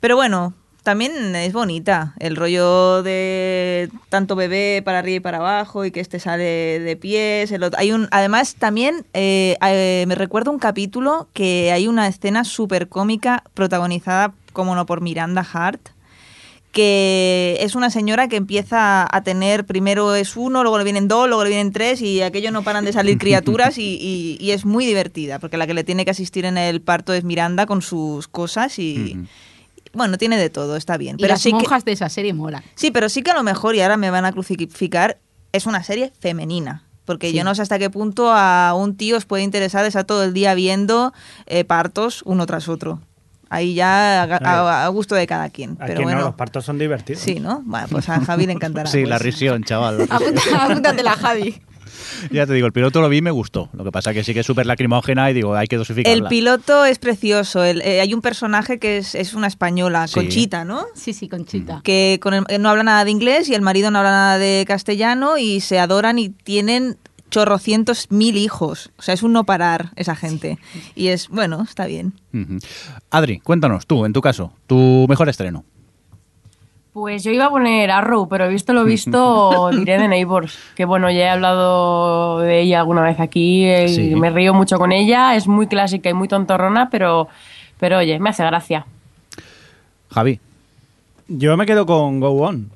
Pero 0.00 0.16
bueno, 0.16 0.54
también 0.88 1.36
es 1.36 1.52
bonita. 1.52 2.14
El 2.18 2.34
rollo 2.34 3.02
de 3.02 3.90
tanto 4.08 4.36
bebé 4.36 4.80
para 4.82 5.00
arriba 5.00 5.16
y 5.16 5.20
para 5.20 5.36
abajo 5.36 5.84
y 5.84 5.90
que 5.90 6.00
este 6.00 6.18
sale 6.18 6.80
de 6.80 6.96
pies. 6.96 7.52
el 7.52 7.62
otro- 7.62 7.78
Hay 7.78 7.92
un, 7.92 8.08
además, 8.10 8.54
también 8.58 9.04
eh, 9.12 9.58
eh, 9.66 10.06
me 10.08 10.14
recuerdo 10.14 10.50
un 10.50 10.58
capítulo 10.58 11.28
que 11.34 11.72
hay 11.72 11.88
una 11.88 12.08
escena 12.08 12.44
súper 12.44 12.88
cómica 12.88 13.44
protagonizada, 13.52 14.32
como 14.54 14.74
no, 14.74 14.86
por 14.86 15.02
Miranda 15.02 15.46
Hart 15.52 15.80
que 16.70 17.56
es 17.60 17.74
una 17.74 17.88
señora 17.90 18.28
que 18.28 18.36
empieza 18.36 19.06
a 19.10 19.22
tener, 19.22 19.64
primero 19.64 20.14
es 20.14 20.36
uno, 20.36 20.62
luego 20.62 20.76
le 20.78 20.84
vienen 20.84 21.08
dos, 21.08 21.26
luego 21.26 21.42
le 21.42 21.48
vienen 21.50 21.72
tres 21.72 22.02
y 22.02 22.20
aquello 22.20 22.50
no 22.50 22.62
paran 22.62 22.84
de 22.84 22.92
salir 22.92 23.16
criaturas 23.18 23.78
y, 23.78 23.98
y- 24.00 24.36
y 24.38 24.50
es 24.52 24.64
muy 24.66 24.84
divertida, 24.86 25.38
porque 25.38 25.56
la 25.56 25.66
que 25.66 25.72
le 25.74 25.82
tiene 25.82 26.04
que 26.04 26.10
asistir 26.12 26.44
en 26.44 26.58
el 26.58 26.80
parto 26.82 27.14
es 27.14 27.24
Miranda 27.24 27.66
con 27.66 27.82
sus 27.82 28.28
cosas 28.28 28.78
y... 28.78 29.16
Bueno, 29.92 30.18
tiene 30.18 30.36
de 30.38 30.50
todo, 30.50 30.76
está 30.76 30.96
bien. 30.96 31.16
Y 31.18 31.22
Pero 31.22 31.34
las 31.34 31.42
sí, 31.42 31.52
que, 31.52 31.84
de 31.84 31.92
esa 31.92 32.08
serie 32.08 32.34
molan. 32.34 32.62
sí, 32.74 32.90
pero 32.90 33.08
sí 33.08 33.22
que 33.22 33.30
a 33.30 33.34
lo 33.34 33.42
mejor, 33.42 33.74
y 33.74 33.80
ahora 33.80 33.96
me 33.96 34.10
van 34.10 34.24
a 34.24 34.32
crucificar, 34.32 35.18
es 35.52 35.66
una 35.66 35.82
serie 35.82 36.12
femenina. 36.20 36.84
Porque 37.04 37.32
yo 37.32 37.42
no 37.42 37.54
sé 37.54 37.62
hasta 37.62 37.78
qué 37.78 37.88
punto 37.88 38.30
a 38.32 38.74
un 38.74 38.94
tío 38.96 39.16
os 39.16 39.24
puede 39.24 39.42
interesar 39.42 39.84
estar 39.86 40.04
todo 40.04 40.24
el 40.24 40.34
día 40.34 40.52
viendo 40.54 41.14
eh, 41.46 41.64
partos 41.64 42.20
uno 42.26 42.44
tras 42.44 42.68
otro. 42.68 43.00
Ahí 43.48 43.72
ya 43.72 44.24
a, 44.24 44.24
a- 44.24 44.84
a 44.84 44.88
gusto 44.88 45.14
de 45.14 45.26
cada 45.26 45.48
quien. 45.48 45.70
Aquí 45.80 45.84
Pero 45.86 46.00
no, 46.00 46.04
bueno, 46.04 46.20
los 46.20 46.34
partos 46.34 46.66
son 46.66 46.78
divertidos. 46.78 47.22
Sí, 47.22 47.40
¿no? 47.40 47.62
Bueno, 47.64 47.86
pues 47.90 48.06
a 48.10 48.20
Javi 48.20 48.44
le 48.44 48.52
encantará. 48.52 48.90
Sí, 48.90 48.98
pues. 48.98 49.08
la 49.08 49.16
risión, 49.18 49.64
chaval. 49.64 50.02
Apunta- 50.10 50.64
Apúntatela, 50.64 51.12
Javi. 51.14 51.62
ya 52.30 52.46
te 52.46 52.52
digo, 52.52 52.66
el 52.66 52.72
piloto 52.72 53.00
lo 53.00 53.08
vi 53.08 53.18
y 53.18 53.22
me 53.22 53.30
gustó. 53.30 53.68
Lo 53.72 53.84
que 53.84 53.92
pasa 53.92 54.12
que 54.12 54.24
sí 54.24 54.34
que 54.34 54.40
es 54.40 54.46
súper 54.46 54.66
lacrimógena 54.66 55.30
y 55.30 55.34
digo, 55.34 55.54
hay 55.54 55.66
que 55.66 55.76
dosificarla. 55.76 56.16
El 56.16 56.28
piloto 56.28 56.84
es 56.84 56.98
precioso. 56.98 57.62
El- 57.64 57.80
eh, 57.82 58.00
hay 58.00 58.14
un 58.14 58.20
personaje 58.20 58.78
que 58.78 58.98
es, 58.98 59.14
es 59.14 59.34
una 59.34 59.46
española, 59.46 60.06
Sí. 60.08 60.14
Conchita, 60.14 60.64
¿no? 60.64 60.84
Sí, 60.94 61.12
sí, 61.12 61.28
Conchita. 61.28 61.80
Que 61.84 62.18
con 62.22 62.34
el- 62.34 62.44
no 62.62 62.68
habla 62.70 62.82
nada 62.82 63.04
de 63.04 63.10
inglés 63.10 63.48
y 63.48 63.54
el 63.54 63.62
marido 63.62 63.90
no 63.90 63.98
habla 63.98 64.10
nada 64.10 64.38
de 64.38 64.64
castellano 64.66 65.38
y 65.38 65.60
se 65.60 65.78
adoran 65.78 66.18
y 66.18 66.28
tienen 66.30 66.96
chorrocientos 67.30 68.06
mil 68.10 68.36
hijos. 68.38 68.90
O 68.98 69.02
sea, 69.02 69.12
es 69.12 69.22
un 69.22 69.32
no 69.34 69.44
parar 69.44 69.90
esa 69.96 70.16
gente. 70.16 70.58
Y 70.94 71.08
es, 71.08 71.28
bueno, 71.28 71.62
está 71.62 71.84
bien. 71.86 72.14
Adri, 73.10 73.40
cuéntanos, 73.40 73.86
tú, 73.86 74.04
en 74.06 74.12
tu 74.12 74.20
caso, 74.22 74.52
tu 74.66 75.04
mejor 75.08 75.28
estreno. 75.28 75.64
Pues 76.98 77.22
yo 77.22 77.30
iba 77.30 77.46
a 77.46 77.50
poner 77.50 77.92
Arrow, 77.92 78.28
pero 78.28 78.48
visto 78.48 78.72
lo 78.72 78.84
visto, 78.84 79.70
diré 79.76 79.98
de 79.98 80.08
Neighbors. 80.08 80.58
Que 80.74 80.84
bueno, 80.84 81.08
ya 81.10 81.18
he 81.20 81.28
hablado 81.28 82.40
de 82.40 82.60
ella 82.60 82.80
alguna 82.80 83.02
vez 83.02 83.20
aquí 83.20 83.64
eh, 83.66 83.84
y 83.84 83.94
Sí. 83.94 84.14
me 84.16 84.30
río 84.30 84.52
mucho 84.52 84.78
con 84.78 84.90
ella. 84.90 85.36
Es 85.36 85.46
muy 85.46 85.68
clásica 85.68 86.10
y 86.10 86.14
muy 86.14 86.26
tontorrona, 86.26 86.90
pero, 86.90 87.28
pero 87.78 87.98
oye, 87.98 88.18
me 88.18 88.30
hace 88.30 88.44
gracia. 88.44 88.84
Javi. 90.10 90.40
Yo 91.28 91.56
me 91.56 91.66
quedo 91.66 91.86
con 91.86 92.18
Go 92.18 92.30
On. 92.30 92.68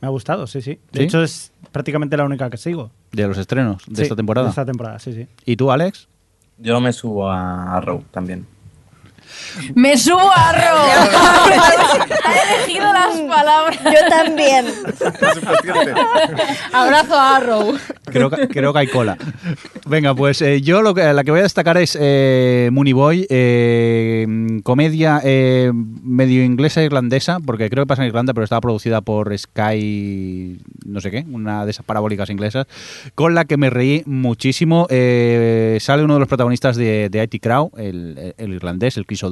Me 0.00 0.06
ha 0.06 0.10
gustado, 0.10 0.46
sí, 0.46 0.62
sí. 0.62 0.78
De 0.92 1.00
¿Sí? 1.00 1.04
hecho, 1.06 1.22
es 1.22 1.50
prácticamente 1.72 2.16
la 2.16 2.24
única 2.24 2.48
que 2.48 2.56
sigo. 2.58 2.90
De 3.10 3.26
los 3.26 3.38
estrenos 3.38 3.82
de 3.88 3.96
Sí, 3.96 4.02
esta 4.02 4.14
temporada. 4.16 4.46
De 4.46 4.50
esta 4.50 4.64
temporada, 4.64 4.98
sí, 5.00 5.12
sí. 5.12 5.26
¿Y 5.46 5.56
tú, 5.56 5.70
Alex? 5.72 6.06
Yo 6.58 6.80
me 6.80 6.92
subo 6.92 7.28
a 7.28 7.76
Arrow 7.76 8.04
también. 8.12 8.46
¡Me 9.74 9.96
subo 9.98 10.30
a 10.30 10.50
Arrow! 10.50 10.78
he 12.26 12.54
elegido 12.56 12.92
las 12.92 13.18
palabras. 13.20 13.78
Yo 13.84 14.08
también. 14.08 14.66
Abrazo 16.72 17.14
a 17.14 17.36
Arrow. 17.36 17.74
Creo, 18.04 18.30
que- 18.30 18.48
creo 18.48 18.72
que 18.72 18.78
hay 18.78 18.86
cola. 18.88 19.16
Venga, 19.86 20.14
pues 20.14 20.42
eh, 20.42 20.60
yo 20.60 20.82
lo 20.82 20.94
que, 20.94 21.12
la 21.12 21.24
que 21.24 21.30
voy 21.30 21.40
a 21.40 21.44
destacar 21.44 21.76
es 21.78 21.96
eh, 22.00 22.68
Mooney 22.72 22.92
Boy, 22.92 23.26
eh, 23.30 24.26
comedia 24.62 25.20
eh, 25.24 25.70
medio 25.74 26.44
inglesa 26.44 26.82
e 26.82 26.84
irlandesa, 26.86 27.38
porque 27.44 27.68
creo 27.70 27.84
que 27.84 27.88
pasa 27.88 28.02
en 28.02 28.08
Irlanda, 28.08 28.34
pero 28.34 28.44
estaba 28.44 28.60
producida 28.60 29.00
por 29.00 29.36
Sky, 29.36 30.58
no 30.86 31.00
sé 31.00 31.10
qué, 31.10 31.24
una 31.30 31.64
de 31.64 31.70
esas 31.70 31.84
parabólicas 31.84 32.30
inglesas, 32.30 32.66
con 33.14 33.34
la 33.34 33.44
que 33.44 33.56
me 33.56 33.70
reí 33.70 34.02
muchísimo. 34.06 34.86
Eh, 34.90 35.78
sale 35.80 36.04
uno 36.04 36.14
de 36.14 36.20
los 36.20 36.28
protagonistas 36.28 36.76
de, 36.76 37.08
de 37.08 37.22
IT 37.30 37.42
Crow, 37.42 37.70
el, 37.76 38.34
el 38.36 38.52
irlandés, 38.52 38.96
el 38.96 39.06
Chris 39.06 39.22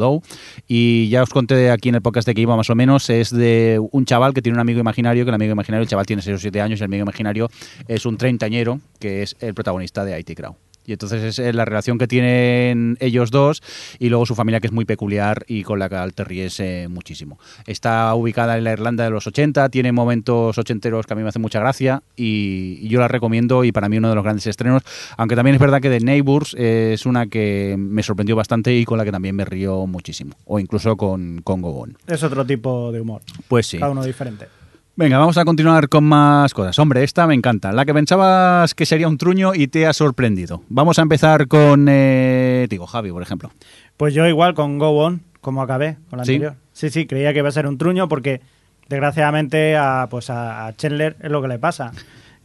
Y 0.67 1.09
ya 1.09 1.23
os 1.23 1.31
conté 1.31 1.71
aquí 1.71 1.89
en 1.89 1.97
el 1.97 2.03
podcast 2.03 2.27
de 2.27 2.35
que 2.35 2.41
iba 2.41 2.57
más 2.57 2.71
o 2.71 2.75
menos, 2.75 3.11
es 3.11 3.31
de 3.31 3.81
un 3.93 4.05
chaval 4.05 4.35
que 4.35 4.43
tiene 4.43 4.57
un 4.57 4.61
amigo 4.61 4.81
imaginario, 4.81 5.25
que 5.25 5.31
el 5.31 5.35
amigo 5.35 5.53
imaginario, 5.53 5.83
el 5.83 5.89
chaval 5.89 6.07
tiene 6.07 6.23
6 6.23 6.37
o 6.37 6.39
7 6.39 6.61
años, 6.61 6.81
y 6.81 6.83
el 6.83 6.87
amigo 6.87 7.03
imaginario 7.03 7.51
es 7.89 8.07
un 8.07 8.17
treintañero, 8.17 8.81
que 8.99 9.23
es 9.23 9.37
el 9.41 9.55
protagonista 9.55 10.05
de 10.05 10.19
IT 10.19 10.35
Crow. 10.37 10.57
Y 10.91 10.95
entonces 10.95 11.23
es 11.23 11.39
eh, 11.39 11.53
la 11.53 11.65
relación 11.65 11.99
que 11.99 12.09
tienen 12.09 12.97
ellos 12.99 13.31
dos 13.31 13.63
y 14.01 14.09
luego 14.09 14.27
su 14.27 14.35
familia 14.35 14.59
que 14.59 14.67
es 14.67 14.73
muy 14.73 14.85
peculiar 14.85 15.45
y 15.47 15.63
con 15.63 15.79
la 15.79 15.89
que 15.89 15.97
te 16.13 16.25
ríes 16.25 16.59
eh, 16.59 16.89
muchísimo. 16.91 17.39
Está 17.65 18.13
ubicada 18.15 18.59
en 18.59 18.65
la 18.65 18.73
Irlanda 18.73 19.05
de 19.05 19.11
los 19.11 19.25
80, 19.25 19.69
tiene 19.69 19.93
momentos 19.93 20.59
ochenteros 20.59 21.07
que 21.07 21.13
a 21.13 21.17
mí 21.17 21.23
me 21.23 21.29
hacen 21.29 21.43
mucha 21.43 21.61
gracia 21.61 22.03
y, 22.17 22.79
y 22.83 22.89
yo 22.89 22.99
la 22.99 23.07
recomiendo 23.07 23.63
y 23.63 23.71
para 23.71 23.89
mí 23.89 23.99
uno 23.99 24.09
de 24.09 24.17
los 24.17 24.25
grandes 24.25 24.49
estrenos, 24.49 24.83
aunque 25.17 25.37
también 25.37 25.55
es 25.55 25.61
verdad 25.61 25.81
que 25.81 25.91
The 25.91 26.01
Neighbors 26.01 26.55
es 26.59 27.07
una 27.07 27.29
que 27.29 27.77
me 27.79 28.03
sorprendió 28.03 28.35
bastante 28.35 28.75
y 28.75 28.85
con 28.85 28.99
la 28.99 29.05
que 29.05 29.13
también 29.13 29.37
me 29.37 29.45
río 29.45 29.87
muchísimo, 29.87 30.35
o 30.45 30.59
incluso 30.59 30.97
con, 30.97 31.41
con 31.43 31.63
Go 31.63 31.83
On. 31.83 31.97
Es 32.09 32.25
otro 32.25 32.45
tipo 32.45 32.91
de 32.91 33.01
humor. 33.01 33.23
Pues 33.47 33.69
sí. 33.69 33.79
Cada 33.79 33.93
uno 33.93 34.03
diferente. 34.03 34.60
Venga, 35.01 35.17
vamos 35.17 35.39
a 35.39 35.47
continuar 35.47 35.89
con 35.89 36.05
más 36.05 36.53
cosas. 36.53 36.79
Hombre, 36.79 37.03
esta 37.03 37.27
me 37.27 37.33
encanta. 37.33 37.73
La 37.73 37.87
que 37.87 37.95
pensabas 37.95 38.75
que 38.75 38.85
sería 38.85 39.09
un 39.09 39.17
truño 39.17 39.55
y 39.55 39.67
te 39.67 39.87
ha 39.87 39.95
sorprendido. 39.95 40.63
Vamos 40.69 40.99
a 40.99 41.03
empezar 41.03 41.49
con, 41.49 41.87
eh, 41.89 42.67
digo, 42.69 42.87
Javi, 42.87 43.11
por 43.11 43.23
ejemplo. 43.23 43.51
Pues 43.97 44.13
yo 44.13 44.27
igual 44.27 44.53
con 44.53 44.79
Go 44.79 44.91
On, 44.91 45.23
como 45.41 45.63
acabé 45.63 45.97
con 46.11 46.19
la 46.19 46.27
¿Sí? 46.27 46.33
anterior. 46.35 46.57
Sí, 46.75 46.91
sí, 46.91 47.07
creía 47.07 47.33
que 47.33 47.39
iba 47.39 47.49
a 47.49 47.53
ser 47.53 47.67
un 47.67 47.79
truño 47.79 48.09
porque 48.09 48.43
desgraciadamente 48.91 49.75
a, 49.75 50.07
pues 50.11 50.29
a, 50.29 50.67
a 50.67 50.77
Chandler 50.77 51.17
es 51.23 51.31
lo 51.31 51.41
que 51.41 51.49
le 51.49 51.59
pasa. 51.59 51.93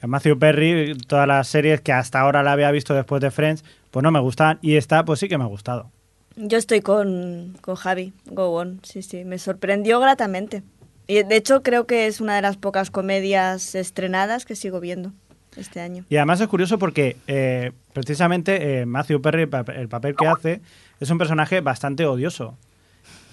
A 0.01 0.07
Matthew 0.07 0.39
Perry, 0.39 0.97
todas 1.07 1.27
las 1.27 1.49
series 1.49 1.81
que 1.81 1.91
hasta 1.91 2.21
ahora 2.21 2.41
la 2.41 2.53
había 2.53 2.71
visto 2.71 2.93
después 2.93 3.21
de 3.21 3.31
Friends, 3.31 3.65
pues 3.91 4.01
no 4.01 4.11
me 4.11 4.21
gustaban 4.21 4.59
y 4.61 4.75
esta 4.77 5.03
pues 5.03 5.19
sí 5.19 5.27
que 5.27 5.37
me 5.37 5.43
ha 5.43 5.47
gustado. 5.47 5.91
Yo 6.37 6.57
estoy 6.57 6.79
con, 6.79 7.57
con 7.59 7.75
Javi, 7.75 8.13
Go 8.25 8.51
On, 8.51 8.79
sí, 8.83 9.01
sí, 9.01 9.25
me 9.25 9.39
sorprendió 9.39 9.99
gratamente. 9.99 10.63
Y 11.07 11.23
de 11.23 11.35
hecho 11.35 11.61
creo 11.63 11.85
que 11.85 12.07
es 12.07 12.19
una 12.21 12.35
de 12.35 12.41
las 12.41 12.57
pocas 12.57 12.89
comedias 12.91 13.75
estrenadas 13.75 14.45
que 14.45 14.55
sigo 14.55 14.79
viendo 14.79 15.11
este 15.57 15.79
año. 15.79 16.03
Y 16.09 16.17
además 16.17 16.41
es 16.41 16.47
curioso 16.47 16.77
porque 16.79 17.17
eh, 17.27 17.71
precisamente 17.93 18.81
eh, 18.81 18.85
Matthew 18.85 19.21
Perry, 19.21 19.43
el 19.43 19.49
pa- 19.49 19.65
el 19.73 19.87
papel 19.87 20.15
que 20.15 20.25
hace, 20.27 20.61
es 20.99 21.09
un 21.09 21.17
personaje 21.17 21.61
bastante 21.61 22.05
odioso. 22.05 22.57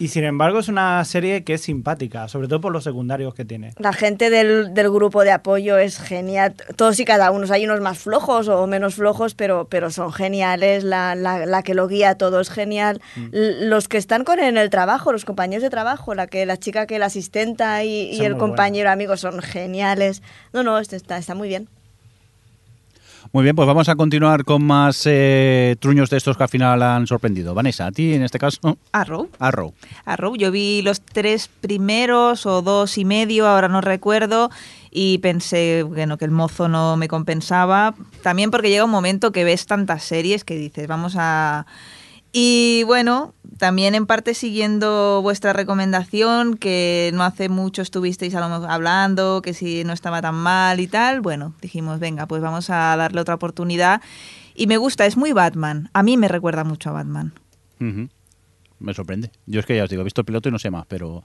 Y 0.03 0.09
sin 0.09 0.25
embargo 0.25 0.59
es 0.59 0.67
una 0.69 1.05
serie 1.05 1.45
que 1.45 1.55
es 1.55 1.61
simpática, 1.61 2.27
sobre 2.27 2.49
todo 2.49 2.61
por 2.61 2.73
los 2.73 2.83
secundarios 2.83 3.35
que 3.35 3.45
tiene. 3.45 3.73
La 3.79 3.93
gente 3.93 4.31
del, 4.31 4.75
del 4.75 4.91
grupo 4.91 5.23
de 5.23 5.31
apoyo 5.31 5.79
es 5.79 5.97
genial, 5.99 6.55
todos 6.75 6.99
y 6.99 7.05
cada 7.05 7.31
uno, 7.31 7.47
hay 7.53 7.65
unos 7.67 7.81
más 7.81 7.99
flojos 8.01 8.49
o 8.49 8.67
menos 8.67 8.97
flojos, 8.97 9.35
pero, 9.35 9.69
pero 9.71 9.91
son 9.93 10.13
geniales, 10.13 10.83
la, 10.83 11.15
la, 11.15 11.47
la 11.47 11.63
que 11.63 11.75
lo 11.75 11.87
guía 11.87 12.17
todo 12.17 12.41
es 12.41 12.51
genial, 12.51 13.01
L- 13.31 13.67
los 13.69 13.87
que 13.87 13.97
están 13.99 14.25
con 14.25 14.41
él 14.41 14.47
en 14.47 14.59
el 14.59 14.71
trabajo, 14.71 15.13
los 15.13 15.25
compañeros 15.25 15.63
de 15.63 15.71
trabajo, 15.71 16.17
la 16.17 16.27
que 16.27 16.47
la 16.47 16.57
chica 16.57 16.87
que 16.89 16.99
la 16.99 17.07
asistenta 17.07 17.85
y, 17.85 18.11
y 18.11 18.25
el 18.25 18.33
compañero 18.39 18.91
amigo 18.91 19.17
son 19.17 19.41
geniales. 19.41 20.21
No, 20.53 20.65
no, 20.65 20.81
este 20.81 20.97
está, 20.97 21.17
está 21.17 21.37
muy 21.37 21.47
bien. 21.47 21.69
Muy 23.35 23.45
bien, 23.45 23.57
pues 23.57 23.67
vamos 23.67 23.89
a 23.89 23.97
continuar 23.97 24.45
con 24.45 24.63
más 24.63 25.05
eh, 25.07 25.77
truños 25.81 26.11
de 26.11 26.19
estos 26.19 26.37
que 26.37 26.43
al 26.43 26.51
final 26.51 26.83
han 26.83 27.07
sorprendido. 27.07 27.55
Vanessa, 27.55 27.87
a 27.87 27.91
ti 27.91 28.13
en 28.13 28.23
este 28.23 28.39
caso, 28.39 28.77
Arrow. 28.93 29.31
Arrow. 29.39 29.73
Arrow. 30.05 30.37
Yo 30.37 30.51
vi 30.51 30.83
los 30.83 31.01
tres 31.01 31.49
primeros 31.49 32.45
o 32.45 32.61
dos 32.61 32.99
y 32.99 33.07
medio, 33.07 33.47
ahora 33.47 33.69
no 33.69 33.81
recuerdo, 33.81 34.51
y 34.91 35.17
pensé 35.19 35.83
bueno, 35.83 36.19
que 36.19 36.27
el 36.27 36.31
mozo 36.31 36.69
no 36.69 36.99
me 36.99 37.09
compensaba. 37.09 37.95
También 38.23 38.51
porque 38.51 38.69
llega 38.69 38.85
un 38.85 38.91
momento 38.91 39.33
que 39.33 39.45
ves 39.45 39.65
tantas 39.65 40.05
series 40.05 40.45
que 40.45 40.57
dices, 40.57 40.87
vamos 40.87 41.15
a... 41.17 41.65
Y 42.33 42.83
bueno, 42.85 43.35
también 43.59 43.95
en 43.95 44.07
parte 44.07 44.33
siguiendo 44.33 45.21
vuestra 45.23 45.53
recomendación, 45.53 46.57
que 46.57 47.11
no 47.13 47.25
hace 47.25 47.51
mucho 47.51 47.83
estuvisteis 47.83 48.35
hablando, 48.35 49.43
que 49.43 49.53
si 49.53 49.85
no 49.85 49.93
estaba 49.93 50.23
tan 50.23 50.35
mal 50.35 50.81
y 50.81 50.87
tal, 50.87 51.21
bueno, 51.21 51.55
dijimos, 51.61 52.01
venga, 52.01 52.27
pues 52.27 52.41
vamos 52.41 52.71
a 52.71 52.97
darle 52.97 53.21
otra 53.21 53.35
oportunidad. 53.35 54.01
Y 54.55 54.67
me 54.67 54.79
gusta, 54.79 55.05
es 55.07 55.17
muy 55.17 55.33
Batman. 55.33 55.91
A 55.93 56.03
mí 56.03 56.17
me 56.17 56.29
recuerda 56.29 56.65
mucho 56.65 56.91
a 56.91 56.93
Batman. 56.93 57.35
Me 58.79 58.95
sorprende. 58.95 59.31
Yo 59.47 59.61
es 59.61 59.67
que 59.67 59.77
ya 59.77 59.85
os 59.85 59.91
digo, 59.91 60.01
he 60.01 60.05
visto 60.05 60.23
el 60.23 60.25
piloto 60.25 60.49
y 60.49 60.53
no 60.53 60.59
sé 60.59 60.71
más, 60.71 60.87
pero 60.87 61.23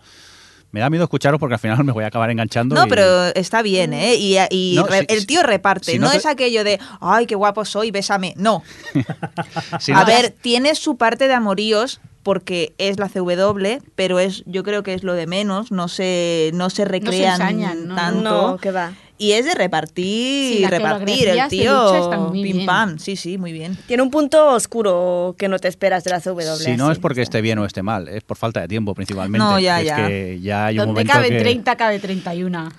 me 0.71 0.79
da 0.81 0.89
miedo 0.89 1.03
escucharos 1.05 1.39
porque 1.39 1.55
al 1.55 1.59
final 1.59 1.83
me 1.83 1.91
voy 1.91 2.03
a 2.03 2.07
acabar 2.07 2.29
enganchando. 2.29 2.75
No, 2.75 2.85
y- 2.85 2.89
pero 2.89 3.25
está 3.35 3.61
bien, 3.61 3.93
¿eh? 3.93 4.15
Y, 4.15 4.37
y 4.49 4.75
No, 4.75 4.85
re- 4.87 5.05
si- 5.09 5.15
el 5.15 5.25
tío 5.27 5.43
reparte, 5.43 5.91
si 5.91 5.99
no, 5.99 6.07
no 6.07 6.11
te- 6.11 6.17
es 6.17 6.25
aquello 6.25 6.63
de, 6.63 6.79
ay, 7.01 7.25
qué 7.25 7.35
guapo 7.35 7.65
soy, 7.65 7.91
bésame. 7.91 8.33
No. 8.37 8.63
si 9.79 9.91
a 9.91 9.99
no 10.01 10.05
ver, 10.05 10.35
tiene 10.41 10.75
su 10.75 10.97
parte 10.97 11.27
de 11.27 11.33
amoríos 11.33 12.01
porque 12.23 12.73
es 12.77 12.99
la 12.99 13.07
CW, 13.07 13.81
pero 13.95 14.19
es 14.19 14.43
yo 14.45 14.63
creo 14.63 14.83
que 14.83 14.93
es 14.93 15.03
lo 15.03 15.13
de 15.13 15.27
menos, 15.27 15.71
no 15.71 15.87
se, 15.87 16.51
no 16.53 16.69
se 16.69 16.83
recrean 16.83 17.33
ensañan, 17.39 17.87
¿no? 17.87 17.95
tanto. 17.95 18.19
No, 18.23 18.57
que 18.57 18.71
va. 18.71 18.91
Y 19.19 19.31
es 19.31 19.45
de 19.45 19.55
repartir, 19.55 20.57
Sí, 20.59 20.65
repartir 20.67 21.27
el 21.29 21.47
tío. 21.47 21.85
lucha 21.85 21.99
están 21.99 22.21
muy 22.29 22.43
Pim 22.43 22.53
bien. 22.57 22.65
pam, 22.67 22.99
sí, 22.99 23.15
sí, 23.15 23.37
muy 23.39 23.51
bien. 23.51 23.75
Tiene 23.87 24.03
un 24.03 24.11
punto 24.11 24.49
oscuro 24.53 25.33
que 25.39 25.47
no 25.47 25.57
te 25.57 25.67
esperas 25.67 26.03
de 26.03 26.11
la 26.11 26.21
CW. 26.21 26.41
Si 26.57 26.77
no 26.77 26.91
es 26.91 26.99
porque 26.99 27.23
esté 27.23 27.41
bien 27.41 27.57
o 27.57 27.65
esté 27.65 27.81
mal, 27.81 28.07
es 28.09 28.23
por 28.23 28.37
falta 28.37 28.61
de 28.61 28.67
tiempo 28.67 28.93
principalmente. 28.93 29.39
No, 29.39 29.59
ya, 29.59 29.79
es 29.81 29.87
ya. 29.87 29.95
que 30.07 30.39
ya 30.39 30.65
hay 30.67 30.75
un 30.75 30.85
Donde 30.87 30.93
momento 31.03 31.13
cabe 31.13 31.29
que... 31.29 31.39
30, 31.39 31.75
cabe 31.75 31.99
31. 31.99 32.69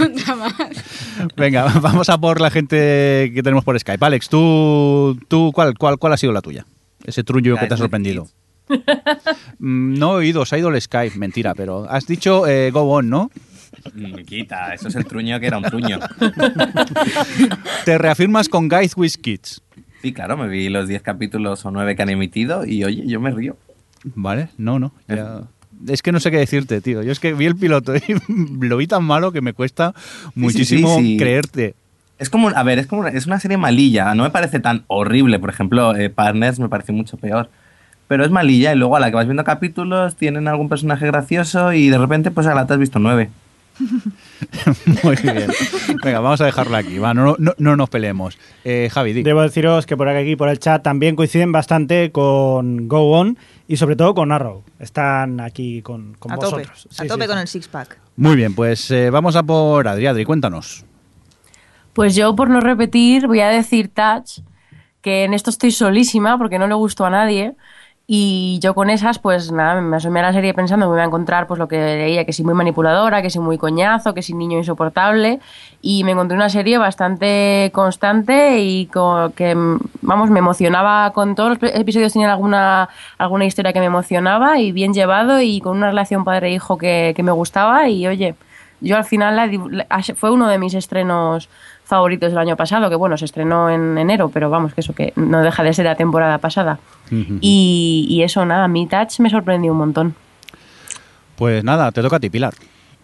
Otra 0.00 0.34
más. 0.36 0.54
Venga, 1.36 1.64
vamos 1.80 2.08
a 2.08 2.18
por 2.18 2.40
la 2.40 2.50
gente 2.50 3.30
que 3.34 3.42
tenemos 3.42 3.64
por 3.64 3.78
Skype. 3.78 4.04
Alex, 4.04 4.28
tú, 4.28 5.18
tú 5.28 5.52
¿cuál, 5.54 5.76
cuál, 5.76 5.98
cuál 5.98 6.12
ha 6.12 6.16
sido 6.16 6.32
la 6.32 6.40
tuya? 6.40 6.64
Ese 7.04 7.24
trullo 7.24 7.56
que 7.56 7.66
te 7.66 7.74
ha 7.74 7.76
sorprendido. 7.76 8.26
Mm, 9.58 9.98
No 9.98 10.12
he 10.12 10.16
oído, 10.16 10.44
se 10.46 10.54
ha 10.56 10.58
ido 10.58 10.68
el 10.68 10.80
Skype, 10.80 11.18
mentira, 11.18 11.54
pero 11.54 11.86
has 11.90 12.06
dicho 12.06 12.46
eh, 12.46 12.70
Go 12.70 12.82
On, 12.82 13.08
¿no? 13.08 13.30
Mm, 13.94 14.14
Quita, 14.26 14.74
eso 14.74 14.88
es 14.88 14.94
el 14.96 15.04
truño 15.06 15.38
que 15.40 15.46
era 15.46 15.58
un 15.58 15.64
truño. 15.64 15.98
Te 17.84 17.98
reafirmas 17.98 18.48
con 18.48 18.68
Guys 18.68 18.96
with 18.96 19.12
Kids. 19.20 19.62
Sí, 20.02 20.12
claro, 20.12 20.36
me 20.36 20.48
vi 20.48 20.68
los 20.68 20.88
10 20.88 21.02
capítulos 21.02 21.64
o 21.66 21.70
9 21.70 21.94
que 21.96 22.02
han 22.02 22.08
emitido 22.10 22.64
y 22.64 22.84
oye, 22.84 23.06
yo 23.06 23.20
me 23.20 23.30
río. 23.30 23.56
Vale, 24.14 24.48
no, 24.56 24.78
no. 24.78 24.92
ya- 25.08 25.42
Es 25.88 26.02
que 26.02 26.12
no 26.12 26.20
sé 26.20 26.30
qué 26.30 26.38
decirte, 26.38 26.80
tío. 26.80 27.02
Yo 27.02 27.12
es 27.12 27.20
que 27.20 27.34
vi 27.34 27.46
el 27.46 27.56
piloto 27.56 27.94
y 27.96 28.00
lo 28.66 28.76
vi 28.76 28.86
tan 28.86 29.04
malo 29.04 29.32
que 29.32 29.40
me 29.42 29.52
cuesta 29.52 29.94
muchísimo 30.34 30.96
sí, 30.98 31.02
sí. 31.12 31.16
creerte. 31.18 31.74
Es 32.18 32.28
como, 32.28 32.48
a 32.50 32.62
ver, 32.62 32.78
es 32.78 32.86
como 32.86 33.06
es 33.06 33.26
una 33.26 33.40
serie 33.40 33.56
malilla, 33.56 34.14
no 34.14 34.24
me 34.24 34.30
parece 34.30 34.60
tan 34.60 34.84
horrible. 34.88 35.38
Por 35.38 35.50
ejemplo, 35.50 35.96
eh, 35.96 36.10
Partners 36.10 36.58
me 36.58 36.68
pareció 36.68 36.94
mucho 36.94 37.16
peor. 37.16 37.48
Pero 38.08 38.24
es 38.24 38.30
malilla 38.30 38.72
y 38.74 38.76
luego 38.76 38.96
a 38.96 39.00
la 39.00 39.08
que 39.10 39.16
vas 39.16 39.26
viendo 39.26 39.44
capítulos 39.44 40.16
tienen 40.16 40.48
algún 40.48 40.68
personaje 40.68 41.06
gracioso 41.06 41.72
y 41.72 41.88
de 41.90 41.96
repente 41.98 42.30
pues 42.32 42.46
a 42.48 42.54
la 42.54 42.66
te 42.66 42.72
has 42.72 42.78
visto 42.78 42.98
nueve. 42.98 43.30
Muy 45.02 45.16
bien. 45.16 45.50
Venga, 46.02 46.20
vamos 46.20 46.40
a 46.40 46.46
dejarlo 46.46 46.76
aquí. 46.76 46.98
Va, 46.98 47.14
no, 47.14 47.36
no, 47.38 47.54
no 47.58 47.76
nos 47.76 47.88
peleemos. 47.90 48.38
Eh, 48.64 48.88
Javi, 48.92 49.12
di. 49.12 49.22
Debo 49.22 49.42
deciros 49.42 49.86
que 49.86 49.96
por 49.96 50.08
aquí, 50.08 50.36
por 50.36 50.48
el 50.48 50.58
chat, 50.58 50.82
también 50.82 51.16
coinciden 51.16 51.52
bastante 51.52 52.12
con 52.12 52.88
Go 52.88 53.12
On 53.18 53.38
y 53.68 53.76
sobre 53.76 53.96
todo 53.96 54.14
con 54.14 54.32
Arrow. 54.32 54.62
Están 54.78 55.40
aquí 55.40 55.82
con, 55.82 56.14
con 56.18 56.32
a 56.32 56.36
tope, 56.36 56.62
vosotros. 56.62 56.88
a 56.90 57.02
Sí, 57.02 57.08
tope 57.08 57.22
sí, 57.24 57.28
con 57.28 57.36
sí. 57.36 57.42
el 57.42 57.48
six 57.48 57.68
pack. 57.68 57.98
Muy 58.16 58.36
bien, 58.36 58.54
pues 58.54 58.90
eh, 58.90 59.10
vamos 59.10 59.36
a 59.36 59.42
por 59.42 59.86
Adri. 59.88 60.06
Adri, 60.06 60.24
cuéntanos. 60.24 60.84
Pues 61.92 62.14
yo, 62.14 62.34
por 62.36 62.48
no 62.50 62.60
repetir, 62.60 63.26
voy 63.26 63.40
a 63.40 63.48
decir 63.48 63.88
Touch, 63.92 64.40
que 65.00 65.24
en 65.24 65.34
esto 65.34 65.50
estoy 65.50 65.70
solísima 65.72 66.38
porque 66.38 66.58
no 66.58 66.66
le 66.68 66.74
gustó 66.74 67.04
a 67.04 67.10
nadie. 67.10 67.54
Y 68.12 68.58
yo 68.60 68.74
con 68.74 68.90
esas, 68.90 69.20
pues 69.20 69.52
nada, 69.52 69.80
me 69.80 69.96
asomé 69.96 70.18
a 70.18 70.24
la 70.24 70.32
serie 70.32 70.52
pensando 70.52 70.86
que 70.86 70.90
me 70.90 70.96
iba 70.96 71.04
a 71.04 71.06
encontrar 71.06 71.46
pues 71.46 71.60
lo 71.60 71.68
que 71.68 71.76
leía, 71.76 72.24
que 72.24 72.32
soy 72.32 72.44
muy 72.44 72.54
manipuladora, 72.54 73.22
que 73.22 73.30
soy 73.30 73.40
muy 73.40 73.56
coñazo, 73.56 74.14
que 74.14 74.22
soy 74.22 74.34
niño 74.34 74.58
insoportable. 74.58 75.38
Y 75.80 76.02
me 76.02 76.10
encontré 76.10 76.36
una 76.36 76.48
serie 76.48 76.76
bastante 76.78 77.70
constante 77.72 78.58
y 78.58 78.86
co- 78.86 79.30
que, 79.36 79.54
vamos, 80.02 80.28
me 80.28 80.40
emocionaba 80.40 81.12
con 81.12 81.36
todos 81.36 81.58
los 81.62 81.72
episodios, 81.72 82.12
tenían 82.12 82.32
alguna, 82.32 82.88
alguna 83.16 83.44
historia 83.44 83.72
que 83.72 83.78
me 83.78 83.86
emocionaba 83.86 84.58
y 84.58 84.72
bien 84.72 84.92
llevado 84.92 85.40
y 85.40 85.60
con 85.60 85.76
una 85.76 85.86
relación 85.90 86.24
padre-hijo 86.24 86.78
que, 86.78 87.12
que 87.14 87.22
me 87.22 87.30
gustaba. 87.30 87.88
Y 87.88 88.08
oye, 88.08 88.34
yo 88.80 88.96
al 88.96 89.04
final 89.04 89.36
la 89.36 89.46
la- 89.70 90.02
fue 90.16 90.32
uno 90.32 90.48
de 90.48 90.58
mis 90.58 90.74
estrenos 90.74 91.48
favoritos 91.90 92.30
del 92.30 92.38
año 92.38 92.56
pasado, 92.56 92.88
que 92.88 92.96
bueno, 92.96 93.18
se 93.18 93.26
estrenó 93.26 93.68
en 93.68 93.98
enero, 93.98 94.30
pero 94.32 94.48
vamos, 94.48 94.72
que 94.72 94.80
eso 94.80 94.94
que 94.94 95.12
no 95.16 95.42
deja 95.42 95.62
de 95.62 95.74
ser 95.74 95.84
la 95.84 95.96
temporada 95.96 96.38
pasada. 96.38 96.78
y, 97.10 98.06
y 98.08 98.22
eso, 98.22 98.46
nada, 98.46 98.66
mi 98.68 98.86
touch 98.86 99.20
me 99.20 99.28
sorprendió 99.28 99.72
un 99.72 99.78
montón. 99.78 100.14
Pues 101.36 101.64
nada, 101.64 101.90
te 101.92 102.00
toca 102.02 102.16
a 102.16 102.20
ti, 102.20 102.30
Pilar. 102.30 102.54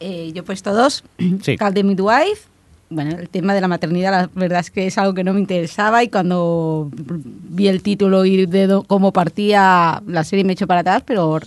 Eh, 0.01 0.31
yo 0.35 0.41
he 0.41 0.43
puesto 0.45 0.73
dos. 0.75 1.05
Sí. 1.43 1.57
Call 1.57 1.75
the 1.75 1.83
Midwife. 1.85 2.49
Bueno, 2.89 3.17
el 3.19 3.29
tema 3.29 3.53
de 3.53 3.61
la 3.61 3.67
maternidad, 3.67 4.13
la 4.13 4.31
verdad 4.35 4.61
es 4.61 4.71
que 4.71 4.87
es 4.87 4.97
algo 4.97 5.13
que 5.13 5.25
no 5.25 5.33
me 5.35 5.41
interesaba 5.41 6.05
y 6.05 6.09
cuando 6.09 6.89
vi 6.93 7.67
el 7.67 7.83
título 7.83 8.25
y 8.25 8.47
de 8.47 8.69
do- 8.69 8.85
cómo 8.85 9.13
partía 9.13 10.01
la 10.07 10.23
serie 10.23 10.45
me 10.45 10.53
echó 10.53 10.69
para 10.69 10.81
atrás, 10.83 11.03
pero 11.05 11.41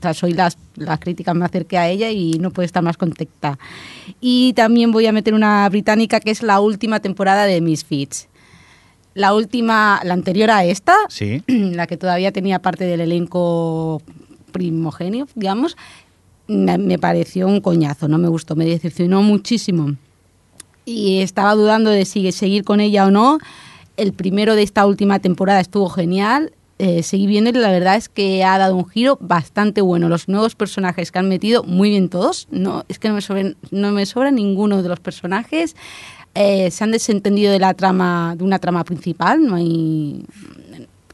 tras 0.00 0.22
oír 0.22 0.36
las, 0.36 0.56
las 0.76 0.98
críticas 1.00 1.34
me 1.34 1.44
acerqué 1.44 1.78
a 1.78 1.88
ella 1.88 2.10
y 2.10 2.38
no 2.38 2.50
puedo 2.50 2.64
estar 2.64 2.82
más 2.82 2.96
contenta. 2.96 3.58
Y 4.20 4.52
también 4.54 4.92
voy 4.92 5.06
a 5.06 5.12
meter 5.12 5.34
una 5.34 5.68
británica 5.68 6.20
que 6.20 6.30
es 6.30 6.42
la 6.42 6.60
última 6.60 7.00
temporada 7.00 7.44
de 7.44 7.60
Misfits. 7.60 8.28
La 9.14 9.34
última, 9.34 10.00
la 10.04 10.14
anterior 10.14 10.50
a 10.50 10.64
esta, 10.64 10.94
Sí. 11.08 11.42
la 11.48 11.86
que 11.86 11.96
todavía 11.96 12.32
tenía 12.32 12.60
parte 12.60 12.84
del 12.84 13.00
elenco 13.00 14.02
primogenio, 14.52 15.26
digamos, 15.34 15.76
me, 16.46 16.78
me 16.78 16.98
pareció 16.98 17.46
un 17.46 17.60
coñazo, 17.60 18.08
no 18.08 18.18
me 18.18 18.28
gustó, 18.28 18.56
me 18.56 18.64
decepcionó 18.64 19.22
muchísimo. 19.22 19.96
Y 20.84 21.20
estaba 21.20 21.54
dudando 21.54 21.90
de 21.90 22.04
si 22.06 22.32
seguir 22.32 22.64
con 22.64 22.80
ella 22.80 23.06
o 23.06 23.10
no. 23.10 23.38
El 23.98 24.14
primero 24.14 24.54
de 24.54 24.62
esta 24.62 24.86
última 24.86 25.18
temporada 25.18 25.60
estuvo 25.60 25.90
genial. 25.90 26.52
Eh, 26.80 27.02
seguí 27.02 27.26
viendo 27.26 27.50
la 27.52 27.70
verdad 27.72 27.96
es 27.96 28.08
que 28.08 28.44
ha 28.44 28.56
dado 28.56 28.76
un 28.76 28.88
giro 28.88 29.18
bastante 29.20 29.80
bueno. 29.80 30.08
Los 30.08 30.28
nuevos 30.28 30.54
personajes 30.54 31.10
que 31.10 31.18
han 31.18 31.28
metido, 31.28 31.64
muy 31.64 31.90
bien 31.90 32.08
todos. 32.08 32.46
No, 32.50 32.84
es 32.88 32.98
que 32.98 33.08
no 33.08 33.14
me, 33.14 33.20
sobren- 33.20 33.56
no 33.70 33.90
me 33.92 34.06
sobra 34.06 34.30
ninguno 34.30 34.82
de 34.82 34.88
los 34.88 35.00
personajes. 35.00 35.74
Eh, 36.34 36.70
se 36.70 36.84
han 36.84 36.92
desentendido 36.92 37.50
de 37.52 37.58
la 37.58 37.74
trama, 37.74 38.34
de 38.36 38.44
una 38.44 38.58
trama 38.60 38.84
principal. 38.84 39.44
No 39.44 39.56
hay 39.56 40.24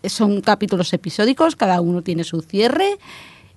son 0.07 0.43
capítulos 0.43 0.93
episódicos, 0.93 1.57
cada 1.57 1.81
uno 1.81 2.03
tiene 2.03 2.25
su 2.25 2.43
cierre 2.43 2.99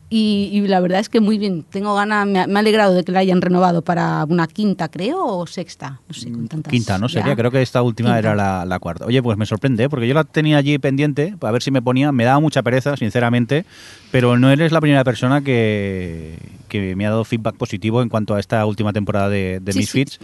y, 0.09 0.49
y 0.53 0.61
la 0.67 0.79
verdad 0.79 0.99
es 1.01 1.09
que 1.09 1.19
muy 1.19 1.37
bien. 1.37 1.63
Tengo 1.69 1.93
ganas, 1.95 2.25
me, 2.25 2.47
me 2.47 2.55
ha 2.55 2.59
alegrado 2.59 2.93
de 2.93 3.03
que 3.03 3.11
la 3.11 3.19
hayan 3.19 3.41
renovado 3.41 3.81
para 3.81 4.23
una 4.29 4.47
quinta, 4.47 4.87
creo, 4.87 5.25
o 5.25 5.45
sexta. 5.47 5.99
No 6.07 6.13
sé, 6.13 6.31
con 6.31 6.47
tantas. 6.47 6.71
Quinta, 6.71 6.97
¿no? 6.97 7.07
ya. 7.07 7.19
Sería, 7.19 7.35
creo 7.35 7.51
que 7.51 7.61
esta 7.61 7.81
última 7.81 8.09
Quinta. 8.09 8.19
era 8.19 8.35
la, 8.35 8.65
la 8.65 8.79
cuarta. 8.79 9.05
Oye, 9.05 9.21
pues 9.21 9.37
me 9.37 9.45
sorprende, 9.45 9.89
porque 9.89 10.07
yo 10.07 10.13
la 10.13 10.23
tenía 10.23 10.57
allí 10.57 10.77
pendiente, 10.79 11.35
a 11.41 11.51
ver 11.51 11.61
si 11.61 11.71
me 11.71 11.81
ponía, 11.81 12.11
me 12.11 12.23
daba 12.23 12.39
mucha 12.39 12.63
pereza, 12.63 12.95
sinceramente, 12.95 13.65
pero 14.11 14.37
no 14.37 14.49
eres 14.49 14.71
la 14.71 14.79
primera 14.79 15.03
persona 15.03 15.41
que, 15.41 16.37
que 16.69 16.95
me 16.95 17.05
ha 17.05 17.09
dado 17.09 17.25
feedback 17.25 17.55
positivo 17.55 18.01
en 18.01 18.09
cuanto 18.09 18.35
a 18.35 18.39
esta 18.39 18.65
última 18.65 18.93
temporada 18.93 19.27
de, 19.27 19.59
de 19.61 19.73
Sí, 19.73 19.79
Misfits. 19.79 20.19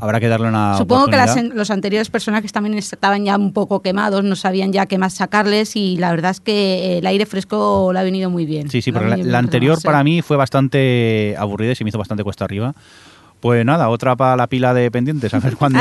Habrá 0.00 0.20
que 0.20 0.28
darle 0.28 0.46
una 0.48 0.78
Supongo 0.78 1.06
que 1.06 1.16
las- 1.16 1.42
los 1.54 1.70
anteriores 1.70 2.08
personajes 2.08 2.52
también 2.52 2.78
estaban 2.78 3.24
ya 3.24 3.36
un 3.36 3.52
poco 3.52 3.82
quemados, 3.82 4.22
no 4.22 4.36
sabían 4.36 4.72
ya 4.72 4.86
qué 4.86 4.96
más 4.96 5.14
sacarles 5.14 5.74
y 5.74 5.96
la 5.96 6.10
verdad 6.10 6.30
es 6.30 6.40
que 6.40 6.98
el 6.98 7.06
aire 7.06 7.26
fresco 7.26 7.90
le 7.92 7.98
ha 7.98 8.02
venido 8.04 8.30
muy 8.30 8.46
bien. 8.46 8.70
Sí, 8.70 8.80
sí, 8.80 8.92
porque 8.92 9.08
la, 9.08 9.16
la 9.16 9.38
anterior 9.38 9.78
para 9.82 10.04
mí 10.04 10.22
fue 10.22 10.36
bastante 10.36 11.34
aburrida 11.36 11.72
y 11.72 11.74
se 11.74 11.82
me 11.84 11.88
hizo 11.90 11.98
bastante 11.98 12.22
cuesta 12.22 12.44
arriba. 12.44 12.74
Pues 13.40 13.64
nada, 13.64 13.88
otra 13.88 14.16
para 14.16 14.36
la 14.36 14.46
pila 14.48 14.74
de 14.74 14.90
pendientes, 14.90 15.32
a 15.32 15.38
ver 15.38 15.56
cuándo, 15.58 15.78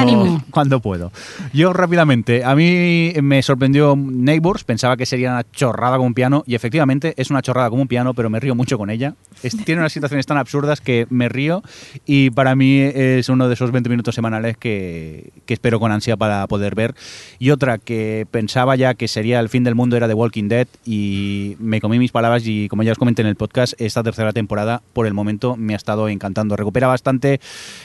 cuándo 0.52 0.80
puedo. 0.80 1.12
Yo 1.54 1.74
rápidamente, 1.74 2.44
a 2.44 2.56
mí 2.56 3.14
me 3.24 3.42
sorprendió 3.42 3.96
Neighbors, 3.98 4.64
pensaba 4.64 4.96
que 4.96 5.06
sería 5.08 5.32
una 5.32 5.44
chorrada 5.52 5.98
como 5.98 6.08
un 6.08 6.14
piano 6.14 6.44
y 6.46 6.56
efectivamente 6.56 7.14
es 7.18 7.30
una 7.32 7.42
chorrada 7.42 7.70
como 7.70 7.82
un 7.82 7.88
piano, 7.88 8.14
pero 8.14 8.30
me 8.30 8.40
río 8.40 8.54
mucho 8.54 8.78
con 8.78 8.90
ella. 8.90 9.16
Es- 9.44 9.58
tiene 9.66 9.82
unas 9.82 9.92
situaciones 9.92 10.26
tan 10.28 10.38
absurdas 10.38 10.82
que 10.82 11.08
me 11.10 11.30
río 11.30 11.64
y 12.06 12.30
para 12.30 12.56
mí 12.56 12.80
es 12.80 13.28
uno 13.30 13.48
de 13.48 13.56
esos 13.56 13.72
20 13.72 13.90
minutos 13.90 14.14
semanales 14.16 14.56
que, 14.58 15.32
que 15.46 15.54
espero 15.56 15.80
con 15.80 15.92
ansia 15.92 16.16
para 16.16 16.46
poder 16.48 16.76
ver. 16.76 16.94
Y 17.40 17.50
otra 17.50 17.78
que 17.80 18.28
pensaba 18.30 18.76
ya 18.76 18.94
que 18.94 19.08
sería 19.08 19.40
el 19.40 19.50
fin 19.50 19.64
del 19.64 19.74
mundo 19.76 19.98
era 19.98 20.08
The 20.08 20.14
Walking 20.14 20.48
Dead 20.48 20.68
y 20.86 21.56
me 21.60 21.82
comí 21.82 21.98
mis 22.00 22.12
palabras 22.12 22.44
y 22.46 22.68
como 22.68 22.84
ya 22.84 22.92
os 22.92 22.98
comenté 22.98 23.24
en 23.24 23.28
el 23.30 23.36
podcast, 23.36 23.74
esta 23.82 24.04
tercera 24.04 24.32
temporada 24.32 24.82
por 24.94 25.08
el 25.08 25.14
momento 25.14 25.56
me 25.56 25.74
ha 25.74 25.78
estado 25.78 26.08
encantando. 26.10 26.56
Recupera 26.56 26.88
bastante 26.88 27.40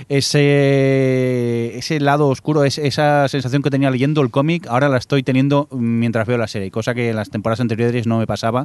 ese, 0.09 1.79
ese 1.79 2.01
lado 2.01 2.29
oscuro, 2.29 2.65
es- 2.65 2.79
esa 2.79 3.29
sensación 3.29 3.63
que 3.63 3.71
tenía 3.71 3.91
leyendo 3.91 4.21
el 4.23 4.31
cómic, 4.31 4.67
ahora 4.69 4.89
la 4.89 4.99
estoy 4.99 5.23
teniendo 5.23 5.69
mientras 5.71 6.27
veo 6.27 6.39
la 6.39 6.49
serie, 6.49 6.71
cosa 6.71 6.95
que 6.95 7.11
en 7.11 7.17
las 7.17 7.31
temporadas 7.31 7.61
anteriores 7.61 8.07
no 8.07 8.19
me 8.19 8.27
pasaba 8.27 8.65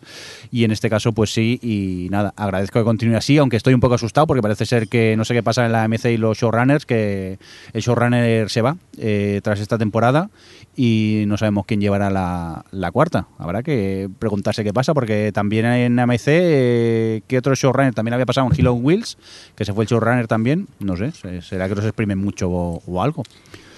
y 0.51 0.63
en 0.63 0.71
este 0.71 0.89
caso 0.89 1.11
pues 1.13 1.31
sí 1.33 1.59
y 1.61 2.07
nada, 2.09 2.33
agradezco 2.35 2.79
que 2.79 2.85
continúe 2.85 3.15
así, 3.17 3.37
aunque 3.37 3.57
estoy 3.57 3.73
un 3.73 3.79
poco 3.79 3.95
asustado 3.95 4.27
porque 4.27 4.41
parece 4.41 4.65
ser 4.65 4.87
que 4.87 5.15
no 5.17 5.25
sé 5.25 5.33
qué 5.33 5.43
pasa 5.43 5.65
en 5.65 5.71
la 5.71 5.83
MC 5.87 6.11
y 6.13 6.17
los 6.17 6.37
showrunners, 6.37 6.85
que 6.85 7.37
el 7.73 7.81
showrunner 7.81 8.49
se 8.49 8.61
va 8.61 8.77
eh, 8.97 9.41
tras 9.43 9.59
esta 9.59 9.77
temporada 9.77 10.29
y 10.75 11.23
no 11.27 11.37
sabemos 11.37 11.65
quién 11.65 11.81
llevará 11.81 12.11
la, 12.11 12.63
la 12.71 12.91
cuarta. 12.91 13.27
Habrá 13.39 13.63
que 13.63 14.09
preguntarse 14.19 14.63
qué 14.63 14.73
pasa, 14.73 14.93
porque 14.93 15.31
también 15.33 15.65
en 15.65 15.97
AMC, 15.97 16.23
eh, 16.27 17.21
¿qué 17.27 17.39
otro 17.39 17.55
showrunner 17.55 17.95
también 17.95 18.13
había 18.13 18.27
pasado? 18.27 18.47
En 18.51 18.59
Hilo 18.59 18.73
Wheels, 18.73 19.17
que 19.55 19.65
se 19.65 19.73
fue 19.73 19.85
el 19.85 19.89
showrunner 19.89 20.27
también. 20.27 20.67
No 20.87 20.95
sé, 20.97 21.11
se- 21.11 21.41
será 21.41 21.67
que 21.69 21.75
los 21.75 21.85
exprimen 21.85 22.17
mucho 22.17 22.49
o, 22.49 22.81
o 22.85 23.01
algo. 23.03 23.23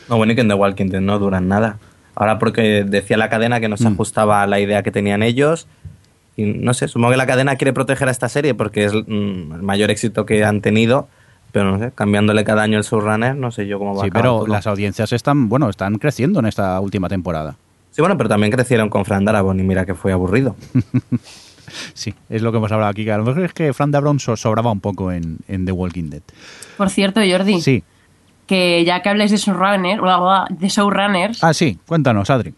No, 0.07 0.17
bueno, 0.17 0.31
y 0.33 0.35
que 0.35 0.41
en 0.41 0.47
The 0.47 0.53
Walking 0.53 0.87
Dead 0.87 1.01
no 1.01 1.19
duran 1.19 1.47
nada. 1.47 1.77
Ahora 2.15 2.39
porque 2.39 2.83
decía 2.87 3.17
la 3.17 3.29
cadena 3.29 3.59
que 3.59 3.67
no 3.69 3.77
se 3.77 3.89
Mm. 3.89 3.93
ajustaba 3.93 4.41
a 4.43 4.47
la 4.47 4.59
idea 4.59 4.81
que 4.83 4.91
tenían 4.91 5.23
ellos. 5.23 5.67
Y 6.37 6.45
no 6.45 6.73
sé, 6.73 6.87
supongo 6.87 7.11
que 7.11 7.17
la 7.17 7.27
cadena 7.27 7.55
quiere 7.57 7.73
proteger 7.73 8.07
a 8.07 8.11
esta 8.11 8.29
serie 8.29 8.53
porque 8.53 8.85
es 8.85 8.93
mm, 8.93 9.53
el 9.55 9.61
mayor 9.61 9.91
éxito 9.91 10.25
que 10.25 10.45
han 10.45 10.61
tenido. 10.61 11.07
Pero 11.51 11.71
no 11.71 11.79
sé, 11.79 11.91
cambiándole 11.95 12.43
cada 12.43 12.61
año 12.61 12.77
el 12.77 12.83
showrunner, 12.83 13.35
no 13.35 13.51
sé 13.51 13.65
yo 13.67 13.79
cómo 13.79 13.95
va 13.95 14.01
a 14.01 14.03
Sí, 14.05 14.09
acabar 14.09 14.21
pero 14.23 14.37
todo. 14.39 14.47
las 14.47 14.67
audiencias 14.67 15.11
están, 15.13 15.49
bueno, 15.49 15.67
están 15.69 15.95
creciendo 15.97 16.39
en 16.39 16.45
esta 16.45 16.79
última 16.79 17.09
temporada. 17.09 17.55
Sí, 17.91 18.01
bueno, 18.01 18.15
pero 18.17 18.29
también 18.29 18.51
crecieron 18.51 18.87
con 18.89 19.03
Fran 19.03 19.25
Darabont 19.25 19.59
y 19.59 19.63
mira 19.63 19.83
que 19.85 19.95
fue 19.95 20.11
aburrido. 20.11 20.55
Sí, 21.93 22.13
es 22.29 22.41
lo 22.41 22.51
que 22.51 22.57
hemos 22.57 22.71
hablado 22.71 22.89
aquí. 22.91 23.05
que 23.05 23.11
a 23.11 23.17
lo 23.17 23.23
mejor 23.25 23.43
es 23.45 23.53
que 23.53 23.73
Fran 23.73 23.91
Dabron 23.91 24.19
so- 24.19 24.35
sobraba 24.37 24.71
un 24.71 24.79
poco 24.81 25.11
en, 25.11 25.37
en 25.47 25.65
The 25.65 25.71
Walking 25.71 26.09
Dead. 26.09 26.21
Por 26.77 26.89
cierto, 26.89 27.21
Jordi, 27.29 27.61
Sí. 27.61 27.83
que 28.47 28.83
ya 28.85 29.01
que 29.01 29.09
habláis 29.09 29.31
de 29.31 29.37
showrunner, 29.37 29.99
de 30.49 30.67
showrunners, 30.67 31.43
Ah, 31.43 31.53
sí, 31.53 31.77
cuéntanos, 31.85 32.29
Adri. 32.29 32.53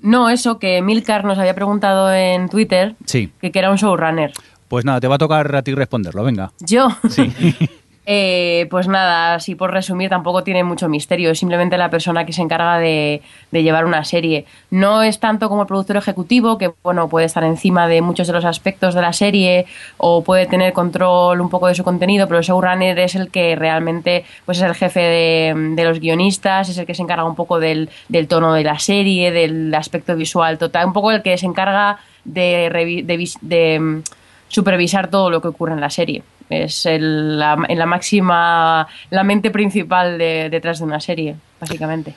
no 0.00 0.28
eso, 0.30 0.58
que 0.58 0.80
Milcar 0.82 1.24
nos 1.24 1.38
había 1.38 1.54
preguntado 1.54 2.12
en 2.12 2.48
Twitter 2.48 2.94
Sí. 3.04 3.32
que, 3.40 3.50
que 3.50 3.58
era 3.58 3.70
un 3.70 3.76
showrunner. 3.76 4.32
Pues 4.68 4.84
nada, 4.84 5.00
te 5.00 5.08
va 5.08 5.16
a 5.16 5.18
tocar 5.18 5.54
a 5.54 5.62
ti 5.62 5.74
responderlo, 5.74 6.24
venga. 6.24 6.52
Yo, 6.60 6.88
Sí. 7.08 7.32
Eh, 8.06 8.66
pues 8.70 8.86
nada, 8.86 9.34
así 9.34 9.54
por 9.54 9.72
resumir, 9.72 10.10
tampoco 10.10 10.44
tiene 10.44 10.62
mucho 10.62 10.88
misterio. 10.88 11.30
Es 11.30 11.38
simplemente 11.38 11.78
la 11.78 11.90
persona 11.90 12.26
que 12.26 12.32
se 12.32 12.42
encarga 12.42 12.78
de, 12.78 13.22
llevar 13.50 13.86
una 13.86 14.04
serie. 14.04 14.44
No 14.70 15.02
es 15.02 15.20
tanto 15.20 15.48
como 15.48 15.62
el 15.62 15.68
productor 15.68 15.96
ejecutivo, 15.96 16.58
que 16.58 16.72
bueno, 16.82 17.08
puede 17.08 17.26
estar 17.26 17.44
encima 17.44 17.88
de 17.88 18.02
muchos 18.02 18.26
de 18.26 18.32
los 18.32 18.44
aspectos 18.44 18.94
de 18.94 19.00
la 19.00 19.12
serie 19.12 19.66
o 19.96 20.22
puede 20.22 20.46
tener 20.46 20.72
control 20.72 21.40
un 21.40 21.48
poco 21.48 21.68
de 21.68 21.74
su 21.74 21.84
contenido, 21.84 22.26
pero 22.26 22.38
el 22.38 22.44
showrunner 22.44 22.98
es 22.98 23.14
el 23.14 23.30
que 23.30 23.56
realmente 23.56 24.24
pues 24.44 24.58
es 24.58 24.64
el 24.64 24.74
jefe 24.74 25.00
de, 25.00 25.54
de 25.74 25.84
los 25.84 26.00
guionistas, 26.00 26.68
es 26.68 26.78
el 26.78 26.86
que 26.86 26.94
se 26.94 27.02
encarga 27.02 27.24
un 27.24 27.34
poco 27.34 27.58
del, 27.58 27.88
del 28.08 28.28
tono 28.28 28.52
de 28.52 28.64
la 28.64 28.78
serie, 28.78 29.30
del 29.30 29.74
aspecto 29.74 30.14
visual 30.16 30.58
total, 30.58 30.86
un 30.86 30.92
poco 30.92 31.10
el 31.10 31.22
que 31.22 31.38
se 31.38 31.46
encarga 31.46 31.98
de, 32.24 33.04
de, 33.40 33.80
mm, 33.80 34.02
supervisar 34.48 35.08
todo 35.10 35.30
lo 35.30 35.40
que 35.40 35.48
ocurre 35.48 35.72
en 35.72 35.80
la 35.80 35.90
serie. 35.90 36.22
Es 36.62 36.86
el- 36.86 37.38
la, 37.38 37.56
la 37.68 37.86
máxima, 37.86 38.86
la 39.10 39.24
mente 39.24 39.50
principal 39.50 40.18
de- 40.18 40.48
detrás 40.50 40.78
de 40.78 40.84
una 40.84 41.00
serie, 41.00 41.34
básicamente. 41.60 42.14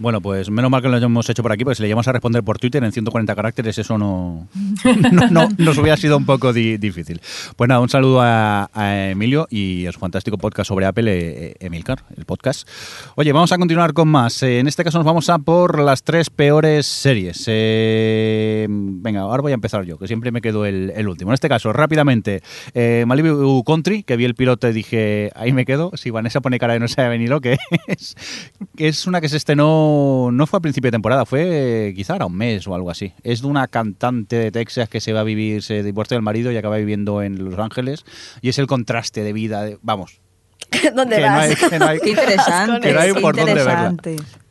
Bueno, 0.00 0.22
pues 0.22 0.48
menos 0.48 0.70
mal 0.70 0.80
que 0.80 0.88
lo 0.88 0.96
hemos 0.96 1.28
hecho 1.28 1.42
por 1.42 1.52
aquí, 1.52 1.62
porque 1.62 1.74
si 1.76 1.82
le 1.82 1.88
llamamos 1.90 2.08
a 2.08 2.12
responder 2.12 2.42
por 2.42 2.58
Twitter 2.58 2.82
en 2.82 2.90
140 2.90 3.34
caracteres, 3.36 3.76
eso 3.76 3.98
no, 3.98 4.48
no, 5.12 5.28
no- 5.30 5.48
nos 5.58 5.76
hubiera 5.76 5.98
sido 5.98 6.16
un 6.16 6.24
poco 6.24 6.54
di- 6.54 6.78
difícil. 6.78 7.20
Pues 7.54 7.68
nada, 7.68 7.80
un 7.80 7.90
saludo 7.90 8.20
a, 8.22 8.70
Emilio 9.10 9.46
y 9.50 9.84
a 9.86 9.92
su 9.92 9.98
fantástico 10.00 10.38
podcast 10.38 10.68
sobre 10.68 10.86
Apple, 10.86 11.04
eh, 11.12 11.54
Emilcar, 11.60 12.04
el 12.16 12.24
podcast. 12.24 12.66
Oye, 13.14 13.30
vamos 13.32 13.52
a 13.52 13.58
continuar 13.58 13.92
con 13.92 14.08
más. 14.08 14.42
Eh, 14.42 14.58
en 14.58 14.68
este 14.68 14.84
caso 14.84 14.96
nos 14.96 15.04
vamos 15.04 15.28
a 15.28 15.38
por 15.38 15.78
las 15.78 16.02
tres 16.02 16.30
peores 16.30 16.86
series. 16.86 17.44
Eh, 17.46 18.66
venga, 18.70 19.20
ahora 19.20 19.42
voy 19.42 19.52
a 19.52 19.54
empezar 19.54 19.84
yo, 19.84 19.98
que 19.98 20.06
siempre 20.06 20.30
me 20.32 20.40
quedo 20.40 20.64
el, 20.64 21.06
último. 21.08 21.30
En 21.30 21.34
este 21.34 21.48
caso, 21.50 21.72
rápidamente, 21.74 22.42
eh, 22.72 23.04
Malibu 23.06 23.62
Country, 23.64 24.02
que 24.02 24.16
vi 24.16 24.24
el 24.24 24.34
piloto 24.34 24.66
y 24.68 24.72
dije, 24.72 25.30
ahí 25.34 25.52
me 25.52 25.66
quedo. 25.66 25.90
Si 25.94 26.08
Vanessa 26.08 26.40
pone 26.40 26.58
cara 26.58 26.72
de 26.72 26.80
no 26.80 26.88
sabe 26.88 27.18
ni 27.18 27.26
lo 27.26 27.40
que 27.42 27.58
es, 27.86 28.16
es 28.78 29.06
una 29.06 29.20
que 29.20 29.28
se 29.28 29.36
estrenó, 29.36 29.89
no 30.32 30.46
fue 30.46 30.58
a 30.58 30.60
principio 30.60 30.88
de 30.88 30.92
temporada, 30.92 31.24
fue 31.26 31.88
eh, 31.88 31.94
quizá 31.94 32.14
ahora 32.14 32.26
un 32.26 32.36
mes 32.36 32.66
o 32.66 32.74
algo 32.74 32.90
así. 32.90 33.12
Es 33.22 33.40
de 33.42 33.46
una 33.48 33.68
cantante 33.68 34.36
de 34.36 34.50
Texas 34.52 34.88
que 34.88 35.00
se 35.00 35.12
va 35.12 35.20
a 35.20 35.24
vivir, 35.24 35.62
se 35.62 35.82
divorcia 35.82 36.16
del 36.16 36.22
marido 36.22 36.50
y 36.52 36.56
acaba 36.56 36.76
viviendo 36.76 37.22
en 37.22 37.44
Los 37.44 37.58
Ángeles. 37.58 38.04
Y 38.40 38.48
es 38.48 38.58
el 38.58 38.66
contraste 38.66 39.22
de 39.22 39.32
vida, 39.32 39.62
de- 39.64 39.78
vamos. 39.82 40.20
¿Dónde 40.94 41.16
que 41.16 41.22
no 41.22 41.28
hay- 41.34 41.54
que 41.56 41.78
no 41.78 41.86
hay- 41.86 42.00
Qué 42.00 42.10
interesante. 42.10 42.88
que 42.88 42.94
no 42.94 43.00
hay 43.00 43.12
qué 43.12 43.20
por 43.20 43.36
dónde 43.36 43.54
verla. 43.54 43.94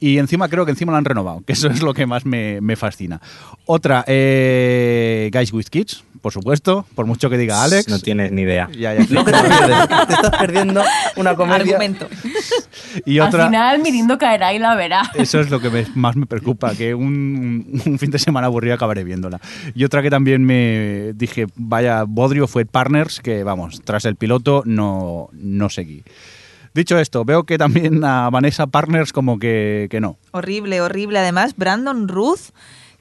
Y 0.02 0.18
encima 0.18 0.48
creo 0.48 0.64
que 0.66 0.72
encima 0.72 0.92
la 0.94 0.98
han 1.00 1.06
renovado, 1.06 1.42
que 1.46 1.54
eso 1.54 1.68
es 1.68 1.82
lo 1.82 1.94
que 1.94 2.06
más 2.06 2.26
me, 2.26 2.62
me 2.62 2.76
fascina. 2.78 3.20
Otra, 3.66 4.06
eh, 4.08 5.30
Guys 5.34 5.52
with 5.52 5.66
Kids, 5.66 6.04
por 6.22 6.32
supuesto, 6.32 6.86
por 6.96 7.06
mucho 7.06 7.30
que 7.30 7.38
diga 7.38 7.64
Alex. 7.64 7.88
No 7.90 8.00
tienes 8.00 8.32
ni 8.32 8.44
idea. 8.44 8.70
Ya, 8.72 8.94
ya. 8.94 9.06
Lo 9.10 9.26
que 9.26 9.32
te. 9.32 9.38
Te 9.42 10.14
estás 10.14 10.38
perdiendo 10.40 10.82
una 11.18 11.36
comedia. 11.36 11.58
Argumento. 11.76 12.08
Y 13.06 13.20
otra, 13.20 13.44
Al 13.44 13.50
final, 13.50 13.82
Mirindo 13.82 14.18
caerá 14.18 14.54
y 14.54 14.60
la 14.60 14.74
verá. 14.76 15.02
Eso 15.16 15.40
es 15.42 15.50
lo 15.50 15.60
que 15.60 15.70
me- 15.70 15.86
más 15.96 16.16
me 16.16 16.26
preocupa, 16.26 16.74
que 16.76 16.96
un, 16.96 17.82
un 17.86 18.00
fin 18.00 18.10
de 18.12 18.20
semana 18.20 18.48
aburrido 18.48 18.76
acabaré 18.76 19.04
viéndola. 19.04 19.40
Y 19.76 19.84
otra 19.84 20.02
que 20.02 20.10
también 20.10 20.44
me 20.46 21.12
dije, 21.16 21.46
vaya, 21.56 22.04
Bodrio 22.08 22.48
fue 22.48 22.66
Partners, 22.66 23.20
que 23.20 23.44
vamos, 23.44 23.82
tras 23.84 24.06
el 24.06 24.16
piloto 24.16 24.64
no, 24.66 25.30
no 25.34 25.70
seguí. 25.70 26.04
Dicho 26.74 26.98
esto, 27.00 27.26
veo 27.26 27.44
que 27.44 27.58
también 27.58 28.04
a 28.04 28.30
Vanessa 28.30 28.68
Partners 28.68 29.12
como 29.14 29.40
que, 29.40 29.88
que 29.90 30.00
no. 30.00 30.18
Horrible, 30.32 30.82
horrible. 30.82 31.20
Además, 31.20 31.54
Brandon 31.58 32.08
Ruth, 32.08 32.52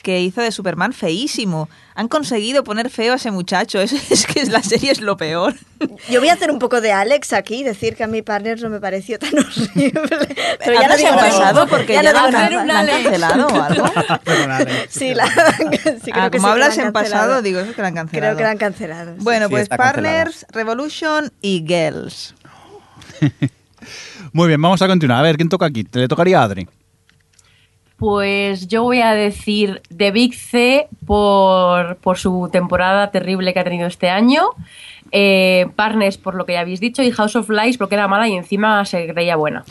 que 0.02 0.20
hizo 0.20 0.40
de 0.40 0.52
Superman 0.52 0.92
feísimo. 0.92 1.68
Han 1.96 2.06
conseguido 2.08 2.62
poner 2.64 2.88
feo 2.88 3.12
a 3.12 3.16
ese 3.16 3.30
muchacho. 3.32 3.80
Es, 3.82 3.92
es 4.10 4.26
que 4.26 4.44
la 4.46 4.62
serie 4.62 4.90
es 4.92 5.00
lo 5.00 5.16
peor. 5.16 5.54
Yo 6.08 6.20
voy 6.20 6.28
a 6.28 6.32
hacer 6.34 6.50
un 6.50 6.58
poco 6.58 6.80
de 6.80 6.92
Alex 6.92 7.32
aquí, 7.32 7.62
decir 7.64 7.94
que 7.96 8.04
a 8.04 8.06
mi 8.06 8.22
partner 8.22 8.60
no 8.62 8.70
me 8.70 8.80
pareció 8.80 9.18
tan 9.18 9.30
horrible. 9.38 9.90
Pero 10.64 10.72
ya 10.80 10.88
no 10.88 10.94
¿Hablas 10.94 10.96
digo 10.98 11.08
en 11.10 11.16
nada. 11.16 11.28
pasado? 11.30 11.66
Porque 11.68 11.92
ya, 11.94 12.02
no 12.04 12.12
la, 12.12 12.30
nada. 12.30 12.64
la 12.64 12.78
han 12.80 12.86
cancelado 12.86 13.46
o 13.48 13.62
algo. 13.62 13.84
Sí, 14.88 15.14
la, 15.14 15.26
sí, 16.04 16.10
creo 16.12 16.24
Ah, 16.24 16.30
que 16.30 16.38
como 16.38 16.48
sí, 16.48 16.54
que 16.58 16.62
hablas 16.64 16.76
la 16.76 16.82
han 16.82 16.86
en 16.88 16.92
cancelado. 16.92 16.92
pasado, 16.94 17.42
digo 17.42 17.60
eso 17.60 17.72
que 17.74 17.82
la 17.82 17.88
han 17.88 17.94
cancelado. 17.94 18.26
Creo 18.30 18.36
que 18.38 18.42
la 18.44 18.50
han 18.50 18.58
cancelado. 18.58 19.14
sí. 19.18 19.22
Bueno, 19.24 19.46
Sí, 19.46 19.50
pues 19.50 19.68
cancelada. 19.68 19.92
Partners, 19.92 20.46
Revolution 20.52 21.32
y 21.42 21.64
Girls. 21.66 22.34
Muy 24.38 24.46
bien, 24.46 24.62
vamos 24.62 24.80
a 24.82 24.86
continuar. 24.86 25.18
A 25.18 25.22
ver, 25.22 25.36
¿quién 25.36 25.48
toca 25.48 25.66
aquí? 25.66 25.82
¿Te 25.82 25.98
le 25.98 26.06
tocaría 26.06 26.40
a 26.40 26.44
Adri? 26.44 26.68
Pues 27.96 28.68
yo 28.68 28.84
voy 28.84 29.00
a 29.00 29.12
decir 29.12 29.82
The 29.96 30.12
Big 30.12 30.32
C 30.36 30.86
por, 31.06 31.96
por 31.96 32.18
su 32.18 32.48
temporada 32.52 33.10
terrible 33.10 33.52
que 33.52 33.58
ha 33.58 33.64
tenido 33.64 33.88
este 33.88 34.10
año. 34.10 34.42
Eh, 35.10 35.66
Partners 35.74 36.18
por 36.18 36.36
lo 36.36 36.46
que 36.46 36.52
ya 36.52 36.60
habéis 36.60 36.78
dicho 36.78 37.02
y 37.02 37.10
House 37.10 37.34
of 37.34 37.50
Lies 37.50 37.78
porque 37.78 37.96
era 37.96 38.06
mala 38.06 38.28
y 38.28 38.34
encima 38.34 38.84
se 38.84 39.08
creía 39.12 39.34
buena. 39.34 39.64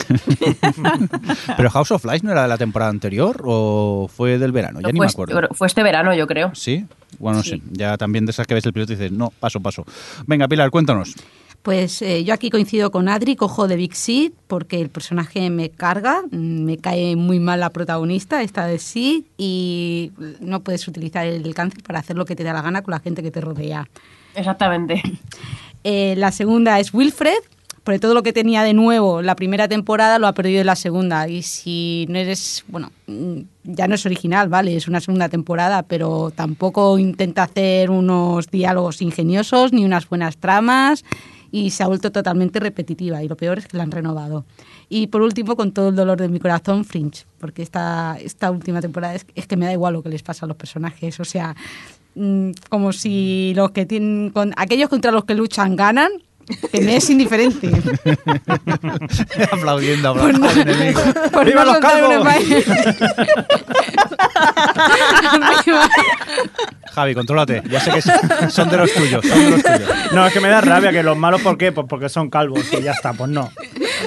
¿Pero 1.55 1.69
House 1.69 1.91
of 1.91 2.03
Lies 2.03 2.25
no 2.25 2.31
era 2.33 2.41
de 2.41 2.49
la 2.49 2.57
temporada 2.57 2.91
anterior 2.91 3.41
o 3.45 4.09
fue 4.13 4.37
del 4.37 4.51
verano? 4.51 4.81
Ya 4.81 4.91
ni 4.91 4.99
me 4.99 5.05
acuerdo. 5.05 5.39
este- 5.39 5.55
fue 5.55 5.67
este 5.67 5.81
verano, 5.81 6.13
yo 6.13 6.27
creo. 6.27 6.53
¿Sí? 6.55 6.85
Bueno, 7.19 7.37
no 7.37 7.43
Sí. 7.45 7.51
sé. 7.51 7.61
Ya 7.71 7.95
también 7.95 8.25
de 8.25 8.31
esas 8.31 8.45
que 8.45 8.53
ves 8.53 8.65
el 8.65 8.73
piloto 8.73 8.91
y 8.91 8.95
dices, 8.97 9.13
no, 9.13 9.31
paso, 9.39 9.61
paso. 9.61 9.85
Venga, 10.25 10.45
Pilar, 10.49 10.69
cuéntanos. 10.71 11.15
Pues 11.67 12.01
eh, 12.01 12.23
yo 12.23 12.33
aquí 12.33 12.49
coincido 12.49 12.91
con 12.91 13.09
Adri, 13.09 13.35
cojo 13.35 13.67
de 13.67 13.75
Big 13.75 13.93
Seed 13.93 14.31
porque 14.47 14.79
el 14.79 14.87
personaje 14.87 15.49
me 15.49 15.69
carga, 15.69 16.21
mm, 16.31 16.63
me 16.63 16.77
cae 16.77 17.17
muy 17.17 17.41
mal 17.41 17.59
la 17.59 17.71
protagonista, 17.71 18.41
esta 18.41 18.65
de 18.67 18.79
Seed, 18.79 19.23
y 19.37 20.13
no 20.39 20.61
puedes 20.61 20.87
utilizar 20.87 21.27
el 21.27 21.53
cáncer 21.53 21.83
para 21.83 21.99
hacer 21.99 22.15
lo 22.15 22.23
que 22.23 22.37
te 22.37 22.45
da 22.45 22.53
la 22.53 22.61
gana 22.61 22.83
con 22.83 22.93
la 22.93 23.01
gente 23.01 23.21
que 23.21 23.31
te 23.31 23.41
rodea. 23.41 23.85
Exactamente. 24.33 25.03
Eh, 25.83 26.15
la 26.17 26.31
segunda 26.31 26.79
es 26.79 26.93
Wilfred, 26.93 27.37
porque 27.83 27.99
todo 27.99 28.13
lo 28.13 28.23
que 28.23 28.33
tenía 28.33 28.63
de 28.63 28.73
nuevo 28.73 29.21
la 29.21 29.35
primera 29.35 29.67
temporada 29.67 30.19
lo 30.19 30.27
ha 30.27 30.33
perdido 30.33 30.61
en 30.61 30.67
la 30.67 30.75
segunda. 30.75 31.27
Y 31.27 31.41
si 31.41 32.05
no 32.09 32.17
eres, 32.17 32.63
bueno, 32.69 32.91
mm, 33.07 33.39
ya 33.63 33.89
no 33.89 33.95
es 33.95 34.05
original, 34.05 34.47
¿vale? 34.47 34.75
Es 34.75 34.87
una 34.87 35.01
segunda 35.01 35.27
temporada, 35.27 35.83
pero 35.83 36.31
tampoco 36.33 36.97
intenta 36.97 37.43
hacer 37.43 37.89
unos 37.89 38.49
diálogos 38.51 39.01
ingeniosos 39.01 39.73
ni 39.73 39.83
unas 39.83 40.07
buenas 40.07 40.37
tramas 40.37 41.03
y 41.65 41.71
se 41.71 41.83
ha 41.83 41.87
vuelto 41.87 42.11
totalmente 42.11 42.59
repetitiva. 42.59 43.23
Y 43.23 43.27
lo 43.27 43.35
peor 43.35 43.57
es 43.57 43.67
que 43.67 43.77
la 43.77 43.83
han 43.83 43.91
renovado. 43.91 44.45
Y 44.89 45.07
por 45.07 45.21
último, 45.21 45.55
con 45.55 45.71
todo 45.71 45.89
el 45.89 45.95
dolor 45.95 46.19
de 46.19 46.29
mi 46.29 46.39
corazón, 46.39 46.85
Fringe, 46.85 47.25
porque 47.39 47.63
esta, 47.63 48.17
esta 48.21 48.51
última 48.51 48.79
temporada 48.79 49.15
es, 49.15 49.25
es 49.35 49.47
que 49.47 49.57
me 49.57 49.65
da 49.65 49.73
igual 49.73 49.93
lo 49.93 50.03
que 50.03 50.09
les 50.09 50.23
pasa 50.23 50.45
a 50.45 50.47
los 50.47 50.57
personajes. 50.57 51.19
O 51.19 51.25
sea, 51.25 51.55
mm, 52.15 52.51
como 52.69 52.93
si 52.93 53.53
los 53.55 53.71
que 53.71 53.85
tienen 53.85 54.29
con 54.29 54.53
aquellos 54.55 54.89
contra 54.89 55.11
los 55.11 55.25
que 55.25 55.33
luchan 55.33 55.75
ganan 55.75 56.11
que 56.71 56.81
me 56.81 56.95
es 56.95 57.09
indiferente 57.09 57.69
Aplaudiendo 59.51 60.13
Por 60.15 60.29
al 60.35 60.39
no- 60.39 60.49
enemigo. 60.49 61.01
por 61.31 61.45
¡Viva 61.45 61.65
no 61.65 61.73
los 61.73 61.79
calvos! 61.81 62.25
Javi, 66.93 67.13
contrólate. 67.13 67.61
Ya 67.69 67.79
sé 67.79 67.91
que 67.91 68.01
son- 68.01 68.51
son 68.51 68.69
de 68.69 68.77
los 68.77 68.91
tuyos. 68.93 69.25
Son 69.25 69.39
de 69.39 69.49
los 69.51 69.63
tuyos. 69.63 69.89
No, 70.13 70.25
es 70.25 70.33
que 70.33 70.39
me 70.39 70.47
da 70.49 70.61
rabia 70.61 70.91
que 70.91 71.03
los 71.03 71.17
malos, 71.17 71.41
¿por 71.41 71.57
qué? 71.57 71.71
Pues 71.71 71.85
porque 71.89 72.09
son 72.09 72.29
calvos 72.29 72.61
y 72.73 72.81
ya 72.81 72.91
está, 72.91 73.13
pues 73.13 73.29
no. 73.29 73.51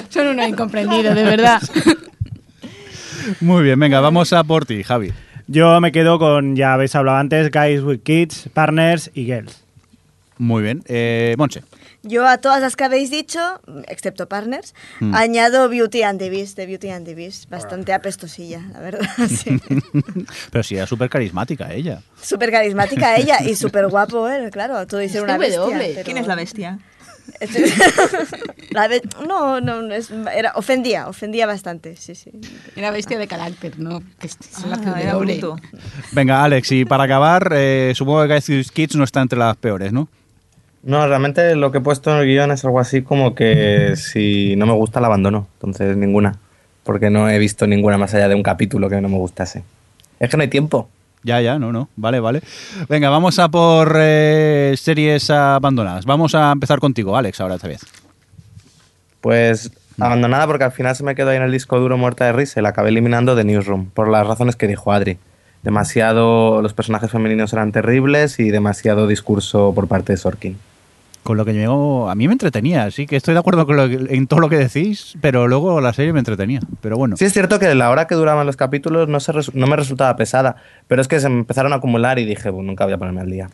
son 0.09 0.27
unos 0.27 0.47
incomprendidos 0.47 1.15
de 1.15 1.23
verdad 1.23 1.61
Muy 3.39 3.63
bien, 3.63 3.79
venga, 3.79 3.99
vamos 4.01 4.33
a 4.33 4.43
por 4.43 4.65
ti, 4.65 4.83
Javi. 4.83 5.13
Yo 5.47 5.79
me 5.81 5.91
quedo 5.91 6.17
con, 6.19 6.55
ya 6.55 6.73
habéis 6.73 6.95
hablado 6.95 7.17
antes, 7.17 7.51
Guys 7.51 7.81
with 7.81 7.99
Kids, 8.03 8.49
Partners 8.53 9.11
y 9.13 9.25
Girls. 9.25 9.63
Muy 10.37 10.63
bien. 10.63 10.81
Eh, 10.87 11.35
Monse. 11.37 11.61
Yo 12.03 12.27
a 12.27 12.39
todas 12.39 12.61
las 12.61 12.75
que 12.75 12.83
habéis 12.83 13.11
dicho, 13.11 13.39
excepto 13.87 14.27
Partners, 14.27 14.73
Hmm. 14.99 15.13
añado 15.13 15.69
Beauty 15.69 16.01
and 16.03 16.17
the 16.19 16.29
Beast, 16.31 16.57
de 16.57 16.65
Beauty 16.65 16.89
and 16.89 17.05
the 17.05 17.13
Beast. 17.13 17.47
Bastante 17.49 17.93
apestosilla, 17.93 18.61
la 18.73 18.79
verdad. 18.79 19.07
Sí. 19.29 19.59
Pero 20.51 20.63
sí, 20.63 20.75
era 20.77 20.87
súper 20.87 21.09
carismática 21.09 21.71
ella. 21.73 22.01
Súper 22.21 22.49
carismática 22.51 23.15
ella 23.17 23.43
y 23.43 23.55
súper 23.55 23.87
guapo 23.87 24.27
él, 24.29 24.49
claro. 24.49 24.85
Todo 24.87 24.99
dice 24.99 25.21
una 25.21 25.37
bestia. 25.37 25.59
W. 25.59 25.91
pero- 25.93 26.03
¿Quién 26.05 26.17
es 26.17 26.25
la 26.27 26.35
bestia? 26.35 26.79
La 28.71 28.87
be- 28.87 29.01
no, 29.27 29.61
no, 29.61 29.81
no, 29.81 29.93
es- 29.93 30.09
era, 30.33 30.53
ofendía, 30.55 31.07
ofendía 31.07 31.45
bastante, 31.45 31.95
sí, 31.95 32.15
sí. 32.15 32.31
era 32.75 32.89
bestia 32.91 33.17
de 33.19 33.27
carácter 33.27 33.79
no 33.79 33.99
que 34.19 34.29
Ah, 34.63 35.01
era. 35.01 35.17
Venga, 36.13 36.43
Alex, 36.43 36.71
y 36.71 36.85
para 36.85 37.03
acabar, 37.03 37.51
eh, 37.55 37.93
supongo 37.95 38.27
que 38.27 38.63
Kids 38.73 38.95
no 38.95 39.03
está 39.03 39.21
entre 39.21 39.37
las 39.39 39.55
peores, 39.57 39.91
¿no? 39.93 40.09
No, 40.83 41.07
realmente 41.07 41.55
lo 41.55 41.71
que 41.71 41.77
he 41.77 41.81
puesto 41.81 42.11
en 42.11 42.17
el 42.17 42.25
guion 42.25 42.51
es 42.51 42.65
algo 42.65 42.79
así 42.79 43.01
como 43.01 43.35
que 43.35 43.93
si 43.95 44.55
no 44.55 44.65
me 44.65 44.73
gusta 44.73 44.99
la 44.99 45.07
abandono. 45.07 45.47
Entonces 45.55 45.95
ninguna. 45.97 46.35
Porque 46.83 47.09
no 47.09 47.29
he 47.29 47.37
visto 47.37 47.67
ninguna 47.67 47.97
más 47.97 48.13
allá 48.13 48.27
de 48.27 48.35
un 48.35 48.43
capítulo 48.43 48.89
que 48.89 48.99
no 49.01 49.09
me 49.09 49.17
gustase. 49.17 49.63
Es 50.19 50.29
que 50.29 50.37
no 50.37 50.43
hay 50.43 50.49
tiempo. 50.49 50.89
Ya, 51.23 51.39
ya, 51.39 51.59
no, 51.59 51.71
no. 51.71 51.89
Vale, 51.95 52.19
vale. 52.19 52.41
Venga, 52.89 53.09
vamos 53.09 53.37
a 53.37 53.49
por 53.49 53.95
eh, 53.99 54.73
series 54.75 55.29
abandonadas. 55.29 56.05
Vamos 56.05 56.33
a 56.33 56.51
empezar 56.51 56.79
contigo, 56.79 57.15
Alex, 57.15 57.39
ahora 57.39 57.55
esta 57.55 57.67
vez. 57.67 57.81
Pues 59.21 59.71
abandonada 59.99 60.47
porque 60.47 60.63
al 60.63 60.71
final 60.71 60.95
se 60.95 61.03
me 61.03 61.13
quedó 61.13 61.29
ahí 61.29 61.37
en 61.37 61.43
el 61.43 61.51
disco 61.51 61.79
duro 61.79 61.95
muerta 61.95 62.25
de 62.25 62.31
risa 62.31 62.59
y 62.59 62.63
la 62.63 62.69
acabé 62.69 62.89
eliminando 62.89 63.35
de 63.35 63.43
Newsroom, 63.43 63.91
por 63.91 64.09
las 64.09 64.25
razones 64.25 64.55
que 64.55 64.67
dijo 64.67 64.91
Adri. 64.91 65.19
Demasiado, 65.61 66.63
los 66.63 66.73
personajes 66.73 67.11
femeninos 67.11 67.53
eran 67.53 67.71
terribles 67.71 68.39
y 68.39 68.49
demasiado 68.49 69.05
discurso 69.05 69.73
por 69.75 69.87
parte 69.87 70.13
de 70.13 70.17
Sorkin. 70.17 70.57
Con 71.23 71.37
lo 71.37 71.45
que 71.45 71.53
yo, 71.53 72.09
a 72.09 72.15
mí 72.15 72.27
me 72.27 72.33
entretenía, 72.33 72.89
sí 72.89 73.05
que 73.05 73.15
estoy 73.15 73.35
de 73.35 73.39
acuerdo 73.39 73.67
con 73.67 73.79
en 73.79 74.27
todo 74.27 74.39
lo 74.39 74.49
que 74.49 74.57
decís, 74.57 75.15
pero 75.21 75.47
luego 75.47 75.79
la 75.79 75.93
serie 75.93 76.13
me 76.13 76.19
entretenía. 76.19 76.61
Pero 76.81 76.97
bueno, 76.97 77.15
Sí 77.15 77.25
es 77.25 77.33
cierto 77.33 77.59
que 77.59 77.73
la 77.75 77.91
hora 77.91 78.07
que 78.07 78.15
duraban 78.15 78.47
los 78.47 78.57
capítulos 78.57 79.07
no, 79.07 79.19
se 79.19 79.31
no 79.53 79.67
me 79.67 79.75
resultaba 79.75 80.15
pesada, 80.15 80.55
pero 80.87 81.01
es 81.01 81.07
que 81.07 81.19
se 81.19 81.29
me 81.29 81.39
empezaron 81.39 81.73
a 81.73 81.75
acumular 81.75 82.17
y 82.17 82.25
dije, 82.25 82.49
"Bu, 82.49 82.63
nunca 82.63 82.85
voy 82.85 82.93
a 82.93 82.97
ponerme 82.97 83.21
al 83.21 83.29
día. 83.29 83.49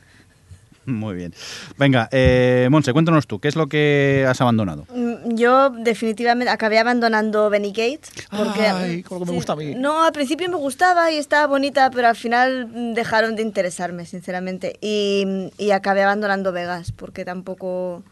muy 0.92 1.16
bien. 1.16 1.34
Venga, 1.78 2.08
eh, 2.12 2.68
Monse, 2.72 2.94
cuéntanos 2.94 3.28
tú, 3.28 3.40
¿qué 3.40 3.50
es 3.50 3.56
lo 3.56 3.68
que 3.68 4.26
has 4.28 4.40
abandonado? 4.42 4.86
Mm, 4.94 5.36
Yo 5.36 5.70
definitivamente 5.70 6.50
acabé 6.50 6.80
abandonando 6.80 7.50
Benny 7.50 7.70
Gates 7.70 8.10
porque 8.36 8.62
Ay, 8.62 9.04
con 9.04 9.20
lo 9.20 9.26
que 9.26 9.32
me 9.32 9.36
gusta 9.38 9.54
a 9.54 9.56
mí. 9.58 9.76
No, 9.76 10.04
al 10.04 10.14
principio 10.14 10.50
me 10.50 10.56
gustaba 10.56 11.12
y 11.12 11.18
estaba 11.18 11.46
bonita, 11.46 11.92
pero 11.92 12.08
al 12.08 12.16
final 12.16 12.94
dejaron 12.96 13.36
de 13.36 13.42
interesarme, 13.42 14.06
sinceramente. 14.06 14.78
Y, 14.82 15.52
y 15.58 15.72
acabé 15.72 16.04
abandonando 16.04 16.52
Vegas 16.52 16.92
porque 16.94 17.26
tampoco 17.26 18.04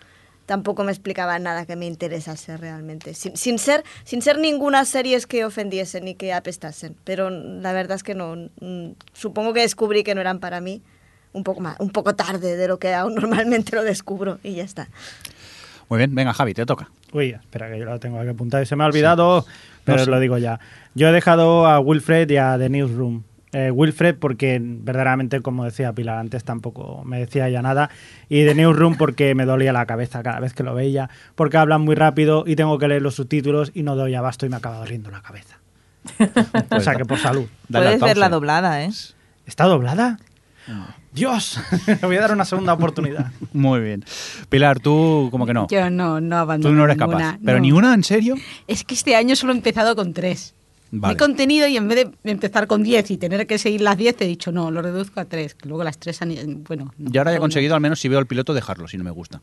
tampoco 0.45 0.83
me 0.83 0.91
explicaba 0.91 1.39
nada 1.39 1.65
que 1.65 1.75
me 1.75 1.87
interesase 1.87 2.55
realmente. 2.57 3.13
Sin, 3.13 3.35
sin 3.37 3.57
ser 3.57 3.83
sin 4.03 4.21
ser 4.21 4.37
ninguna 4.37 4.85
series 4.85 5.25
que 5.25 5.45
ofendiesen 5.45 6.05
ni 6.05 6.13
que 6.13 6.33
apestasen, 6.33 6.95
pero 7.03 7.29
la 7.29 7.73
verdad 7.73 7.95
es 7.95 8.03
que 8.03 8.15
no 8.15 8.35
mm, 8.59 8.91
supongo 9.13 9.53
que 9.53 9.61
descubrí 9.61 10.03
que 10.03 10.13
no 10.13 10.21
eran 10.21 10.39
para 10.39 10.61
mí 10.61 10.81
un 11.35 11.43
poco 11.43 11.61
más, 11.61 11.79
un 11.79 11.89
poco 11.89 12.15
tarde 12.15 12.55
de 12.55 12.67
lo 12.67 12.79
que 12.79 12.93
aún 12.93 13.15
normalmente 13.15 13.75
lo 13.75 13.83
descubro 13.83 14.39
y 14.43 14.55
ya 14.55 14.63
está. 14.63 14.87
Muy 15.89 15.99
bien, 15.99 16.15
venga, 16.15 16.33
Javi, 16.33 16.53
te 16.53 16.65
toca. 16.65 16.89
Uy, 17.11 17.29
espera 17.29 17.69
que 17.69 17.77
yo 17.77 17.85
lo 17.85 17.99
tengo 17.99 18.19
aquí 18.19 18.29
apuntado 18.29 18.63
y 18.63 18.65
se 18.65 18.75
me 18.75 18.83
ha 18.83 18.87
olvidado, 18.87 19.45
pero 19.83 20.05
No 20.05 20.11
lo 20.11 20.19
digo 20.19 20.37
ya. 20.37 20.59
Yo 20.95 21.09
he 21.09 21.11
dejado 21.11 21.67
a 21.67 21.79
Wilfred 21.79 22.29
y 22.29 22.37
a 22.37 22.57
The 22.57 22.69
Newsroom. 22.69 23.23
Eh, 23.51 23.71
Wilfred 23.71 24.15
porque 24.15 24.59
verdaderamente, 24.61 25.39
como 25.41 25.63
decía 25.63 25.93
Pilar 25.93 26.17
antes, 26.17 26.43
tampoco 26.43 27.03
me 27.05 27.19
decía 27.19 27.47
ya 27.49 27.61
nada. 27.61 27.89
Y 28.27 28.45
The 28.45 28.55
Newsroom 28.55 28.97
porque 28.97 29.35
me 29.35 29.45
dolía 29.45 29.71
la 29.71 29.85
cabeza 29.85 30.23
cada 30.23 30.39
vez 30.39 30.53
que 30.53 30.63
lo 30.63 30.73
veía, 30.73 31.09
porque 31.35 31.57
hablan 31.57 31.81
muy 31.81 31.95
rápido 31.95 32.43
y 32.47 32.55
tengo 32.55 32.77
que 32.79 32.87
leer 32.87 33.01
los 33.01 33.15
subtítulos 33.15 33.71
y 33.73 33.83
no 33.83 33.95
doy 33.95 34.15
abasto 34.15 34.45
y 34.45 34.49
me 34.49 34.57
acaba 34.57 34.79
doliendo 34.79 35.11
la 35.11 35.21
cabeza. 35.21 35.59
o 36.71 36.79
sea 36.79 36.95
que 36.95 37.05
por 37.05 37.19
salud. 37.19 37.47
Puedes 37.71 38.01
verla 38.01 38.29
doblada, 38.29 38.83
¿eh? 38.83 38.89
¿Está 39.45 39.65
doblada? 39.65 40.17
Dios, 41.15 41.59
le 41.87 41.95
voy 42.03 42.17
a 42.17 42.21
dar 42.21 42.33
una 42.33 42.45
segunda 42.45 42.73
oportunidad. 42.73 43.31
Muy 43.53 43.79
bien. 43.79 44.03
Pilar, 44.49 44.79
tú 44.79 45.29
como 45.31 45.45
que 45.45 45.53
no. 45.53 45.67
Yo 45.69 45.89
no, 45.89 46.19
no 46.21 46.37
abandono 46.37 46.71
Tú 46.73 46.77
no 46.77 46.83
eres 46.85 46.97
ninguna, 46.97 47.17
capaz. 47.17 47.39
¿Pero 47.43 47.57
no. 47.57 47.61
ni 47.61 47.71
una, 47.71 47.93
en 47.93 48.03
serio? 48.03 48.35
Es 48.67 48.83
que 48.83 48.93
este 48.93 49.15
año 49.15 49.35
solo 49.35 49.53
he 49.53 49.55
empezado 49.55 49.95
con 49.95 50.13
tres. 50.13 50.53
Vale. 50.91 51.13
Me 51.13 51.15
he 51.15 51.17
contenido 51.17 51.67
y 51.67 51.75
en 51.77 51.87
vez 51.87 52.07
de 52.23 52.31
empezar 52.31 52.67
con 52.67 52.83
10 52.83 53.11
y 53.11 53.17
tener 53.17 53.47
que 53.47 53.57
seguir 53.57 53.81
las 53.81 53.97
10, 53.97 54.15
he 54.21 54.25
dicho, 54.25 54.51
no, 54.51 54.69
lo 54.71 54.81
reduzco 54.81 55.19
a 55.19 55.25
3, 55.25 55.55
que 55.55 55.67
luego 55.67 55.83
las 55.83 55.97
3 55.97 56.21
han... 56.21 56.63
Bueno, 56.65 56.93
no, 56.97 57.09
Y 57.11 57.17
ahora 57.17 57.31
he 57.31 57.35
no. 57.35 57.41
conseguido, 57.41 57.73
al 57.75 57.81
menos 57.81 57.99
si 57.99 58.07
veo 58.07 58.19
el 58.19 58.27
piloto, 58.27 58.53
dejarlo, 58.53 58.87
si 58.87 58.97
no 58.97 59.03
me 59.03 59.11
gusta. 59.11 59.41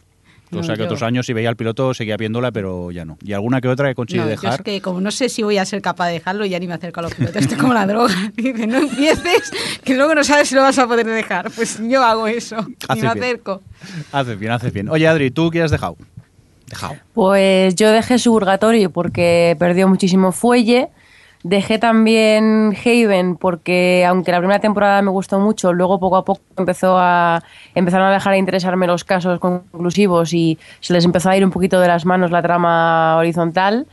O 0.60 0.62
sea 0.62 0.74
que 0.74 0.80
yo- 0.80 0.84
otros 0.86 1.02
años 1.02 1.24
si 1.26 1.32
veía 1.32 1.48
el 1.50 1.56
piloto 1.56 1.94
seguía 1.94 2.16
viéndola, 2.16 2.52
pero 2.52 2.90
ya 2.90 3.04
no. 3.04 3.16
Y 3.22 3.32
alguna 3.32 3.60
que 3.60 3.68
otra 3.68 3.90
he 3.90 3.94
conseguido 3.94 4.24
No, 4.26 4.30
yo 4.34 4.40
dejar. 4.40 4.60
es 4.60 4.64
que 4.64 4.80
como 4.82 5.00
no 5.00 5.10
sé 5.10 5.28
si 5.28 5.42
voy 5.42 5.58
a 5.58 5.64
ser 5.64 5.80
capaz 5.82 6.08
de 6.08 6.14
dejarlo, 6.14 6.44
ya 6.46 6.58
ni 6.58 6.66
me 6.66 6.74
acerco 6.74 7.00
a 7.00 7.04
los 7.04 7.14
pilotos. 7.14 7.36
Estoy 7.42 7.56
como 7.58 7.74
la 7.74 7.86
droga. 7.86 8.14
Dice, 8.36 8.66
no 8.66 8.78
empieces, 8.78 9.50
que 9.84 9.94
luego 9.94 10.14
no 10.14 10.24
sabes 10.24 10.48
si 10.48 10.54
lo 10.54 10.62
vas 10.62 10.78
a 10.78 10.86
poder 10.86 11.06
dejar. 11.06 11.50
Pues 11.50 11.78
yo 11.88 12.02
hago 12.04 12.26
eso. 12.26 12.56
Haces 12.56 13.02
y 13.02 13.06
me 13.06 13.12
bien. 13.14 13.24
acerco. 13.24 13.62
Haces 14.12 14.38
bien, 14.38 14.52
haces 14.52 14.72
bien. 14.72 14.88
Oye, 14.88 15.06
Adri, 15.08 15.30
¿tú 15.30 15.50
qué 15.50 15.62
has 15.62 15.70
dejado? 15.70 15.96
Dejado. 16.68 16.94
Pues 17.12 17.74
yo 17.74 17.90
dejé 17.90 18.18
Suburgatorio 18.18 18.90
porque 18.90 19.56
perdió 19.58 19.88
muchísimo 19.88 20.32
fuelle. 20.32 20.88
Dejé 21.42 21.78
también 21.78 22.76
Haven 22.84 23.36
porque, 23.36 24.04
aunque 24.06 24.30
la 24.30 24.38
primera 24.38 24.60
temporada 24.60 25.02
me 25.02 25.10
gustó 25.10 25.40
mucho, 25.40 25.72
luego 25.72 25.98
poco 25.98 26.16
a 26.16 26.24
poco 26.24 26.40
empezó 26.56 26.96
a, 26.98 27.42
empezaron 27.74 28.06
a 28.06 28.12
dejar 28.12 28.34
de 28.34 28.38
interesarme 28.38 28.86
los 28.86 29.02
casos 29.02 29.40
conclusivos 29.40 30.32
y 30.34 30.58
se 30.80 30.92
les 30.92 31.04
empezó 31.04 31.30
a 31.30 31.36
ir 31.36 31.44
un 31.44 31.50
poquito 31.50 31.80
de 31.80 31.88
las 31.88 32.04
manos 32.04 32.30
la 32.30 32.42
trama 32.42 33.16
horizontal. 33.16 33.88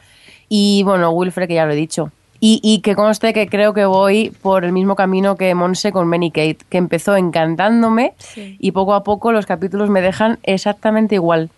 Y 0.47 0.83
bueno, 0.83 1.09
Wilfred, 1.09 1.47
que 1.47 1.55
ya 1.55 1.65
lo 1.65 1.73
he 1.73 1.75
dicho. 1.75 2.11
Y, 2.39 2.61
y 2.63 2.81
que 2.81 2.95
conste 2.95 3.33
que 3.33 3.47
creo 3.47 3.73
que 3.73 3.85
voy 3.85 4.31
por 4.41 4.63
el 4.63 4.71
mismo 4.71 4.95
camino 4.95 5.35
que 5.35 5.53
Monse 5.55 5.91
con 5.91 6.09
Benny 6.09 6.31
Kate, 6.31 6.59
que 6.69 6.77
empezó 6.77 7.17
encantándome 7.17 8.13
y 8.35 8.71
poco 8.71 8.93
a 8.93 9.03
poco 9.03 9.31
los 9.31 9.45
capítulos 9.45 9.89
me 9.89 10.01
dejan 10.01 10.39
exactamente 10.43 11.15
igual. 11.15 11.49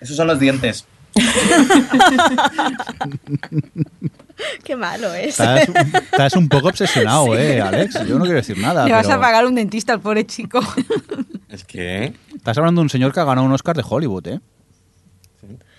Esos 0.00 0.16
son 0.16 0.28
los 0.28 0.38
dientes. 0.38 0.86
Qué 4.64 4.76
malo 4.76 5.12
es. 5.14 5.38
Estás, 5.40 5.68
estás 5.68 6.32
un 6.36 6.48
poco 6.48 6.68
obsesionado, 6.68 7.34
¿eh, 7.38 7.60
Alex? 7.60 8.06
Yo 8.06 8.18
no 8.18 8.24
quiero 8.24 8.38
decir 8.38 8.58
nada. 8.58 8.84
Le 8.84 8.92
vas 8.92 9.06
pero 9.06 9.18
a 9.18 9.20
pagar 9.20 9.46
un 9.46 9.54
dentista 9.54 9.92
al 9.92 10.00
pobre 10.00 10.26
chico. 10.26 10.60
Es 11.48 11.64
que... 11.64 12.12
Estás 12.36 12.58
hablando 12.58 12.80
de 12.80 12.84
un 12.84 12.90
señor 12.90 13.12
que 13.14 13.20
ha 13.20 13.24
ganado 13.24 13.46
un 13.46 13.52
Oscar 13.54 13.74
de 13.74 13.82
Hollywood, 13.88 14.26
¿eh? 14.28 14.40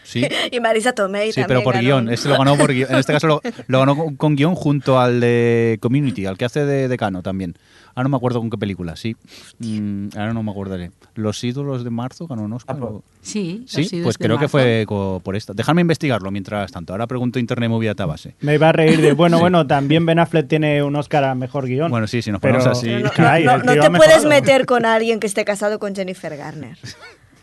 Sí. 0.04 0.28
Y 0.52 0.60
Marisa 0.60 0.94
Tomei 0.94 1.32
Sí, 1.32 1.42
también 1.42 1.60
pero 1.60 1.64
por 1.64 1.76
ganó. 1.76 1.86
guion. 1.86 2.10
Este 2.10 2.28
lo 2.28 2.38
ganó 2.40 2.58
por 2.58 2.74
guion. 2.74 2.92
En 2.92 2.98
este 2.98 3.14
caso 3.14 3.28
lo, 3.28 3.42
lo 3.68 3.80
ganó 3.80 3.96
con, 3.96 4.16
con 4.16 4.36
guion 4.36 4.56
junto 4.56 5.00
al 5.00 5.20
de 5.20 5.78
Community, 5.80 6.26
al 6.26 6.40
que 6.40 6.46
hace 6.46 6.66
de 6.66 6.88
decano 6.88 7.22
también. 7.22 7.56
Ahora 7.96 8.04
no 8.04 8.10
me 8.10 8.18
acuerdo 8.18 8.40
con 8.40 8.50
qué 8.50 8.58
película, 8.58 8.96
sí. 8.96 9.16
Mm, 9.60 10.10
ahora 10.16 10.34
no 10.34 10.44
me 10.44 10.52
acordaré. 10.52 10.92
Los 11.16 11.44
ídolos 11.44 11.84
de 11.84 11.90
marzo 11.90 12.28
ganó 12.28 12.44
un 12.44 12.54
Oscar. 12.54 12.76
Ah, 12.78 12.80
pues- 12.80 12.92
o- 12.94 13.04
Sí, 13.22 13.66
Sí, 13.68 13.82
los 13.98 14.04
pues 14.04 14.18
de 14.18 14.26
creo 14.26 14.40
que 14.40 14.48
fue 14.48 14.86
por 14.88 15.36
esta. 15.36 15.54
Déjame 15.54 15.82
investigarlo 15.82 16.32
mientras 16.32 16.72
tanto. 16.72 16.94
Ahora 16.94 17.06
pregunto 17.06 17.38
Internet 17.38 17.70
Movie 17.70 17.90
Database. 17.90 18.36
Me 18.40 18.56
iba 18.56 18.70
a 18.70 18.72
reír 18.72 19.02
de, 19.02 19.12
bueno, 19.14 19.40
bueno, 19.40 19.68
también 19.68 20.06
Ben 20.06 20.20
Affleck 20.20 20.48
tiene 20.48 20.82
un 20.84 20.96
Oscar 20.96 21.26
a 21.26 21.36
mejor 21.36 21.66
guion. 21.68 21.92
Bueno, 21.92 22.08
sí, 22.08 22.22
si 22.22 22.32
nos 22.32 22.40
Pero- 22.40 22.60
ponemos 22.60 22.78
así. 22.78 22.90
No, 23.04 23.12
Caray, 23.12 23.44
no- 23.44 23.56
el 23.56 23.66
no 23.66 23.74
tío 23.74 23.82
te 23.84 23.92
puedes 23.92 24.26
meter 24.26 24.66
con 24.66 24.86
alguien 24.86 25.20
que 25.20 25.28
esté 25.28 25.44
casado 25.44 25.80
con 25.80 25.94
Jennifer 25.96 26.36
Garner. 26.38 26.78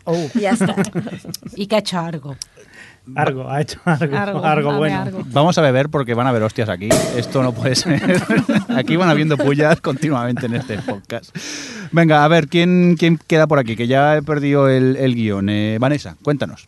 Oh, 0.05 0.15
Y 0.35 0.39
ya 0.39 0.51
está. 0.51 0.75
Y 1.55 1.67
que 1.67 1.83
algo, 3.15 3.49
ha 3.49 3.61
hecho 3.61 3.79
algo, 3.85 4.17
Argo, 4.17 4.45
algo 4.45 4.69
ame 4.69 4.77
bueno. 4.77 5.01
Argo. 5.01 5.21
Vamos 5.27 5.57
a 5.57 5.61
beber 5.61 5.89
porque 5.89 6.13
van 6.13 6.27
a 6.27 6.29
haber 6.29 6.43
hostias 6.43 6.69
aquí. 6.69 6.89
Esto 7.15 7.41
no 7.43 7.53
puede 7.53 7.75
ser. 7.75 8.01
Aquí 8.75 8.95
van 8.95 9.09
habiendo 9.09 9.37
pullas 9.37 9.81
continuamente 9.81 10.45
en 10.45 10.55
este 10.55 10.77
podcast. 10.79 11.35
Venga, 11.91 12.23
a 12.23 12.27
ver, 12.27 12.47
¿quién, 12.47 12.95
quién 12.97 13.19
queda 13.27 13.47
por 13.47 13.59
aquí? 13.59 13.75
Que 13.75 13.87
ya 13.87 14.17
he 14.17 14.21
perdido 14.21 14.69
el, 14.69 14.95
el 14.97 15.15
guion. 15.15 15.49
Eh, 15.49 15.77
Vanessa, 15.79 16.15
cuéntanos. 16.21 16.67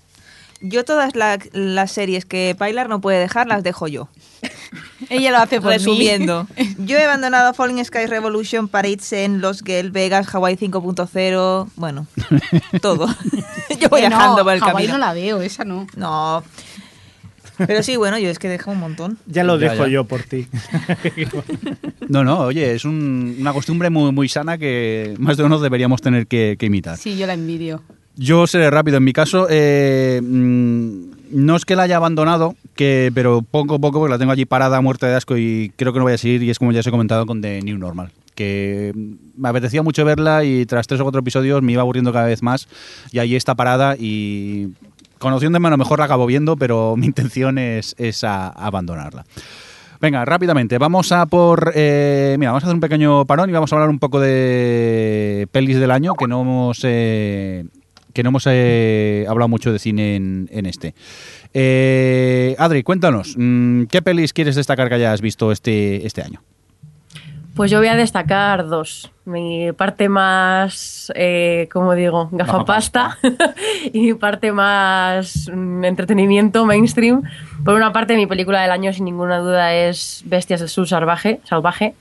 Yo 0.62 0.84
todas 0.84 1.16
la- 1.16 1.40
las 1.54 1.92
series 1.92 2.26
que 2.26 2.56
Pilar 2.60 2.90
no 2.90 3.00
puede 3.02 3.18
dejar 3.20 3.48
las 3.48 3.64
dejo 3.64 3.88
yo. 3.88 4.10
Ella 5.10 5.32
lo 5.32 5.38
hace 5.38 5.62
por 5.62 5.72
mí. 5.72 5.78
Resumiendo, 5.78 6.48
yo 6.86 6.98
he 6.98 7.04
abandonado 7.04 7.54
Falling 7.54 7.84
Sky 7.84 8.06
Revolution, 8.08 8.68
Parades 8.68 9.12
en 9.14 9.40
Los 9.42 9.64
Gale, 9.64 9.90
Vegas, 9.90 10.28
Hawaii 10.36 10.58
5.0, 10.58 11.70
bueno, 11.76 12.08
todo. 12.82 13.08
yo 13.80 13.90
voy 13.90 14.02
Que 14.02 14.10
no, 14.10 14.16
dejando 14.18 14.44
por 14.44 14.54
el 14.54 14.60
camino. 14.60 14.94
no 14.94 14.98
la 15.00 15.14
veo, 15.14 15.42
esa 15.42 15.64
no. 15.64 15.88
No. 15.96 16.44
Pero 17.66 17.84
sí, 17.84 17.98
bueno, 17.98 18.18
yo 18.20 18.30
es 18.30 18.40
que 18.40 18.48
dejo 18.48 18.72
un 18.72 18.80
montón. 18.80 19.18
Ya 19.26 19.44
lo 19.44 19.58
Ya, 19.60 19.72
dejo 19.72 19.86
ya. 19.86 19.92
yo 19.92 20.04
por 20.06 20.24
ti. 20.24 20.48
No, 22.08 22.24
no, 22.24 22.40
oye, 22.40 22.74
es 22.74 22.86
un- 22.86 23.36
una 23.40 23.52
costumbre 23.54 23.90
muy, 23.90 24.12
muy 24.12 24.30
sana 24.30 24.58
que 24.58 25.16
más 25.20 25.36
de 25.38 25.44
uno 25.44 25.60
deberíamos 25.60 26.02
tener 26.02 26.28
que, 26.28 26.56
que 26.58 26.68
imitar. 26.68 26.98
Sí, 26.98 27.18
yo 27.18 27.28
la 27.28 27.34
envidio. 27.34 27.82
Yo 28.22 28.48
seré 28.48 28.70
rápido. 28.70 28.98
En 28.98 29.06
mi 29.06 29.14
caso, 29.14 29.48
eh, 29.50 30.20
mm, 30.22 31.04
no 31.32 31.56
es 31.56 31.64
que 31.64 31.78
la 31.78 31.84
haya 31.84 31.96
abandonado, 31.96 32.54
que, 32.76 33.12
pero 33.16 33.42
poco 33.42 33.76
a 33.76 33.80
poco, 33.80 34.00
porque 34.00 34.12
la 34.12 34.20
tengo 34.20 34.34
allí 34.34 34.44
parada, 34.44 34.82
muerta 34.82 35.08
de 35.08 35.16
asco 35.16 35.38
y 35.38 35.72
creo 35.78 35.94
que 35.94 36.00
no 36.00 36.04
voy 36.04 36.14
a 36.14 36.18
seguir. 36.18 36.44
Y 36.44 36.50
es 36.50 36.60
como 36.60 36.74
ya 36.74 36.82
os 36.82 36.88
he 36.88 36.92
comentado 36.92 37.26
con 37.26 37.42
The 37.42 37.62
New 37.62 37.78
Normal. 37.78 38.12
Que 38.36 38.92
me 39.38 39.48
apetecía 39.48 39.84
mucho 39.84 40.04
verla 40.04 40.44
y 40.44 40.66
tras 40.66 40.86
tres 40.86 41.00
o 41.00 41.04
cuatro 41.04 41.22
episodios 41.22 41.62
me 41.62 41.72
iba 41.72 41.82
aburriendo 41.82 42.12
cada 42.12 42.26
vez 42.26 42.44
más. 42.44 42.68
Y 43.14 43.20
ahí 43.20 43.38
está 43.38 43.56
parada 43.56 43.96
y 43.98 44.74
conociéndome 45.18 45.70
a 45.70 45.72
lo 45.72 45.78
mejor 45.78 46.00
la 46.00 46.06
acabo 46.06 46.26
viendo, 46.26 46.58
pero 46.58 46.96
mi 46.98 47.06
intención 47.06 47.58
es, 47.58 47.96
es 47.98 48.26
abandonarla. 48.26 49.26
Venga, 50.02 50.26
rápidamente, 50.26 50.78
vamos 50.78 51.14
a 51.14 51.26
por... 51.26 51.72
eh, 51.74 52.36
mira, 52.38 52.52
vamos 52.52 52.64
a 52.64 52.68
hacer 52.68 52.76
un 52.76 52.82
pequeño 52.82 53.26
parón 53.26 53.50
y 53.50 53.54
vamos 53.54 53.72
a 53.72 53.76
hablar 53.76 53.90
un 53.90 54.00
poco 54.00 54.20
de 54.20 55.48
pelis 55.54 55.80
del 55.80 55.92
año 55.92 56.16
que 56.16 56.28
no 56.28 56.42
hemos... 56.42 56.80
eh, 56.84 57.64
que 58.14 58.24
no 58.24 58.30
hemos 58.30 58.44
eh, 58.48 59.26
hablado 59.28 59.48
mucho 59.48 59.72
de 59.72 59.80
cine 59.80 60.16
en, 60.16 60.50
en 60.52 60.66
este. 60.66 60.96
Eh, 61.54 62.56
Adri, 62.60 62.84
cuéntanos, 62.84 63.36
mm, 63.38 63.84
¿qué 63.86 64.02
pelis 64.02 64.34
quieres 64.34 64.56
destacar 64.56 64.90
que 64.90 64.96
hayas 64.96 65.22
visto 65.22 65.52
este, 65.52 66.06
este 66.06 66.22
año? 66.22 66.42
Pues 67.56 67.72
yo 67.72 67.80
voy 67.80 67.88
a 67.90 67.96
destacar 67.96 68.68
dos. 68.68 69.12
Mi 69.26 69.72
parte 69.74 70.08
más, 70.08 71.12
eh, 71.14 71.68
como 71.72 71.94
digo, 71.94 72.30
gafapasta 72.32 73.18
y 73.94 74.00
mi 74.00 74.14
parte 74.14 74.52
más 74.52 75.52
mm, 75.54 75.84
entretenimiento 75.84 76.66
mainstream. 76.66 77.24
Por 77.66 77.76
una 77.76 77.92
parte, 77.92 78.16
mi 78.16 78.28
película 78.28 78.62
del 78.62 78.72
año, 78.72 78.94
sin 78.94 79.06
ninguna 79.06 79.40
duda, 79.40 79.74
es 79.74 80.24
Bestias 80.26 80.62
del 80.62 80.70
Sur 80.70 80.88
Salvaje, 80.88 81.42
salvaje 81.44 81.96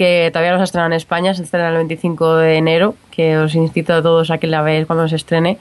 que 0.00 0.30
todavía 0.32 0.52
no 0.52 0.56
se 0.56 0.64
estrena 0.64 0.86
en 0.86 0.94
España, 0.94 1.34
se 1.34 1.42
estrena 1.42 1.68
el 1.68 1.74
25 1.74 2.36
de 2.36 2.56
enero, 2.56 2.94
que 3.10 3.36
os 3.36 3.54
incito 3.54 3.92
a 3.92 4.00
todos 4.00 4.30
a 4.30 4.38
que 4.38 4.46
la 4.46 4.62
veáis 4.62 4.86
cuando 4.86 5.06
se 5.06 5.16
estrene, 5.16 5.58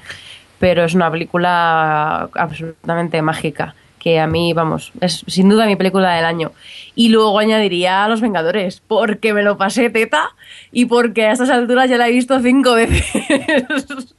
pero 0.60 0.86
es 0.86 0.94
una 0.94 1.12
película 1.12 2.30
absolutamente 2.34 3.22
mágica, 3.22 3.76
que 4.00 4.18
a 4.18 4.28
mí, 4.28 4.54
vamos, 4.54 4.94
es 5.02 5.26
sin 5.28 5.50
duda 5.50 5.66
mi 5.66 5.76
película 5.76 6.14
del 6.14 6.24
año. 6.24 6.54
Y 6.96 7.10
luego 7.10 7.38
añadiría 7.38 8.06
a 8.06 8.08
Los 8.08 8.22
Vengadores, 8.22 8.82
porque 8.88 9.34
me 9.34 9.44
lo 9.44 9.58
pasé 9.58 9.90
teta 9.90 10.30
y 10.72 10.86
porque 10.86 11.26
a 11.26 11.34
estas 11.34 11.50
alturas 11.50 11.90
ya 11.90 11.98
la 11.98 12.08
he 12.08 12.12
visto 12.14 12.40
cinco 12.40 12.76
veces. 12.76 13.04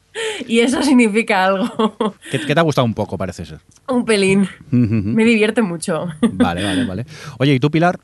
y 0.46 0.60
eso 0.60 0.82
significa 0.82 1.46
algo. 1.46 2.14
¿Qué, 2.30 2.38
qué 2.40 2.52
te 2.52 2.60
ha 2.60 2.62
gustado 2.62 2.84
un 2.84 2.92
poco, 2.92 3.16
parece 3.16 3.46
ser? 3.46 3.60
Un 3.88 4.04
pelín. 4.04 4.46
Me 4.70 5.24
divierte 5.24 5.62
mucho. 5.62 6.08
Vale, 6.20 6.62
vale, 6.62 6.84
vale. 6.84 7.06
Oye, 7.38 7.54
¿y 7.54 7.58
tú, 7.58 7.70
Pilar? 7.70 7.98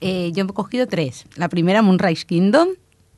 Eh, 0.00 0.32
yo 0.34 0.44
he 0.44 0.46
cogido 0.48 0.86
tres. 0.86 1.26
La 1.36 1.48
primera, 1.48 1.82
Moonrise 1.82 2.24
Kingdom, 2.26 2.68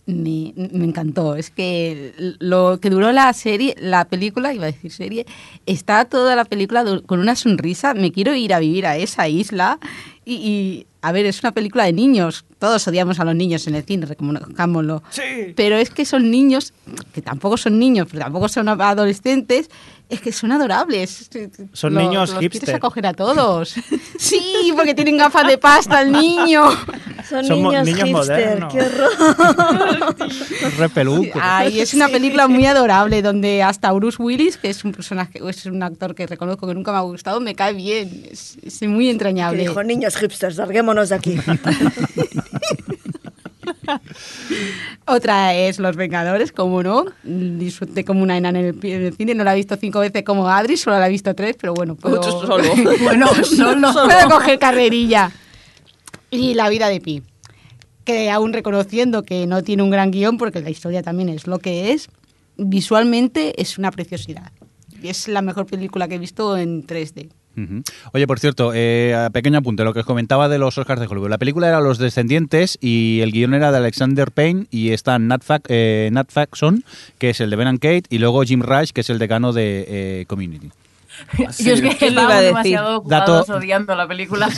me, 0.07 0.55
me 0.57 0.85
encantó. 0.85 1.37
Es 1.37 1.51
que 1.51 2.13
lo 2.39 2.79
que 2.81 2.91
duró 2.91 3.13
la 3.13 3.33
serie, 3.33 3.75
la 3.79 4.07
película, 4.07 4.55
iba 4.55 4.65
a 4.65 4.73
decir 4.73 4.91
serie, 4.91 5.27
está 5.67 6.05
toda 6.07 6.35
la 6.35 6.45
película 6.45 6.85
con 7.07 7.21
una 7.21 7.37
sonrisa. 7.37 7.95
Me 7.95 8.13
quiero 8.13 8.35
ir 8.35 8.55
a 8.55 8.59
vivir 8.59 8.87
a 8.87 8.97
esa 8.97 9.29
isla. 9.29 9.79
Y, 10.25 10.35
y, 10.35 10.87
a 11.01 11.13
ver, 11.13 11.27
es 11.27 11.43
una 11.43 11.53
película 11.53 11.85
de 11.85 11.93
niños. 11.93 12.45
Todos 12.59 12.87
odiamos 12.89 13.21
a 13.21 13.25
los 13.25 13.35
niños 13.35 13.67
en 13.67 13.75
el 13.75 13.85
cine, 13.85 14.07
reconozcámoslo. 14.07 15.03
Pero 15.55 15.77
es 15.77 15.91
que 15.91 16.05
son 16.05 16.31
niños, 16.31 16.73
que 17.13 17.23
tampoco 17.23 17.57
son 17.57 17.79
niños, 17.79 18.09
pero 18.11 18.25
tampoco 18.25 18.49
son 18.49 18.69
adolescentes, 18.69 19.71
es 20.09 20.21
que 20.21 20.33
son 20.33 20.53
adorables. 20.53 21.29
Son 21.73 21.95
niños 21.95 22.31
los 22.31 22.41
hipster. 22.41 22.63
quieres 22.63 22.75
acoger 22.77 23.07
a 23.07 23.13
todos. 23.13 23.75
sí, 24.19 24.73
porque 24.75 24.95
tienen 24.95 25.19
gafas 25.19 25.47
de 25.47 25.59
pasta 25.59 26.01
el 26.03 26.13
niño. 26.13 26.71
Son 27.29 27.45
Somos 27.45 27.73
niños, 27.73 27.85
niños 27.85 28.09
hipster, 28.09 28.61
modernos. 28.61 28.73
qué 28.73 28.81
horror. 28.81 30.17
Re 30.79 30.89
peluco. 30.89 31.39
Ay, 31.43 31.81
es 31.81 31.93
una 31.93 32.09
película 32.09 32.49
muy 32.49 32.65
adorable 32.65 33.21
donde 33.21 33.63
hasta 33.63 33.93
Bruce 33.93 34.23
Willis, 34.23 34.57
que 34.57 34.71
es 34.71 34.83
un 34.85 34.93
personaje, 34.93 35.41
es 35.47 35.67
un 35.67 35.83
actor 35.83 36.15
que 36.15 36.27
reconozco 36.27 36.67
que 36.67 36.75
nunca 36.75 36.93
me 36.93 36.99
ha 36.99 37.03
gustado, 37.03 37.41
me 37.41 37.55
cae 37.55 37.75
bien. 37.75 38.25
Es, 38.31 38.57
es 38.63 38.83
muy 38.89 39.11
entrañable. 39.11 39.61
dijo, 39.61 39.83
niños 39.83 40.17
hipsters, 40.17 40.57
larguémonos 40.57 41.11
de 41.11 41.15
aquí. 41.15 41.39
Otra 45.07 45.55
es 45.55 45.79
Los 45.79 45.97
Vengadores, 45.97 46.53
como 46.53 46.83
no. 46.83 47.07
Disfruté 47.23 48.05
como 48.05 48.23
una 48.23 48.37
enana 48.37 48.61
en 48.61 48.67
el, 48.67 48.85
en 48.85 49.03
el 49.03 49.15
cine. 49.15 49.35
No 49.35 49.45
la 49.45 49.53
he 49.55 49.57
visto 49.57 49.77
cinco 49.77 50.01
veces 50.01 50.23
como 50.23 50.49
Adri, 50.49 50.77
solo 50.77 50.99
la 50.99 51.07
he 51.07 51.11
visto 51.11 51.35
tres, 51.35 51.57
pero 51.61 51.75
bueno, 51.75 51.97
puedo, 51.97 52.21
bueno, 53.03 53.29
solo. 53.45 53.93
puedo 53.93 54.31
coger 54.31 54.59
carrerilla. 54.59 55.31
Y 56.31 56.55
La 56.55 56.69
vida 56.69 56.89
de 56.89 57.01
Pi, 57.01 57.23
que 58.05 58.31
aún 58.31 58.53
reconociendo 58.53 59.23
que 59.23 59.47
no 59.47 59.63
tiene 59.63 59.83
un 59.83 59.91
gran 59.91 60.11
guion, 60.11 60.37
porque 60.37 60.61
la 60.61 60.71
historia 60.71 61.03
también 61.03 61.31
es 61.31 61.47
lo 61.47 61.59
que 61.59 61.93
es, 61.93 62.09
visualmente 62.57 63.61
es 63.61 63.79
una 63.79 63.91
preciosidad. 63.91 64.53
Es 65.03 65.29
la 65.29 65.43
mejor 65.43 65.67
película 65.67 66.09
que 66.09 66.17
he 66.17 66.19
visto 66.19 66.57
en 66.57 66.87
3D. 66.87 67.31
Oye, 68.13 68.27
por 68.27 68.39
cierto, 68.39 68.73
eh, 68.75 69.29
pequeño 69.33 69.59
apunte, 69.59 69.85
lo 69.85 69.95
que 69.95 70.01
os 70.01 70.07
comentaba 70.07 70.49
de 70.49 70.59
los 70.59 70.79
Oscars 70.79 71.01
de 71.01 71.07
Hollywood. 71.07 71.31
La 71.31 71.39
película 71.39 71.69
era 71.69 71.81
Los 71.81 71.99
Descendientes 71.99 72.79
y 72.81 73.21
el 73.21 73.33
guion 73.33 73.55
era 73.55 73.73
de 73.73 73.79
Alexander 73.79 74.31
Payne 74.31 74.67
y 74.71 74.91
está 74.91 75.19
Nat, 75.19 75.43
eh, 75.69 76.09
Nat 76.13 76.31
Faxon, 76.31 76.85
que 77.19 77.31
es 77.31 77.41
el 77.41 77.51
de 77.51 77.57
Ben 77.57 77.69
and 77.69 77.81
Kate, 77.81 78.05
y 78.11 78.19
luego 78.19 78.43
Jim 78.43 78.63
Rush, 78.63 78.91
que 78.91 79.01
es 79.03 79.11
el 79.11 79.19
decano 79.19 79.53
de 79.53 79.85
eh, 79.89 80.25
Community. 80.27 80.71
Yo 81.39 81.73
es 81.75 81.81
que 81.83 81.97
¿Qué 81.97 82.07
le 82.07 82.13
iba 82.13 82.23
estaba 82.23 82.41
demasiado 82.41 82.97
ocupados 82.99 83.47
Dato- 83.47 83.59
odiando 83.59 83.95
la 83.97 84.07
película. 84.09 84.49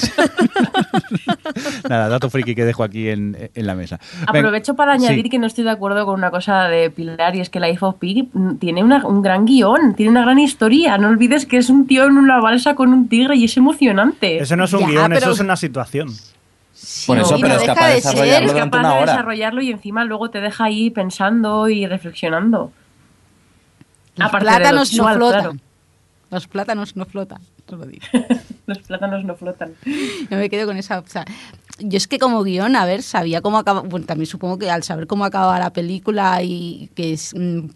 Nada, 1.88 2.08
dato 2.08 2.30
friki 2.30 2.54
que 2.54 2.64
dejo 2.64 2.84
aquí 2.84 3.08
en, 3.08 3.50
en 3.54 3.66
la 3.66 3.74
mesa. 3.74 3.98
Aprovecho 4.26 4.74
para 4.74 4.92
añadir 4.92 5.24
sí. 5.24 5.30
que 5.30 5.38
no 5.38 5.46
estoy 5.46 5.64
de 5.64 5.70
acuerdo 5.70 6.04
con 6.06 6.14
una 6.14 6.30
cosa 6.30 6.64
de 6.68 6.90
Pilar 6.90 7.34
y 7.36 7.40
es 7.40 7.50
que 7.50 7.60
Life 7.60 7.84
of 7.84 7.96
Pi 7.98 8.30
tiene 8.58 8.82
una- 8.84 9.06
un 9.06 9.22
gran 9.22 9.44
guion, 9.46 9.94
tiene 9.94 10.10
una 10.10 10.22
gran 10.22 10.38
historia. 10.38 10.98
No 10.98 11.08
olvides 11.08 11.46
que 11.46 11.56
es 11.56 11.70
un 11.70 11.86
tío 11.86 12.04
en 12.06 12.16
una 12.16 12.40
balsa 12.40 12.74
con 12.74 12.92
un 12.92 13.08
tigre 13.08 13.36
y 13.36 13.44
es 13.44 13.56
emocionante. 13.56 14.38
Eso 14.38 14.56
no 14.56 14.64
es 14.64 14.72
un 14.72 14.80
Ya, 14.80 14.86
guion, 14.88 15.04
pero- 15.08 15.18
eso 15.18 15.30
es 15.32 15.40
una 15.40 15.56
situación. 15.56 16.08
Por 17.06 17.18
eso, 17.18 17.36
y 17.36 17.42
pero 17.42 17.54
no 17.54 17.54
es 17.56 17.60
deja 17.62 17.74
capaz 17.74 17.86
de 17.88 17.92
ser. 18.00 18.02
desarrollarlo 18.12 18.46
es 18.46 18.52
durante 18.52 18.70
capaz 18.76 18.80
una 18.88 18.94
de 18.96 19.02
hora. 19.02 19.12
desarrollarlo 19.12 19.62
y 19.62 19.70
encima 19.70 20.04
luego 20.04 20.30
te 20.30 20.40
deja 20.40 20.64
ahí 20.64 20.90
pensando 20.90 21.68
y 21.68 21.86
reflexionando. 21.86 22.72
Los 24.16 24.28
Aparte 24.28 24.50
de 24.50 24.60
lo 24.70 24.76
no 24.76 24.80
visual, 24.80 25.14
flotan. 25.16 25.40
claro. 25.42 25.56
Los 26.30 26.46
plátanos 26.46 26.96
no 26.96 27.04
flotan. 27.06 27.40
te 27.66 27.76
lo 27.76 27.84
digo. 27.86 28.04
Los 28.66 28.78
plátanos 28.78 29.24
no 29.24 29.34
flotan. 29.36 29.72
Yo 30.30 30.36
me 30.36 30.48
quedo 30.48 30.66
con 30.66 30.76
esa. 30.76 31.00
o 31.00 31.06
sea, 31.06 31.24
yo 31.80 31.96
es 31.96 32.06
que 32.06 32.18
como 32.18 32.42
guion, 32.44 32.76
a 32.76 32.84
ver, 32.84 33.02
sabía 33.02 33.40
cómo 33.40 33.58
acaba. 33.58 33.80
Bueno, 33.80 34.06
también 34.06 34.26
supongo 34.26 34.58
que 34.58 34.70
al 34.70 34.82
saber 34.84 35.06
cómo 35.06 35.24
acaba 35.24 35.58
la 35.58 35.72
película 35.72 36.40
y 36.42 36.88
que 36.94 37.12
es. 37.14 37.34
mm, 37.36 37.66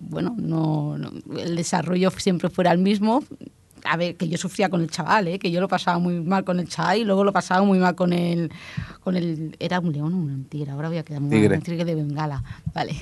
bueno, 0.00 0.36
no, 0.38 0.96
no- 0.96 1.10
el 1.38 1.56
desarrollo 1.56 2.10
siempre 2.12 2.50
fuera 2.50 2.70
el 2.72 2.78
mismo. 2.78 3.24
A 3.84 3.96
ver, 3.96 4.16
que 4.16 4.28
yo 4.28 4.36
sufría 4.38 4.68
con 4.68 4.80
el 4.82 4.90
chaval, 4.90 5.28
¿eh? 5.28 5.38
que 5.38 5.50
yo 5.50 5.60
lo 5.60 5.66
pasaba 5.68 5.98
muy 5.98 6.20
mal 6.20 6.44
con 6.44 6.60
el 6.60 6.68
chaval 6.68 6.98
y 6.98 7.04
luego 7.04 7.24
lo 7.24 7.32
pasaba 7.32 7.62
muy 7.64 7.78
mal 7.78 7.94
con 7.96 8.12
el. 8.12 8.50
Con 9.00 9.16
el 9.16 9.56
¿Era 9.58 9.80
un 9.80 9.92
león 9.92 10.12
o 10.14 10.16
un 10.18 10.44
tigre? 10.44 10.70
Ahora 10.70 10.88
voy 10.88 10.98
a 10.98 11.02
quedar 11.04 11.20
muy 11.20 11.30
Tigre. 11.30 11.56
un 11.56 11.62
tigre 11.62 11.84
de 11.84 11.94
bengala. 11.96 12.44
Vale. 12.74 12.94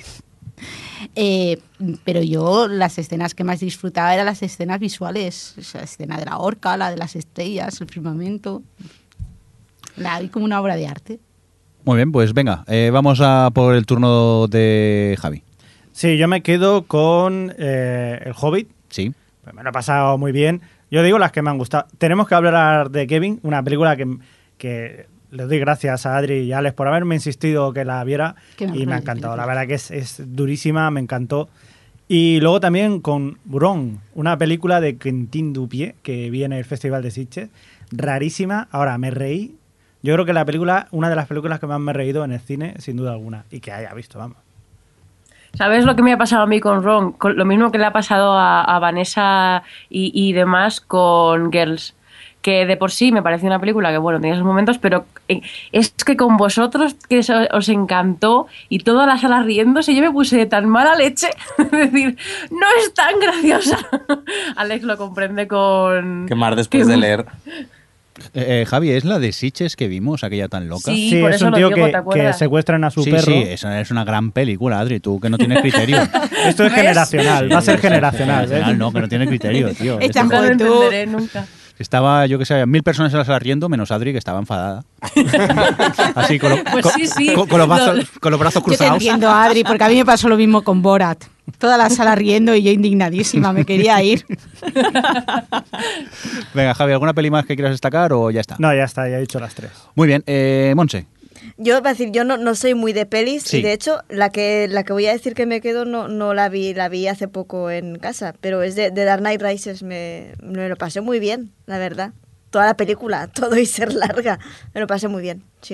Eh, 1.15 1.59
pero 2.03 2.21
yo 2.21 2.67
las 2.67 2.97
escenas 2.97 3.35
que 3.35 3.43
más 3.43 3.59
disfrutaba 3.59 4.13
eran 4.13 4.25
las 4.25 4.41
escenas 4.41 4.79
visuales, 4.79 5.53
esa 5.57 5.81
escena 5.81 6.17
de 6.17 6.25
la 6.25 6.37
horca, 6.37 6.77
la 6.77 6.89
de 6.89 6.97
las 6.97 7.15
estrellas, 7.15 7.79
el 7.81 7.87
firmamento. 7.87 8.63
La 9.95 10.19
vi 10.19 10.29
como 10.29 10.45
una 10.45 10.61
obra 10.61 10.75
de 10.75 10.87
arte. 10.87 11.19
Muy 11.83 11.95
bien, 11.95 12.11
pues 12.11 12.33
venga, 12.33 12.63
eh, 12.67 12.89
vamos 12.91 13.21
a 13.21 13.49
por 13.53 13.73
el 13.75 13.85
turno 13.85 14.47
de 14.47 15.17
Javi. 15.19 15.43
Sí, 15.93 16.17
yo 16.17 16.27
me 16.27 16.43
quedo 16.43 16.83
con 16.83 17.53
eh, 17.57 18.21
El 18.25 18.33
Hobbit. 18.39 18.69
Sí. 18.89 19.13
Pues 19.43 19.55
me 19.55 19.63
lo 19.63 19.69
he 19.69 19.73
pasado 19.73 20.17
muy 20.17 20.31
bien. 20.31 20.61
Yo 20.91 21.01
digo 21.01 21.17
las 21.17 21.31
que 21.31 21.41
me 21.41 21.49
han 21.49 21.57
gustado. 21.57 21.87
Tenemos 21.97 22.27
que 22.27 22.35
hablar 22.35 22.91
de 22.91 23.07
Kevin, 23.07 23.39
una 23.43 23.63
película 23.63 23.95
que, 23.95 24.17
que 24.57 25.07
les 25.31 25.47
doy 25.47 25.59
gracias 25.59 26.05
a 26.05 26.17
Adri 26.17 26.39
y 26.39 26.53
a 26.53 26.59
Alex 26.59 26.75
por 26.75 26.87
haberme 26.87 27.15
insistido 27.15 27.73
que 27.73 27.85
la 27.85 28.03
viera 28.03 28.35
Qué 28.55 28.65
y 28.65 28.85
me 28.85 28.93
ha 28.93 28.97
encantado. 28.97 29.35
La 29.35 29.45
verdad 29.45 29.67
que 29.67 29.75
es, 29.75 29.91
es 29.91 30.21
durísima, 30.25 30.89
me 30.91 30.99
encantó. 30.99 31.49
Y 32.07 32.39
luego 32.39 32.61
también 32.61 33.01
con 33.01 33.37
Bron, 33.43 33.99
una 34.15 34.37
película 34.37 34.79
de 34.79 34.97
Quentin 34.97 35.51
Dupié 35.51 35.95
que 36.03 36.29
viene 36.29 36.55
en 36.55 36.59
el 36.59 36.65
Festival 36.65 37.03
de 37.03 37.11
Sitges. 37.11 37.49
Rarísima. 37.91 38.67
Ahora, 38.71 38.97
me 38.97 39.11
reí. 39.11 39.57
Yo 40.01 40.13
creo 40.13 40.25
que 40.25 40.31
la 40.31 40.45
película, 40.45 40.87
una 40.91 41.09
de 41.09 41.15
las 41.17 41.27
películas 41.27 41.59
que 41.59 41.67
más 41.67 41.79
me 41.81 41.91
he 41.91 41.93
reído 41.93 42.23
en 42.23 42.31
el 42.31 42.39
cine, 42.39 42.75
sin 42.79 42.95
duda 42.95 43.11
alguna. 43.11 43.43
Y 43.51 43.59
que 43.59 43.73
haya 43.73 43.93
visto, 43.93 44.19
vamos. 44.19 44.37
¿Sabes 45.53 45.85
lo 45.85 45.95
que 45.95 46.03
me 46.03 46.13
ha 46.13 46.17
pasado 46.17 46.43
a 46.43 46.47
mí 46.47 46.61
con 46.61 46.83
Ron? 46.83 47.13
Con 47.13 47.35
lo 47.35 47.43
mismo 47.43 47.71
que 47.71 47.77
le 47.77 47.85
ha 47.85 47.91
pasado 47.91 48.33
a, 48.33 48.63
a 48.63 48.79
Vanessa 48.79 49.63
y, 49.89 50.11
y 50.13 50.31
demás 50.31 50.79
con 50.79 51.51
Girls. 51.51 51.96
Que 52.47 52.65
de 52.65 52.77
por 52.77 52.91
sí 52.91 53.11
me 53.11 53.21
pareció 53.21 53.47
una 53.47 53.59
película 53.59 53.91
que, 53.91 53.97
bueno, 53.97 54.21
tenía 54.21 54.35
sus 54.37 54.45
momentos, 54.45 54.77
pero 54.77 55.05
eh, 55.27 55.41
es 55.73 55.91
que 55.91 56.15
con 56.15 56.37
vosotros, 56.37 56.95
que 57.09 57.17
eso 57.19 57.33
os 57.51 57.67
encantó 57.67 58.47
y 58.69 58.79
toda 58.79 59.05
la 59.05 59.17
sala 59.17 59.43
riéndose, 59.43 59.93
yo 59.93 60.01
me 60.01 60.11
puse 60.11 60.37
de 60.37 60.45
tan 60.45 60.69
mala 60.69 60.95
leche. 60.95 61.27
Es 61.57 61.69
decir, 61.71 62.15
no 62.49 62.65
es 62.79 62.93
tan 62.93 63.19
graciosa. 63.19 63.77
Alex 64.55 64.83
lo 64.85 64.95
comprende 64.95 65.45
con. 65.45 66.25
Quemar 66.25 66.55
después 66.55 66.85
que- 66.85 66.89
de 66.89 66.95
leer. 66.97 67.25
Eh, 68.33 68.61
eh, 68.61 68.65
Javi, 68.65 68.91
¿es 68.91 69.03
la 69.03 69.19
de 69.19 69.33
Siches 69.33 69.75
que 69.75 69.89
vimos, 69.89 70.23
aquella 70.23 70.47
tan 70.47 70.69
loca? 70.69 70.89
Sí, 70.91 71.09
Sí, 71.09 71.21
por 71.21 71.31
es 71.31 71.35
eso 71.35 71.47
un 71.47 71.53
tío 71.53 71.69
digo, 71.69 71.87
que, 72.13 72.31
secuestran 72.33 72.83
a 72.85 72.89
su 72.91 73.03
sí, 73.03 73.11
perro. 73.11 73.25
sí, 73.25 73.43
esa 73.45 73.79
es 73.81 73.91
una 73.91 74.05
gran 74.05 74.31
película, 74.31 74.79
Adri, 74.79 75.01
tú 75.01 75.19
que 75.19 75.29
no 75.29 75.37
tienes 75.37 75.59
criterio. 75.61 75.97
Esto 76.45 76.63
es 76.63 76.71
¿Ves? 76.71 76.73
generacional, 76.73 77.51
va 77.51 77.57
a 77.57 77.61
ser 77.61 77.77
generacional. 77.79 78.49
¿eh? 78.51 78.73
no, 78.75 78.91
que 78.93 79.01
no 79.01 79.09
tiene 79.09 79.27
criterio, 79.27 79.73
tío. 79.75 79.99
Esta 79.99 80.21
Esto- 80.21 80.33
lo 80.41 80.45
entenderé 80.47 81.05
nunca. 81.07 81.45
Estaba, 81.79 82.25
yo 82.25 82.39
que 82.39 82.45
sé, 82.45 82.65
mil 82.65 82.81
personas 82.83 83.13
en 83.13 83.19
la 83.19 83.25
sala 83.25 83.39
riendo, 83.39 83.69
menos 83.69 83.91
Adri, 83.91 84.11
que 84.11 84.17
estaba 84.17 84.39
enfadada. 84.39 84.83
Así, 86.15 86.39
con, 86.39 86.49
lo- 86.49 86.63
Pues 86.71 86.83
con- 86.83 86.93
sí, 86.93 87.07
sí. 87.07 87.33
con- 87.33 87.47
con 87.47 87.59
los 87.59 87.67
brazos, 87.67 87.97
Lo- 87.97 88.19
con 88.19 88.31
los 88.31 88.39
brazos 88.39 88.61
Yo 88.63 88.65
te 88.65 88.67
cruzados. 88.77 88.93
entiendo, 88.95 89.29
Adri, 89.29 89.63
porque 89.63 89.83
a 89.83 89.87
mí 89.89 89.95
me 89.95 90.05
pasó 90.05 90.27
lo 90.27 90.37
mismo 90.37 90.63
con 90.63 90.81
Borat. 90.81 91.23
Toda 91.59 91.77
la 91.77 91.89
sala 91.89 92.13
riendo 92.15 92.53
y 92.55 92.63
yo 92.63 92.71
indignadísima, 92.71 93.53
me 93.53 93.63
quería 93.63 94.01
ir. 94.03 94.25
Venga, 96.53 96.73
Javi, 96.73 96.91
¿alguna 96.93 97.13
peli 97.13 97.29
más 97.31 97.45
que 97.45 97.55
quieras 97.55 97.71
destacar 97.73 98.11
o 98.13 98.31
ya 98.31 98.41
está? 98.41 98.55
No, 98.59 98.73
ya 98.73 98.83
está, 98.83 99.07
ya 99.09 99.17
he 99.17 99.21
dicho 99.21 99.39
las 99.39 99.53
tres. 99.55 99.71
Muy 99.95 100.07
bien, 100.07 100.23
eh, 100.27 100.73
Monse. 100.75 101.05
Yo, 101.59 101.77
para 101.81 101.91
decir, 101.93 102.11
yo 102.11 102.23
no, 102.23 102.37
no 102.37 102.53
soy 102.53 102.75
muy 102.75 102.93
de 102.93 103.05
pelis 103.07 103.43
Sí. 103.43 103.57
y 103.57 103.61
de 103.63 103.73
hecho 103.73 103.99
la 104.09 104.29
que, 104.29 104.67
la 104.69 104.83
que 104.83 104.93
voy 104.93 105.07
a 105.07 105.11
decir 105.11 105.33
que 105.33 105.45
me 105.47 105.59
quedo 105.59 105.85
no, 105.85 106.07
no 106.07 106.33
la 106.35 106.49
vi, 106.49 106.73
la 106.75 106.87
vi 106.87 107.07
hace 107.07 107.27
poco 107.27 107.71
en 107.71 107.97
casa, 107.97 108.35
pero 108.41 108.61
es 108.61 108.75
de, 108.75 108.91
de 108.91 109.03
Dark 109.05 109.21
Knight 109.21 109.41
Rises, 109.41 109.81
me, 109.81 110.33
me 110.43 110.69
lo 110.69 110.75
pasé 110.75 111.01
muy 111.01 111.19
bien, 111.19 111.51
la 111.65 111.79
verdad. 111.79 112.13
Toda 112.51 112.65
la 112.67 112.77
película, 112.77 113.27
todo 113.33 113.57
y 113.57 113.65
ser 113.65 113.91
larga, 113.93 114.39
me 114.75 114.81
lo 114.81 114.87
pasé 114.87 115.07
muy 115.07 115.21
bien, 115.23 115.41
sí. 115.61 115.73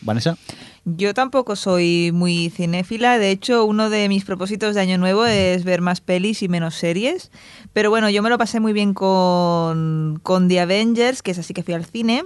Vanessa. 0.00 0.36
Yo 0.84 1.12
tampoco 1.12 1.56
soy 1.56 2.12
muy 2.14 2.50
cinéfila, 2.50 3.18
de 3.18 3.30
hecho 3.30 3.64
uno 3.64 3.90
de 3.90 4.08
mis 4.08 4.24
propósitos 4.24 4.74
de 4.74 4.80
año 4.80 4.96
nuevo 4.96 5.26
es 5.26 5.64
ver 5.64 5.80
más 5.80 6.00
pelis 6.00 6.42
y 6.42 6.48
menos 6.48 6.76
series, 6.76 7.30
pero 7.72 7.90
bueno, 7.90 8.08
yo 8.08 8.22
me 8.22 8.30
lo 8.30 8.38
pasé 8.38 8.60
muy 8.60 8.72
bien 8.72 8.94
con, 8.94 10.20
con 10.22 10.48
The 10.48 10.60
Avengers, 10.60 11.22
que 11.22 11.32
es 11.32 11.38
así 11.38 11.52
que 11.52 11.62
fui 11.62 11.74
al 11.74 11.84
cine, 11.84 12.22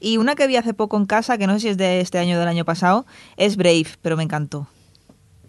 Y 0.00 0.16
una 0.16 0.34
que 0.34 0.46
vi 0.46 0.56
hace 0.56 0.72
poco 0.74 0.96
en 0.96 1.04
casa, 1.06 1.36
que 1.38 1.46
no 1.46 1.52
sé 1.54 1.60
si 1.60 1.68
es 1.68 1.76
de 1.76 2.00
este 2.00 2.18
año 2.18 2.36
o 2.36 2.38
del 2.38 2.48
año 2.48 2.64
pasado, 2.64 3.04
es 3.36 3.56
Brave, 3.56 3.86
pero 4.02 4.16
me 4.16 4.22
encantó. 4.22 4.66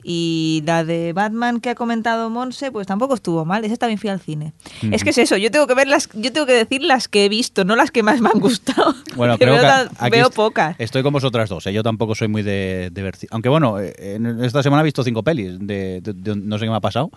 Y 0.04 0.64
la 0.66 0.84
de 0.84 1.14
Batman 1.14 1.60
que 1.62 1.70
ha 1.70 1.76
comentado 1.76 2.30
Monse, 2.32 2.72
pues 2.72 2.88
tampoco 2.88 3.14
estuvo 3.14 3.46
mal. 3.46 3.64
Esa 3.66 3.76
también 3.78 4.00
fui 4.00 4.10
al 4.10 4.20
cine. 4.20 4.52
Es 4.92 5.04
que 5.04 5.12
es 5.12 5.18
eso, 5.20 5.38
yo 5.38 5.52
tengo 5.52 5.68
que 5.68 5.76
ver 5.76 5.88
las, 5.88 6.10
yo 6.16 6.34
tengo 6.34 6.48
que 6.48 6.54
decir 6.54 6.82
las 6.84 7.08
que 7.08 7.26
he 7.26 7.30
visto, 7.30 7.66
no 7.66 7.76
las 7.76 7.92
que 7.92 8.02
más 8.02 8.20
me 8.20 8.30
han 8.34 8.40
gustado. 8.40 8.96
Bueno, 9.16 9.38
creo 9.40 9.54
veo, 9.54 9.62
que 9.62 9.70
aquí 10.00 10.10
veo 10.10 10.32
pocas. 10.32 10.76
Estoy 10.80 11.04
con 11.04 11.14
vosotras 11.14 11.50
dos. 11.50 11.68
¿eh? 11.68 11.74
Yo 11.74 11.84
tampoco 11.84 12.16
soy 12.16 12.30
muy 12.30 12.42
de, 12.42 12.90
de 12.92 13.04
ver. 13.04 13.16
Aunque 13.30 13.50
bueno, 13.50 13.80
eh, 13.80 13.94
en 14.16 14.44
esta 14.44 14.64
semana 14.64 14.82
he 14.82 14.86
visto 14.86 15.04
cinco 15.04 15.22
pelis. 15.22 15.60
De, 15.60 16.02
de- 16.02 16.14
de- 16.14 16.36
no 16.36 16.58
sé 16.58 16.66
qué 16.66 16.72
me 16.72 16.78
ha 16.78 16.82
pasado. 16.82 17.12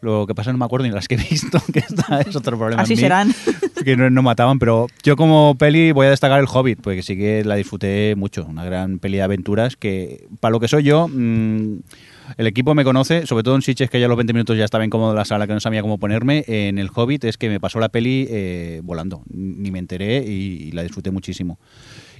Lo 0.00 0.26
que 0.26 0.34
pasa 0.34 0.50
no 0.52 0.58
me 0.58 0.64
acuerdo 0.64 0.86
ni 0.86 0.92
las 0.92 1.06
que 1.06 1.14
he 1.14 1.18
visto, 1.18 1.58
que 1.72 1.78
esta 1.78 2.20
es 2.20 2.34
otro 2.34 2.58
problema. 2.58 2.82
Así 2.82 2.94
mí, 2.96 3.00
serán. 3.00 3.32
Que 3.84 3.96
no, 3.96 4.10
no 4.10 4.22
mataban, 4.22 4.58
pero 4.58 4.86
yo 5.02 5.16
como 5.16 5.56
peli 5.58 5.92
voy 5.92 6.06
a 6.06 6.10
destacar 6.10 6.40
El 6.40 6.46
Hobbit, 6.52 6.80
porque 6.80 7.02
sí 7.02 7.16
que 7.16 7.44
la 7.44 7.56
disfruté 7.56 8.14
mucho. 8.16 8.46
Una 8.46 8.64
gran 8.64 8.98
peli 8.98 9.18
de 9.18 9.22
aventuras 9.22 9.76
que, 9.76 10.26
para 10.40 10.52
lo 10.52 10.60
que 10.60 10.68
soy 10.68 10.84
yo, 10.84 11.08
mm, 11.08 11.78
el 12.38 12.46
equipo 12.46 12.74
me 12.74 12.84
conoce, 12.84 13.26
sobre 13.26 13.42
todo 13.42 13.54
en 13.54 13.62
Sitges, 13.62 13.90
que 13.90 14.00
ya 14.00 14.06
a 14.06 14.08
los 14.08 14.16
20 14.16 14.32
minutos 14.32 14.56
ya 14.56 14.64
estaba 14.64 14.84
incómodo 14.84 15.10
en 15.10 15.16
la 15.16 15.24
sala, 15.24 15.46
que 15.46 15.52
no 15.52 15.60
sabía 15.60 15.82
cómo 15.82 15.98
ponerme. 15.98 16.44
En 16.46 16.78
El 16.78 16.88
Hobbit 16.94 17.24
es 17.24 17.36
que 17.36 17.48
me 17.48 17.60
pasó 17.60 17.78
la 17.80 17.90
peli 17.90 18.26
eh, 18.30 18.80
volando. 18.82 19.22
Ni 19.28 19.70
me 19.70 19.78
enteré 19.78 20.24
y, 20.26 20.68
y 20.68 20.72
la 20.72 20.82
disfruté 20.82 21.10
muchísimo. 21.10 21.58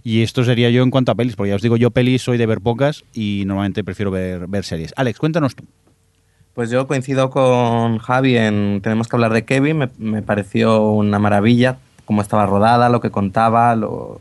Y 0.03 0.23
esto 0.23 0.45
sería 0.45 0.69
yo 0.69 0.83
en 0.83 0.91
cuanto 0.91 1.13
a 1.13 1.15
pelis, 1.15 1.35
porque 1.35 1.49
ya 1.49 1.57
os 1.57 1.63
digo, 1.63 1.79
yo 1.79 1.91
pelis 1.91 2.21
soy 2.21 2.37
de 2.37 2.45
ver 2.45 2.61
pocas 2.61 3.05
y 3.15 3.45
normalmente 3.47 3.83
prefiero 3.83 4.11
ver, 4.11 4.47
ver 4.49 4.65
series. 4.65 4.93
Alex, 4.97 5.19
cuéntanos 5.19 5.57
tú. 5.57 5.65
Pues 6.55 6.71
yo 6.71 6.87
coincido 6.87 7.31
con 7.31 7.99
Javi 7.99 8.37
en 8.37 8.81
Tenemos 8.83 9.09
que 9.09 9.17
hablar 9.17 9.33
de 9.33 9.45
Kevin. 9.45 9.79
Me, 9.79 9.89
me 9.99 10.23
pareció 10.23 10.83
una 10.91 11.19
maravilla 11.19 11.79
cómo 12.05 12.23
estaba 12.23 12.47
rodada, 12.47 12.89
lo 12.91 13.01
que 13.01 13.11
contaba 13.11 13.75
lo- 13.75 14.21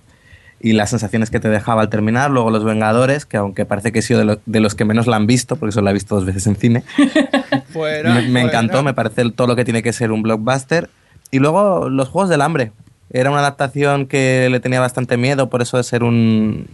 y 0.59 0.71
las 0.71 0.91
sensaciones 0.91 1.29
que 1.29 1.41
te 1.41 1.49
dejaba 1.49 1.81
al 1.81 1.89
terminar. 1.89 2.31
Luego 2.31 2.49
Los 2.49 2.63
Vengadores, 2.63 3.25
que 3.25 3.35
aunque 3.37 3.65
parece 3.65 3.91
que 3.91 3.99
he 3.99 4.01
sido 4.01 4.19
de, 4.19 4.25
lo- 4.25 4.39
de 4.45 4.59
los 4.61 4.73
que 4.75 4.85
menos 4.85 5.05
la 5.07 5.17
han 5.17 5.27
visto, 5.27 5.57
porque 5.57 5.73
solo 5.73 5.85
la 5.85 5.91
he 5.91 5.93
visto 5.93 6.15
dos 6.15 6.25
veces 6.25 6.47
en 6.47 6.55
cine, 6.55 6.83
me, 8.13 8.21
me 8.29 8.41
encantó. 8.47 8.81
Me 8.83 8.93
parece 8.93 9.29
todo 9.31 9.47
lo 9.47 9.55
que 9.55 9.65
tiene 9.65 9.83
que 9.83 9.93
ser 9.93 10.11
un 10.11 10.23
blockbuster. 10.23 10.89
Y 11.31 11.39
luego 11.39 11.89
Los 11.89 12.09
Juegos 12.09 12.29
del 12.29 12.41
Hambre. 12.41 12.71
Era 13.11 13.29
una 13.29 13.39
adaptación 13.41 14.07
que 14.07 14.47
le 14.49 14.59
tenía 14.59 14.79
bastante 14.79 15.17
miedo 15.17 15.49
por 15.49 15.61
eso 15.61 15.77
de 15.77 15.83
ser 15.83 16.03
un, 16.03 16.67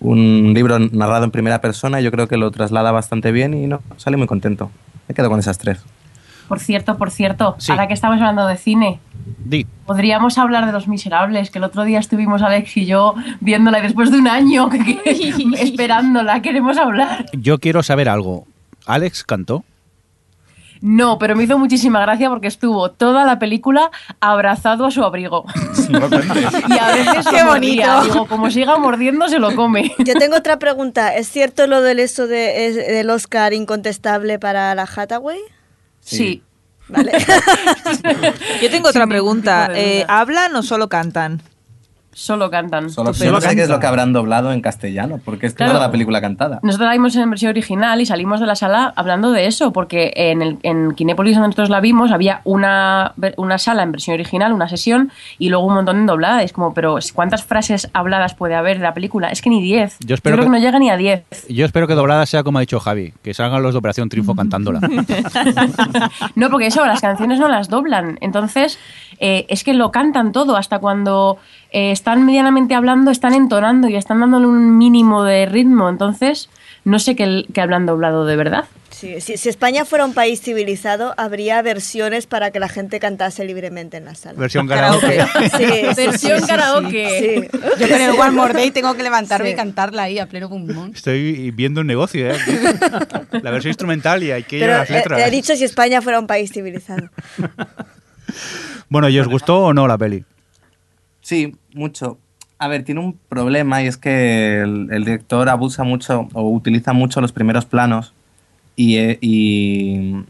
un 0.00 0.52
libro 0.52 0.78
narrado 0.78 1.24
en 1.24 1.30
primera 1.30 1.60
persona. 1.62 2.00
Yo 2.00 2.10
creo 2.10 2.28
que 2.28 2.36
lo 2.36 2.50
traslada 2.50 2.90
bastante 2.92 3.32
bien 3.32 3.54
y 3.54 3.66
no, 3.68 3.80
salí 3.96 4.16
muy 4.18 4.26
contento. 4.26 4.70
Me 5.08 5.14
quedo 5.14 5.28
con 5.30 5.38
esas 5.40 5.58
tres. 5.58 5.78
Por 6.48 6.60
cierto, 6.60 6.96
por 6.96 7.10
cierto, 7.10 7.56
Sí. 7.58 7.72
ahora 7.72 7.88
que 7.88 7.94
estamos 7.94 8.16
hablando 8.18 8.46
de 8.46 8.56
cine, 8.56 9.00
Di. 9.44 9.66
podríamos 9.86 10.38
hablar 10.38 10.64
de 10.66 10.72
Los 10.72 10.88
Miserables, 10.88 11.50
que 11.50 11.58
el 11.58 11.64
otro 11.64 11.84
día 11.84 11.98
estuvimos 11.98 12.40
Alex 12.42 12.76
y 12.78 12.86
yo 12.86 13.14
viéndola 13.40 13.80
y 13.80 13.82
después 13.82 14.10
de 14.10 14.18
un 14.18 14.28
año 14.28 14.68
que- 14.70 14.78
que- 15.02 15.34
esperándola, 15.62 16.40
queremos 16.40 16.78
hablar. 16.78 17.26
Yo 17.34 17.58
quiero 17.58 17.82
saber 17.82 18.08
algo. 18.08 18.46
¿Alex 18.86 19.24
cantó? 19.24 19.64
No, 20.80 21.18
pero 21.18 21.34
me 21.36 21.44
hizo 21.44 21.58
muchísima 21.58 22.00
gracia 22.00 22.28
porque 22.28 22.46
estuvo 22.48 22.90
toda 22.90 23.24
la 23.24 23.38
película 23.38 23.90
abrazado 24.20 24.86
a 24.86 24.90
su 24.90 25.02
abrigo. 25.04 25.44
y 25.88 26.78
a 26.78 26.86
veces 26.94 27.26
Qué 27.28 27.38
se 27.38 27.44
bonito. 27.44 27.86
mordía. 27.86 28.00
Digo, 28.04 28.26
como 28.26 28.50
siga 28.50 28.76
mordiendo, 28.78 29.28
se 29.28 29.38
lo 29.38 29.54
come. 29.54 29.94
Yo 29.98 30.14
tengo 30.14 30.36
otra 30.36 30.58
pregunta. 30.58 31.14
¿Es 31.16 31.28
cierto 31.28 31.66
lo 31.66 31.82
del 31.82 31.98
eso 32.00 32.26
de, 32.26 32.66
es- 32.66 32.76
del 32.76 33.10
Oscar 33.10 33.52
incontestable 33.52 34.38
para 34.38 34.74
la 34.74 34.82
Hathaway? 34.84 35.38
Sí. 36.00 36.42
Vale. 36.88 37.12
Yo 38.62 38.70
tengo 38.70 38.88
otra 38.88 39.06
pregunta. 39.06 39.68
Eh. 39.74 40.04
¿Hablan 40.08 40.54
o 40.56 40.62
solo 40.62 40.88
cantan? 40.88 41.42
Solo 42.12 42.50
cantan. 42.50 42.90
Solo, 42.90 43.12
Pero 43.12 43.26
yo 43.26 43.32
no 43.32 43.40
sé 43.40 43.54
qué 43.54 43.62
es 43.62 43.68
lo 43.68 43.78
que 43.78 43.86
habrán 43.86 44.12
doblado 44.12 44.50
en 44.52 44.60
castellano, 44.60 45.20
porque 45.24 45.46
es 45.46 45.54
Claro. 45.54 45.72
toda 45.74 45.86
la 45.86 45.92
película 45.92 46.20
cantada. 46.20 46.58
Nosotros 46.62 46.86
la 46.88 46.92
vimos 46.92 47.14
en 47.14 47.30
versión 47.30 47.50
original 47.50 48.00
y 48.00 48.06
salimos 48.06 48.40
de 48.40 48.46
la 48.46 48.56
sala 48.56 48.92
hablando 48.96 49.30
de 49.30 49.46
eso, 49.46 49.72
porque 49.72 50.12
en, 50.16 50.42
el, 50.42 50.58
en 50.64 50.94
Kinépolis, 50.94 51.34
donde 51.36 51.48
nosotros 51.48 51.70
la 51.70 51.80
vimos, 51.80 52.10
había 52.10 52.40
una, 52.44 53.12
una 53.36 53.58
sala 53.58 53.84
en 53.84 53.92
versión 53.92 54.14
original, 54.14 54.52
una 54.52 54.68
sesión, 54.68 55.12
y 55.38 55.48
luego 55.48 55.66
un 55.66 55.74
montón 55.74 55.98
en 55.98 56.06
doblada. 56.06 56.42
Es 56.42 56.52
como, 56.52 56.74
pero 56.74 56.98
¿cuántas 57.14 57.44
frases 57.44 57.88
habladas 57.92 58.34
puede 58.34 58.54
haber 58.56 58.78
de 58.78 58.82
la 58.84 58.94
película? 58.94 59.28
Es 59.28 59.40
que 59.40 59.50
ni 59.50 59.62
10. 59.62 59.98
Yo 60.00 60.14
espero 60.16 60.36
creo 60.36 60.46
que- 60.46 60.50
que... 60.50 60.58
no 60.58 60.64
llega 60.64 60.78
ni 60.80 60.90
a 60.90 60.96
10. 60.96 61.46
Yo 61.48 61.64
espero 61.64 61.86
que 61.86 61.94
doblada 61.94 62.26
sea 62.26 62.42
como 62.42 62.58
ha 62.58 62.62
dicho 62.62 62.80
Javi, 62.80 63.12
que 63.22 63.32
salgan 63.32 63.62
los 63.62 63.74
de 63.74 63.78
Operación 63.78 64.08
Triunfo 64.08 64.34
cantándola. 64.34 64.80
No, 66.34 66.50
porque 66.50 66.66
eso, 66.66 66.84
las 66.86 67.00
canciones 67.00 67.38
no 67.38 67.48
las 67.48 67.68
doblan. 67.68 68.18
Entonces, 68.20 68.78
eh, 69.20 69.46
es 69.48 69.64
que 69.64 69.74
lo 69.74 69.90
cantan 69.90 70.32
todo. 70.32 70.56
Hasta 70.56 70.78
cuando 70.78 71.38
eh, 71.70 71.90
están 71.98 72.24
medianamente 72.24 72.74
hablando, 72.74 73.10
están 73.10 73.34
entonando 73.34 73.88
y 73.88 73.96
están 73.96 74.20
dándole 74.20 74.46
un 74.46 74.78
mínimo 74.78 75.24
de 75.24 75.46
ritmo. 75.46 75.88
Entonces, 75.88 76.48
no 76.84 76.98
sé 76.98 77.16
qué, 77.16 77.44
qué 77.52 77.60
hablan 77.60 77.86
doblado 77.86 78.24
de 78.24 78.36
verdad. 78.36 78.64
Sí, 78.90 79.20
si, 79.20 79.36
si 79.36 79.48
España 79.48 79.84
fuera 79.84 80.04
un 80.04 80.14
país 80.14 80.40
civilizado, 80.40 81.14
habría 81.18 81.60
versiones 81.62 82.26
para 82.26 82.50
que 82.50 82.58
la 82.58 82.68
gente 82.68 82.98
cantase 82.98 83.44
libremente 83.44 83.96
en 83.96 84.06
la 84.06 84.14
sala. 84.16 84.38
Versión 84.40 84.66
Karaoke. 84.66 85.20
Sí, 85.56 85.64
Versión 85.96 86.38
sí, 86.38 86.44
sí, 86.44 86.46
karaoke. 86.48 87.48
sí. 87.52 87.58
Yo 87.78 87.88
con 87.88 88.00
el 88.00 88.10
One 88.10 88.30
More 88.32 88.54
Day 88.54 88.70
tengo 88.72 88.94
que 88.94 89.02
levantarme 89.04 89.48
Sí. 89.48 89.52
y 89.52 89.56
cantarla 89.56 90.04
ahí 90.04 90.18
a 90.18 90.26
pleno 90.26 90.48
pulmón. 90.48 90.92
Estoy 90.94 91.50
viendo 91.52 91.82
un 91.82 91.86
negocio, 91.86 92.30
¿eh? 92.30 92.38
La 93.42 93.50
versión 93.52 93.70
instrumental 93.70 94.22
y 94.22 94.32
hay 94.32 94.42
que 94.44 94.58
ir 94.58 94.64
a 94.64 94.78
las 94.78 94.90
eh, 94.90 94.94
letras. 94.94 95.20
he 95.20 95.30
dicho 95.30 95.54
si 95.54 95.64
España 95.64 96.00
fuera 96.02 96.18
un 96.18 96.26
país 96.26 96.50
civilizado. 96.52 97.08
Bueno, 98.90 99.08
¿y 99.08 99.18
os 99.18 99.28
gustó 99.28 99.58
o 99.64 99.74
no 99.74 99.86
la 99.86 99.98
peli? 99.98 100.24
Sí, 101.28 101.54
mucho. 101.74 102.16
A 102.58 102.68
ver, 102.68 102.84
tiene 102.84 103.02
un 103.02 103.18
problema 103.28 103.82
y 103.82 103.86
es 103.86 103.98
que 103.98 104.62
el, 104.62 104.88
el 104.90 105.04
director 105.04 105.50
abusa 105.50 105.84
mucho 105.84 106.26
o 106.32 106.48
utiliza 106.48 106.94
mucho 106.94 107.20
los 107.20 107.32
primeros 107.32 107.66
planos 107.66 108.14
y, 108.76 108.96
eh, 108.96 109.18
y, 109.20 110.24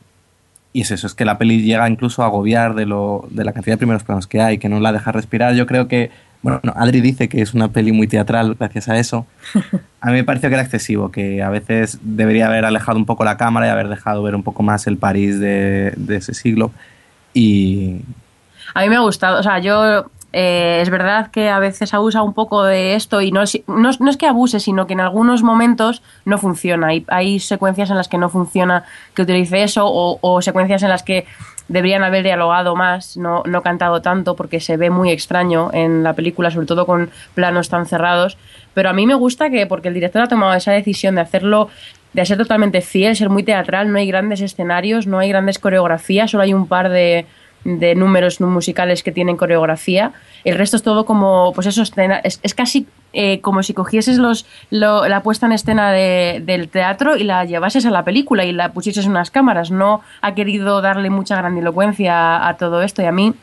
y 0.73 0.81
es 0.81 0.91
eso, 0.91 1.07
es 1.07 1.15
que 1.15 1.25
la 1.25 1.39
peli 1.39 1.63
llega 1.63 1.89
incluso 1.89 2.25
a 2.25 2.27
agobiar 2.27 2.75
de, 2.75 2.85
lo, 2.85 3.29
de 3.31 3.45
la 3.45 3.53
cantidad 3.53 3.75
de 3.75 3.79
primeros 3.79 4.03
planos 4.03 4.27
que 4.27 4.41
hay, 4.41 4.59
que 4.59 4.69
no 4.69 4.81
la 4.81 4.93
deja 4.93 5.13
respirar. 5.13 5.55
Yo 5.55 5.69
creo 5.69 5.87
que, 5.87 6.11
bueno, 6.43 6.59
no, 6.65 6.73
Adri 6.75 7.01
dice 7.01 7.29
que 7.29 7.43
es 7.43 7.55
una 7.55 7.69
peli 7.69 7.93
muy 7.93 8.09
teatral 8.09 8.57
gracias 8.59 8.89
a 8.89 8.99
eso. 8.99 9.25
A 10.01 10.09
mí 10.09 10.15
me 10.15 10.25
pareció 10.25 10.49
que 10.49 10.57
era 10.57 10.65
excesivo, 10.65 11.13
que 11.13 11.45
a 11.45 11.49
veces 11.49 12.01
debería 12.03 12.49
haber 12.49 12.65
alejado 12.65 12.99
un 12.99 13.07
poco 13.07 13.25
la 13.25 13.37
cámara 13.37 13.69
y 13.69 13.71
haber 13.71 13.89
dejado 13.89 14.21
ver 14.25 14.35
un 14.35 14.43
poco 14.43 14.65
más 14.65 14.89
el 14.89 14.97
París 14.97 15.39
de, 15.39 15.93
de 15.97 16.17
ese 16.17 16.35
siglo. 16.35 16.73
Y, 17.35 18.01
A 18.75 18.83
mí 18.83 18.89
me 18.89 18.97
ha 18.97 19.01
gustado, 19.01 19.39
o 19.39 19.43
sea, 19.45 19.61
yo 19.61 20.11
eh, 20.33 20.81
es 20.83 20.91
verdad 20.91 21.31
que 21.31 21.49
a 21.49 21.59
veces 21.59 21.95
abusa 21.95 22.23
un 22.23 22.35
poco 22.35 22.63
de 22.65 22.95
esto 22.95 23.23
y 23.23 23.33
no 23.33 23.43
es, 23.43 23.61
no, 23.67 23.91
no 23.99 24.11
es 24.11 24.17
que 24.17 24.27
abuse, 24.27 24.61
sino 24.61 24.87
que 24.87 24.93
en 24.93 25.01
algunos 25.01 25.43
momentos 25.43 26.03
no 26.25 26.37
funciona. 26.39 26.89
Hay, 26.89 27.05
hay 27.09 27.41
secuencias 27.41 27.91
en 27.91 27.97
las 27.97 28.09
que 28.09 28.19
no 28.19 28.29
funciona 28.29 28.85
que 29.15 29.23
utilice 29.23 29.63
eso 29.63 29.87
o, 29.87 30.19
o 30.21 30.43
secuencias 30.43 30.83
en 30.83 30.91
las 30.91 31.03
que 31.03 31.27
deberían 31.69 32.03
haber 32.03 32.25
dialogado 32.25 32.77
más, 32.77 33.17
no, 33.17 33.43
no 33.47 33.63
cantado 33.63 34.03
tanto 34.03 34.37
porque 34.37 34.61
se 34.61 34.77
ve 34.77 34.91
muy 34.91 35.11
extraño 35.11 35.71
en 35.73 36.03
la 36.03 36.15
película, 36.15 36.51
sobre 36.51 36.67
todo 36.67 36.87
con 36.87 37.11
planos 37.35 37.69
tan 37.69 37.87
cerrados. 37.87 38.37
Pero 38.75 38.91
a 38.91 38.93
mí 38.93 39.07
me 39.07 39.15
gusta 39.15 39.51
que, 39.51 39.67
porque 39.67 39.89
el 39.89 39.95
director 39.95 40.23
ha 40.23 40.29
tomado 40.29 40.55
esa 40.55 40.73
decisión 40.73 41.15
de 41.15 41.23
hacerlo 41.23 41.69
de 42.13 42.25
ser 42.25 42.39
totalmente 42.39 42.81
fiel, 42.81 43.17
ser 43.17 43.29
muy 43.29 43.43
teatral, 43.43 43.93
no 43.93 43.99
hay 43.99 44.07
grandes 44.07 44.41
escenarios, 44.41 45.07
no 45.07 45.19
hay 45.19 45.29
grandes 45.29 45.59
coreografías, 45.59 46.31
solo 46.31 46.43
hay 46.43 46.55
un 46.55 46.67
par 46.67 46.89
de, 46.89 47.27
de 47.79 47.95
números 47.95 48.41
musicales 48.41 49.03
que 49.03 49.13
tienen 49.13 49.37
coreografía. 49.37 50.13
El 50.45 50.57
resto 50.57 50.77
es 50.77 50.83
todo 50.83 51.05
como, 51.05 51.53
pues 51.55 51.67
eso, 51.67 51.83
escena, 51.83 52.17
es, 52.25 52.41
es 52.43 52.55
casi 52.55 52.87
eh, 53.13 53.41
como 53.41 53.63
si 53.63 53.75
cogieses 53.75 54.19
los, 54.19 54.47
lo- 54.71 55.07
la 55.09 55.23
puesta 55.23 55.47
en 55.47 55.53
escena 55.53 55.93
de- 55.93 56.43
del 56.45 56.69
teatro 56.69 57.17
y 57.17 57.25
la 57.25 57.45
llevases 57.45 57.85
a 57.87 57.91
la 57.91 58.05
película 58.05 58.45
y 58.45 58.53
la 58.53 58.73
pusieses 58.73 59.05
en 59.05 59.11
unas 59.13 59.31
cámaras. 59.31 59.71
No 59.71 60.01
ha 60.23 60.35
querido 60.35 60.81
darle 60.81 61.11
mucha 61.11 61.37
grandilocuencia 61.37 62.37
a, 62.37 62.49
a 62.49 62.57
todo 62.57 62.83
esto 62.83 63.03
y 63.03 63.07
a 63.07 63.13
mí 63.13 63.35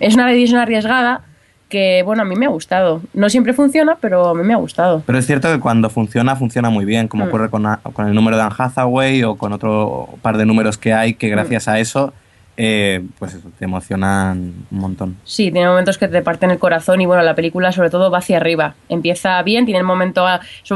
es 0.00 0.14
una 0.14 0.26
decisión 0.26 0.60
arriesgada 0.60 1.22
que, 1.68 2.02
bueno, 2.04 2.20
a 2.22 2.24
mí 2.26 2.36
me 2.36 2.44
ha 2.44 2.50
gustado. 2.50 3.00
No 3.14 3.30
siempre 3.30 3.54
funciona, 3.54 3.96
pero 3.98 4.28
a 4.28 4.34
mí 4.34 4.42
me 4.42 4.52
ha 4.52 4.58
gustado. 4.58 5.02
Pero 5.06 5.18
es 5.18 5.26
cierto 5.26 5.50
que 5.50 5.58
cuando 5.58 5.88
funciona, 5.88 6.36
funciona 6.36 6.68
muy 6.68 6.84
bien, 6.84 7.08
como 7.08 7.24
Mm. 7.24 7.28
ocurre 7.28 7.48
con, 7.48 7.66
con 7.94 8.06
el 8.08 8.14
número 8.14 8.36
de 8.36 8.42
Anne 8.42 8.54
Hathaway 8.58 9.22
o 9.24 9.36
con 9.36 9.54
otro 9.54 10.08
par 10.20 10.36
de 10.36 10.44
números 10.44 10.76
que 10.76 10.92
hay 10.92 11.14
que 11.14 11.30
gracias 11.30 11.68
a 11.68 11.78
eso, 11.78 12.12
eh, 12.64 13.02
pues 13.18 13.36
te 13.58 13.64
emocionan 13.64 14.54
un 14.70 14.78
montón. 14.78 15.16
Sí, 15.24 15.50
tiene 15.50 15.66
momentos 15.66 15.98
que 15.98 16.06
te 16.06 16.22
parten 16.22 16.52
el 16.52 16.60
corazón 16.60 17.00
y 17.00 17.06
bueno, 17.06 17.24
la 17.24 17.34
película 17.34 17.72
sobre 17.72 17.90
todo 17.90 18.08
va 18.08 18.18
hacia 18.18 18.36
arriba. 18.36 18.76
Empieza 18.88 19.42
bien, 19.42 19.64
tiene 19.64 19.80
el 19.80 19.84
momento, 19.84 20.24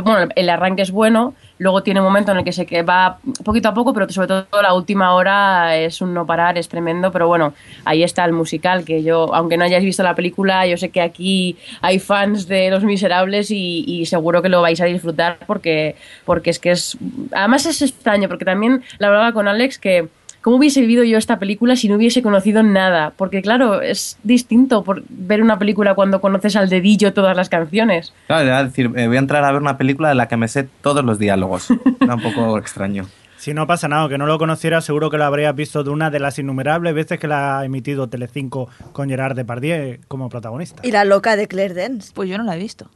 bueno, 0.02 0.28
el 0.34 0.48
arranque 0.48 0.82
es 0.82 0.90
bueno, 0.90 1.34
luego 1.58 1.84
tiene 1.84 2.00
un 2.00 2.06
momento 2.06 2.32
en 2.32 2.38
el 2.38 2.44
que 2.44 2.50
se 2.50 2.66
que 2.66 2.82
va 2.82 3.18
poquito 3.44 3.68
a 3.68 3.74
poco, 3.74 3.94
pero 3.94 4.08
sobre 4.08 4.26
todo 4.26 4.46
la 4.60 4.74
última 4.74 5.14
hora 5.14 5.76
es 5.76 6.00
un 6.00 6.12
no 6.12 6.26
parar, 6.26 6.58
es 6.58 6.68
tremendo, 6.68 7.12
pero 7.12 7.28
bueno, 7.28 7.54
ahí 7.84 8.02
está 8.02 8.24
el 8.24 8.32
musical, 8.32 8.84
que 8.84 9.04
yo, 9.04 9.32
aunque 9.32 9.56
no 9.56 9.62
hayáis 9.62 9.84
visto 9.84 10.02
la 10.02 10.16
película, 10.16 10.66
yo 10.66 10.76
sé 10.76 10.88
que 10.88 11.00
aquí 11.00 11.56
hay 11.82 12.00
fans 12.00 12.48
de 12.48 12.68
Los 12.68 12.82
Miserables 12.82 13.52
y, 13.52 13.84
y 13.86 14.06
seguro 14.06 14.42
que 14.42 14.48
lo 14.48 14.60
vais 14.60 14.80
a 14.80 14.86
disfrutar 14.86 15.38
porque, 15.46 15.94
porque 16.24 16.50
es 16.50 16.58
que 16.58 16.72
es, 16.72 16.98
además 17.30 17.64
es 17.64 17.80
extraño, 17.80 18.26
porque 18.28 18.44
también 18.44 18.82
la 18.98 19.06
hablaba 19.06 19.32
con 19.32 19.46
Alex 19.46 19.78
que 19.78 20.08
¿cómo 20.46 20.58
hubiese 20.58 20.80
vivido 20.80 21.02
yo 21.02 21.18
esta 21.18 21.40
película 21.40 21.74
si 21.74 21.88
no 21.88 21.96
hubiese 21.96 22.22
conocido 22.22 22.62
nada? 22.62 23.12
Porque 23.16 23.42
claro, 23.42 23.82
es 23.82 24.16
distinto 24.22 24.84
por 24.84 25.02
ver 25.08 25.42
una 25.42 25.58
película 25.58 25.96
cuando 25.96 26.20
conoces 26.20 26.54
al 26.54 26.68
dedillo 26.68 27.12
todas 27.12 27.36
las 27.36 27.48
canciones. 27.48 28.12
Claro, 28.28 28.62
decir, 28.64 28.92
eh, 28.94 29.08
voy 29.08 29.16
a 29.16 29.18
entrar 29.18 29.42
a 29.42 29.50
ver 29.50 29.60
una 29.60 29.76
película 29.76 30.08
de 30.08 30.14
la 30.14 30.28
que 30.28 30.36
me 30.36 30.46
sé 30.46 30.68
todos 30.82 31.04
los 31.04 31.18
diálogos. 31.18 31.66
Era 32.00 32.14
un 32.14 32.22
poco 32.22 32.58
extraño. 32.60 33.06
Si 33.38 33.54
no 33.54 33.66
pasa 33.66 33.88
nada, 33.88 34.08
que 34.08 34.18
no 34.18 34.26
lo 34.26 34.38
conociera, 34.38 34.80
seguro 34.82 35.10
que 35.10 35.18
lo 35.18 35.24
habrías 35.24 35.52
visto 35.52 35.82
de 35.82 35.90
una 35.90 36.10
de 36.10 36.20
las 36.20 36.38
innumerables 36.38 36.94
veces 36.94 37.18
que 37.18 37.26
la 37.26 37.58
ha 37.58 37.64
emitido 37.64 38.08
Telecinco 38.08 38.68
con 38.92 39.08
Gerard 39.08 39.34
Depardieu 39.34 39.98
como 40.06 40.28
protagonista. 40.28 40.80
Y 40.86 40.92
la 40.92 41.04
loca 41.04 41.34
de 41.34 41.48
Claire 41.48 41.74
Dance. 41.74 42.12
Pues 42.14 42.30
yo 42.30 42.38
no 42.38 42.44
la 42.44 42.54
he 42.54 42.58
visto. 42.60 42.88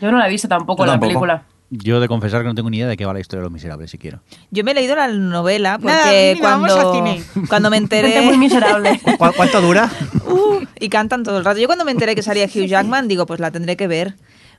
Yo 0.00 0.10
no 0.10 0.18
la 0.18 0.26
he 0.26 0.30
visto 0.30 0.48
tampoco 0.48 0.82
Yo 0.82 0.86
la 0.86 0.92
tampoco. 0.94 1.08
película. 1.08 1.44
Yo 1.82 1.98
de 2.00 2.08
confesar 2.08 2.42
que 2.42 2.48
no 2.48 2.54
tengo 2.54 2.70
ni 2.70 2.76
idea 2.78 2.86
de 2.88 2.96
qué 2.96 3.04
va 3.04 3.12
la 3.12 3.20
historia 3.20 3.40
de 3.40 3.44
los 3.44 3.52
miserables, 3.52 3.90
si 3.90 3.98
quiero. 3.98 4.20
Yo 4.50 4.62
me 4.64 4.70
he 4.70 4.74
leído 4.74 4.94
la 4.94 5.08
novela 5.08 5.78
porque 5.78 6.36
Nada, 6.40 6.58
cuando, 6.58 6.92
cuando 7.48 7.70
me 7.70 7.78
Gente 7.78 7.96
muy 7.98 8.08
enteré 8.14 8.36
miserable. 8.38 9.00
¿Cu- 9.18 9.32
¿Cuánto 9.36 9.60
dura? 9.60 9.90
Uh, 10.28 10.64
y 10.78 10.88
cantan 10.88 11.24
todo 11.24 11.38
el 11.38 11.44
rato. 11.44 11.58
Yo 11.60 11.66
cuando 11.66 11.84
me 11.84 11.90
enteré 11.90 12.14
que 12.14 12.22
salía 12.22 12.44
Hugh 12.46 12.66
Jackman 12.66 13.08
digo, 13.08 13.26
pues 13.26 13.40
la 13.40 13.50
tendré 13.50 13.76
que 13.76 13.86
ver. 13.88 14.14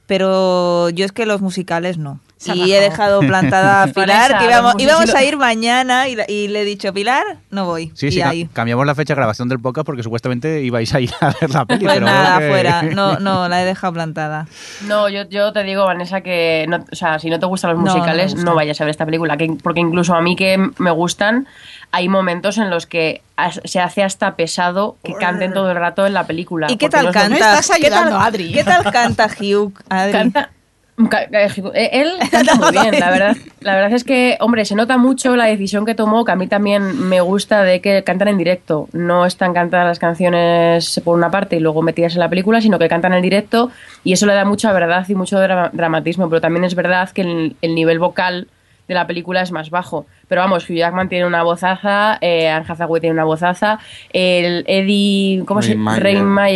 Pero 0.07 0.89
yo 0.89 1.05
es 1.05 1.11
que 1.11 1.25
los 1.25 1.41
musicales 1.41 1.97
no. 1.97 2.19
Se 2.45 2.55
Y 2.55 2.73
he 2.73 2.79
dejado 2.79 3.19
plantada 3.27 3.83
a 3.83 3.87
Pilar, 3.87 4.37
que 4.37 4.45
íbamos, 4.45 4.75
íbamos 4.77 5.01
musicales- 5.05 5.15
a 5.15 5.23
ir 5.23 5.37
mañana 5.37 6.07
y, 6.07 6.17
y 6.27 6.47
le 6.47 6.61
he 6.61 6.65
dicho, 6.65 6.93
Pilar, 6.93 7.23
no 7.49 7.65
voy. 7.65 7.91
Sí, 7.95 8.07
y 8.07 8.11
sí, 8.11 8.21
ahí. 8.21 8.49
cambiamos 8.53 8.85
la 8.85 8.93
fecha 8.95 9.13
de 9.13 9.17
grabación 9.17 9.49
del 9.49 9.59
podcast 9.59 9.85
porque 9.85 10.03
supuestamente 10.03 10.61
ibais 10.61 10.93
a 10.93 10.99
ir 10.99 11.11
a 11.21 11.33
ver 11.41 11.49
la 11.49 11.65
peli. 11.65 11.85
Pues 11.85 11.93
pero 11.95 12.05
nada, 12.05 12.39
que- 12.39 12.49
fuera. 12.49 12.81
No, 12.83 13.19
no, 13.19 13.47
la 13.49 13.61
he 13.61 13.65
dejado 13.65 13.93
plantada. 13.93 14.47
No, 14.87 15.09
yo, 15.09 15.27
yo 15.29 15.51
te 15.53 15.63
digo, 15.63 15.85
Vanessa, 15.85 16.21
que 16.21 16.65
no, 16.69 16.85
o 16.91 16.95
sea, 16.95 17.19
si 17.19 17.29
no 17.29 17.39
te 17.39 17.45
gustan 17.45 17.71
los 17.71 17.79
No, 17.79 17.85
no 17.85 17.93
musicales, 17.95 18.33
no, 18.35 18.41
gusta. 18.41 18.53
vayas 18.53 18.81
a 18.81 18.83
ver 18.85 18.91
esta 18.91 19.05
película. 19.05 19.37
Que, 19.37 19.55
porque 19.63 19.79
incluso 19.79 20.13
a 20.15 20.21
mí 20.21 20.35
que 20.35 20.57
me 20.77 20.91
gustan, 20.91 21.47
hay 21.91 22.09
momentos 22.09 22.57
en 22.57 22.69
los 22.69 22.85
que 22.85 23.21
se 23.65 23.79
hace 23.79 24.03
hasta 24.03 24.35
pesado 24.35 24.97
que 25.03 25.13
canten 25.13 25.53
todo 25.53 25.69
el 25.71 25.75
rato 25.77 26.05
en 26.05 26.13
la 26.13 26.25
película. 26.25 26.67
¿Y 26.69 26.77
qué 26.77 26.89
tal 26.89 27.05
no 27.07 27.11
canta? 27.11 27.29
No 27.29 27.35
estás 27.35 27.69
¿Qué 27.77 27.89
tal- 27.89 27.99
ayudando, 28.03 28.19
Adri. 28.19 28.51
¿Qué 28.51 28.63
tal 28.63 28.91
canta 28.91 29.27
Hugh? 29.39 29.73
Adri? 29.89 30.11
Canta. 30.11 30.49
Eh, 30.97 31.89
Él 31.91 32.11
canta 32.31 32.55
muy 32.55 32.71
bien, 32.71 32.99
la 32.99 33.09
verdad. 33.11 33.37
La 33.59 33.75
verdad 33.75 33.93
es 33.93 34.03
que, 34.03 34.37
hombre, 34.39 34.63
se 34.65 34.75
nota 34.75 34.97
mucho 34.97 35.35
la 35.35 35.45
decisión 35.45 35.85
que 35.85 35.93
tomó, 35.95 36.23
que 36.23 36.31
a 36.31 36.35
mí 36.35 36.47
también 36.47 37.09
me 37.09 37.19
gusta 37.21 37.63
de 37.63 37.81
que 37.81 38.03
cantan 38.03 38.29
en 38.29 38.37
directo. 38.37 38.87
No 38.93 39.25
están 39.25 39.53
cantadas 39.53 39.87
las 39.87 39.99
canciones 39.99 41.01
por 41.03 41.15
una 41.17 41.31
parte 41.31 41.57
y 41.57 41.59
luego 41.59 41.81
metidas 41.81 42.13
en 42.13 42.19
la 42.19 42.29
película, 42.29 42.61
sino 42.61 42.79
que 42.79 42.87
cantan 42.87 43.13
en 43.13 43.21
directo 43.21 43.71
y 44.03 44.13
eso 44.13 44.25
le 44.25 44.33
da 44.33 44.45
mucha 44.45 44.71
verdad 44.71 45.05
y 45.09 45.15
mucho 45.15 45.37
dra- 45.37 45.69
dramatismo. 45.71 46.29
Pero 46.29 46.41
también 46.41 46.63
es 46.63 46.75
verdad 46.75 47.09
que 47.09 47.21
el, 47.21 47.55
el 47.61 47.75
nivel 47.75 47.99
vocal 47.99 48.47
de 48.87 48.93
la 48.93 49.07
película 49.07 49.41
es 49.41 49.51
más 49.51 49.69
bajo. 49.69 50.05
Pero 50.27 50.41
vamos, 50.41 50.69
Hugh 50.69 50.75
Jackman 50.75 51.09
tiene 51.09 51.25
una 51.25 51.43
vozaza, 51.43 52.17
eh, 52.21 52.49
Anne 52.49 52.65
Hathaway 52.67 53.01
tiene 53.01 53.13
una 53.13 53.23
vozaza, 53.23 53.79
el 54.13 54.63
Eddie, 54.67 55.43
¿cómo 55.45 55.61
se 55.61 55.75
llama? 55.75 56.47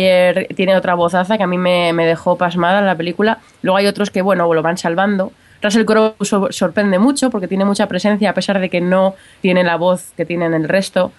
Tiene 0.54 0.76
otra 0.76 0.94
vozaza 0.94 1.36
que 1.36 1.42
a 1.42 1.46
mí 1.46 1.58
me, 1.58 1.92
me 1.92 2.06
dejó 2.06 2.36
pasmada 2.36 2.78
en 2.80 2.86
la 2.86 2.94
película. 2.96 3.38
Luego 3.62 3.76
hay 3.78 3.86
otros 3.86 4.10
que, 4.10 4.22
bueno, 4.22 4.52
lo 4.52 4.62
van 4.62 4.78
salvando. 4.78 5.32
Russell 5.62 5.84
Crowe 5.84 6.14
so- 6.22 6.50
sorprende 6.52 6.98
mucho 6.98 7.28
porque 7.30 7.46
tiene 7.46 7.64
mucha 7.66 7.86
presencia 7.86 8.30
a 8.30 8.34
pesar 8.34 8.60
de 8.60 8.70
que 8.70 8.80
no 8.80 9.14
tiene 9.42 9.62
la 9.62 9.76
voz 9.76 10.12
que 10.16 10.24
tienen 10.24 10.54
el 10.54 10.68
resto. 10.68 11.12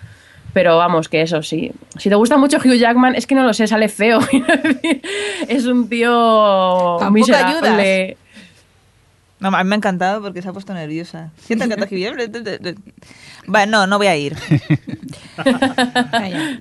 Pero 0.54 0.78
vamos, 0.78 1.08
que 1.08 1.22
eso 1.22 1.42
sí. 1.44 1.72
Si 1.98 2.10
te 2.10 2.16
gusta 2.16 2.36
mucho 2.38 2.58
Hugh 2.58 2.74
Jackman, 2.76 3.16
es 3.16 3.26
que 3.28 3.36
no 3.36 3.44
lo 3.44 3.54
sé, 3.54 3.68
sale 3.68 3.88
feo. 3.88 4.20
es 5.48 5.66
un 5.66 5.88
tío 5.88 6.98
Tampoco 7.00 7.12
miserable. 7.12 8.18
No, 9.42 9.48
a 9.48 9.64
mí 9.64 9.68
me 9.68 9.76
ha 9.76 9.78
encantado 9.78 10.22
porque 10.22 10.44
se 10.44 10.50
ha 10.50 10.54
puesto 10.54 10.72
nerviosa. 10.72 11.32
Siento 11.38 11.68
que. 11.68 12.76
Bueno, 13.48 13.72
no, 13.72 13.88
no 13.88 13.98
voy 13.98 14.06
a 14.06 14.16
ir. 14.16 14.36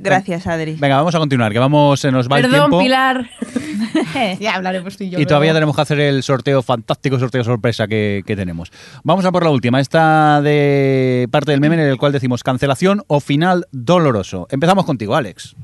Gracias, 0.01 0.47
Adri. 0.47 0.77
Venga, 0.81 0.97
vamos 0.97 1.15
a 1.15 1.19
continuar, 1.19 1.53
que 1.53 1.59
vamos, 1.59 2.01
se 2.01 2.11
nos 2.11 2.27
va 2.27 2.39
el 2.39 2.43
Perdón, 2.45 2.71
tiempo. 2.71 2.79
Pilar. 2.81 3.29
Ya 4.41 4.55
hablaremos 4.55 4.97
tú 4.97 5.05
y 5.05 5.11
yo. 5.11 5.21
Y 5.21 5.27
todavía 5.27 5.53
luego. 5.53 5.57
tenemos 5.57 5.77
que 5.77 5.83
hacer 5.83 6.01
el 6.01 6.23
sorteo, 6.23 6.63
fantástico 6.63 7.19
sorteo 7.19 7.45
sorpresa 7.45 7.87
que, 7.87 8.23
que 8.27 8.35
tenemos. 8.35 8.73
Vamos 9.05 9.25
a 9.25 9.33
por 9.33 9.45
la 9.45 9.51
última, 9.51 9.79
esta 9.81 10.41
de 10.41 11.29
parte 11.31 11.51
del 11.51 11.61
meme 11.61 11.75
en 11.75 11.81
el 11.83 11.99
cual 11.99 12.13
decimos 12.13 12.43
cancelación 12.43 13.03
o 13.09 13.21
final 13.21 13.67
doloroso. 13.73 14.47
Empezamos 14.51 14.87
contigo, 14.87 15.17
Alex. 15.17 15.55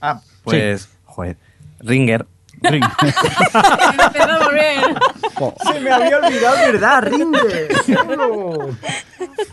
Ah, 0.00 0.20
pues, 0.44 0.88
joder, 1.04 1.36
Ringer. 1.80 2.26
Ring. 2.62 2.84
Se 5.72 5.80
me 5.80 5.90
había 5.90 6.18
olvidado, 6.18 6.56
¿verdad? 6.72 7.02
Rinde. 7.02 7.68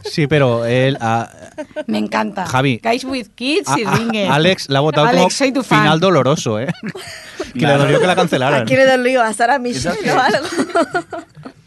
Sí, 0.03 0.27
pero 0.27 0.65
él, 0.65 0.97
a- 1.01 1.29
Me 1.87 1.97
encanta. 1.97 2.45
Javi. 2.45 2.79
Guys 2.83 3.03
with 3.05 3.27
Kids 3.35 3.67
a- 3.69 3.79
y 3.79 3.83
a- 3.83 3.91
Ringer. 3.91 4.31
Alex 4.31 4.69
la 4.69 4.79
ha 4.79 4.81
votado 4.81 5.07
Alex, 5.07 5.19
como 5.21 5.29
soy 5.29 5.51
tu 5.51 5.63
fan. 5.63 5.81
final 5.81 5.99
doloroso, 5.99 6.59
¿eh? 6.59 6.67
que 7.53 7.59
Claro. 7.59 7.77
le 7.79 7.83
dolió 7.85 7.99
que 8.01 8.07
la 8.07 8.15
cancelaran. 8.15 8.61
¿A 8.63 8.65
quién 8.65 8.79
le 8.79 8.85
dolió? 8.85 9.21
¿A 9.23 9.33
Sara 9.33 9.59
Michelle 9.59 10.11
o 10.11 10.19
algo? 10.19 10.47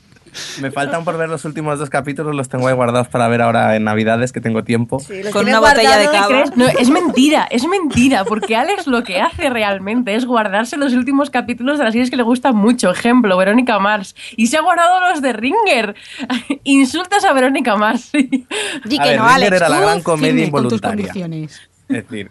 Me 0.60 0.70
faltan 0.70 1.04
por 1.04 1.18
ver 1.18 1.28
los 1.28 1.44
últimos 1.44 1.78
dos 1.78 1.90
capítulos, 1.90 2.34
los 2.34 2.48
tengo 2.48 2.66
ahí 2.68 2.74
guardados 2.74 3.08
para 3.08 3.28
ver 3.28 3.42
ahora 3.42 3.76
en 3.76 3.84
Navidades, 3.84 4.32
que 4.32 4.40
tengo 4.40 4.64
tiempo. 4.64 4.98
Sí, 5.00 5.20
Con 5.32 5.46
una 5.46 5.60
botella 5.60 5.98
de 5.98 6.06
guardados. 6.06 6.50
cava. 6.50 6.56
No, 6.56 6.66
es 6.68 6.88
mentira, 6.90 7.46
es 7.50 7.66
mentira, 7.66 8.24
porque 8.24 8.56
Alex 8.56 8.86
lo 8.86 9.02
que 9.02 9.20
hace 9.20 9.50
realmente 9.50 10.14
es 10.14 10.24
guardarse 10.24 10.76
los 10.76 10.94
últimos 10.94 11.30
capítulos 11.30 11.78
de 11.78 11.84
las 11.84 11.92
series 11.92 12.10
que 12.10 12.16
le 12.16 12.22
gustan 12.22 12.56
mucho. 12.56 12.90
Ejemplo, 12.90 13.36
Verónica 13.36 13.78
Mars. 13.78 14.14
Y 14.36 14.46
se 14.46 14.56
ha 14.56 14.62
guardado 14.62 15.00
los 15.10 15.20
de 15.20 15.32
Ringer. 15.32 15.94
Insultas 16.64 17.24
a 17.24 17.32
Verónica 17.32 17.76
Mars. 17.76 18.10
A 18.14 18.18
que 18.18 18.28
ver, 18.88 19.18
no, 19.18 19.24
Ringer 19.26 19.34
Alex. 19.34 19.52
era 19.52 19.68
la 19.68 19.80
gran 19.80 20.02
comedia 20.02 20.44
involuntaria. 20.44 21.12
Es 21.12 21.60
decir, 21.88 22.30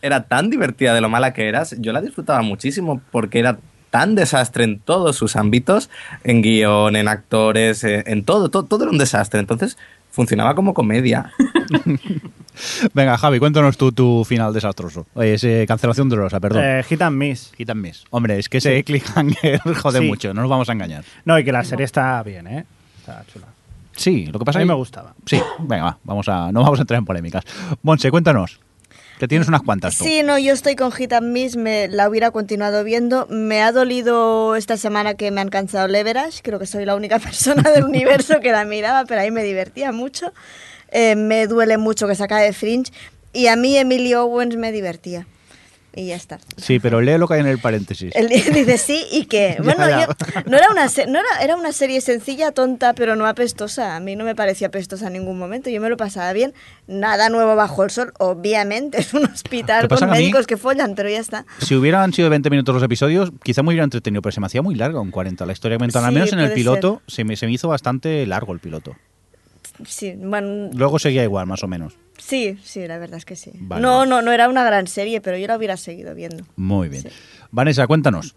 era 0.00 0.22
tan 0.24 0.50
divertida 0.50 0.94
de 0.94 1.00
lo 1.00 1.08
mala 1.08 1.32
que 1.32 1.48
eras, 1.48 1.76
yo 1.78 1.92
la 1.92 2.00
disfrutaba 2.00 2.42
muchísimo 2.42 3.00
porque 3.10 3.38
era 3.38 3.58
tan 3.92 4.14
desastre 4.14 4.64
en 4.64 4.78
todos 4.80 5.14
sus 5.16 5.36
ámbitos, 5.36 5.90
en 6.24 6.40
guion, 6.40 6.96
en 6.96 7.06
actores, 7.08 7.84
eh, 7.84 8.02
en 8.06 8.24
todo, 8.24 8.48
todo, 8.48 8.64
todo 8.64 8.84
era 8.84 8.90
un 8.90 8.96
desastre. 8.98 9.38
Entonces 9.38 9.76
funcionaba 10.10 10.54
como 10.54 10.72
comedia. 10.72 11.30
Venga, 12.94 13.16
Javi, 13.18 13.38
cuéntanos 13.38 13.76
tú 13.76 13.92
tu 13.92 14.24
final 14.24 14.52
desastroso. 14.52 15.06
Oye, 15.14 15.34
ese 15.34 15.66
cancelación 15.66 16.08
dolorosa, 16.08 16.40
perdón. 16.40 16.62
Eh, 16.64 16.82
hit 16.88 17.02
and 17.02 17.16
miss. 17.16 17.52
Hit 17.56 17.68
and 17.70 17.80
miss. 17.80 18.04
Hombre, 18.10 18.38
es 18.38 18.48
que 18.48 18.58
ese 18.58 18.82
cliffhanger 18.84 19.60
jode 19.82 20.00
Sí. 20.00 20.06
mucho, 20.06 20.32
no 20.34 20.40
nos 20.40 20.50
vamos 20.50 20.68
a 20.68 20.72
engañar. 20.72 21.04
No, 21.24 21.38
y 21.38 21.44
que 21.44 21.52
la 21.52 21.62
serie 21.64 21.84
está 21.84 22.22
bien, 22.22 22.46
¿eh? 22.46 22.64
Está 22.98 23.24
chula. 23.32 23.46
Sí, 23.94 24.26
lo 24.26 24.38
que 24.38 24.44
pasa 24.46 24.58
A 24.58 24.60
mí 24.60 24.64
es 24.64 24.68
me 24.68 24.74
gustaba. 24.74 25.14
Sí, 25.26 25.38
venga, 25.60 25.84
va, 25.84 25.98
vamos 26.04 26.26
a, 26.28 26.50
no 26.50 26.62
vamos 26.62 26.78
a 26.78 26.82
entrar 26.82 26.96
en 26.98 27.04
polémicas. 27.04 27.44
Monse, 27.82 28.10
cuéntanos. 28.10 28.58
Que 29.22 29.28
tienes 29.28 29.46
unas 29.46 29.62
cuantas. 29.62 29.94
Sí, 29.94 30.24
no, 30.24 30.36
yo 30.36 30.52
estoy 30.52 30.74
con 30.74 30.90
Hit 30.90 31.12
and 31.12 31.30
Miss, 31.30 31.54
me 31.54 31.86
la 31.86 32.08
hubiera 32.08 32.32
continuado 32.32 32.82
viendo. 32.82 33.28
Me 33.30 33.62
ha 33.62 33.70
dolido 33.70 34.56
esta 34.56 34.76
semana 34.76 35.14
que 35.14 35.30
me 35.30 35.40
han 35.40 35.48
cansado 35.48 35.86
Leverage, 35.86 36.42
creo 36.42 36.58
que 36.58 36.66
soy 36.66 36.84
la 36.84 36.96
única 36.96 37.18
persona 37.20 37.70
del 37.70 37.84
universo 37.84 38.40
que 38.40 38.50
la 38.50 38.64
miraba, 38.64 39.04
pero 39.04 39.20
ahí 39.20 39.30
me 39.30 39.44
divertía 39.44 39.92
mucho. 39.92 40.32
Eh, 40.88 41.14
me 41.14 41.46
duele 41.46 41.78
mucho 41.78 42.08
que 42.08 42.16
se 42.16 42.24
acabe 42.24 42.52
Fringe 42.52 42.90
y 43.32 43.46
a 43.46 43.54
mí 43.54 43.76
Emily 43.76 44.12
Owens 44.12 44.56
me 44.56 44.72
divertía. 44.72 45.28
Y 45.94 46.06
ya 46.06 46.16
está. 46.16 46.38
Sí, 46.56 46.78
pero 46.78 47.02
lee 47.02 47.18
lo 47.18 47.28
que 47.28 47.34
hay 47.34 47.40
en 47.40 47.46
el 47.46 47.58
paréntesis. 47.58 48.12
Él 48.16 48.28
dice 48.28 48.78
sí 48.78 49.04
y 49.12 49.26
que 49.26 49.56
Ya, 49.58 49.62
bueno 49.62 49.88
ya. 49.88 50.06
yo- 50.06 50.14
no 50.46 50.56
era 50.56 50.70
una 50.70 50.86
no 50.86 51.18
era, 51.18 51.42
era 51.42 51.54
una 51.56 51.72
serie 51.72 52.00
sencilla 52.00 52.50
tonta 52.52 52.94
pero 52.94 53.14
no 53.14 53.26
apestosa 53.26 53.94
a 53.94 54.00
mí 54.00 54.16
no 54.16 54.24
me 54.24 54.34
parecía 54.34 54.68
apestosa 54.68 55.08
en 55.08 55.12
ningún 55.12 55.38
momento 55.38 55.68
yo 55.68 55.82
me 55.82 55.90
lo 55.90 55.98
pasaba 55.98 56.32
bien 56.32 56.54
nada 56.86 57.28
nuevo 57.28 57.56
bajo 57.56 57.84
el 57.84 57.90
sol 57.90 58.12
obviamente 58.18 58.98
es 59.00 59.12
un 59.12 59.26
hospital 59.26 59.82
¿Qué 59.82 59.88
con 59.88 59.98
que 59.98 60.06
mí- 60.06 60.12
médicos 60.12 60.46
que 60.46 60.56
follan 60.56 60.94
pero 60.94 61.10
ya 61.10 61.18
está 61.20 61.44
Si 61.60 61.74
hubieran 61.74 62.12
sido 62.14 62.30
20 62.30 62.48
minutos 62.48 62.74
los 62.74 62.82
episodios, 62.84 63.30
quizá 63.42 63.62
me 63.62 63.68
hubiera 63.68 63.84
entretenido, 63.84 64.22
pero 64.22 64.32
se 64.32 64.40
me 64.40 64.46
hacía 64.46 64.62
muy 64.62 64.74
larga 64.74 64.98
un 65.00 65.10
40 65.10 65.44
la 65.44 65.52
historia 65.52 65.76
mental. 65.78 66.04
Al 66.06 66.10
Sí, 66.10 66.14
menos 66.14 66.32
en 66.32 66.38
el 66.38 66.52
piloto 66.52 67.02
se 67.06 67.24
me, 67.24 67.36
se 67.36 67.44
me 67.46 67.52
hizo 67.52 67.68
bastante 67.68 68.24
largo 68.26 68.54
el 68.54 68.60
piloto. 68.60 68.96
sí 69.86 70.14
bueno 70.16 70.70
Luego 70.72 70.98
seguía 70.98 71.22
igual, 71.24 71.46
más 71.46 71.62
o 71.62 71.68
menos. 71.68 71.94
Sí 72.18 72.58
sí 72.62 72.86
la 72.86 72.98
verdad 72.98 73.18
es 73.18 73.24
que 73.24 73.36
sí 73.36 73.52
Vale, 73.54 73.82
no 73.82 74.06
no 74.06 74.22
no 74.22 74.32
era 74.32 74.48
una 74.48 74.64
gran 74.64 74.86
serie 74.86 75.20
pero 75.20 75.36
yo 75.38 75.46
la 75.46 75.56
hubiera 75.56 75.76
seguido 75.76 76.14
viendo 76.14 76.44
Muy 76.56 76.88
bien. 76.88 77.04
Vanessa, 77.50 77.86
cuéntanos. 77.86 78.34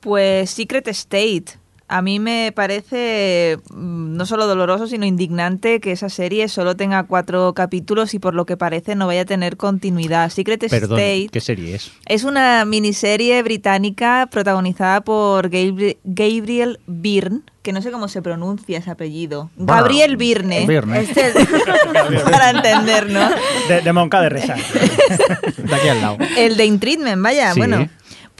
Pues 0.00 0.50
Secret 0.50 0.88
State. 0.88 1.59
A 1.92 2.02
mí 2.02 2.20
me 2.20 2.52
parece 2.54 3.58
mm, 3.70 4.16
no 4.16 4.24
solo 4.24 4.46
doloroso, 4.46 4.86
sino 4.86 5.04
indignante 5.06 5.80
que 5.80 5.90
esa 5.90 6.08
serie 6.08 6.46
solo 6.48 6.76
tenga 6.76 7.02
cuatro 7.02 7.52
capítulos 7.52 8.14
y 8.14 8.20
por 8.20 8.32
lo 8.34 8.46
que 8.46 8.56
parece 8.56 8.94
no 8.94 9.08
vaya 9.08 9.22
a 9.22 9.24
tener 9.24 9.56
continuidad. 9.56 10.30
Secret 10.30 10.60
Perdón, 10.70 11.00
State 11.00 11.28
¿qué 11.32 11.40
serie 11.40 11.74
es? 11.74 11.90
es 12.06 12.22
una 12.22 12.64
miniserie 12.64 13.42
británica 13.42 14.28
protagonizada 14.30 15.00
por 15.00 15.50
Gabri- 15.50 15.96
Gabriel 16.04 16.78
Byrne, 16.86 17.40
que 17.62 17.72
no 17.72 17.82
sé 17.82 17.90
cómo 17.90 18.06
se 18.06 18.22
pronuncia 18.22 18.78
ese 18.78 18.90
apellido. 18.92 19.50
Gabriel 19.56 20.16
Byrne, 20.16 20.66
Viernes. 20.68 21.08
Este- 21.10 21.32
para 22.30 22.50
entendernos. 22.50 23.32
De, 23.68 23.80
de 23.80 23.92
Monca 23.92 24.20
de 24.20 24.28
Resa. 24.28 24.54
De 25.58 25.74
aquí 25.74 25.88
al 25.88 26.00
lado. 26.00 26.18
El 26.36 26.56
de 26.56 26.64
In 26.66 26.78
Treatment, 26.78 27.20
vaya, 27.22 27.52
Sí. 27.52 27.58
bueno. 27.58 27.88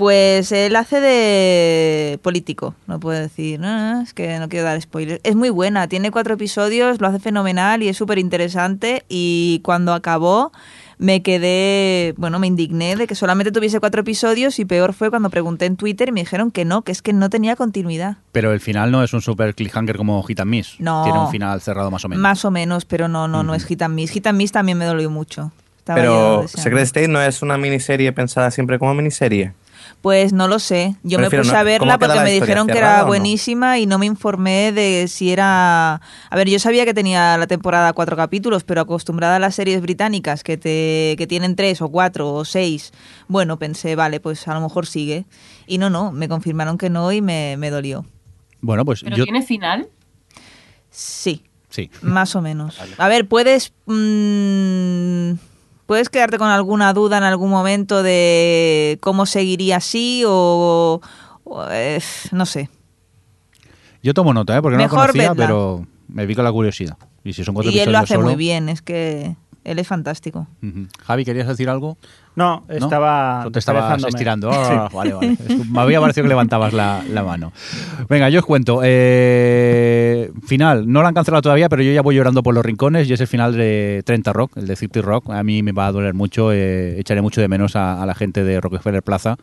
Pues 0.01 0.51
él 0.51 0.77
hace 0.77 0.99
de 0.99 2.19
político, 2.23 2.75
no 2.87 2.99
puedo 2.99 3.21
decir, 3.21 3.61
no, 3.61 3.69
no, 3.69 4.01
es 4.01 4.15
que 4.15 4.39
no 4.39 4.49
quiero 4.49 4.65
dar 4.65 4.81
spoilers. 4.81 5.21
Es 5.25 5.37
muy 5.37 5.51
buena, 5.51 5.89
tiene 5.89 6.11
cuatro 6.11 6.33
episodios, 6.33 7.03
lo 7.03 7.09
hace 7.09 7.19
fenomenal 7.19 7.83
y 7.83 7.89
es 7.89 7.99
súper 7.99 8.19
interesante 8.19 9.05
y 9.11 9.61
cuando 9.63 9.93
acabó 9.93 10.53
me 10.97 11.21
quedé, 11.21 12.15
bueno, 12.17 12.39
me 12.39 12.47
indigné 12.47 12.97
de 12.97 13.07
que 13.07 13.15
solamente 13.15 13.53
tuviese 13.53 13.79
cuatro 13.79 14.01
episodios 14.01 14.59
y 14.59 14.65
peor 14.65 14.95
fue 14.95 15.11
cuando 15.11 15.29
pregunté 15.29 15.67
en 15.67 15.77
Twitter 15.77 16.09
y 16.09 16.13
me 16.13 16.21
dijeron 16.21 16.51
que 16.51 16.65
no, 16.65 16.81
que 16.81 16.93
es 16.93 17.03
que 17.03 17.13
no 17.13 17.29
tenía 17.29 17.55
continuidad. 17.55 18.17
Pero 18.33 18.55
el 18.55 18.61
final 18.61 18.91
no 18.91 19.05
es 19.05 19.13
un 19.13 19.21
super 19.21 19.55
cliffhanger 19.55 19.99
como 19.99 20.23
Hit 20.23 20.41
and 20.41 20.51
Miss. 20.51 20.77
No. 20.79 21.05
Tiene 21.05 21.19
un 21.19 21.31
final 21.31 21.61
cerrado 21.61 21.91
más 21.91 22.07
o 22.07 22.09
menos. 22.09 22.23
Más 22.23 22.43
o 22.47 22.51
menos, 22.51 22.87
pero 22.87 23.07
no, 23.09 23.29
no, 23.29 23.43
no 23.43 23.55
es 23.55 23.67
Hit 23.67 23.83
and 23.83 23.95
Miss. 23.95 24.13
Hit 24.13 24.27
and 24.29 24.39
Miss 24.39 24.51
también 24.51 24.79
me 24.79 24.87
dolió 24.87 25.11
mucho. 25.11 25.53
Estaba 25.77 26.01
Pero. 26.01 26.49
Secret 26.49 26.85
State 26.85 27.09
no 27.09 27.21
es 27.21 27.43
una 27.43 27.59
miniserie 27.59 28.13
pensada 28.13 28.51
siempre 28.51 28.79
como 28.79 28.95
miniserie. 28.95 29.53
Pues 30.03 30.33
no 30.33 30.49
lo 30.49 30.59
sé. 30.59 30.97
Yo 31.03 31.19
me 31.19 31.27
puse 31.29 31.37
no- 31.37 31.51
a 31.53 31.57
¿cómo 31.59 31.65
verla 31.65 31.99
porque 31.99 32.15
me 32.21 32.21
historia? 32.21 32.41
dijeron 32.41 32.67
que 32.69 32.73
¿Cerrada 32.73 32.95
era 32.95 33.03
no? 33.03 33.09
buenísima 33.09 33.79
y 33.79 33.85
no 33.85 33.99
me 33.99 34.07
informé 34.07 34.73
de 34.73 35.07
si 35.09 35.31
era... 35.31 35.97
A 36.31 36.37
ver, 36.37 36.49
yo 36.49 36.59
sabía 36.59 36.87
que 36.87 36.95
tenía 36.95 37.37
la 37.37 37.47
temporada 37.47 37.93
cuatro 37.93 38.17
capítulos, 38.17 38.65
pero 38.65 38.81
acostumbrada 38.81 39.37
a 39.37 39.39
las 39.39 39.55
series 39.57 39.83
británicas 39.83 40.43
que, 40.43 40.57
te, 40.57 41.17
que 41.19 41.27
tienen 41.29 41.55
tres 41.55 41.83
o 41.83 41.91
cuatro 41.91 42.33
o 42.33 42.47
seis, 42.47 42.93
bueno, 43.29 43.59
pensé, 43.59 43.95
vale, 43.95 44.21
pues 44.21 44.49
a 44.49 44.55
lo 44.55 44.63
mejor 44.63 44.87
sigue. 44.87 45.27
Y 45.67 45.77
no, 45.77 45.91
no, 45.91 46.13
me 46.13 46.29
confirmaron 46.29 46.79
que 46.79 46.89
no 46.89 47.13
y 47.13 47.21
me, 47.21 47.57
me 47.59 47.69
dolió. 47.69 48.07
Bueno, 48.63 48.87
pues 48.87 49.03
¿Pero 49.03 49.17
yo... 49.17 49.25
tiene 49.25 49.43
final? 49.43 49.89
Sí, 50.91 51.45
Sí. 51.69 51.91
más 52.01 52.35
o 52.37 52.41
menos. 52.41 52.79
A 52.99 53.09
ver, 53.09 53.29
puedes... 53.29 53.75
mm, 53.85 55.33
Puedes 55.91 56.09
quedarte 56.09 56.39
con 56.39 56.47
alguna 56.47 56.93
duda 56.93 57.19
en 57.19 57.25
algún 57.25 57.51
momento 57.51 58.05
de 58.05 58.97
cómo 59.01 59.27
seguiría 59.27 59.79
así 59.79 60.23
o... 60.25 61.01
o, 61.43 61.65
eh, 61.69 62.01
no 62.31 62.47
sé. 62.47 62.71
Yo 64.01 64.15
tomo 64.15 64.33
nota, 64.33 64.57
¿eh? 64.57 64.63
Porque 64.63 64.77
no 64.77 64.85
lo 64.85 64.89
conocía, 64.89 65.35
pero 65.35 65.85
me 66.07 66.29
pica 66.29 66.45
la 66.45 66.53
curiosidad. 66.53 66.97
Y 67.25 67.33
si 67.33 67.43
son 67.43 67.55
cuatro 67.57 67.73
Y 67.73 67.81
él 67.81 67.91
lo 67.91 67.99
hace 67.99 68.15
solo- 68.15 68.29
muy 68.29 68.37
bien, 68.37 68.69
es 68.69 68.83
que 68.83 69.35
él 69.65 69.81
es 69.81 69.89
fantástico. 69.89 70.47
Javi, 71.05 71.25
¿querías 71.25 71.49
decir 71.49 71.69
algo? 71.69 71.99
No, 72.41 72.65
¿No? 72.67 72.75
estaba. 72.75 73.43
Tú 73.45 73.51
te 73.51 73.59
estabas 73.59 74.03
estirando. 74.05 74.51
Ah, 74.71 74.89
Vale, 74.93 75.13
vale. 75.13 75.37
Me 75.71 75.81
había 75.81 76.01
parecido 76.01 76.25
que 76.25 76.29
levantabas 76.29 76.73
la, 76.73 77.03
la 77.13 77.23
mano. 77.23 77.53
Venga, 78.09 78.29
yo 78.31 78.41
os 78.41 78.47
cuento. 78.47 78.81
Eh, 78.83 80.31
final, 80.47 80.91
no 80.91 81.03
lo 81.03 81.09
han 81.09 81.15
cancelado 81.15 81.43
todavía, 81.43 81.69
pero 81.69 81.83
yo 81.83 81.93
ya 81.93 82.03
voy 82.03 82.15
llorando 82.15 82.43
por 82.43 82.55
los 82.55 82.65
rincones 82.65 83.09
y 83.09 83.13
es 83.13 83.21
el 83.21 83.27
final 83.27 83.55
de 83.57 84.03
30 84.07 84.33
Rock, 84.33 84.57
el 84.57 84.67
de 84.67 84.77
City 84.77 85.01
Rock. 85.01 85.31
A 85.31 85.43
mí 85.43 85.63
me 85.63 85.73
va 85.73 85.87
a 85.89 85.93
doler 85.93 86.15
mucho, 86.15 86.53
eh, 86.53 86.99
echaré 86.99 87.21
mucho 87.23 87.41
de 87.41 87.49
menos 87.49 87.77
a, 87.77 88.03
a 88.03 88.07
la 88.07 88.15
gente 88.15 88.45
de 88.45 88.61
Rockefeller 88.61 89.03
Plaza. 89.03 89.37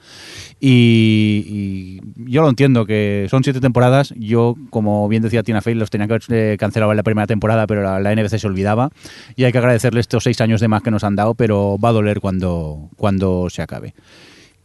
Y, 0.60 1.44
y 1.48 2.32
yo 2.32 2.42
lo 2.42 2.50
entiendo, 2.50 2.86
que 2.86 3.28
son 3.30 3.44
siete 3.44 3.60
temporadas. 3.62 4.14
Yo, 4.18 4.56
como 4.70 5.08
bien 5.08 5.22
decía 5.24 5.44
Tina 5.44 5.62
Fey, 5.62 5.76
los 5.76 5.90
tenía 5.90 6.08
que 6.08 6.14
haber 6.14 6.24
eh, 6.30 6.58
cancelado 6.60 6.92
en 6.92 6.98
la 6.98 7.04
primera 7.04 7.28
temporada, 7.28 7.68
pero 7.68 7.84
la, 7.84 8.00
la 8.00 8.16
NBC 8.16 8.38
se 8.40 8.48
olvidaba. 8.48 8.90
Y 9.36 9.44
hay 9.44 9.52
que 9.52 9.58
agradecerle 9.58 10.00
estos 10.00 10.24
seis 10.24 10.42
años 10.42 10.62
de 10.62 10.68
más 10.68 10.82
que 10.82 10.92
nos 10.92 11.04
han 11.04 11.16
dado, 11.16 11.36
pero 11.36 11.78
va 11.84 11.90
a 11.90 11.94
doler 11.94 12.20
cuando, 12.22 12.87
cuando 12.96 13.50
se 13.50 13.62
acabe. 13.62 13.94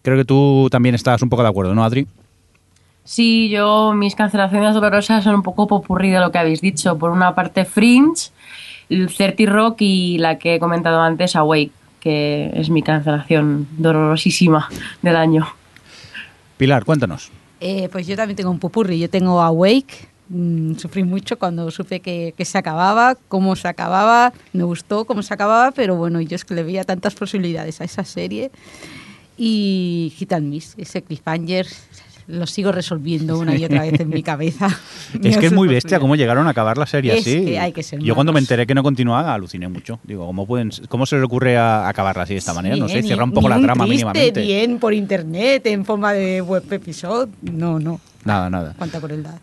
Creo 0.02 0.16
que 0.16 0.24
tú 0.24 0.68
también 0.70 0.94
estás 0.94 1.22
un 1.22 1.28
poco 1.28 1.42
de 1.42 1.48
acuerdo, 1.48 1.74
¿no, 1.74 1.84
Adri? 1.84 2.06
Sí, 3.04 3.48
yo, 3.48 3.92
mis 3.94 4.14
cancelaciones 4.14 4.74
dolorosas 4.74 5.24
son 5.24 5.36
un 5.36 5.42
poco 5.42 5.66
popurrí 5.66 6.10
de 6.10 6.20
lo 6.20 6.30
que 6.30 6.38
habéis 6.38 6.60
dicho. 6.60 6.98
Por 6.98 7.10
una 7.10 7.34
parte, 7.34 7.64
Fringe, 7.64 8.30
el 8.88 9.12
30 9.12 9.44
Rock 9.46 9.76
y 9.80 10.18
la 10.18 10.38
que 10.38 10.54
he 10.54 10.60
comentado 10.60 11.00
antes, 11.00 11.34
Awake, 11.34 11.72
que 12.00 12.50
es 12.54 12.70
mi 12.70 12.82
cancelación 12.82 13.66
dolorosísima 13.76 14.68
del 15.02 15.16
año. 15.16 15.46
Pilar, 16.56 16.84
cuéntanos. 16.84 17.30
Eh, 17.60 17.88
pues 17.90 18.06
yo 18.06 18.16
también 18.16 18.36
tengo 18.36 18.50
un 18.50 18.58
pupurri. 18.58 18.98
Yo 18.98 19.08
tengo 19.08 19.40
Awake. 19.40 20.11
Mm, 20.34 20.76
sufrí 20.76 21.04
mucho 21.04 21.38
cuando 21.38 21.70
supe 21.70 22.00
que, 22.00 22.32
que 22.34 22.46
se 22.46 22.56
acababa, 22.56 23.16
cómo 23.28 23.54
se 23.54 23.68
acababa. 23.68 24.32
Me 24.54 24.62
gustó 24.64 25.04
cómo 25.04 25.22
se 25.22 25.34
acababa, 25.34 25.72
pero 25.72 25.96
bueno, 25.96 26.22
yo 26.22 26.36
es 26.36 26.44
que 26.46 26.54
le 26.54 26.62
veía 26.62 26.84
tantas 26.84 27.14
posibilidades 27.14 27.82
a 27.82 27.84
esa 27.84 28.02
serie. 28.04 28.50
Y 29.36 30.12
Hit 30.16 30.32
and 30.32 30.48
Miss, 30.48 30.74
ese 30.78 31.02
cliffhanger, 31.02 31.66
lo 32.28 32.46
sigo 32.46 32.72
resolviendo 32.72 33.38
una 33.38 33.56
y 33.56 33.64
otra 33.66 33.82
vez 33.82 34.00
en 34.00 34.08
mi 34.08 34.22
cabeza. 34.32 34.68
Es 35.22 35.36
que 35.36 35.46
es 35.46 35.52
muy 35.52 35.68
bestia 35.68 36.00
cómo 36.00 36.16
llegaron 36.16 36.46
a 36.46 36.50
acabar 36.50 36.78
la 36.78 36.86
serie 36.86 37.12
Es 37.12 37.20
así. 37.20 37.44
que 37.44 37.58
hay 37.58 37.72
que 37.72 37.82
ser 37.82 37.98
Yo 38.00 38.14
cuando 38.14 38.32
me 38.32 38.40
enteré 38.40 38.66
que 38.66 38.74
no 38.74 38.82
continuaba, 38.82 39.34
aluciné 39.34 39.68
mucho. 39.68 40.00
Digo, 40.02 40.24
¿cómo, 40.24 40.46
pueden, 40.46 40.70
cómo 40.88 41.04
se 41.04 41.16
le 41.16 41.24
ocurre 41.24 41.58
a 41.58 41.88
acabarla 41.88 42.22
así 42.22 42.32
de 42.32 42.38
esta 42.38 42.54
manera? 42.54 42.76
No 42.76 42.88
sé, 42.88 43.02
cierra 43.02 43.24
un 43.24 43.32
poco 43.32 43.50
la 43.50 43.60
trama 43.60 43.84
mínimamente. 43.86 44.40
bien 44.40 44.78
por 44.78 44.94
internet, 44.94 45.66
en 45.66 45.84
forma 45.84 46.14
de 46.14 46.40
web 46.40 46.64
episodio. 46.72 47.28
No, 47.42 47.78
no. 47.78 48.00
Nada, 48.24 48.48
nada. 48.48 48.74
Cuánta 48.78 48.98
crueldad. 48.98 49.34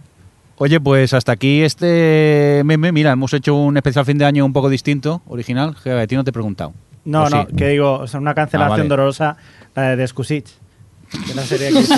Oye, 0.61 0.79
pues 0.81 1.13
hasta 1.13 1.31
aquí 1.31 1.61
este 1.61 2.61
meme. 2.65 2.91
Mira, 2.91 3.11
hemos 3.13 3.33
hecho 3.33 3.55
un 3.55 3.77
especial 3.77 4.05
fin 4.05 4.17
de 4.17 4.25
año 4.25 4.45
un 4.45 4.51
poco 4.53 4.69
distinto, 4.69 5.21
original. 5.27 5.75
Que 5.81 5.91
a 5.91 6.05
ti 6.05 6.15
no 6.15 6.23
te 6.25 6.31
he 6.31 6.33
preguntado. 6.33 6.73
No, 7.05 7.23
¿O 7.23 7.29
no, 7.29 7.47
sí? 7.49 7.55
que 7.55 7.69
digo, 7.69 7.93
o 7.93 8.07
sea, 8.07 8.19
una 8.19 8.33
cancelación 8.35 8.71
Ah, 8.73 8.77
vale. 8.77 8.89
dolorosa, 8.89 9.37
la 9.73 9.83
de 9.83 9.95
Descusich. 9.95 10.47
Que 11.27 11.33
la 11.33 11.41
serie 11.43 11.71
que 11.71 11.79
hice. 11.79 11.95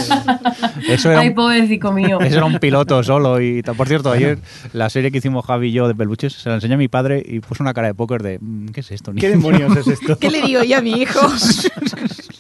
Eso 0.88 1.12
era, 1.12 1.20
Ay, 1.22 1.30
un, 1.30 1.36
pobrecito 1.36 1.92
mío. 1.92 2.20
eso 2.22 2.38
era 2.38 2.46
un 2.46 2.60
piloto 2.60 3.04
solo. 3.04 3.42
y 3.42 3.62
tal. 3.62 3.76
Por 3.76 3.88
cierto, 3.90 4.10
ayer 4.12 4.38
la 4.72 4.90
serie 4.90 5.12
que 5.12 5.18
hicimos 5.18 5.44
Javi 5.46 5.68
y 5.68 5.72
yo 5.74 5.88
de 5.90 5.96
peluches 5.96 6.32
se 6.34 6.48
la 6.48 6.56
enseñé 6.56 6.76
a 6.76 6.78
mi 6.78 6.88
padre 6.88 7.22
y 7.26 7.40
puso 7.42 7.62
una 7.64 7.74
cara 7.74 7.88
de 7.88 7.94
póker 7.94 8.22
de 8.24 8.38
"Mm, 8.40 8.68
¿qué 8.68 8.80
es 8.80 8.92
esto? 8.92 9.12
¿Qué 9.14 9.36
niño?". 9.36 9.52
demonios 9.52 9.76
es 9.78 9.88
esto? 10.00 10.18
¿Qué 10.18 10.30
le 10.32 10.42
digo 10.44 10.64
yo 10.64 10.78
a 10.78 10.82
mi 10.82 10.92
hijo? 11.02 11.20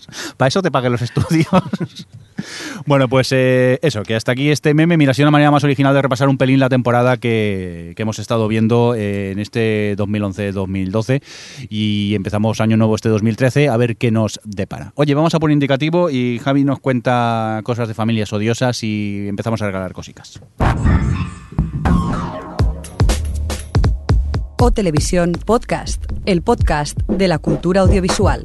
Para 0.41 0.47
eso 0.47 0.63
te 0.63 0.71
pagué 0.71 0.89
los 0.89 1.03
estudios. 1.03 1.45
bueno, 2.87 3.07
pues 3.07 3.31
eh, 3.31 3.77
eso, 3.83 4.01
que 4.01 4.15
hasta 4.15 4.31
aquí 4.31 4.49
este 4.49 4.73
meme. 4.73 4.97
Mira, 4.97 5.11
ha 5.11 5.13
sido 5.13 5.25
una 5.25 5.31
manera 5.33 5.51
más 5.51 5.63
original 5.63 5.93
de 5.93 6.01
repasar 6.01 6.29
un 6.29 6.39
pelín 6.39 6.59
la 6.59 6.67
temporada 6.67 7.17
que, 7.17 7.93
hemos 7.95 8.17
estado 8.17 8.47
viendo 8.47 8.95
eh, 8.95 9.33
en 9.33 9.37
este 9.37 9.95
2011-2012 9.97 11.21
y 11.69 12.15
empezamos 12.15 12.59
año 12.59 12.75
nuevo 12.75 12.95
este 12.95 13.09
2013 13.09 13.69
a 13.69 13.77
ver 13.77 13.97
qué 13.97 14.09
nos 14.09 14.39
depara. 14.43 14.93
Oye, 14.95 15.13
vamos 15.13 15.35
a 15.35 15.39
por 15.39 15.51
indicativo 15.51 16.09
y 16.09 16.39
Javi 16.39 16.63
nos 16.63 16.79
cuenta 16.79 17.61
cosas 17.63 17.87
de 17.87 17.93
familias 17.93 18.33
odiosas 18.33 18.83
y 18.83 19.27
empezamos 19.27 19.61
a 19.61 19.67
regalar 19.67 19.93
cositas. 19.93 20.41
O 24.59 24.71
Televisión 24.71 25.33
Podcast, 25.45 26.03
el 26.25 26.41
podcast 26.41 26.97
de 27.07 27.27
la 27.27 27.37
cultura 27.37 27.81
audiovisual. 27.81 28.43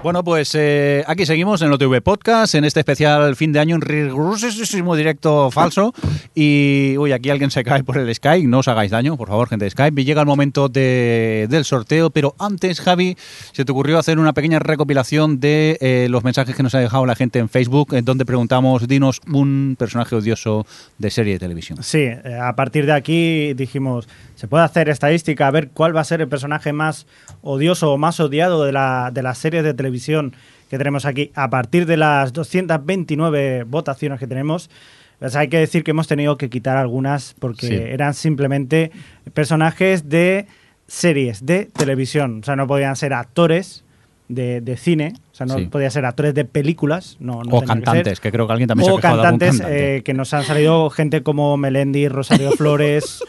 Bueno, 0.00 0.22
pues 0.22 0.54
eh, 0.54 1.02
aquí 1.08 1.26
seguimos 1.26 1.60
en 1.60 1.72
OTV 1.72 2.00
Podcast, 2.02 2.54
en 2.54 2.64
este 2.64 2.78
especial 2.80 3.34
fin 3.34 3.52
de 3.52 3.58
año, 3.58 3.74
en 3.74 3.80
rigurosísimo 3.82 4.94
directo 4.94 5.50
falso. 5.50 5.92
Y, 6.36 6.94
uy, 6.98 7.10
aquí 7.10 7.30
alguien 7.30 7.50
se 7.50 7.64
cae 7.64 7.82
por 7.82 7.98
el 7.98 8.14
Skype, 8.14 8.46
no 8.46 8.60
os 8.60 8.68
hagáis 8.68 8.92
daño, 8.92 9.16
por 9.16 9.26
favor, 9.28 9.48
gente 9.48 9.64
de 9.64 9.70
Skype. 9.72 10.00
Y 10.00 10.04
llega 10.04 10.20
el 10.20 10.26
momento 10.26 10.68
de- 10.68 11.46
del 11.50 11.64
sorteo, 11.64 12.10
pero 12.10 12.34
antes, 12.38 12.80
Javi, 12.80 13.16
se 13.52 13.64
te 13.64 13.72
ocurrió 13.72 13.98
hacer 13.98 14.20
una 14.20 14.32
pequeña 14.32 14.60
recopilación 14.60 15.40
de 15.40 15.76
eh, 15.80 16.06
los 16.08 16.22
mensajes 16.22 16.54
que 16.54 16.62
nos 16.62 16.74
ha 16.76 16.78
dejado 16.78 17.04
la 17.04 17.16
gente 17.16 17.40
en 17.40 17.48
Facebook, 17.48 17.92
en 17.94 18.04
donde 18.04 18.24
preguntamos, 18.24 18.86
dinos 18.86 19.20
un 19.30 19.74
personaje 19.76 20.14
odioso 20.14 20.64
de 20.98 21.10
serie 21.10 21.32
de 21.34 21.38
televisión. 21.40 21.82
Sí, 21.82 21.98
eh, 22.02 22.38
a 22.40 22.54
partir 22.54 22.86
de 22.86 22.92
aquí 22.92 23.52
dijimos, 23.54 24.08
se 24.38 24.46
puede 24.46 24.62
hacer 24.62 24.88
estadística, 24.88 25.48
a 25.48 25.50
ver 25.50 25.70
cuál 25.70 25.96
va 25.96 26.00
a 26.02 26.04
ser 26.04 26.20
el 26.20 26.28
personaje 26.28 26.72
más 26.72 27.08
odioso 27.42 27.92
o 27.92 27.98
más 27.98 28.20
odiado 28.20 28.62
de, 28.64 28.70
la, 28.70 29.10
de 29.12 29.22
las 29.22 29.38
series 29.38 29.64
de 29.64 29.74
televisión 29.74 30.32
que 30.70 30.78
tenemos 30.78 31.06
aquí. 31.06 31.32
A 31.34 31.50
partir 31.50 31.86
de 31.86 31.96
las 31.96 32.32
229 32.32 33.64
votaciones 33.64 34.20
que 34.20 34.26
tenemos, 34.28 34.70
pues 35.18 35.34
hay 35.34 35.48
que 35.48 35.58
decir 35.58 35.82
que 35.82 35.90
hemos 35.90 36.06
tenido 36.06 36.36
que 36.36 36.50
quitar 36.50 36.76
algunas 36.76 37.34
porque 37.40 37.66
Sí. 37.66 37.74
eran 37.74 38.14
simplemente 38.14 38.92
personajes 39.34 40.08
de 40.08 40.46
series 40.86 41.44
de 41.44 41.66
televisión. 41.66 42.38
O 42.42 42.44
sea, 42.44 42.54
no 42.54 42.66
podían 42.68 42.94
ser 42.94 43.12
actores 43.14 43.82
de, 44.28 44.60
de 44.60 44.76
cine, 44.76 45.14
o 45.32 45.34
sea, 45.34 45.46
no 45.46 45.58
Sí. 45.58 45.64
podían 45.66 45.90
ser 45.90 46.04
actores 46.04 46.34
de 46.34 46.44
películas. 46.44 47.16
No, 47.18 47.42
no 47.42 47.56
o 47.56 47.60
que 47.60 47.66
cantantes, 47.66 48.20
que 48.20 48.30
creo 48.30 48.46
que 48.46 48.52
alguien 48.52 48.68
también 48.68 48.84
se 48.86 48.92
ha 48.92 48.96
quejado 48.96 49.16
de 49.16 49.22
algún 49.26 49.38
cantantes 49.40 49.58
cantante. 49.60 49.96
eh, 49.96 50.02
que 50.02 50.14
nos 50.14 50.32
han 50.34 50.44
salido 50.44 50.90
gente 50.90 51.22
como 51.24 51.56
Melendi, 51.56 52.06
Rosario 52.08 52.50
Flores, 52.56 53.20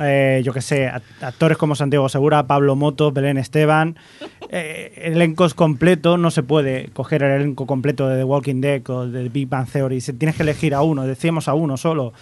eh, 0.00 0.42
yo 0.44 0.52
que 0.52 0.60
sé, 0.60 0.88
actores 1.20 1.58
como 1.58 1.74
Santiago 1.74 2.08
Segura, 2.08 2.46
Pablo 2.46 2.76
Moto, 2.76 3.12
Belén 3.12 3.38
Esteban. 3.38 3.96
Eh, 4.50 5.10
elencos 5.12 5.52
completos, 5.52 6.18
no 6.18 6.30
se 6.30 6.42
puede 6.42 6.88
coger 6.94 7.22
el 7.22 7.32
elenco 7.32 7.66
completo 7.66 8.08
de 8.08 8.16
The 8.16 8.24
Walking 8.24 8.62
Dead 8.62 8.88
o 8.88 9.06
de 9.06 9.28
Big 9.28 9.46
Bang 9.46 9.68
Theory, 9.70 10.00
se, 10.00 10.14
tienes 10.14 10.36
que 10.36 10.42
elegir 10.42 10.74
a 10.74 10.80
uno, 10.80 11.04
decíamos 11.04 11.48
a 11.48 11.54
uno 11.54 11.76
solo. 11.76 12.14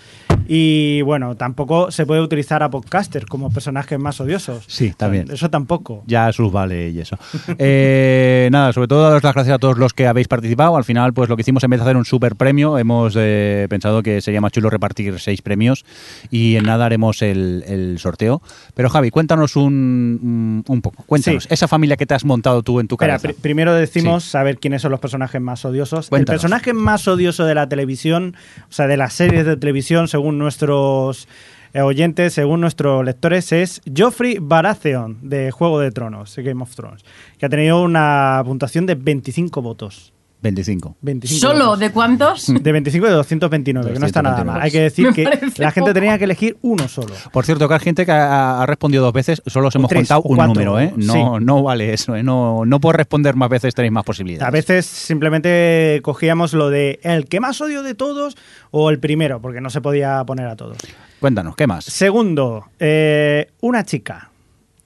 Y 0.49 1.03
bueno, 1.03 1.35
tampoco 1.37 1.91
se 1.91 2.07
puede 2.07 2.21
utilizar 2.21 2.63
a 2.63 2.71
podcasters 2.71 3.27
como 3.27 3.51
personajes 3.51 3.99
más 3.99 4.21
odiosos. 4.21 4.65
Sí, 4.69 4.93
también. 4.97 5.31
Eso 5.31 5.51
tampoco. 5.51 6.03
Ya 6.07 6.33
sus 6.33 6.53
vale 6.53 6.91
y 6.91 7.01
eso. 7.01 7.19
Eh, 7.59 8.49
nada, 8.53 8.73
sobre 8.73 8.87
todo 8.89 9.03
daros 9.03 9.23
las 9.23 9.35
gracias 9.35 9.55
a 9.57 9.59
todos 9.59 9.79
los 9.79 9.93
que 9.93 10.07
habéis 10.07 10.29
participado. 10.29 10.77
Al 10.77 10.85
final, 10.85 11.13
pues 11.15 11.29
lo 11.29 11.37
que 11.37 11.41
hicimos 11.43 11.65
en 11.65 11.71
vez 11.71 11.81
de 11.81 11.85
hacer 11.85 11.97
un 11.97 12.05
super 12.05 12.37
premio, 12.37 12.79
hemos 12.79 13.15
eh, 13.17 13.67
pensado 13.71 14.03
que 14.03 14.21
sería 14.21 14.41
más 14.41 14.53
chulo 14.53 14.71
repartir 14.71 15.19
seis 15.19 15.43
premios 15.43 15.85
y 16.31 16.57
en 16.57 16.65
nada 16.65 16.87
haremos 16.87 17.23
el, 17.23 17.97
sorteo. 17.99 18.43
Pero 18.75 18.89
Javi, 18.91 19.11
cuéntanos 19.11 19.57
un, 19.57 20.63
un 20.67 20.83
poco. 20.83 21.03
Cuéntanos, 21.07 21.45
Sí. 21.45 21.49
esa 21.53 21.67
familia 21.69 21.97
que 21.97 22.07
te 22.07 22.15
has 22.15 22.25
montado 22.25 22.63
tú 22.63 22.79
en 22.81 22.89
tu 22.89 22.95
Espera, 22.97 23.15
cabeza. 23.19 23.29
pri- 23.29 23.43
primero 23.43 23.75
decimos 23.75 24.25
saber 24.25 24.59
quiénes 24.59 24.83
son 24.83 24.91
los 24.91 25.01
personajes 25.01 25.41
más 25.41 25.65
odiosos. 25.65 26.09
Cuéntanos. 26.09 26.29
El 26.29 26.49
personaje 26.49 26.73
más 26.73 27.09
odioso 27.09 27.45
de 27.45 27.55
la 27.55 27.69
televisión, 27.69 28.37
o 28.69 28.73
sea, 28.73 28.87
de 28.87 28.97
las 28.97 29.13
series 29.15 29.45
de 29.47 29.57
televisión, 29.57 30.09
según 30.09 30.26
nuestros 30.33 31.29
eh, 31.73 31.83
oyentes, 31.83 32.33
según 32.33 32.61
nuestros 32.61 33.05
lectores, 33.05 33.53
es 33.53 33.83
Joffrey 33.95 34.39
Baratheon 34.41 35.19
de 35.29 35.51
Juego 35.51 35.81
de 35.81 35.91
Tronos, 35.91 36.35
Game 36.37 36.63
of 36.63 36.75
Thrones, 36.75 37.05
que 37.39 37.47
ha 37.47 37.49
tenido 37.49 37.83
una 37.83 38.43
puntuación 38.45 38.87
de 38.87 38.95
25 38.95 39.63
votos. 39.63 40.13
25. 40.43 40.97
25 41.01 41.41
¿Solo? 41.41 41.77
¿De 41.77 41.91
cuántos? 41.91 42.47
De 42.63 42.73
25 42.73 43.07
y 43.07 43.11
de 43.11 43.17
229, 43.17 43.93
que 43.95 43.99
no 43.99 44.07
está 44.07 44.23
nada 44.23 44.45
229. 44.45 44.53
mal. 44.53 44.63
Hay 44.63 44.71
que 44.71 44.81
decir 44.81 45.07
Me 45.09 45.13
que 45.15 45.25
la 45.63 45.71
gente 45.71 45.91
poco. 45.91 45.95
tenía 45.95 46.19
que 46.19 46.25
elegir 46.25 46.57
uno 46.63 46.89
solo. 46.89 47.15
Por 47.33 47.45
cierto, 47.45 47.67
que 47.69 47.75
hay 47.75 47.81
gente 47.81 48.05
que 48.07 48.13
ha, 48.13 48.63
ha 48.63 48.67
respondido 48.67 49.03
dos 49.03 49.13
veces, 49.13 49.43
solo 49.47 49.69
os 49.69 49.75
hemos 49.75 49.89
tres, 49.89 50.01
contado 50.03 50.23
un 50.23 50.37
cuatro, 50.37 50.55
número, 50.55 50.81
¿eh? 50.81 50.93
No, 50.97 51.13
sí. 51.39 51.45
no 51.45 51.63
vale 51.63 51.93
eso, 51.93 52.15
¿eh? 52.17 52.23
No, 52.23 52.65
no 52.65 52.81
por 52.81 52.97
responder 52.97 53.35
más 53.35 53.49
veces 53.49 53.75
tenéis 53.75 53.93
más 53.93 54.05
posibilidades. 54.05 54.47
A 54.47 54.51
veces 54.51 54.87
simplemente 54.87 56.01
cogíamos 56.03 56.53
lo 56.53 56.71
de 56.71 57.01
el 57.03 57.27
que 57.27 57.41
más 57.41 57.61
odio 57.61 57.83
de 57.83 57.95
todos 57.95 58.37
o 58.71 58.91
el 58.91 58.99
primero, 59.01 59.41
porque 59.41 59.61
no 59.61 59.71
se 59.71 59.81
podía 59.81 60.23
poner 60.25 60.47
a 60.47 60.57
todos. 60.57 60.77
Cuéntanos, 61.21 61.57
¿qué 61.57 61.67
más? 61.67 61.85
Segundo, 61.85 62.67
eh, 62.79 63.49
una 63.61 63.85
chica. 63.85 64.31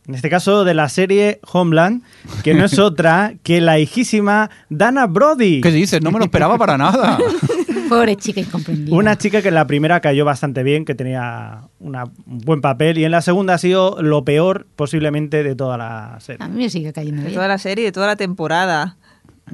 En 0.08 0.14
este 0.14 0.28
caso 0.30 0.64
de 0.64 0.74
la 0.74 0.88
serie 0.88 1.40
Homeland, 1.52 2.02
que 2.42 2.54
no 2.54 2.64
es 2.64 2.78
otra 2.78 3.34
que 3.42 3.60
la 3.60 3.78
hijísima 3.78 4.50
Dana 4.68 5.06
Brody. 5.06 5.60
¿Qué 5.60 5.70
dices? 5.70 6.02
No 6.02 6.10
me 6.10 6.18
lo 6.18 6.24
esperaba 6.24 6.58
para 6.58 6.76
nada. 6.78 7.18
Pobre 7.88 8.16
chica 8.16 8.40
incomprendida. 8.40 8.96
Una 8.96 9.18
chica 9.18 9.42
que 9.42 9.48
en 9.48 9.54
la 9.54 9.66
primera 9.66 10.00
cayó 10.00 10.24
bastante 10.24 10.62
bien, 10.62 10.84
que 10.84 10.94
tenía 10.94 11.62
una- 11.80 12.04
un 12.04 12.38
buen 12.38 12.60
papel, 12.60 12.98
y 12.98 13.04
en 13.04 13.10
la 13.10 13.20
segunda 13.20 13.54
ha 13.54 13.58
sido 13.58 14.00
lo 14.00 14.24
peor 14.24 14.66
posiblemente 14.76 15.42
de 15.42 15.54
toda 15.56 15.76
la 15.76 16.16
serie. 16.20 16.44
A 16.44 16.48
mí 16.48 16.62
me 16.64 16.70
sigue 16.70 16.92
cayendo 16.92 17.22
De 17.22 17.30
toda 17.32 17.48
la 17.48 17.58
serie, 17.58 17.84
de 17.86 17.92
toda 17.92 18.06
la 18.06 18.16
temporada. 18.16 18.96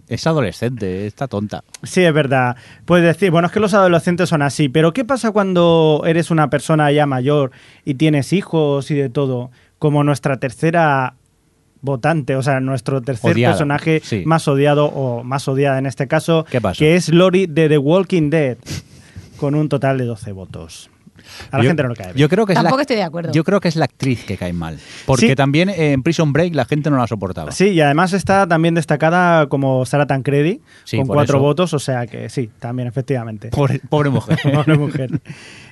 Es 0.09 0.27
adolescente, 0.27 1.07
está 1.07 1.27
tonta. 1.27 1.65
Sí, 1.83 2.03
es 2.05 2.13
verdad. 2.13 2.57
Puedes 2.85 3.07
decir, 3.07 3.31
bueno, 3.31 3.47
es 3.47 3.53
que 3.53 3.61
los 3.61 3.73
adolescentes 3.73 4.29
son 4.29 4.43
así, 4.43 4.69
pero 4.69 4.93
¿qué 4.93 5.07
pasa 5.07 5.31
cuando 5.31 6.03
eres 6.07 6.31
una 6.31 6.51
persona 6.51 6.93
ya 6.93 7.07
mayor 7.07 7.51
y 7.87 7.95
tienes 7.95 8.35
hijos 8.35 8.91
y 8.91 8.95
de 8.95 9.09
todo? 9.09 9.51
Como 9.79 10.05
nuestra 10.05 10.39
tercera 10.39 11.15
votante, 11.83 12.35
o 12.37 12.43
sea, 12.43 12.61
nuestro 12.61 13.03
tercer 13.03 13.33
Odiada, 13.33 13.55
personaje 13.55 14.01
sí. 14.03 14.23
más 14.27 14.49
odiado 14.49 14.87
o 14.87 15.23
más 15.23 15.47
odiada 15.49 15.79
en 15.79 15.87
este 15.87 16.09
caso, 16.09 16.45
¿Qué 16.51 16.61
pasa? 16.61 16.79
que 16.79 16.97
es 16.97 17.11
Lori 17.11 17.47
de 17.47 17.69
The 17.69 17.79
Walking 17.79 18.31
Dead, 18.31 18.57
con 19.37 19.55
un 19.55 19.69
total 19.69 19.99
de 19.99 20.05
12 20.07 20.33
votos. 20.33 20.91
A 21.51 21.59
la 21.59 21.65
Yo- 21.65 21.71
gente 21.71 21.83
no 21.83 21.89
le 21.91 21.97
cae 21.97 22.07
bien. 22.07 22.17
Yo 22.19 22.29
creo 22.29 22.47
que 22.47 22.53
es 22.53 22.57
Tampoco 22.57 22.77
la, 22.77 22.83
estoy 22.83 22.97
de 22.97 23.03
acuerdo. 23.03 23.33
Yo 23.33 23.43
creo 23.45 23.61
que 23.61 23.67
es 23.69 23.75
la 23.77 23.85
actriz 23.87 24.25
que 24.25 24.37
cae 24.37 24.53
mal. 24.53 24.79
Porque 25.07 25.29
Sí. 25.31 25.35
también 25.35 25.69
en 25.69 26.03
Prison 26.03 26.33
Break 26.33 26.55
la 26.55 26.65
gente 26.65 26.89
no 26.89 26.97
la 26.99 27.07
soportaba. 27.09 27.51
Sí, 27.53 27.69
y 27.71 27.81
además 27.81 28.13
está 28.13 28.47
también 28.47 28.75
destacada 28.75 29.49
como 29.49 29.85
Sarah 29.87 30.07
Tancredi, 30.07 30.61
Sí, 30.85 30.97
con 30.99 31.07
cuatro 31.09 31.39
eso. 31.39 31.43
votos, 31.43 31.75
o 31.75 31.79
sea 31.81 32.07
que 32.07 32.29
sí, 32.29 32.49
también, 32.61 32.87
efectivamente. 32.89 33.49
Pobre, 33.51 33.81
pobre 33.89 34.11
mujer. 34.11 34.39
Pobre 34.55 34.79
mujer. 34.79 35.21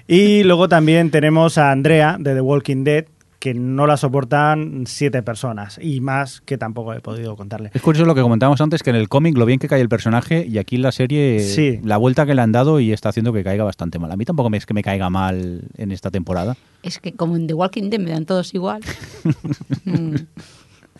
Y 0.09 0.43
luego 0.43 0.69
también 0.69 1.11
tenemos 1.11 1.57
a 1.57 1.71
Andrea 1.71 2.17
de 2.19 2.35
The 2.35 2.41
Walking 2.41 2.83
Dead, 2.85 3.05
que 3.45 3.53
no 3.53 3.87
la 3.87 3.99
soportan 3.99 4.85
siete 4.87 5.23
personas 5.23 5.79
y 5.79 6.01
más 6.01 6.41
que 6.41 6.57
tampoco 6.57 6.95
he 6.95 7.01
podido 7.01 7.37
contarle. 7.37 7.71
Es 7.75 7.83
curioso 7.83 8.07
lo 8.07 8.15
que 8.15 8.23
comentábamos 8.23 8.59
antes, 8.63 8.83
que 8.83 8.89
en 8.89 8.97
el 8.97 9.11
cómic 9.11 9.37
lo 9.37 9.45
bien 9.45 9.59
que 9.59 9.69
cae 9.69 9.83
el 9.83 9.91
personaje 9.91 10.47
y 10.49 10.57
aquí 10.57 10.77
en 10.77 10.83
la 10.83 10.93
serie 10.93 11.41
Sí. 11.41 11.79
la 11.85 11.99
vuelta 11.99 12.25
que 12.25 12.35
le 12.35 12.41
han 12.41 12.53
dado 12.53 12.81
y 12.81 12.91
está 12.91 13.11
haciendo 13.11 13.35
que 13.35 13.45
caiga 13.45 13.63
bastante 13.63 13.99
mal. 13.99 14.11
A 14.11 14.17
mí 14.17 14.25
tampoco 14.25 14.49
me 14.49 14.57
es 14.57 14.65
que 14.65 14.73
me 14.73 14.83
caiga 14.83 15.11
mal 15.11 15.61
en 15.77 15.93
esta 15.93 16.11
temporada. 16.11 16.57
Es 16.83 16.99
que 16.99 17.13
como 17.13 17.37
en 17.37 17.47
The 17.47 17.53
Walking 17.53 17.91
Dead 17.91 18.01
me 18.01 18.13
dan 18.13 18.25
todos 18.25 18.55
igual. 18.55 18.81
Mm. 19.85 20.15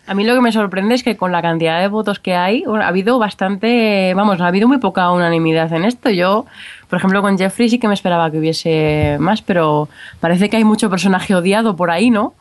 A 0.07 0.13
mí 0.13 0.23
lo 0.23 0.35
que 0.35 0.41
me 0.41 0.51
sorprende 0.51 0.93
es 0.93 1.01
que 1.01 1.17
con 1.17 1.31
la 1.31 1.41
cantidad 1.41 1.81
de 1.81 1.87
votos 1.87 2.19
que 2.19 2.35
hay, 2.35 2.63
bueno, 2.63 2.83
ha 2.83 2.89
habido 2.89 3.17
bastante, 3.17 4.13
vamos, 4.15 4.39
ha 4.39 4.45
habido 4.47 4.67
muy 4.67 4.77
poca 4.77 5.09
unanimidad 5.11 5.73
en 5.73 5.83
esto. 5.83 6.11
Yo, 6.11 6.45
por 6.89 6.97
ejemplo, 6.97 7.21
con 7.21 7.37
Jeffrey 7.37 7.69
sí 7.69 7.79
que 7.79 7.87
me 7.87 7.93
esperaba 7.93 8.29
que 8.31 8.37
hubiese 8.39 9.17
más, 9.19 9.41
pero 9.41 9.89
parece 10.19 10.49
que 10.49 10.57
hay 10.57 10.63
mucho 10.63 10.89
personaje 10.89 11.33
odiado 11.35 11.75
por 11.75 11.91
ahí, 11.91 12.09
¿no? 12.09 12.33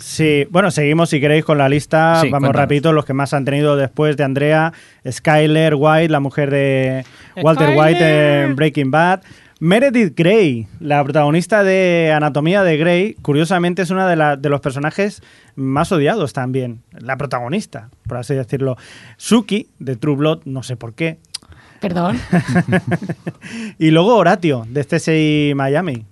Sí, 0.00 0.46
bueno, 0.50 0.70
seguimos 0.70 1.10
si 1.10 1.20
queréis 1.20 1.44
con 1.44 1.58
la 1.58 1.68
lista. 1.68 2.16
Sí, 2.20 2.28
Vamos 2.30 2.46
cuéntanos. 2.48 2.56
rapidito, 2.56 2.92
los 2.92 3.04
que 3.04 3.12
más 3.14 3.34
han 3.34 3.44
tenido 3.44 3.76
después 3.76 4.16
de 4.16 4.24
Andrea, 4.24 4.72
Skyler 5.08 5.74
White, 5.76 6.08
la 6.08 6.20
mujer 6.20 6.50
de 6.50 7.04
Walter 7.42 7.74
White 7.76 8.44
en 8.44 8.56
Breaking 8.56 8.90
Bad. 8.90 9.20
Meredith 9.60 10.14
Grey, 10.16 10.66
la 10.80 11.04
protagonista 11.04 11.62
de 11.62 12.12
Anatomía 12.14 12.64
de 12.64 12.76
Grey, 12.78 13.14
curiosamente 13.22 13.82
es 13.82 13.90
una 13.90 14.08
de, 14.08 14.16
la- 14.16 14.36
de 14.36 14.48
los 14.48 14.60
personajes 14.60 15.22
más 15.54 15.92
odiados 15.92 16.32
también. 16.32 16.80
La 16.98 17.16
protagonista, 17.16 17.88
por 18.08 18.16
así 18.16 18.34
decirlo. 18.34 18.76
Suki, 19.18 19.68
de 19.78 19.94
True 19.96 20.16
Blood, 20.16 20.40
no 20.46 20.64
sé 20.64 20.76
por 20.76 20.94
qué. 20.94 21.18
Perdón. 21.82 22.18
Y 23.78 23.90
luego 23.90 24.16
Horatio, 24.16 24.64
de 24.68 24.84
CSI 24.84 25.52
Miami. 25.56 26.06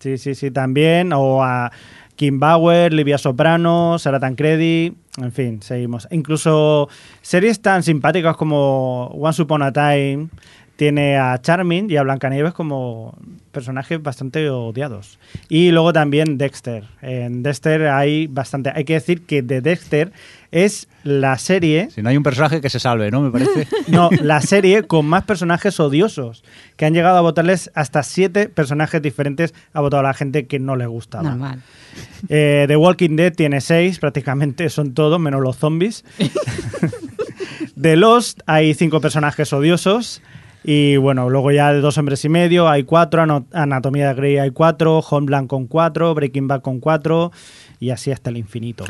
Sí, 0.00 0.18
sí, 0.18 0.34
sí, 0.34 0.50
también. 0.50 1.12
O 1.12 1.44
a 1.44 1.70
Kim 2.16 2.40
Bauer, 2.40 2.92
Livia 2.92 3.16
Soprano, 3.16 3.98
Sarah 4.00 4.18
Tancredi. 4.18 4.92
En 5.18 5.30
fin, 5.30 5.62
seguimos. 5.62 6.08
Incluso 6.10 6.88
series 7.22 7.62
tan 7.62 7.84
simpáticas 7.84 8.36
como 8.36 9.06
Once 9.14 9.40
Upon 9.42 9.62
a 9.62 9.72
Time 9.72 10.28
tiene 10.76 11.16
a 11.16 11.40
Charming 11.40 11.90
y 11.90 11.96
a 11.96 12.02
Blancanieves 12.02 12.52
como 12.52 13.16
personajes 13.52 14.02
bastante 14.02 14.50
odiados. 14.50 15.18
Y 15.48 15.70
luego 15.70 15.92
también 15.92 16.36
Dexter. 16.36 16.84
En 17.00 17.42
Dexter 17.42 17.86
hay 17.86 18.26
bastante. 18.26 18.72
Hay 18.74 18.84
que 18.84 18.94
decir 18.94 19.24
que 19.24 19.42
de 19.42 19.60
Dexter 19.60 20.12
es 20.50 20.88
la 21.04 21.38
serie. 21.38 21.88
Si 21.90 22.02
no 22.02 22.10
hay 22.10 22.16
un 22.16 22.22
personaje 22.22 22.60
que 22.60 22.70
se 22.70 22.80
salve, 22.80 23.10
¿no? 23.10 23.20
Me 23.22 23.30
parece. 23.30 23.66
No, 23.88 24.10
la 24.22 24.40
serie 24.40 24.84
con 24.84 25.06
más 25.06 25.24
personajes 25.24 25.78
odiosos, 25.78 26.42
que 26.76 26.86
han 26.86 26.94
llegado 26.94 27.18
a 27.18 27.20
votarles 27.20 27.70
hasta 27.74 28.02
siete 28.02 28.48
personajes 28.48 29.00
diferentes, 29.02 29.54
ha 29.72 29.80
votado 29.80 30.00
a 30.00 30.04
la 30.04 30.14
gente 30.14 30.46
que 30.46 30.58
no 30.58 30.74
le 30.74 30.86
gustaba. 30.86 31.30
Normal. 31.30 31.62
Eh, 32.28 32.64
The 32.66 32.76
Walking 32.76 33.16
Dead 33.16 33.32
tiene 33.32 33.60
seis, 33.60 33.98
prácticamente 33.98 34.68
son 34.70 34.94
todos, 34.94 35.20
menos 35.20 35.42
los 35.42 35.56
zombies. 35.56 36.04
de 37.76 37.96
Lost 37.96 38.40
hay 38.46 38.74
cinco 38.74 39.00
personajes 39.00 39.52
odiosos. 39.52 40.22
Y 40.66 40.96
bueno, 40.96 41.28
luego 41.28 41.50
ya 41.52 41.74
de 41.74 41.82
Dos 41.82 41.98
Hombres 41.98 42.24
y 42.24 42.30
Medio 42.30 42.68
hay 42.70 42.84
cuatro, 42.84 43.22
Anatomía 43.52 44.08
de 44.08 44.14
Grey 44.14 44.38
hay 44.38 44.50
cuatro, 44.50 45.00
Homeland 45.00 45.46
con 45.46 45.66
cuatro, 45.66 46.14
Breaking 46.14 46.48
Bad 46.48 46.62
con 46.62 46.80
cuatro, 46.80 47.32
y 47.80 47.90
así 47.90 48.10
hasta 48.10 48.30
el 48.30 48.38
infinito. 48.38 48.86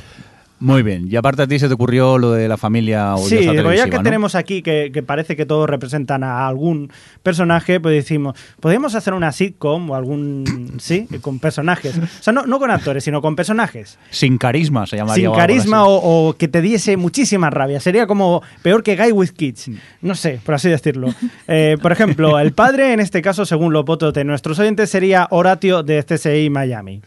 Muy 0.61 0.83
bien. 0.83 1.09
Y 1.11 1.17
aparte 1.17 1.43
a 1.43 1.47
ti 1.47 1.59
se 1.59 1.69
te 1.69 1.75
ocurrió 1.75 2.17
lo 2.17 2.33
de 2.33 2.49
la 2.49 2.57
familia 2.57 3.15
odiosa 3.17 3.29
Sí, 3.29 3.49
pero 3.55 3.75
ya 3.75 3.85
que 3.85 3.99
¿no? 3.99 4.03
tenemos 4.03 4.35
aquí 4.35 4.63
que, 4.63 4.91
que 4.93 5.03
parece 5.03 5.37
que 5.37 5.47
todos 5.47 5.69
representan 5.69 6.25
a 6.25 6.47
algún 6.47 6.91
personaje, 7.23 7.81
pues 7.81 7.95
decimos, 7.95 8.39
podríamos 8.61 8.95
hacer 8.95 9.15
una 9.15 9.33
sitcom 9.33 9.91
o 9.91 9.95
algún, 9.95 10.75
sí, 10.79 11.07
con 11.21 11.39
personajes. 11.39 11.99
O 11.99 12.23
sea, 12.23 12.33
no, 12.33 12.47
no 12.47 12.59
con 12.59 12.71
actores, 12.71 13.05
sino 13.05 13.21
con 13.21 13.37
personajes. 13.37 13.99
Sin 14.11 14.39
carisma 14.39 14.87
se 14.87 14.97
llamaría. 14.97 15.25
Sin 15.25 15.27
o 15.27 15.35
carisma 15.35 15.85
o, 15.85 16.29
o 16.29 16.33
que 16.35 16.49
te 16.49 16.63
diese 16.63 16.97
muchísima 16.97 17.51
rabia. 17.51 17.81
Sería 17.81 18.07
como 18.07 18.43
peor 18.63 18.83
que 18.83 18.97
Guy 18.97 19.13
with 19.13 19.31
Kids. 19.31 19.71
No 20.01 20.15
sé, 20.15 20.41
por 20.45 20.55
así 20.55 20.69
decirlo. 20.69 21.15
Eh, 21.49 21.77
por 21.83 21.93
ejemplo, 21.93 22.39
el 22.39 22.53
padre, 22.53 22.93
en 22.93 23.01
este 23.01 23.23
caso, 23.23 23.45
según 23.45 23.73
los 23.73 23.85
votos 23.85 24.15
de 24.15 24.25
nuestros 24.25 24.59
oyentes, 24.59 24.91
sería 24.91 25.27
Horatio 25.31 25.83
de 25.83 26.03
CSI 26.05 26.49
Miami. 26.51 27.03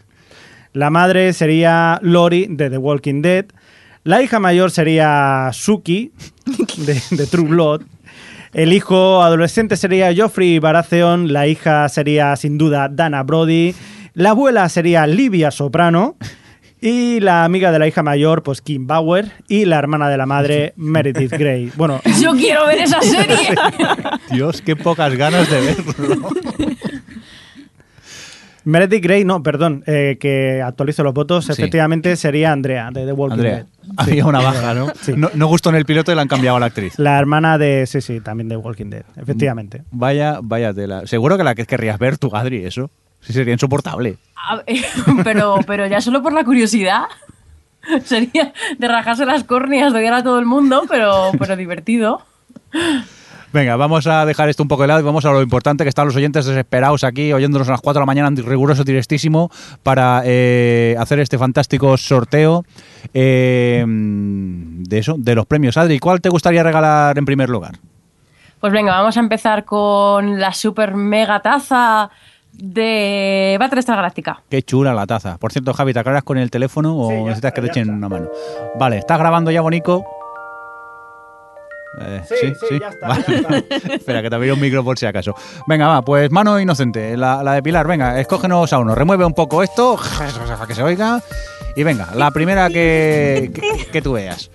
La 0.72 0.90
madre 0.90 1.32
sería 1.32 1.98
Lori 2.02 2.46
de 2.50 2.70
The 2.70 2.78
Walking 2.78 3.22
Dead. 3.22 3.46
La 4.04 4.22
hija 4.22 4.38
mayor 4.38 4.70
sería 4.70 5.50
Suki 5.52 6.12
de, 6.76 7.00
de 7.10 7.26
True 7.26 7.48
Blood. 7.48 7.82
El 8.54 8.72
hijo 8.72 9.22
adolescente 9.22 9.76
sería 9.76 10.14
Joffrey 10.16 10.58
Baratheon. 10.58 11.32
La 11.32 11.46
hija 11.46 11.88
sería 11.88 12.34
sin 12.36 12.56
duda 12.58 12.88
Dana 12.88 13.22
Brody. 13.22 13.74
La 14.14 14.30
abuela 14.30 14.68
sería 14.68 15.06
Livia 15.06 15.50
Soprano. 15.50 16.16
Y 16.80 17.18
la 17.20 17.44
amiga 17.44 17.72
de 17.72 17.78
la 17.80 17.88
hija 17.88 18.04
mayor, 18.04 18.44
pues 18.44 18.62
Kim 18.62 18.86
Bauer. 18.86 19.32
Y 19.48 19.64
la 19.64 19.78
hermana 19.78 20.08
de 20.08 20.16
la 20.16 20.26
madre, 20.26 20.72
Meredith 20.76 21.32
Grey. 21.32 21.72
Bueno, 21.76 22.00
Yo 22.20 22.32
quiero 22.32 22.66
ver 22.66 22.78
esa 22.78 23.00
serie. 23.02 23.54
Dios, 24.30 24.62
qué 24.62 24.76
pocas 24.76 25.14
ganas 25.16 25.50
de 25.50 25.60
verlo. 25.60 26.28
Meredith 28.68 29.02
Grey, 29.02 29.24
no, 29.24 29.42
perdón, 29.42 29.82
eh, 29.86 30.18
que 30.20 30.60
actualizo 30.60 31.02
los 31.02 31.14
votos. 31.14 31.46
Sí. 31.46 31.52
Efectivamente 31.52 32.14
sería 32.16 32.52
Andrea 32.52 32.90
de 32.92 33.06
The 33.06 33.12
Walking 33.12 33.36
Andrea, 33.36 33.54
Dead. 33.54 33.66
había 33.96 34.26
una 34.26 34.40
baja, 34.40 34.74
¿no? 34.74 34.92
Sí. 35.00 35.14
¿no? 35.16 35.30
no 35.32 35.46
gustó 35.46 35.70
en 35.70 35.76
el 35.76 35.86
piloto 35.86 36.12
y 36.12 36.14
la 36.14 36.20
han 36.20 36.28
cambiado 36.28 36.58
a 36.58 36.60
la 36.60 36.66
actriz. 36.66 36.98
La 36.98 37.18
hermana 37.18 37.56
de, 37.56 37.86
sí, 37.86 38.02
sí, 38.02 38.20
también 38.20 38.48
de 38.48 38.58
Walking 38.58 38.90
Dead, 38.90 39.04
efectivamente. 39.16 39.84
Vaya, 39.90 40.40
vaya 40.42 40.74
tela. 40.74 41.06
Seguro 41.06 41.38
que 41.38 41.44
la 41.44 41.54
que 41.54 41.64
querrías 41.64 41.98
ver 41.98 42.18
tú, 42.18 42.30
Adri, 42.36 42.62
eso. 42.62 42.90
Sí, 43.20 43.32
sería 43.32 43.54
insoportable. 43.54 44.18
Pero, 45.24 45.60
pero 45.66 45.86
ya 45.86 46.00
solo 46.00 46.22
por 46.22 46.32
la 46.32 46.44
curiosidad. 46.44 47.04
Sería 48.04 48.52
de 48.78 48.88
rajarse 48.88 49.24
las 49.24 49.44
córneas 49.44 49.92
de 49.92 50.00
odiar 50.00 50.14
a 50.14 50.22
todo 50.22 50.38
el 50.38 50.46
mundo, 50.46 50.84
pero, 50.88 51.30
pero 51.38 51.56
divertido. 51.56 52.22
Venga, 53.50 53.76
vamos 53.76 54.06
a 54.06 54.26
dejar 54.26 54.50
esto 54.50 54.62
un 54.62 54.68
poco 54.68 54.82
de 54.82 54.88
lado 54.88 55.00
y 55.00 55.04
vamos 55.04 55.24
a 55.24 55.30
lo 55.32 55.40
importante 55.40 55.82
que 55.84 55.88
están 55.88 56.06
los 56.06 56.14
oyentes 56.16 56.44
desesperados 56.44 57.02
aquí, 57.02 57.32
oyéndonos 57.32 57.66
a 57.68 57.72
las 57.72 57.80
4 57.80 57.98
de 57.98 58.02
la 58.02 58.06
mañana 58.06 58.28
en 58.28 58.36
riguroso 58.36 58.84
directísimo 58.84 59.50
para 59.82 60.20
eh, 60.24 60.94
hacer 60.98 61.18
este 61.20 61.38
fantástico 61.38 61.96
sorteo 61.96 62.64
eh, 63.14 63.84
de 63.86 64.98
eso, 64.98 65.14
de 65.16 65.34
los 65.34 65.46
premios. 65.46 65.78
Adri, 65.78 65.98
¿cuál 65.98 66.20
te 66.20 66.28
gustaría 66.28 66.62
regalar 66.62 67.16
en 67.16 67.24
primer 67.24 67.48
lugar? 67.48 67.78
Pues 68.60 68.72
venga, 68.72 68.92
vamos 68.98 69.16
a 69.16 69.20
empezar 69.20 69.64
con 69.64 70.38
la 70.38 70.52
super 70.52 70.94
mega 70.94 71.40
taza 71.40 72.10
de 72.52 73.56
Battlestar 73.58 73.96
Galáctica. 73.96 74.42
Qué 74.50 74.62
chula 74.62 74.92
la 74.92 75.06
taza. 75.06 75.38
Por 75.38 75.52
cierto, 75.52 75.72
Javi, 75.72 75.92
¿te 75.92 76.00
aclaras 76.00 76.24
con 76.24 76.38
el 76.38 76.50
teléfono 76.50 76.98
o 76.98 77.08
Sí, 77.08 77.14
necesitas 77.14 77.36
está, 77.36 77.52
que 77.52 77.60
te 77.62 77.66
echen 77.68 77.82
está. 77.84 77.94
una 77.96 78.08
mano? 78.08 78.28
Vale, 78.78 78.98
¿estás 78.98 79.18
grabando 79.18 79.50
ya, 79.50 79.60
Bonico? 79.60 80.04
Eh, 82.00 82.22
Sí, 82.28 82.52
sí, 82.68 82.78
ya 82.80 82.88
está, 82.88 83.08
Vale. 83.08 83.24
ya 83.28 83.56
está. 83.58 83.76
Espera, 83.94 84.22
que 84.22 84.30
te 84.30 84.36
abrí 84.36 84.50
un 84.50 84.60
micro 84.60 84.84
por 84.84 84.98
si 84.98 85.06
acaso. 85.06 85.34
Venga, 85.66 85.88
va, 85.88 86.02
pues 86.02 86.30
mano 86.30 86.58
inocente, 86.60 87.16
la, 87.16 87.42
la 87.42 87.54
de 87.54 87.62
Pilar. 87.62 87.86
Venga, 87.86 88.20
escógenos 88.20 88.72
a 88.72 88.78
uno. 88.78 88.94
Remueve 88.94 89.24
un 89.24 89.34
poco 89.34 89.62
esto, 89.62 89.98
para 90.48 90.66
que 90.66 90.74
se 90.74 90.82
oiga. 90.82 91.22
Y 91.76 91.82
venga, 91.82 92.08
la 92.14 92.30
primera 92.30 92.68
que, 92.68 93.50
que, 93.54 93.86
que 93.90 94.02
tú 94.02 94.12
veas. 94.12 94.50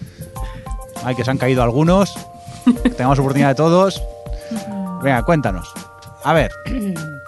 Ay, 1.04 1.16
que 1.16 1.24
se 1.24 1.32
han 1.32 1.38
caído 1.38 1.64
algunos. 1.64 2.14
Que 2.84 2.90
tengamos 2.90 3.20
oportunidad 3.20 3.50
de 3.50 3.56
todos. 3.56 4.02
Venga, 5.02 5.22
cuéntanos. 5.24 5.72
A 6.24 6.32
ver, 6.34 6.52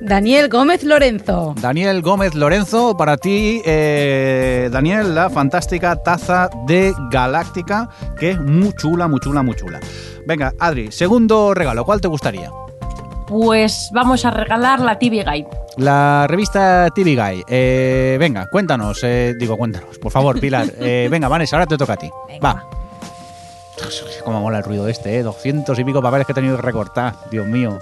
Daniel 0.00 0.48
Gómez 0.48 0.82
Lorenzo. 0.84 1.54
Daniel 1.60 2.02
Gómez 2.02 2.34
Lorenzo, 2.34 2.96
para 2.96 3.16
ti, 3.16 3.62
eh, 3.64 4.68
Daniel, 4.70 5.14
la 5.14 5.30
fantástica 5.30 5.96
taza 5.96 6.50
de 6.66 6.92
Galáctica, 7.10 7.88
que 8.18 8.30
es 8.32 8.40
muy 8.40 8.72
chula, 8.74 9.08
muy 9.08 9.20
chula, 9.20 9.42
muy 9.42 9.54
chula. 9.54 9.80
Venga, 10.26 10.52
Adri, 10.58 10.90
segundo 10.92 11.54
regalo, 11.54 11.84
¿cuál 11.84 12.00
te 12.00 12.08
gustaría? 12.08 12.50
Pues 13.26 13.90
vamos 13.94 14.24
a 14.24 14.30
regalar 14.30 14.80
la 14.80 14.98
TV 14.98 15.24
Guide. 15.24 15.48
La 15.78 16.26
revista 16.28 16.88
TV 16.94 17.14
Guy. 17.14 17.44
Eh, 17.48 18.16
venga, 18.20 18.46
cuéntanos, 18.50 19.00
eh, 19.02 19.34
digo, 19.38 19.56
cuéntanos, 19.56 19.98
por 19.98 20.12
favor, 20.12 20.38
Pilar. 20.38 20.66
Eh, 20.78 21.08
venga, 21.10 21.28
Vanessa, 21.28 21.56
ahora 21.56 21.66
te 21.66 21.78
toca 21.78 21.94
a 21.94 21.96
ti. 21.96 22.10
Va. 22.44 22.68
Cómo 24.24 24.40
mola 24.40 24.58
el 24.58 24.64
ruido 24.64 24.88
este, 24.88 25.18
¿eh? 25.18 25.22
200 25.22 25.78
y 25.78 25.84
pico 25.84 26.00
papeles 26.00 26.26
que 26.26 26.32
he 26.32 26.34
tenido 26.34 26.56
que 26.56 26.62
recortar, 26.62 27.14
Dios 27.30 27.46
mío. 27.46 27.78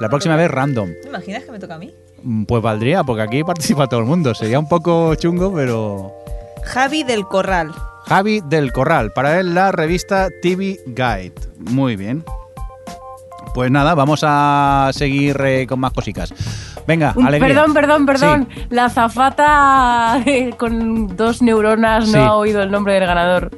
La 0.00 0.08
próxima 0.08 0.36
vez 0.36 0.50
random. 0.50 0.90
¿Te 1.02 1.08
imaginas 1.08 1.44
que 1.44 1.52
me 1.52 1.58
toca 1.58 1.74
a 1.74 1.78
mí? 1.78 1.94
Mm, 2.22 2.44
Pues 2.44 2.62
valdría, 2.62 3.04
porque 3.04 3.22
aquí 3.22 3.44
participa 3.44 3.86
todo 3.86 4.00
el 4.00 4.06
mundo. 4.06 4.34
Sería 4.34 4.58
un 4.58 4.68
poco 4.68 5.14
chungo, 5.14 5.52
pero... 5.54 6.12
Javi 6.64 7.02
del 7.02 7.26
Corral. 7.26 7.72
Javi 8.06 8.40
del 8.44 8.72
Corral, 8.72 9.12
para 9.12 9.38
él 9.40 9.54
la 9.54 9.70
revista 9.72 10.28
TV 10.42 10.78
Guide. 10.86 11.34
Muy 11.58 11.96
bien. 11.96 12.24
Pues 13.54 13.70
nada, 13.70 13.94
vamos 13.94 14.20
a 14.24 14.90
seguir 14.92 15.40
eh, 15.44 15.66
con 15.68 15.78
más 15.80 15.92
cositas. 15.92 16.32
Venga, 16.86 17.12
Un- 17.16 17.26
alegría. 17.26 17.54
perdón, 17.54 17.74
perdón, 17.74 18.06
perdón. 18.06 18.48
Sí. 18.54 18.66
La 18.70 18.88
zafata 18.90 20.20
eh, 20.26 20.50
con 20.56 21.16
dos 21.16 21.42
neuronas 21.42 22.06
Sí. 22.06 22.12
no 22.12 22.22
ha 22.24 22.36
oído 22.36 22.62
el 22.62 22.70
nombre 22.70 22.94
del 22.94 23.06
ganador. 23.06 23.50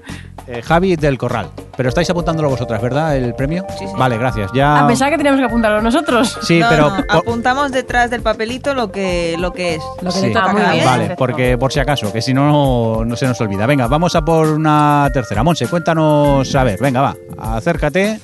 Eh, 0.49 0.63
Javi 0.63 0.95
del 0.95 1.19
Corral. 1.19 1.49
Pero 1.77 1.89
estáis 1.89 2.09
apuntándolo 2.09 2.49
vosotras, 2.49 2.81
¿verdad? 2.81 3.17
El 3.17 3.35
premio. 3.35 3.67
Sí, 3.77 3.85
sí. 3.89 3.93
Vale, 3.99 4.17
gracias. 4.17 4.49
Ya. 4.55 4.79
A 4.85 4.87
pesar 4.87 5.11
que 5.11 5.17
teníamos 5.17 5.41
que 5.41 5.47
apuntarlo 5.47 5.83
nosotros. 5.83 6.39
Sí, 6.43 6.61
No, 6.61 6.69
pero. 6.69 6.89
no, 6.91 6.97
por- 6.99 7.17
apuntamos 7.17 7.73
detrás 7.73 8.11
del 8.11 8.23
papelito 8.23 8.73
lo 8.73 8.93
que, 8.93 9.35
lo 9.41 9.53
que 9.53 9.75
es. 9.75 9.83
Lo 10.03 10.13
que 10.13 10.19
Sí. 10.21 10.27
le 10.29 10.33
toca 10.33 10.47
Ah, 10.51 10.53
muy 10.53 10.63
bien. 10.73 10.85
Vale, 10.85 11.15
porque 11.19 11.59
por 11.59 11.73
si 11.73 11.81
acaso, 11.81 12.13
que 12.13 12.23
si 12.23 12.33
no, 12.33 12.47
no, 12.47 13.05
no 13.05 13.17
se 13.17 13.27
nos 13.27 13.41
olvida. 13.41 13.67
Venga, 13.67 13.89
vamos 13.89 14.15
a 14.15 14.23
por 14.25 14.47
una 14.53 15.11
tercera. 15.13 15.43
Monse, 15.43 15.67
cuéntanos, 15.67 16.55
a 16.55 16.63
ver, 16.63 16.79
venga, 16.81 17.01
va, 17.01 17.17
acércate, 17.57 18.21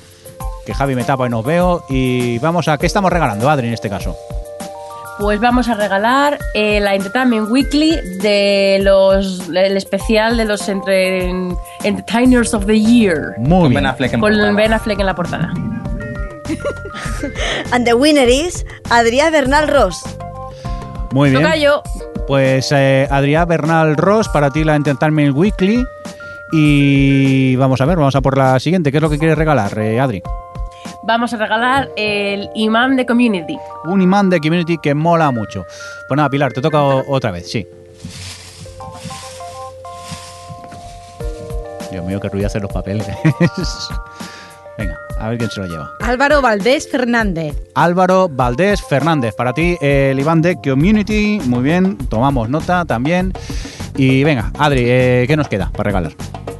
que 0.64 0.74
Javi 0.74 0.94
me 0.94 1.02
tapa 1.02 1.26
y 1.26 1.30
nos 1.30 1.44
veo. 1.44 1.84
Y 1.88 2.38
vamos 2.38 2.68
a, 2.68 2.78
¿qué 2.78 2.86
estamos 2.86 3.12
regalando, 3.12 3.50
Adri, 3.50 3.66
en 3.66 3.74
este 3.74 3.90
caso? 3.90 4.14
Pues 5.18 5.40
vamos 5.40 5.68
a 5.68 5.74
regalar 5.74 6.38
eh, 6.54 6.80
la 6.80 6.94
Entertainment 6.94 7.50
Weekly 7.50 7.96
de 8.20 8.80
los 8.82 9.48
el 9.48 9.76
especial 9.76 10.36
de 10.36 10.44
los 10.44 10.68
entre, 10.68 11.30
Entertainers 11.84 12.54
of 12.54 12.66
the 12.66 12.80
Year. 12.80 13.34
Muy 13.38 13.60
Con 13.60 13.70
bien. 13.70 13.82
Ben 13.82 13.86
Affleck 13.86 14.12
en 14.14 14.20
Con 14.20 14.30
portada. 14.30 14.52
Ben 14.52 14.72
Affleck 14.72 15.00
en 15.00 15.06
la 15.06 15.14
portada. 15.14 15.52
And 17.72 17.86
the 17.86 17.94
winner 17.94 18.28
is 18.28 18.64
Adrià 18.90 19.30
Bernal 19.30 19.68
Ross. 19.68 20.02
Muy 21.12 21.30
bien. 21.30 21.42
Toca 21.42 21.56
yo. 21.56 21.82
Pues 22.26 22.70
eh, 22.72 23.06
Adrián 23.10 23.48
Bernal 23.48 23.96
Ross, 23.96 24.28
para 24.28 24.50
ti 24.50 24.64
la 24.64 24.76
Entertainment 24.76 25.36
Weekly. 25.36 25.84
Y 26.52 27.56
vamos 27.56 27.80
a 27.80 27.86
ver, 27.86 27.96
vamos 27.96 28.14
a 28.14 28.20
por 28.20 28.36
la 28.36 28.58
siguiente. 28.60 28.90
¿Qué 28.90 28.98
es 28.98 29.02
lo 29.02 29.10
que 29.10 29.18
quieres 29.18 29.38
regalar, 29.38 29.76
eh, 29.78 30.00
Adri? 30.00 30.22
Vamos 31.04 31.32
a 31.34 31.36
regalar 31.36 31.88
el 31.96 32.48
imán 32.54 32.96
de 32.96 33.04
Community. 33.04 33.58
Un 33.84 34.00
imán 34.02 34.30
de 34.30 34.38
Community 34.38 34.78
que 34.78 34.94
mola 34.94 35.32
mucho. 35.32 35.64
Pues 36.06 36.16
nada, 36.16 36.30
Pilar, 36.30 36.52
te 36.52 36.60
toca 36.60 36.80
otra 36.80 37.32
vez, 37.32 37.50
sí. 37.50 37.66
Dios 41.90 42.04
mío, 42.04 42.20
qué 42.20 42.28
ruido 42.28 42.46
hacen 42.46 42.62
los 42.62 42.72
papeles. 42.72 43.06
Venga, 44.78 44.96
a 45.18 45.28
ver 45.28 45.38
quién 45.38 45.50
se 45.50 45.60
lo 45.60 45.66
lleva. 45.66 45.90
Álvaro 46.00 46.40
Valdés 46.40 46.88
Fernández. 46.88 47.56
Álvaro 47.74 48.28
Valdés 48.30 48.80
Fernández, 48.80 49.34
para 49.34 49.52
ti 49.52 49.76
el 49.80 50.18
Iván 50.18 50.40
de 50.40 50.56
Community. 50.56 51.40
Muy 51.46 51.64
bien, 51.64 51.98
tomamos 51.98 52.48
nota 52.48 52.84
también. 52.84 53.32
Y 53.96 54.22
venga, 54.22 54.52
Adri, 54.56 54.84
eh, 54.86 55.24
¿qué 55.26 55.36
nos 55.36 55.48
queda 55.48 55.70
para 55.70 55.88
regalar? 55.88 56.12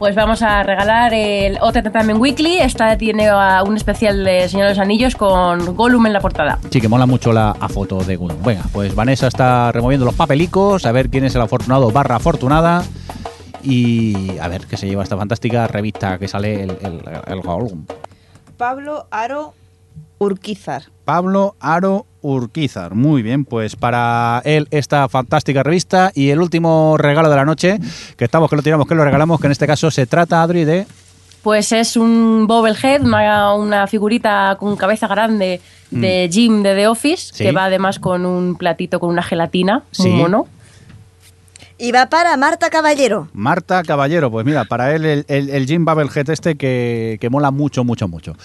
Pues 0.02 0.16
vamos 0.16 0.42
a 0.42 0.64
regalar 0.64 1.14
el 1.14 1.58
OT 1.60 1.76
Entertainment 1.76 2.18
Weekly. 2.18 2.58
Esta 2.58 2.98
tiene 2.98 3.28
ah, 3.28 3.62
un 3.64 3.76
especial 3.76 4.24
de 4.24 4.48
Señor 4.48 4.66
de 4.66 4.70
los 4.70 4.80
Anillos 4.80 5.14
con 5.14 5.76
Gollum 5.76 6.04
en 6.06 6.12
la 6.12 6.18
portada. 6.18 6.58
Sí, 6.70 6.80
que 6.80 6.88
mola 6.88 7.06
mucho 7.06 7.32
la 7.32 7.52
a 7.52 7.68
foto 7.68 8.02
de 8.02 8.16
Gollum. 8.16 8.42
Venga, 8.42 8.64
pues 8.72 8.96
Vanessa 8.96 9.28
está 9.28 9.70
removiendo 9.70 10.04
los 10.04 10.16
papelicos, 10.16 10.86
a 10.86 10.90
ver 10.90 11.08
quién 11.08 11.22
es 11.22 11.36
el 11.36 11.40
afortunado 11.42 11.92
barra 11.92 12.16
afortunada. 12.16 12.82
Y 13.62 14.36
a 14.40 14.48
ver 14.48 14.66
qué 14.66 14.76
se 14.76 14.88
lleva 14.88 15.04
esta 15.04 15.16
fantástica 15.16 15.68
revista 15.68 16.18
que 16.18 16.26
sale 16.26 16.64
el, 16.64 16.70
el, 16.82 17.00
el 17.28 17.40
Gollum. 17.40 17.86
Pablo 18.56 19.06
Aro 19.12 19.54
Urquizar. 20.18 20.82
Pablo 21.04 21.54
Aro 21.60 22.06
Urquizar. 22.22 22.94
Muy 22.94 23.22
bien, 23.22 23.44
pues 23.44 23.76
para 23.76 24.40
él 24.44 24.68
esta 24.70 25.08
fantástica 25.08 25.62
revista 25.62 26.10
y 26.14 26.30
el 26.30 26.40
último 26.40 26.96
regalo 26.96 27.28
de 27.28 27.36
la 27.36 27.44
noche, 27.44 27.78
que 28.16 28.24
estamos 28.24 28.48
que 28.48 28.56
lo 28.56 28.62
tiramos, 28.62 28.86
que 28.86 28.94
lo 28.94 29.04
regalamos, 29.04 29.40
que 29.40 29.46
en 29.48 29.52
este 29.52 29.66
caso 29.66 29.90
se 29.90 30.06
trata, 30.06 30.42
Adri, 30.42 30.64
de... 30.64 30.86
Pues 31.42 31.72
es 31.72 31.96
un 31.96 32.46
bobblehead, 32.46 33.02
una, 33.02 33.54
una 33.54 33.86
figurita 33.88 34.56
con 34.60 34.76
cabeza 34.76 35.08
grande 35.08 35.60
de 35.90 36.30
Jim 36.32 36.62
de 36.62 36.74
The 36.74 36.86
Office, 36.86 37.32
Mm. 37.32 37.36
Sí. 37.36 37.44
que 37.44 37.52
va 37.52 37.64
además 37.64 37.98
con 37.98 38.24
un 38.24 38.54
platito 38.54 39.00
con 39.00 39.10
una 39.10 39.22
gelatina, 39.22 39.82
Sí. 39.90 40.08
un 40.08 40.16
mono. 40.18 40.46
Y 41.82 41.90
va 41.90 42.06
para 42.06 42.36
Marta 42.36 42.70
Caballero. 42.70 43.26
Marta 43.32 43.82
Caballero, 43.82 44.30
pues 44.30 44.46
mira, 44.46 44.64
para 44.64 44.94
él 44.94 45.04
el, 45.04 45.24
el, 45.26 45.50
el 45.50 45.66
Jim 45.66 45.84
Bubblehead 45.84 46.30
este 46.30 46.54
que, 46.54 47.18
que 47.20 47.28
mola 47.28 47.50
mucho, 47.50 47.82
mucho, 47.82 48.06
mucho. 48.06 48.36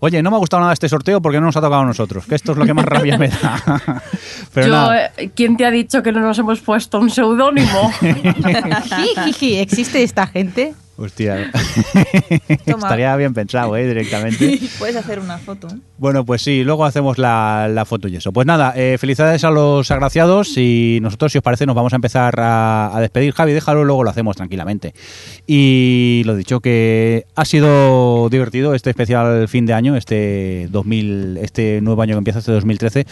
Oye, 0.00 0.20
no 0.24 0.30
me 0.30 0.36
ha 0.36 0.40
gustado 0.40 0.60
nada 0.60 0.72
este 0.72 0.88
sorteo 0.88 1.22
porque 1.22 1.38
no 1.38 1.46
nos 1.46 1.56
ha 1.56 1.60
tocado 1.60 1.82
a 1.82 1.84
nosotros, 1.84 2.26
que 2.26 2.34
esto 2.34 2.50
es 2.50 2.58
lo 2.58 2.66
que 2.66 2.74
más 2.74 2.84
rabia 2.84 3.16
me 3.16 3.28
da. 3.28 3.62
Pero 4.54 4.66
Yo, 4.66 4.72
nada, 4.72 5.12
eh, 5.18 5.30
¿Quién 5.36 5.56
te 5.56 5.64
ha 5.66 5.70
dicho 5.70 6.02
que 6.02 6.10
no 6.10 6.18
nos 6.18 6.36
hemos 6.40 6.58
puesto 6.62 6.98
un 6.98 7.10
seudónimo? 7.10 7.92
¿Existe 9.40 10.02
esta 10.02 10.26
gente? 10.26 10.74
Hostia, 11.00 11.50
Toma. 12.66 12.86
estaría 12.86 13.16
bien 13.16 13.34
pensado, 13.34 13.76
¿eh? 13.76 13.86
Directamente. 13.86 14.58
Puedes 14.78 14.96
hacer 14.96 15.18
una 15.20 15.38
foto. 15.38 15.68
Bueno, 15.98 16.24
pues 16.24 16.42
sí, 16.42 16.62
luego 16.64 16.84
hacemos 16.84 17.18
la, 17.18 17.68
la 17.70 17.84
foto 17.84 18.08
y 18.08 18.16
eso. 18.16 18.32
Pues 18.32 18.46
nada, 18.46 18.72
eh, 18.76 18.96
felicidades 18.98 19.44
a 19.44 19.50
los 19.50 19.90
agraciados 19.90 20.56
y 20.56 20.98
nosotros, 21.02 21.32
si 21.32 21.38
os 21.38 21.44
parece, 21.44 21.66
nos 21.66 21.74
vamos 21.76 21.92
a 21.92 21.96
empezar 21.96 22.38
a, 22.40 22.96
a 22.96 23.00
despedir. 23.00 23.32
Javi, 23.32 23.52
déjalo, 23.52 23.84
luego 23.84 24.04
lo 24.04 24.10
hacemos 24.10 24.36
tranquilamente. 24.36 24.94
Y 25.46 26.22
lo 26.26 26.36
dicho, 26.36 26.60
que 26.60 27.24
ha 27.34 27.44
sido 27.44 28.28
divertido 28.28 28.74
este 28.74 28.90
especial 28.90 29.48
fin 29.48 29.66
de 29.66 29.72
año, 29.74 29.96
este 29.96 30.68
2000, 30.70 31.38
este 31.42 31.80
nuevo 31.80 32.02
año 32.02 32.14
que 32.14 32.18
empieza, 32.18 32.38
este 32.40 32.52
2013. 32.52 33.06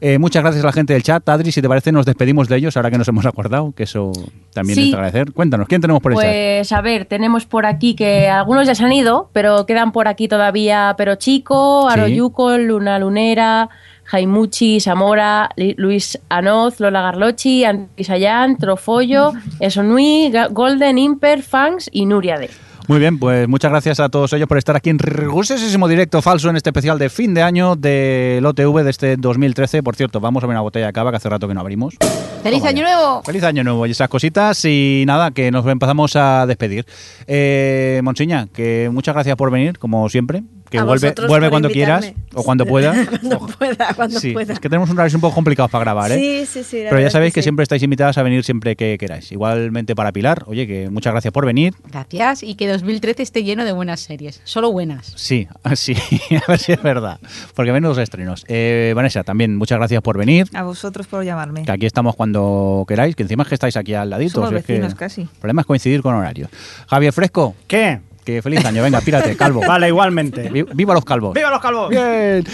Eh, 0.00 0.18
muchas 0.18 0.42
gracias 0.42 0.62
a 0.64 0.66
la 0.66 0.72
gente 0.72 0.92
del 0.92 1.02
chat. 1.02 1.28
Adri, 1.28 1.52
si 1.52 1.62
te 1.62 1.68
parece, 1.68 1.92
nos 1.92 2.06
despedimos 2.06 2.48
de 2.48 2.56
ellos 2.56 2.76
ahora 2.76 2.90
que 2.90 2.98
nos 2.98 3.08
hemos 3.08 3.26
acordado, 3.26 3.72
que 3.76 3.84
eso 3.84 4.12
también 4.52 4.76
Sí. 4.76 4.84
es 4.84 4.90
de 4.90 4.96
agradecer. 4.96 5.32
Cuéntanos, 5.32 5.66
¿quién 5.68 5.80
tenemos 5.80 6.02
por 6.02 6.12
el 6.12 6.18
chat? 6.18 6.26
Pues 6.26 6.72
a 6.72 6.80
ver, 6.80 7.04
tenemos 7.06 7.31
por 7.46 7.66
aquí 7.66 7.94
que 7.94 8.28
algunos 8.28 8.66
ya 8.66 8.74
se 8.74 8.84
han 8.84 8.92
ido, 8.92 9.28
pero 9.32 9.66
quedan 9.66 9.92
por 9.92 10.08
aquí 10.08 10.28
todavía 10.28 10.94
Pero 10.96 11.14
Chico, 11.16 11.88
Sí. 11.88 11.92
Aroyuco, 11.98 12.56
Luna 12.58 12.98
Lunera, 12.98 13.68
Jaimuchi, 14.04 14.80
Zamora, 14.80 15.50
Luis 15.76 16.18
Anoz, 16.28 16.80
Lola 16.80 17.02
Garlochi, 17.02 17.64
Antisayán, 17.64 18.56
Trofollo, 18.58 19.32
Esonui, 19.60 20.30
Ga- 20.32 20.48
Golden, 20.52 20.98
Imper, 20.98 21.42
Fangs 21.42 21.88
y 21.92 22.04
Nuria 22.06 22.38
D. 22.38 22.50
Muy 22.88 22.98
bien, 22.98 23.18
pues 23.18 23.46
muchas 23.48 23.70
gracias 23.70 24.00
a 24.00 24.08
todos 24.08 24.32
ellos 24.32 24.48
por 24.48 24.58
estar 24.58 24.74
aquí 24.76 24.90
en 24.90 24.98
rigurosísimo 24.98 25.86
directo 25.86 26.20
falso 26.20 26.50
en 26.50 26.56
este 26.56 26.70
especial 26.70 26.98
de 26.98 27.08
fin 27.10 27.32
de 27.32 27.42
año 27.42 27.76
del 27.76 28.44
OTV 28.44 28.82
de 28.82 28.90
este 28.90 29.16
2013. 29.16 29.82
Por 29.84 29.94
cierto, 29.94 30.18
vamos 30.20 30.42
a 30.42 30.46
ver 30.48 30.54
una 30.54 30.62
botella 30.62 30.86
de 30.86 30.92
cava 30.92 31.10
que 31.10 31.16
hace 31.18 31.28
rato 31.28 31.46
que 31.46 31.54
no 31.54 31.60
abrimos. 31.60 31.94
¡Feliz 32.42 32.64
Año 32.64 32.82
ya. 32.82 32.96
Nuevo! 32.96 33.22
Feliz 33.22 33.44
año 33.44 33.62
nuevo 33.62 33.86
y 33.86 33.92
esas 33.92 34.08
cositas 34.08 34.64
y 34.64 35.04
nada, 35.06 35.30
que 35.30 35.50
nos 35.50 35.64
empezamos 35.66 36.16
a 36.16 36.44
despedir. 36.46 36.84
Eh, 37.26 38.00
Monsiña, 38.02 38.48
que 38.52 38.90
muchas 38.92 39.14
gracias 39.14 39.36
por 39.36 39.50
venir, 39.50 39.78
como 39.78 40.08
siempre, 40.08 40.42
que 40.72 40.78
A 40.78 40.84
vuelve, 40.84 41.14
vuelve 41.28 41.50
cuando 41.50 41.68
invitarme. 41.68 42.12
quieras 42.14 42.24
o 42.34 42.42
cuando 42.42 42.66
puedas. 42.66 43.08
cuando 43.20 43.46
pueda, 43.46 43.94
cuando 43.94 44.18
Sí, 44.18 44.32
pueda. 44.32 44.52
es 44.54 44.58
que 44.58 44.68
tenemos 44.68 44.90
un 44.90 44.98
horario 44.98 45.16
un 45.16 45.20
poco 45.20 45.34
complicado 45.36 45.68
para 45.68 45.84
grabar, 45.84 46.10
¿eh? 46.10 46.18
Sí, 46.18 46.46
sí, 46.46 46.64
sí. 46.64 46.84
Pero 46.88 47.00
ya 47.00 47.10
sabéis 47.10 47.32
que, 47.32 47.40
sí. 47.40 47.44
siempre 47.44 47.62
estáis 47.62 47.82
invitadas 47.84 48.18
a 48.18 48.22
venir 48.24 48.42
siempre 48.42 48.74
que 48.74 48.96
queráis. 48.98 49.30
Igualmente 49.30 49.94
para 49.94 50.10
Pilar, 50.10 50.42
oye, 50.46 50.66
que 50.66 50.90
muchas 50.90 51.12
gracias 51.12 51.32
por 51.32 51.46
venir. 51.46 51.74
Gracias 51.92 52.42
y 52.42 52.54
que 52.56 52.66
2013 52.66 53.22
esté 53.22 53.44
lleno 53.44 53.64
de 53.64 53.72
buenas 53.72 54.00
series, 54.00 54.40
solo 54.44 54.72
buenas. 54.72 55.12
Sí, 55.16 55.46
sí, 55.76 55.94
a 56.46 56.50
ver 56.50 56.58
si 56.58 56.72
es 56.72 56.82
verdad. 56.82 57.20
Porque 57.54 57.70
menos 57.72 57.98
estrenos. 57.98 58.44
Eh, 58.48 58.92
Vanessa, 58.96 59.22
también 59.22 59.56
muchas 59.56 59.78
gracias 59.78 60.02
por 60.02 60.18
venir. 60.18 60.46
A 60.54 60.62
vosotros 60.64 61.06
por 61.06 61.24
llamarme. 61.24 61.62
Que 61.64 61.72
aquí 61.72 61.86
estamos 61.86 62.16
cuando 62.16 62.84
queráis, 62.88 63.14
que 63.14 63.22
encima 63.22 63.42
es 63.42 63.48
que 63.50 63.54
estáis 63.54 63.76
aquí 63.76 63.94
al 63.94 64.10
ladito. 64.10 64.32
Somos 64.34 64.50
si 64.50 64.56
es 64.56 64.64
que 64.64 64.72
vecinos 64.72 64.94
casi. 64.94 65.22
El 65.22 65.28
problema 65.28 65.60
es 65.62 65.66
coincidir 65.66 66.02
con 66.02 66.14
horarios. 66.14 66.48
Javier 66.88 67.12
Fresco, 67.12 67.54
¿Qué? 67.66 68.00
Que 68.24 68.40
feliz 68.42 68.64
año, 68.64 68.82
venga, 68.82 69.00
pírate, 69.00 69.36
calvo. 69.38 69.60
Vale, 69.66 69.88
igualmente. 69.88 70.48
Vi- 70.50 70.64
¡Viva 70.74 70.94
los 70.94 71.04
calvos! 71.04 71.34
¡Viva 71.34 71.50
los 71.50 71.60
calvos! 71.60 71.90
Bien. 71.90 72.44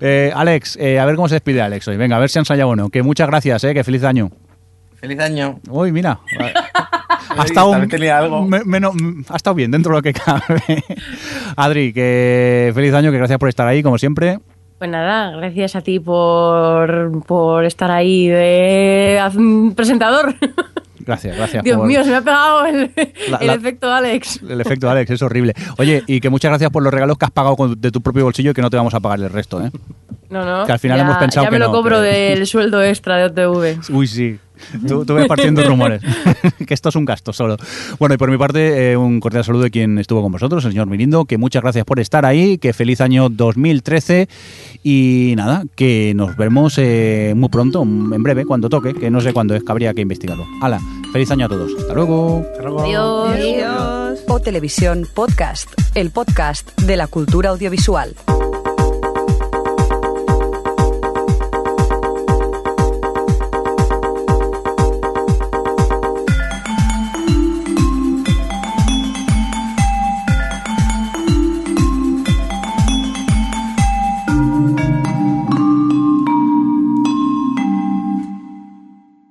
Eh, 0.00 0.32
Alex, 0.34 0.76
eh, 0.80 0.98
a 0.98 1.04
ver 1.04 1.16
cómo 1.16 1.28
se 1.28 1.34
despide 1.36 1.60
Alex 1.62 1.88
hoy. 1.88 1.96
Venga, 1.96 2.16
a 2.16 2.18
ver 2.18 2.30
si 2.30 2.38
han 2.38 2.42
ensayado 2.42 2.70
o 2.70 2.76
no. 2.76 2.88
Que 2.90 3.02
muchas 3.02 3.26
gracias, 3.28 3.62
eh, 3.64 3.74
que 3.74 3.84
feliz 3.84 4.04
año. 4.04 4.30
Feliz 4.96 5.18
año. 5.20 5.60
Uy, 5.68 5.92
mira. 5.92 6.20
Ha 7.36 7.44
estado, 7.44 7.72
algo. 7.74 8.44
me- 8.44 8.64
menos- 8.64 8.94
ha 9.28 9.36
estado 9.36 9.54
bien 9.54 9.70
dentro 9.70 9.92
de 9.92 9.98
lo 9.98 10.02
que 10.02 10.12
cabe. 10.12 10.82
Adri, 11.56 11.92
que 11.92 12.72
feliz 12.74 12.92
año, 12.92 13.12
que 13.12 13.18
gracias 13.18 13.38
por 13.38 13.48
estar 13.48 13.68
ahí, 13.68 13.82
como 13.84 13.98
siempre. 13.98 14.40
Pues 14.78 14.90
nada, 14.90 15.30
gracias 15.36 15.76
a 15.76 15.80
ti 15.80 16.00
por, 16.00 17.22
por 17.26 17.64
estar 17.64 17.90
ahí 17.92 18.26
de 18.28 19.20
haz- 19.22 19.74
presentador. 19.76 20.34
Gracias, 21.06 21.36
gracias. 21.36 21.64
Dios 21.64 21.76
por- 21.78 21.86
mío, 21.86 22.04
se 22.04 22.10
me 22.10 22.16
ha 22.16 22.20
pegado 22.22 22.64
el, 22.66 22.90
La- 23.30 23.36
el 23.38 23.46
la- 23.46 23.54
efecto 23.54 23.92
Alex. 23.92 24.40
El 24.48 24.60
efecto 24.60 24.88
Alex 24.90 25.10
es 25.10 25.22
horrible. 25.22 25.54
Oye, 25.78 26.02
y 26.06 26.20
que 26.20 26.30
muchas 26.30 26.50
gracias 26.50 26.70
por 26.70 26.82
los 26.82 26.92
regalos 26.92 27.16
que 27.18 27.24
has 27.24 27.30
pagado 27.30 27.56
con- 27.56 27.80
de 27.80 27.90
tu 27.90 28.00
propio 28.00 28.24
bolsillo 28.24 28.50
y 28.50 28.54
que 28.54 28.62
no 28.62 28.70
te 28.70 28.76
vamos 28.76 28.94
a 28.94 29.00
pagar 29.00 29.20
el 29.20 29.30
resto, 29.30 29.64
¿eh? 29.64 29.70
No, 30.28 30.44
no. 30.44 30.64
Que 30.66 30.72
al 30.72 30.78
final 30.78 30.98
ya- 30.98 31.04
hemos 31.04 31.16
pensado 31.16 31.44
ya 31.44 31.48
que 31.50 31.54
me 31.54 31.58
lo 31.58 31.66
no, 31.66 31.72
cobro 31.72 31.96
que- 32.00 32.06
del 32.08 32.46
sueldo 32.46 32.82
extra 32.82 33.16
de 33.16 33.24
OTV. 33.46 33.80
Uy, 33.92 34.06
sí. 34.06 34.38
Tú, 34.86 35.04
tú 35.04 35.14
ves 35.14 35.26
partiendo 35.26 35.62
rumores. 35.68 36.02
que 36.66 36.74
esto 36.74 36.88
es 36.88 36.96
un 36.96 37.04
gasto 37.04 37.32
solo. 37.32 37.56
Bueno, 37.98 38.14
y 38.14 38.18
por 38.18 38.30
mi 38.30 38.38
parte, 38.38 38.92
eh, 38.92 38.96
un 38.96 39.20
cordial 39.20 39.44
saludo 39.44 39.64
de 39.64 39.70
quien 39.70 39.98
estuvo 39.98 40.22
con 40.22 40.32
vosotros, 40.32 40.64
el 40.64 40.72
señor 40.72 40.86
Mirindo, 40.86 41.24
que 41.24 41.38
muchas 41.38 41.62
gracias 41.62 41.84
por 41.84 42.00
estar 42.00 42.24
ahí, 42.24 42.58
que 42.58 42.72
feliz 42.72 43.00
año 43.00 43.28
2013 43.28 44.28
y 44.82 45.34
nada, 45.36 45.64
que 45.74 46.12
nos 46.14 46.36
vemos 46.36 46.74
eh, 46.78 47.34
muy 47.36 47.48
pronto, 47.48 47.82
en 47.82 48.22
breve, 48.22 48.44
cuando 48.44 48.68
toque, 48.68 48.94
que 48.94 49.10
no 49.10 49.20
sé 49.20 49.32
cuándo 49.32 49.54
es, 49.54 49.62
que 49.62 49.72
habría 49.72 49.94
que 49.94 50.02
investigarlo. 50.02 50.46
Hala, 50.60 50.80
feliz 51.12 51.30
año 51.30 51.46
a 51.46 51.48
todos. 51.48 51.72
Hasta 51.78 51.94
luego. 51.94 52.44
Adiós. 52.80 53.30
Adiós. 53.30 54.20
O 54.28 54.40
Televisión 54.40 55.06
Podcast, 55.14 55.68
el 55.94 56.10
podcast 56.10 56.80
de 56.80 56.96
la 56.96 57.06
cultura 57.06 57.50
audiovisual. 57.50 58.14